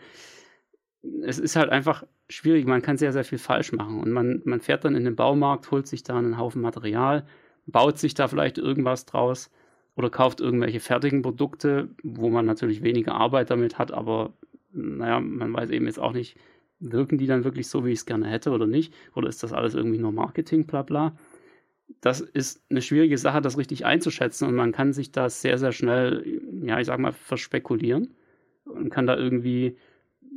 Es 1.23 1.39
ist 1.39 1.55
halt 1.55 1.69
einfach 1.69 2.03
schwierig, 2.29 2.65
man 2.65 2.81
kann 2.81 2.97
sehr, 2.97 3.13
sehr 3.13 3.23
viel 3.23 3.37
falsch 3.37 3.71
machen. 3.71 3.99
Und 3.99 4.11
man, 4.11 4.41
man 4.43 4.59
fährt 4.59 4.83
dann 4.83 4.95
in 4.95 5.05
den 5.05 5.15
Baumarkt, 5.15 5.71
holt 5.71 5.87
sich 5.87 6.03
da 6.03 6.17
einen 6.17 6.37
Haufen 6.37 6.61
Material, 6.61 7.25
baut 7.67 7.97
sich 7.97 8.13
da 8.13 8.27
vielleicht 8.27 8.57
irgendwas 8.57 9.05
draus 9.05 9.49
oder 9.95 10.09
kauft 10.09 10.41
irgendwelche 10.41 10.79
fertigen 10.79 11.21
Produkte, 11.21 11.89
wo 12.03 12.29
man 12.29 12.45
natürlich 12.45 12.83
weniger 12.83 13.13
Arbeit 13.15 13.49
damit 13.49 13.77
hat, 13.77 13.91
aber 13.91 14.33
naja, 14.73 15.21
man 15.21 15.53
weiß 15.53 15.69
eben 15.69 15.85
jetzt 15.85 15.99
auch 15.99 16.11
nicht, 16.11 16.37
wirken 16.79 17.17
die 17.17 17.27
dann 17.27 17.43
wirklich 17.43 17.67
so, 17.67 17.85
wie 17.85 17.91
ich 17.91 17.99
es 17.99 18.05
gerne 18.05 18.27
hätte 18.27 18.51
oder 18.51 18.67
nicht? 18.67 18.93
Oder 19.15 19.29
ist 19.29 19.43
das 19.43 19.53
alles 19.53 19.75
irgendwie 19.75 19.97
nur 19.97 20.11
Marketing, 20.11 20.65
bla 20.65 20.81
bla? 20.81 21.15
Das 22.01 22.19
ist 22.21 22.63
eine 22.69 22.81
schwierige 22.81 23.17
Sache, 23.17 23.41
das 23.41 23.57
richtig 23.57 23.85
einzuschätzen 23.85 24.47
und 24.47 24.55
man 24.55 24.71
kann 24.71 24.93
sich 24.93 25.11
da 25.11 25.29
sehr, 25.29 25.57
sehr 25.57 25.71
schnell, 25.71 26.41
ja, 26.63 26.79
ich 26.79 26.87
sag 26.87 26.99
mal, 26.99 27.11
verspekulieren 27.11 28.13
und 28.65 28.89
kann 28.89 29.07
da 29.07 29.15
irgendwie 29.15 29.77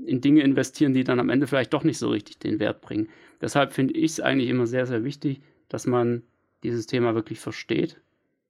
in 0.05 0.21
Dinge 0.21 0.43
investieren, 0.43 0.95
die 0.95 1.05
dann 1.05 1.21
am 1.21 1.31
Ende 1.31 1.47
vielleicht 1.47 1.73
doch 1.73 1.85
nicht 1.85 1.99
so 1.99 2.09
richtig 2.11 2.39
den 2.39 2.61
Wert 2.61 2.81
bringen. 2.81 3.09
Deshalb 3.41 3.73
finde 3.73 3.95
ich 3.95 4.13
es 4.13 4.21
eigentlich 4.21 4.51
immer 4.51 4.67
sehr, 4.67 4.87
sehr 4.87 5.05
wichtig, 5.05 5.41
dass 5.69 5.87
man 5.87 6.23
dieses 6.63 6.87
Thema 6.87 7.15
wirklich 7.15 7.41
versteht 7.41 8.01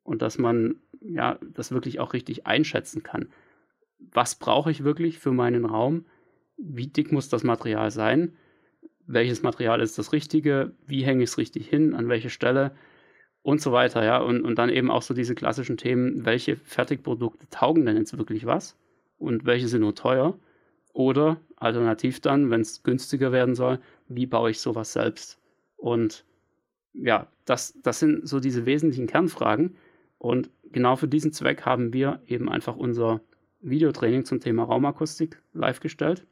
und 0.03 0.23
dass 0.23 0.39
man 0.39 0.77
ja 1.01 1.39
das 1.43 1.73
wirklich 1.73 2.01
auch 2.01 2.13
richtig 2.13 2.47
einschätzen 2.47 3.03
kann. 3.03 3.29
Was 3.99 4.35
brauche 4.35 4.71
ich 4.71 4.85
wirklich 4.85 5.19
für 5.19 5.33
meinen 5.33 5.65
Raum? 5.65 6.07
Wie 6.59 6.89
dick 6.89 7.13
muss 7.13 7.29
das 7.29 7.45
Material 7.45 7.91
sein? 7.91 8.37
Welches 9.07 9.43
Material 9.43 9.81
ist 9.81 9.97
das 9.99 10.13
Richtige? 10.13 10.73
Wie 10.87 11.05
hänge 11.05 11.23
ich 11.23 11.31
es 11.31 11.39
richtig 11.39 11.69
hin? 11.69 11.95
An 11.95 12.09
welche 12.09 12.31
Stelle? 12.31 12.73
Und 13.43 13.63
so 13.63 13.73
weiter, 13.73 14.05
ja. 14.05 14.19
Und, 14.19 14.43
und 14.43 14.59
dann 14.59 14.69
eben 14.69 14.91
auch 14.91 15.03
so 15.03 15.15
diese 15.15 15.35
klassischen 15.35 15.77
Themen, 15.77 16.27
welche 16.27 16.57
Fertigprodukte 16.57 17.49
taugen 17.51 17.87
denn 17.87 17.97
jetzt 17.97 18.19
wirklich 18.19 18.45
was? 18.45 18.77
Und 19.19 19.47
welche 19.47 19.69
sind 19.69 19.81
nur 19.81 19.95
teuer? 19.95 20.39
Oder 20.93 21.41
alternativ 21.57 22.21
dann, 22.21 22.51
wenn 22.51 22.61
es 22.61 22.83
günstiger 22.83 23.33
werden 23.33 23.55
soll, 23.55 23.79
wie 24.09 24.27
baue 24.27 24.51
ich 24.51 24.61
sowas 24.61 24.93
selbst? 24.93 25.39
Und 25.77 26.25
ja, 26.93 27.29
das, 27.45 27.79
das 27.83 28.01
sind 28.01 28.29
so 28.29 28.41
diese 28.41 28.67
wesentlichen 28.67 29.07
Kernfragen. 29.07 29.77
Und 30.19 30.51
genau 30.73 30.97
für 30.97 31.09
diesen 31.09 31.33
Zweck 31.33 31.65
haben 31.65 31.93
wir 31.93 32.21
eben 32.27 32.49
einfach 32.49 32.77
unser 32.77 33.21
Videotraining 33.61 34.25
zum 34.25 34.41
Thema 34.41 34.65
Raumakustik 34.65 35.41
live 35.53 35.81
gestellt. 35.81 36.27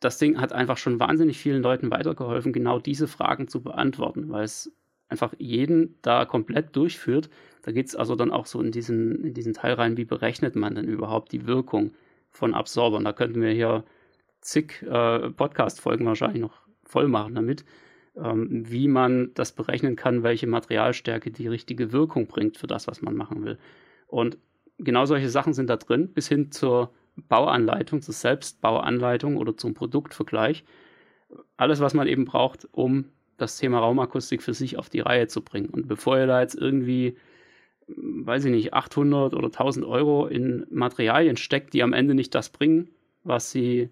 Das 0.00 0.18
Ding 0.18 0.40
hat 0.40 0.52
einfach 0.52 0.76
schon 0.76 1.00
wahnsinnig 1.00 1.38
vielen 1.38 1.62
Leuten 1.62 1.90
weitergeholfen, 1.90 2.52
genau 2.52 2.78
diese 2.78 3.08
Fragen 3.08 3.48
zu 3.48 3.62
beantworten, 3.62 4.28
weil 4.28 4.44
es 4.44 4.72
einfach 5.08 5.34
jeden 5.38 5.98
da 6.02 6.24
komplett 6.24 6.74
durchführt. 6.76 7.30
Da 7.62 7.72
geht 7.72 7.86
es 7.86 7.96
also 7.96 8.14
dann 8.14 8.32
auch 8.32 8.46
so 8.46 8.60
in 8.60 8.72
diesen, 8.72 9.24
in 9.24 9.34
diesen 9.34 9.54
Teil 9.54 9.74
rein, 9.74 9.96
wie 9.96 10.04
berechnet 10.04 10.56
man 10.56 10.74
denn 10.74 10.88
überhaupt 10.88 11.32
die 11.32 11.46
Wirkung 11.46 11.92
von 12.30 12.54
Absorbern. 12.54 13.04
Da 13.04 13.12
könnten 13.12 13.40
wir 13.40 13.52
hier 13.52 13.84
zig 14.40 14.82
äh, 14.82 15.30
Podcast-Folgen 15.30 16.06
wahrscheinlich 16.06 16.42
noch 16.42 16.54
voll 16.84 17.08
machen 17.08 17.34
damit 17.34 17.64
ähm, 18.16 18.64
wie 18.68 18.88
man 18.88 19.32
das 19.34 19.52
berechnen 19.52 19.96
kann, 19.96 20.22
welche 20.22 20.46
Materialstärke 20.46 21.30
die 21.30 21.48
richtige 21.48 21.92
Wirkung 21.92 22.26
bringt 22.26 22.56
für 22.56 22.66
das, 22.66 22.86
was 22.86 23.02
man 23.02 23.14
machen 23.14 23.44
will. 23.44 23.58
Und 24.06 24.38
genau 24.78 25.04
solche 25.04 25.28
Sachen 25.28 25.52
sind 25.52 25.68
da 25.68 25.76
drin, 25.76 26.12
bis 26.12 26.28
hin 26.28 26.50
zur 26.50 26.92
Bauanleitung, 27.16 28.02
zur 28.02 28.14
Selbstbauanleitung 28.14 29.36
oder 29.36 29.56
zum 29.56 29.74
Produktvergleich. 29.74 30.64
Alles, 31.56 31.80
was 31.80 31.94
man 31.94 32.06
eben 32.06 32.24
braucht, 32.24 32.68
um 32.72 33.06
das 33.36 33.58
Thema 33.58 33.80
Raumakustik 33.80 34.42
für 34.42 34.54
sich 34.54 34.78
auf 34.78 34.88
die 34.88 35.00
Reihe 35.00 35.26
zu 35.26 35.42
bringen. 35.42 35.68
Und 35.68 35.88
bevor 35.88 36.18
ihr 36.18 36.26
da 36.26 36.40
jetzt 36.40 36.54
irgendwie, 36.54 37.16
weiß 37.88 38.44
ich 38.46 38.50
nicht, 38.50 38.74
800 38.74 39.34
oder 39.34 39.46
1000 39.46 39.84
Euro 39.84 40.26
in 40.26 40.66
Materialien 40.70 41.36
steckt, 41.36 41.74
die 41.74 41.82
am 41.82 41.92
Ende 41.92 42.14
nicht 42.14 42.34
das 42.34 42.50
bringen, 42.50 42.90
was 43.24 43.50
sie 43.50 43.90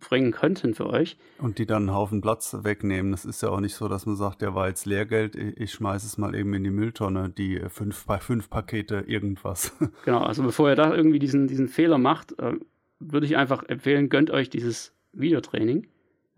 bringen 0.00 0.32
könnten 0.32 0.74
für 0.74 0.86
euch. 0.86 1.16
Und 1.38 1.58
die 1.58 1.66
dann 1.66 1.84
einen 1.84 1.94
Haufen 1.94 2.20
Platz 2.20 2.56
wegnehmen. 2.62 3.12
Das 3.12 3.24
ist 3.24 3.42
ja 3.42 3.50
auch 3.50 3.60
nicht 3.60 3.74
so, 3.74 3.88
dass 3.88 4.06
man 4.06 4.16
sagt, 4.16 4.42
der 4.42 4.54
war 4.54 4.68
jetzt 4.68 4.86
Lehrgeld, 4.86 5.36
ich 5.36 5.72
schmeiße 5.72 6.06
es 6.06 6.18
mal 6.18 6.34
eben 6.34 6.52
in 6.54 6.64
die 6.64 6.70
Mülltonne, 6.70 7.30
die 7.30 7.60
fünf 7.68 8.06
bei 8.06 8.18
fünf 8.18 8.50
Pakete 8.50 9.04
irgendwas. 9.06 9.76
Genau, 10.04 10.20
also 10.20 10.42
bevor 10.42 10.68
ihr 10.68 10.76
da 10.76 10.94
irgendwie 10.94 11.18
diesen, 11.18 11.48
diesen 11.48 11.68
Fehler 11.68 11.98
macht, 11.98 12.38
äh, 12.38 12.54
würde 13.00 13.26
ich 13.26 13.36
einfach 13.36 13.64
empfehlen, 13.64 14.08
gönnt 14.08 14.30
euch 14.30 14.50
dieses 14.50 14.94
Videotraining 15.12 15.86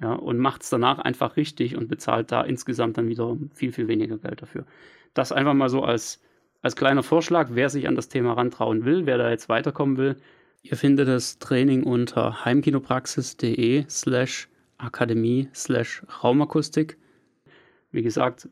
ja, 0.00 0.12
und 0.12 0.38
macht 0.38 0.62
es 0.62 0.70
danach 0.70 0.98
einfach 0.98 1.36
richtig 1.36 1.76
und 1.76 1.88
bezahlt 1.88 2.32
da 2.32 2.42
insgesamt 2.42 2.98
dann 2.98 3.08
wieder 3.08 3.36
viel, 3.52 3.72
viel 3.72 3.88
weniger 3.88 4.18
Geld 4.18 4.42
dafür. 4.42 4.64
Das 5.14 5.32
einfach 5.32 5.54
mal 5.54 5.68
so 5.68 5.82
als, 5.82 6.22
als 6.62 6.76
kleiner 6.76 7.02
Vorschlag, 7.02 7.48
wer 7.52 7.68
sich 7.68 7.88
an 7.88 7.96
das 7.96 8.08
Thema 8.08 8.34
rantrauen 8.34 8.84
will, 8.84 9.06
wer 9.06 9.18
da 9.18 9.30
jetzt 9.30 9.48
weiterkommen 9.48 9.96
will, 9.96 10.16
Ihr 10.62 10.76
findet 10.76 11.08
das 11.08 11.38
Training 11.38 11.84
unter 11.84 12.44
heimkinopraxis.de 12.44 13.84
slash 13.88 14.48
akademie 14.76 15.48
slash 15.54 16.04
Raumakustik. 16.22 16.98
Wie 17.90 18.02
gesagt, 18.02 18.48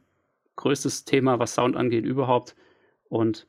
größtes 0.55 1.05
Thema, 1.05 1.39
was 1.39 1.55
Sound 1.55 1.77
angeht 1.77 2.05
überhaupt. 2.05 2.55
Und 3.09 3.47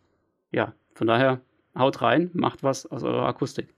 ja, 0.52 0.74
von 0.94 1.08
daher 1.08 1.42
haut 1.78 2.02
rein, 2.02 2.32
macht 2.34 2.64
was 2.64 2.86
aus 2.86 3.04
eurer 3.04 3.28
Akustik. 3.28 3.74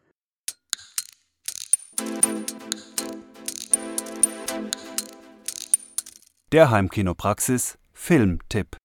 Der 6.52 6.72
Heimkinopraxis 6.72 7.78
Filmtipp. 7.92 8.78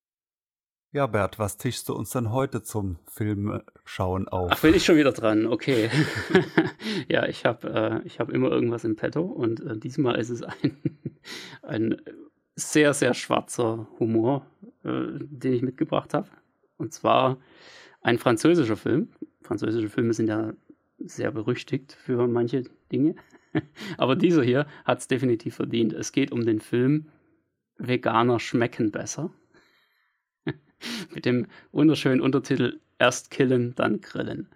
Ja, 0.95 1.07
Bert, 1.07 1.39
was 1.39 1.57
tischst 1.57 1.89
du 1.89 1.93
uns 1.93 2.11
denn 2.11 2.31
heute 2.31 2.63
zum 2.63 2.95
Filmschauen 3.09 4.29
auf? 4.29 4.49
Ach, 4.53 4.61
bin 4.61 4.73
ich 4.73 4.85
schon 4.85 4.95
wieder 4.95 5.11
dran, 5.11 5.45
okay. 5.45 5.89
ja, 7.09 7.27
ich 7.27 7.43
habe 7.43 8.01
äh, 8.05 8.09
hab 8.11 8.29
immer 8.29 8.49
irgendwas 8.49 8.85
im 8.85 8.95
Petto 8.95 9.23
und 9.23 9.59
äh, 9.59 9.77
diesmal 9.77 10.17
ist 10.17 10.29
es 10.29 10.41
ein, 10.41 10.77
ein 11.63 12.01
sehr, 12.55 12.93
sehr 12.93 13.13
schwarzer 13.13 13.89
Humor, 13.99 14.45
äh, 14.85 15.19
den 15.19 15.51
ich 15.51 15.63
mitgebracht 15.63 16.13
habe. 16.13 16.29
Und 16.77 16.93
zwar 16.93 17.39
ein 18.01 18.17
französischer 18.17 18.77
Film. 18.77 19.09
Französische 19.41 19.89
Filme 19.89 20.13
sind 20.13 20.29
ja 20.29 20.53
sehr 20.99 21.33
berüchtigt 21.33 21.91
für 21.91 22.25
manche 22.25 22.63
Dinge. 22.89 23.15
Aber 23.97 24.15
dieser 24.15 24.43
hier 24.43 24.65
hat 24.85 24.99
es 24.99 25.09
definitiv 25.09 25.55
verdient. 25.55 25.91
Es 25.91 26.13
geht 26.13 26.31
um 26.31 26.45
den 26.45 26.61
Film 26.61 27.07
Veganer 27.77 28.39
schmecken 28.39 28.91
besser 28.91 29.33
mit 31.13 31.25
dem 31.25 31.47
wunderschönen 31.71 32.21
Untertitel 32.21 32.79
Erst 32.97 33.29
killen, 33.29 33.75
dann 33.75 33.99
grillen. 33.99 34.47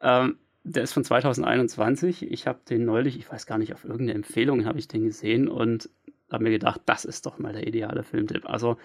Ähm, 0.00 0.38
der 0.64 0.82
ist 0.82 0.94
von 0.94 1.04
2021. 1.04 2.30
Ich 2.30 2.46
habe 2.46 2.60
den 2.68 2.86
neulich, 2.86 3.18
ich 3.18 3.30
weiß 3.30 3.44
gar 3.44 3.58
nicht, 3.58 3.74
auf 3.74 3.84
irgendeine 3.84 4.14
Empfehlung 4.14 4.64
habe 4.64 4.78
ich 4.78 4.88
den 4.88 5.04
gesehen 5.04 5.48
und 5.48 5.90
habe 6.32 6.44
mir 6.44 6.50
gedacht, 6.50 6.80
das 6.86 7.04
ist 7.04 7.26
doch 7.26 7.38
mal 7.38 7.52
der 7.52 7.66
ideale 7.66 8.02
Filmtipp. 8.02 8.48
Also 8.48 8.78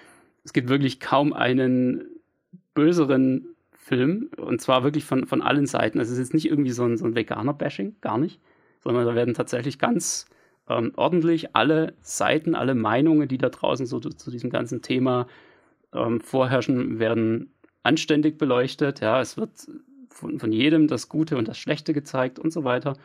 es 0.44 0.52
gibt 0.52 0.68
wirklich 0.68 0.99
kaum 0.99 1.32
einen 1.32 2.06
böseren 2.74 3.56
Film 3.72 4.30
und 4.38 4.61
zwar 4.61 4.84
wirklich 4.84 5.06
von, 5.06 5.26
von 5.26 5.41
allen 5.41 5.66
Seiten. 5.66 5.99
Es 5.99 6.10
ist 6.10 6.20
jetzt 6.20 6.34
nicht 6.34 6.48
irgendwie 6.48 6.72
so 6.72 6.84
ein, 6.84 6.98
so 6.98 7.06
ein 7.06 7.16
Veganer-Bashing, 7.16 7.95
gar 8.02 8.18
nicht, 8.18 8.41
sondern 8.82 9.06
da 9.06 9.16
werden 9.16 9.34
tatsächlich 9.34 9.80
ganz 9.80 10.28
ähm, 10.68 10.91
ordentlich 10.95 11.56
alle 11.56 11.94
Seiten, 12.02 12.56
alle 12.56 12.76
Meinungen, 12.76 13.28
die 13.28 13.38
da 13.38 13.49
draußen 13.49 13.86
so 13.86 13.99
zu, 13.99 14.10
zu 14.10 14.32
diesem 14.32 14.49
ganzen 14.49 14.82
Thema 14.82 15.28
ähm, 15.94 16.22
vorherrschen, 16.22 16.99
werden 16.99 17.53
anständig 17.84 18.38
beleuchtet. 18.38 18.99
Ja, 19.02 19.22
es 19.22 19.38
wird 19.38 19.68
von, 20.10 20.40
von 20.40 20.52
jedem 20.52 20.88
das 20.88 21.10
Gute 21.10 21.38
und 21.38 21.48
das 21.48 21.57
Schlechte 21.57 21.94
gezeigt 21.94 22.40
und 22.40 22.52
so 22.52 22.64
weiter. 22.64 22.98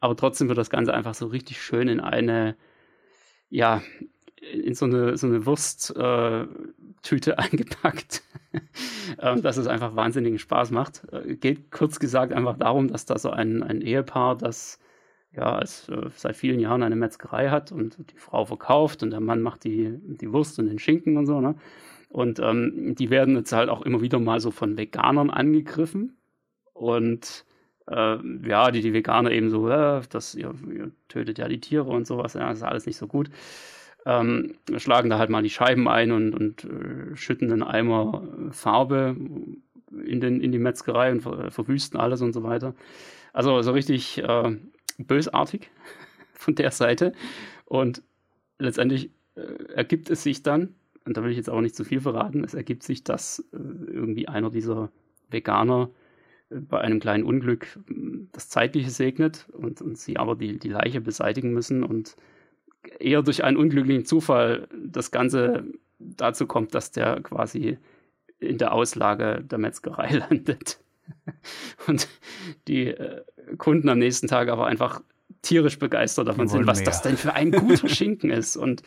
Aber 0.00 0.16
trotzdem 0.16 0.48
wird 0.48 0.58
das 0.58 0.70
Ganze 0.70 0.92
einfach 0.94 1.14
so 1.14 1.26
richtig 1.26 1.62
schön 1.62 1.88
in 1.88 2.00
eine, 2.00 2.56
ja, 3.48 3.82
in 4.52 4.74
so 4.74 4.84
eine, 4.84 5.16
so 5.16 5.26
eine 5.26 5.46
Wursttüte 5.46 7.32
äh, 7.32 7.36
eingepackt, 7.36 8.22
ähm, 9.20 9.42
dass 9.42 9.56
es 9.56 9.66
einfach 9.66 9.96
wahnsinnigen 9.96 10.38
Spaß 10.38 10.70
macht. 10.70 11.02
Äh, 11.12 11.36
geht 11.36 11.70
kurz 11.70 11.98
gesagt 11.98 12.32
einfach 12.32 12.58
darum, 12.58 12.88
dass 12.88 13.06
da 13.06 13.18
so 13.18 13.30
ein, 13.30 13.62
ein 13.62 13.80
Ehepaar, 13.80 14.36
das 14.36 14.78
ja 15.32 15.56
als, 15.56 15.88
äh, 15.88 16.10
seit 16.14 16.36
vielen 16.36 16.60
Jahren 16.60 16.82
eine 16.82 16.96
Metzgerei 16.96 17.50
hat 17.50 17.72
und 17.72 17.96
die 18.10 18.18
Frau 18.18 18.44
verkauft 18.44 19.02
und 19.02 19.10
der 19.10 19.20
Mann 19.20 19.42
macht 19.42 19.64
die, 19.64 19.98
die 20.02 20.32
Wurst 20.32 20.58
und 20.58 20.66
den 20.66 20.78
Schinken 20.78 21.16
und 21.16 21.26
so. 21.26 21.40
Ne? 21.40 21.56
Und 22.08 22.38
ähm, 22.38 22.94
die 22.94 23.10
werden 23.10 23.36
jetzt 23.36 23.52
halt 23.52 23.68
auch 23.68 23.82
immer 23.82 24.00
wieder 24.00 24.18
mal 24.18 24.40
so 24.40 24.50
von 24.50 24.78
Veganern 24.78 25.30
angegriffen. 25.30 26.16
Und 26.72 27.44
äh, 27.88 28.18
ja, 28.48 28.70
die, 28.70 28.80
die 28.80 28.92
Veganer 28.92 29.30
eben 29.30 29.50
so, 29.50 29.68
äh, 29.68 30.02
das, 30.10 30.34
ihr, 30.34 30.54
ihr, 30.72 30.90
tötet 31.08 31.38
ja 31.38 31.48
die 31.48 31.60
Tiere 31.60 31.88
und 31.88 32.06
sowas, 32.06 32.34
ja, 32.34 32.48
das 32.48 32.58
ist 32.58 32.64
alles 32.64 32.86
nicht 32.86 32.96
so 32.96 33.06
gut. 33.06 33.30
Ähm, 34.04 34.54
schlagen 34.76 35.10
da 35.10 35.18
halt 35.18 35.30
mal 35.30 35.42
die 35.42 35.50
Scheiben 35.50 35.88
ein 35.88 36.12
und, 36.12 36.32
und 36.32 36.64
äh, 36.64 37.16
schütten 37.16 37.50
einen 37.50 37.62
Eimer 37.64 38.22
Farbe 38.52 39.16
in, 39.90 40.20
den, 40.20 40.40
in 40.40 40.52
die 40.52 40.58
Metzgerei 40.58 41.10
und 41.10 41.22
ver, 41.22 41.50
verwüsten 41.50 41.98
alles 41.98 42.22
und 42.22 42.32
so 42.32 42.42
weiter. 42.42 42.74
Also 43.32 43.62
so 43.62 43.72
richtig 43.72 44.18
äh, 44.18 44.56
bösartig 44.98 45.70
von 46.34 46.54
der 46.54 46.70
Seite. 46.70 47.12
Und 47.64 48.02
letztendlich 48.58 49.10
äh, 49.34 49.72
ergibt 49.74 50.08
es 50.08 50.22
sich 50.22 50.42
dann, 50.42 50.74
und 51.06 51.16
da 51.16 51.22
will 51.22 51.30
ich 51.30 51.36
jetzt 51.36 51.50
auch 51.50 51.60
nicht 51.60 51.76
zu 51.76 51.84
viel 51.84 52.00
verraten, 52.00 52.44
es 52.44 52.54
ergibt 52.54 52.82
sich, 52.82 53.04
dass 53.04 53.40
äh, 53.52 53.56
irgendwie 53.92 54.28
einer 54.28 54.50
dieser 54.50 54.90
Veganer 55.30 55.90
äh, 56.50 56.56
bei 56.56 56.80
einem 56.80 57.00
kleinen 57.00 57.24
Unglück 57.24 57.78
hm, 57.86 58.28
das 58.32 58.48
Zeitliche 58.48 58.90
segnet 58.90 59.48
und, 59.52 59.80
und 59.80 59.96
sie 59.96 60.16
aber 60.16 60.34
die, 60.34 60.58
die 60.58 60.68
Leiche 60.68 61.00
beseitigen 61.00 61.52
müssen 61.52 61.84
und 61.84 62.16
eher 62.98 63.22
durch 63.22 63.44
einen 63.44 63.56
unglücklichen 63.56 64.04
Zufall 64.04 64.68
das 64.76 65.10
Ganze 65.10 65.64
dazu 65.98 66.46
kommt, 66.46 66.74
dass 66.74 66.90
der 66.90 67.20
quasi 67.20 67.78
in 68.38 68.58
der 68.58 68.72
Auslage 68.72 69.42
der 69.42 69.58
Metzgerei 69.58 70.10
landet. 70.30 70.78
Und 71.86 72.08
die 72.66 72.88
äh, 72.88 73.22
Kunden 73.58 73.88
am 73.88 73.98
nächsten 73.98 74.26
Tag 74.26 74.48
aber 74.48 74.66
einfach 74.66 75.00
tierisch 75.42 75.78
begeistert 75.78 76.28
davon 76.28 76.48
sind, 76.48 76.66
was 76.66 76.78
mehr. 76.78 76.86
das 76.86 77.02
denn 77.02 77.16
für 77.16 77.32
ein 77.32 77.52
guter 77.52 77.88
Schinken 77.88 78.30
ist. 78.30 78.56
Und. 78.56 78.82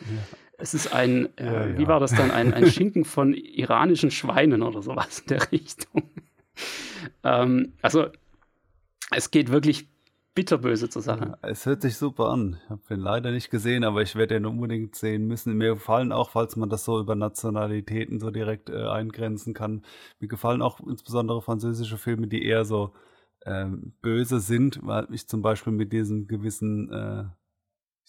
Es 0.60 0.74
ist 0.74 0.92
ein, 0.92 1.36
äh, 1.36 1.44
ja, 1.44 1.66
ja. 1.66 1.78
wie 1.78 1.88
war 1.88 2.00
das 2.00 2.12
dann, 2.14 2.30
ein, 2.30 2.52
ein 2.52 2.66
Schinken 2.70 3.04
von 3.04 3.34
iranischen 3.34 4.10
Schweinen 4.10 4.62
oder 4.62 4.82
sowas 4.82 5.20
in 5.20 5.26
der 5.28 5.52
Richtung. 5.52 6.02
ähm, 7.24 7.72
also 7.82 8.06
es 9.10 9.30
geht 9.30 9.50
wirklich 9.50 9.88
bitterböse 10.34 10.88
zur 10.88 11.02
Sache. 11.02 11.36
es 11.42 11.66
hört 11.66 11.82
sich 11.82 11.96
super 11.96 12.28
an. 12.28 12.58
Ich 12.62 12.70
habe 12.70 12.82
den 12.88 13.00
leider 13.00 13.32
nicht 13.32 13.50
gesehen, 13.50 13.82
aber 13.82 14.02
ich 14.02 14.14
werde 14.14 14.34
den 14.34 14.46
unbedingt 14.46 14.94
sehen 14.94 15.26
müssen. 15.26 15.56
Mir 15.56 15.74
gefallen 15.74 16.12
auch, 16.12 16.30
falls 16.30 16.56
man 16.56 16.70
das 16.70 16.84
so 16.84 17.00
über 17.00 17.16
Nationalitäten 17.16 18.20
so 18.20 18.30
direkt 18.30 18.70
äh, 18.70 18.86
eingrenzen 18.86 19.54
kann, 19.54 19.82
mir 20.20 20.28
gefallen 20.28 20.62
auch 20.62 20.80
insbesondere 20.80 21.42
französische 21.42 21.98
Filme, 21.98 22.28
die 22.28 22.44
eher 22.44 22.64
so 22.64 22.94
ähm, 23.44 23.92
böse 24.02 24.40
sind, 24.40 24.80
weil 24.82 25.08
ich 25.12 25.26
zum 25.26 25.42
Beispiel 25.42 25.72
mit 25.72 25.92
diesen 25.92 26.28
gewissen, 26.28 26.92
äh, 26.92 27.24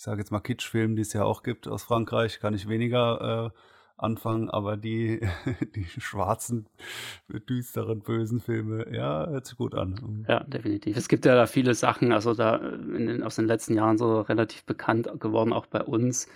ich 0.02 0.06
sage 0.06 0.18
jetzt 0.18 0.32
mal 0.32 0.40
Kitschfilmen, 0.40 0.96
die 0.96 1.04
es 1.04 1.14
ja 1.14 1.24
auch 1.26 1.44
gibt 1.44 1.68
aus 1.68 1.84
Frankreich, 1.84 2.40
kann 2.40 2.56
ich 2.56 2.68
weniger 2.68 3.52
äh, 3.54 4.04
anfangen, 4.04 4.50
aber 4.50 4.76
die, 4.76 5.22
die 5.76 5.86
schwarzen, 6.02 6.66
düsteren, 7.48 8.02
bösen 8.02 8.40
Filme, 8.40 8.88
ja, 8.92 9.28
hört 9.28 9.46
sich 9.46 9.58
gut 9.58 9.76
an. 9.76 10.26
Ja, 10.28 10.40
definitiv. 10.40 10.98
Es 10.98 11.08
gibt 11.08 11.24
ja 11.26 11.36
da 11.36 11.46
viele 11.46 11.76
Sachen, 11.76 12.14
also 12.14 12.34
da 12.34 12.58
den, 12.58 13.22
aus 13.22 13.36
den 13.36 13.46
letzten 13.46 13.76
Jahren 13.76 14.00
so 14.00 14.22
relativ 14.22 14.64
bekannt 14.64 15.08
geworden, 15.20 15.54
auch 15.54 15.68
bei 15.68 15.84
uns 15.84 16.28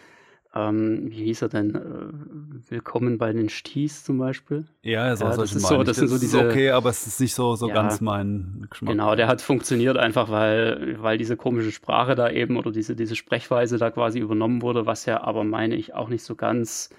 ähm, 0.56 1.12
wie 1.12 1.26
hieß 1.26 1.44
er 1.44 1.50
denn? 1.50 1.76
Äh, 1.76 2.72
Willkommen 2.72 3.18
bei 3.18 3.34
den 3.34 3.50
Sties 3.50 4.04
zum 4.04 4.18
Beispiel. 4.18 4.66
Ja, 4.82 5.16
so, 5.16 5.26
ja 5.26 5.36
das 5.36 5.54
ist 5.54 5.68
so, 5.68 5.84
das 5.84 5.98
sind 5.98 6.08
so 6.08 6.18
diese. 6.18 6.40
Ist 6.40 6.46
okay, 6.46 6.70
aber 6.72 6.90
es 6.90 7.06
ist 7.06 7.20
nicht 7.20 7.36
so, 7.36 7.56
so 7.56 7.68
ja, 7.68 7.74
ganz 7.74 8.00
mein 8.02 8.66
Geschmack. 8.70 8.92
Genau, 8.92 9.16
der 9.16 9.28
hat 9.28 9.42
funktioniert 9.42 9.98
einfach, 9.98 10.30
weil, 10.30 10.96
weil 11.02 11.18
diese 11.18 11.36
komische 11.36 11.72
Sprache 11.72 12.16
da 12.16 12.30
eben 12.30 12.58
oder 12.58 12.72
diese, 12.72 12.96
diese 12.96 13.16
Sprechweise 13.16 13.78
da 13.78 13.92
quasi 13.92 14.20
übernommen 14.20 14.62
wurde, 14.62 14.86
was 14.86 15.06
ja 15.06 15.22
aber 15.22 15.44
meine 15.44 15.76
ich 15.76 15.94
auch 15.94 16.08
nicht 16.08 16.24
so 16.24 16.36
ganz 16.36 16.90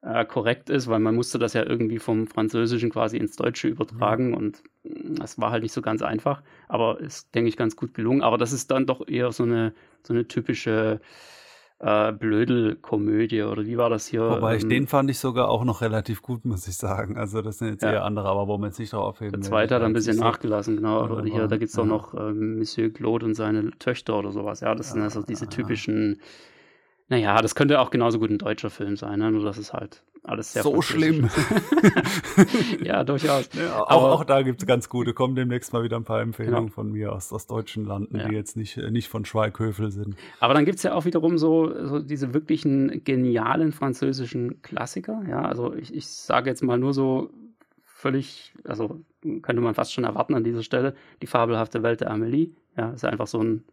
äh, 0.00 0.24
korrekt 0.24 0.70
ist, 0.70 0.88
weil 0.88 1.00
man 1.00 1.14
musste 1.14 1.38
das 1.38 1.52
ja 1.52 1.64
irgendwie 1.64 1.98
vom 1.98 2.26
Französischen 2.26 2.90
quasi 2.90 3.18
ins 3.18 3.36
Deutsche 3.36 3.68
übertragen 3.68 4.28
mhm. 4.28 4.34
und 4.34 4.62
das 4.84 5.38
war 5.38 5.50
halt 5.50 5.62
nicht 5.62 5.72
so 5.72 5.82
ganz 5.82 6.02
einfach, 6.02 6.42
aber 6.68 7.00
ist, 7.00 7.34
denke 7.34 7.48
ich, 7.48 7.56
ganz 7.56 7.76
gut 7.76 7.92
gelungen. 7.94 8.22
Aber 8.22 8.38
das 8.38 8.52
ist 8.52 8.70
dann 8.70 8.86
doch 8.86 9.06
eher 9.06 9.30
so 9.32 9.42
eine, 9.42 9.74
so 10.02 10.14
eine 10.14 10.26
typische 10.26 11.00
äh, 11.80 12.12
Blödelkomödie 12.12 13.42
oder 13.42 13.64
wie 13.64 13.76
war 13.76 13.88
das 13.88 14.06
hier? 14.06 14.28
Wobei 14.28 14.56
ich 14.56 14.64
ähm, 14.64 14.68
den 14.68 14.86
fand 14.86 15.10
ich 15.10 15.18
sogar 15.18 15.48
auch 15.48 15.64
noch 15.64 15.80
relativ 15.80 16.22
gut, 16.22 16.44
muss 16.44 16.66
ich 16.66 16.76
sagen. 16.76 17.16
Also 17.16 17.40
das 17.40 17.58
sind 17.58 17.68
jetzt 17.68 17.82
ja. 17.82 17.92
eher 17.92 18.04
andere, 18.04 18.28
aber 18.28 18.48
wo 18.48 18.58
man 18.58 18.70
jetzt 18.70 18.78
nicht 18.78 18.92
drauf 18.92 19.04
aufheben 19.04 19.40
Der 19.40 19.42
zweite 19.42 19.76
hat 19.76 19.82
ein 19.82 19.92
bisschen 19.92 20.16
nachgelassen, 20.16 20.76
genau. 20.76 21.04
Oder, 21.04 21.18
oder 21.18 21.24
hier, 21.24 21.46
da 21.46 21.56
gibt 21.56 21.70
es 21.70 21.76
ja. 21.76 21.82
auch 21.82 21.86
noch 21.86 22.14
ähm, 22.14 22.58
Monsieur 22.58 22.92
Claude 22.92 23.26
und 23.26 23.34
seine 23.34 23.70
Töchter 23.78 24.18
oder 24.18 24.32
sowas. 24.32 24.60
Ja, 24.60 24.74
das 24.74 24.88
ja, 24.88 24.94
sind 24.94 25.02
also 25.02 25.22
diese 25.22 25.48
typischen 25.48 26.20
naja, 27.08 27.40
das 27.40 27.54
könnte 27.54 27.80
auch 27.80 27.90
genauso 27.90 28.18
gut 28.18 28.30
ein 28.30 28.38
deutscher 28.38 28.70
Film 28.70 28.96
sein, 28.96 29.18
ne? 29.18 29.30
nur 29.30 29.44
dass 29.44 29.56
es 29.56 29.72
halt 29.72 30.02
alles 30.24 30.52
sehr 30.52 30.62
So 30.62 30.82
schlimm. 30.82 31.30
ja, 32.84 33.02
durchaus. 33.02 33.48
Ja, 33.54 33.80
auch, 33.80 33.90
Aber, 33.90 34.12
auch 34.12 34.24
da 34.24 34.42
gibt 34.42 34.60
es 34.60 34.66
ganz 34.66 34.90
gute. 34.90 35.14
Kommen 35.14 35.34
demnächst 35.34 35.72
mal 35.72 35.82
wieder 35.82 35.96
ein 35.96 36.04
paar 36.04 36.20
Empfehlungen 36.20 36.66
genau. 36.66 36.74
von 36.74 36.92
mir 36.92 37.12
aus, 37.12 37.32
aus 37.32 37.46
deutschen 37.46 37.86
Landen, 37.86 38.18
ja. 38.18 38.28
die 38.28 38.34
jetzt 38.34 38.56
nicht, 38.56 38.76
äh, 38.76 38.90
nicht 38.90 39.08
von 39.08 39.24
Schweighöfel 39.24 39.90
sind. 39.90 40.16
Aber 40.38 40.52
dann 40.52 40.66
gibt 40.66 40.76
es 40.76 40.82
ja 40.82 40.92
auch 40.92 41.06
wiederum 41.06 41.38
so, 41.38 41.72
so 41.86 42.00
diese 42.00 42.34
wirklichen 42.34 43.04
genialen 43.04 43.72
französischen 43.72 44.60
Klassiker. 44.60 45.22
Ja, 45.26 45.42
also 45.42 45.74
ich, 45.74 45.94
ich 45.94 46.06
sage 46.06 46.50
jetzt 46.50 46.62
mal 46.62 46.78
nur 46.78 46.92
so 46.92 47.30
völlig, 47.84 48.52
also 48.64 49.00
könnte 49.42 49.62
man 49.62 49.74
fast 49.74 49.94
schon 49.94 50.04
erwarten 50.04 50.34
an 50.34 50.44
dieser 50.44 50.62
Stelle, 50.62 50.94
die 51.22 51.26
fabelhafte 51.26 51.82
Welt 51.82 52.02
der 52.02 52.10
Amelie. 52.10 52.50
Ja, 52.76 52.90
ist 52.90 53.04
einfach 53.04 53.26
so 53.26 53.42
ein 53.42 53.64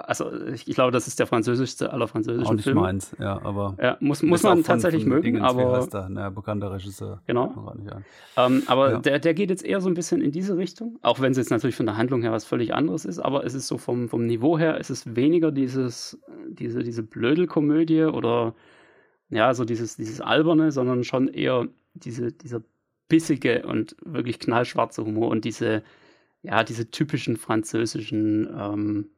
also 0.00 0.32
ich, 0.46 0.68
ich, 0.68 0.74
glaube, 0.74 0.92
das 0.92 1.06
ist 1.06 1.18
der 1.18 1.26
französischste 1.26 1.92
aller 1.92 2.08
französischen 2.08 2.46
Auch 2.46 2.52
nicht 2.52 2.64
Filme. 2.64 2.80
meins, 2.82 3.14
ja, 3.18 3.40
aber 3.42 3.76
ja, 3.80 3.96
muss, 4.00 4.22
muss 4.22 4.42
man 4.42 4.62
tatsächlich 4.62 5.06
mögen, 5.06 5.22
Dingens, 5.22 5.44
aber 5.44 5.72
wie 5.72 5.76
heißt 5.76 5.94
der? 5.94 6.08
Naja, 6.08 6.30
bekannter 6.30 6.72
Regisseur. 6.72 7.22
Genau. 7.26 7.74
Ähm, 8.36 8.62
aber 8.66 8.92
ja. 8.92 8.98
der, 8.98 9.18
der 9.18 9.34
geht 9.34 9.50
jetzt 9.50 9.64
eher 9.64 9.80
so 9.80 9.88
ein 9.88 9.94
bisschen 9.94 10.20
in 10.20 10.32
diese 10.32 10.56
Richtung, 10.56 10.98
auch 11.02 11.20
wenn 11.20 11.32
es 11.32 11.38
jetzt 11.38 11.50
natürlich 11.50 11.76
von 11.76 11.86
der 11.86 11.96
Handlung 11.96 12.22
her 12.22 12.32
was 12.32 12.44
völlig 12.44 12.74
anderes 12.74 13.04
ist, 13.04 13.18
aber 13.18 13.44
es 13.44 13.54
ist 13.54 13.66
so 13.66 13.78
vom, 13.78 14.08
vom 14.08 14.26
Niveau 14.26 14.58
her, 14.58 14.78
es 14.78 14.90
ist 14.90 15.16
weniger 15.16 15.52
dieses, 15.52 16.18
diese, 16.48 16.82
diese 16.82 17.02
Blödelkomödie 17.02 18.04
oder 18.04 18.54
ja, 19.30 19.54
so 19.54 19.64
dieses, 19.64 19.96
dieses 19.96 20.20
Alberne, 20.20 20.72
sondern 20.72 21.04
schon 21.04 21.28
eher 21.28 21.68
diese, 21.94 22.32
dieser 22.32 22.62
bissige 23.08 23.66
und 23.66 23.96
wirklich 24.04 24.38
knallschwarze 24.38 25.04
Humor 25.04 25.28
und 25.28 25.44
diese, 25.44 25.82
ja, 26.42 26.64
diese 26.64 26.90
typischen 26.90 27.36
französischen 27.36 28.48
ähm, 28.56 29.10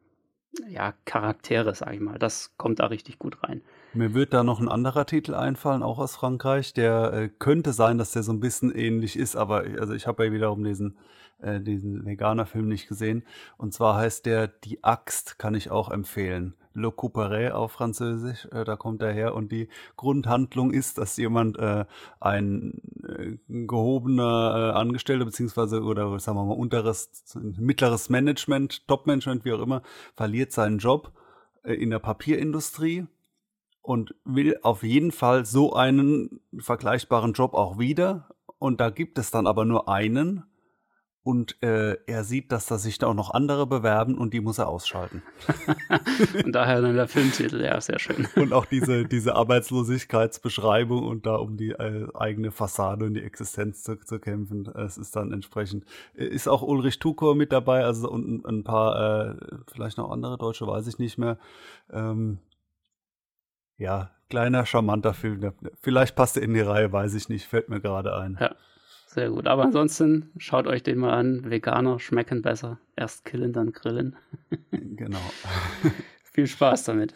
ja, 0.68 0.94
Charaktere, 1.04 1.74
sag 1.74 1.94
ich 1.94 2.00
mal. 2.00 2.18
Das 2.18 2.56
kommt 2.56 2.80
da 2.80 2.86
richtig 2.86 3.18
gut 3.18 3.42
rein. 3.42 3.62
Mir 3.94 4.14
wird 4.14 4.32
da 4.32 4.42
noch 4.42 4.60
ein 4.60 4.68
anderer 4.68 5.06
Titel 5.06 5.34
einfallen, 5.34 5.82
auch 5.82 5.98
aus 5.98 6.16
Frankreich. 6.16 6.72
Der 6.72 7.12
äh, 7.12 7.28
könnte 7.28 7.72
sein, 7.72 7.98
dass 7.98 8.12
der 8.12 8.22
so 8.22 8.32
ein 8.32 8.40
bisschen 8.40 8.74
ähnlich 8.74 9.18
ist, 9.18 9.36
aber 9.36 9.64
also 9.78 9.92
ich 9.92 10.06
habe 10.06 10.24
ja 10.24 10.32
wiederum 10.32 10.64
diesen, 10.64 10.96
äh, 11.40 11.60
diesen 11.60 12.06
Veganer-Film 12.06 12.68
nicht 12.68 12.88
gesehen. 12.88 13.24
Und 13.58 13.74
zwar 13.74 13.96
heißt 13.96 14.26
der 14.26 14.48
Die 14.48 14.82
Axt, 14.82 15.38
kann 15.38 15.54
ich 15.54 15.70
auch 15.70 15.90
empfehlen. 15.90 16.54
Le 16.74 16.90
Couperet 16.90 17.52
auf 17.52 17.72
Französisch, 17.72 18.46
äh, 18.52 18.64
da 18.64 18.76
kommt 18.76 19.02
er 19.02 19.12
her. 19.12 19.34
Und 19.34 19.52
die 19.52 19.68
Grundhandlung 19.96 20.72
ist, 20.72 20.98
dass 20.98 21.16
jemand 21.16 21.58
äh, 21.58 21.84
ein 22.20 22.80
äh, 23.06 23.36
gehobener 23.48 24.72
äh, 24.74 24.78
Angestellter, 24.78 25.24
beziehungsweise, 25.24 25.82
oder 25.82 26.18
sagen 26.18 26.38
wir 26.38 26.44
mal, 26.44 26.54
unteres, 26.54 27.10
mittleres 27.34 28.10
Management, 28.10 28.86
Top-Management, 28.88 29.44
wie 29.44 29.52
auch 29.52 29.62
immer, 29.62 29.82
verliert 30.14 30.52
seinen 30.52 30.78
Job 30.78 31.12
äh, 31.64 31.74
in 31.74 31.90
der 31.90 31.98
Papierindustrie 31.98 33.06
und 33.82 34.14
will 34.24 34.58
auf 34.62 34.82
jeden 34.82 35.12
Fall 35.12 35.44
so 35.44 35.72
einen 35.74 36.40
vergleichbaren 36.56 37.32
Job 37.32 37.54
auch 37.54 37.78
wieder. 37.78 38.28
Und 38.58 38.80
da 38.80 38.90
gibt 38.90 39.18
es 39.18 39.30
dann 39.30 39.46
aber 39.46 39.64
nur 39.64 39.88
einen. 39.88 40.44
Und 41.24 41.62
äh, 41.62 41.98
er 42.06 42.24
sieht, 42.24 42.50
dass 42.50 42.66
da 42.66 42.78
sich 42.78 42.98
da 42.98 43.06
auch 43.06 43.14
noch 43.14 43.30
andere 43.30 43.66
bewerben 43.66 44.18
und 44.18 44.34
die 44.34 44.40
muss 44.40 44.58
er 44.58 44.68
ausschalten. 44.68 45.22
und 46.44 46.52
daher 46.52 46.80
dann 46.80 46.96
der 46.96 47.06
Filmtitel, 47.06 47.60
ja, 47.60 47.80
sehr 47.80 48.00
schön. 48.00 48.26
und 48.34 48.52
auch 48.52 48.64
diese, 48.64 49.04
diese 49.04 49.36
Arbeitslosigkeitsbeschreibung 49.36 51.06
und 51.06 51.24
da 51.24 51.36
um 51.36 51.56
die 51.56 51.70
äh, 51.70 52.08
eigene 52.14 52.50
Fassade 52.50 53.04
und 53.04 53.14
die 53.14 53.22
Existenz 53.22 53.84
zu, 53.84 53.96
zu 53.98 54.18
kämpfen. 54.18 54.66
Es 54.74 54.98
ist 54.98 55.14
dann 55.14 55.32
entsprechend. 55.32 55.84
Ist 56.14 56.48
auch 56.48 56.62
Ulrich 56.62 56.98
Tukor 56.98 57.36
mit 57.36 57.52
dabei, 57.52 57.84
also 57.84 58.10
und 58.10 58.44
ein 58.44 58.64
paar, 58.64 59.30
äh, 59.30 59.34
vielleicht 59.72 59.98
noch 59.98 60.10
andere 60.10 60.38
Deutsche, 60.38 60.66
weiß 60.66 60.88
ich 60.88 60.98
nicht 60.98 61.18
mehr. 61.18 61.38
Ähm, 61.92 62.38
ja, 63.78 64.10
kleiner, 64.28 64.66
charmanter 64.66 65.14
Film. 65.14 65.52
Vielleicht 65.80 66.16
passt 66.16 66.36
er 66.36 66.42
in 66.42 66.54
die 66.54 66.60
Reihe, 66.60 66.92
weiß 66.92 67.14
ich 67.14 67.28
nicht, 67.28 67.46
fällt 67.46 67.68
mir 67.68 67.80
gerade 67.80 68.16
ein. 68.16 68.38
Ja. 68.40 68.56
Sehr 69.12 69.28
gut. 69.28 69.46
Aber 69.46 69.64
ansonsten 69.64 70.30
schaut 70.38 70.66
euch 70.66 70.82
den 70.82 70.98
mal 70.98 71.12
an. 71.12 71.50
Veganer 71.50 71.98
schmecken 71.98 72.40
besser. 72.40 72.78
Erst 72.96 73.26
killen, 73.26 73.52
dann 73.52 73.72
grillen. 73.72 74.16
genau. 74.70 75.20
Viel 76.24 76.46
Spaß 76.46 76.84
damit. 76.84 77.14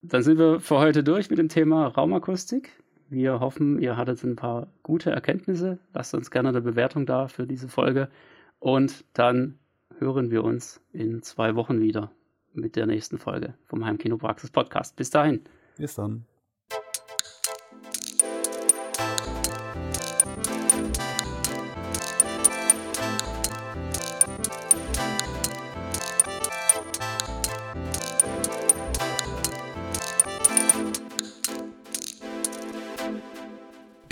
Dann 0.00 0.22
sind 0.22 0.38
wir 0.38 0.60
für 0.60 0.78
heute 0.78 1.04
durch 1.04 1.28
mit 1.28 1.38
dem 1.38 1.50
Thema 1.50 1.88
Raumakustik. 1.88 2.70
Wir 3.10 3.38
hoffen, 3.40 3.78
ihr 3.80 3.98
hattet 3.98 4.24
ein 4.24 4.34
paar 4.34 4.68
gute 4.82 5.10
Erkenntnisse. 5.10 5.78
Lasst 5.92 6.14
uns 6.14 6.30
gerne 6.30 6.48
eine 6.48 6.62
Bewertung 6.62 7.04
da 7.04 7.28
für 7.28 7.46
diese 7.46 7.68
Folge. 7.68 8.08
Und 8.58 9.04
dann 9.12 9.58
hören 9.98 10.30
wir 10.30 10.42
uns 10.42 10.80
in 10.94 11.22
zwei 11.22 11.54
Wochen 11.54 11.82
wieder 11.82 12.12
mit 12.54 12.76
der 12.76 12.86
nächsten 12.86 13.18
Folge 13.18 13.52
vom 13.66 13.84
Heimkinopraxis 13.84 14.50
Podcast. 14.50 14.96
Bis 14.96 15.10
dahin. 15.10 15.42
Bis 15.76 15.96
dann. 15.96 16.24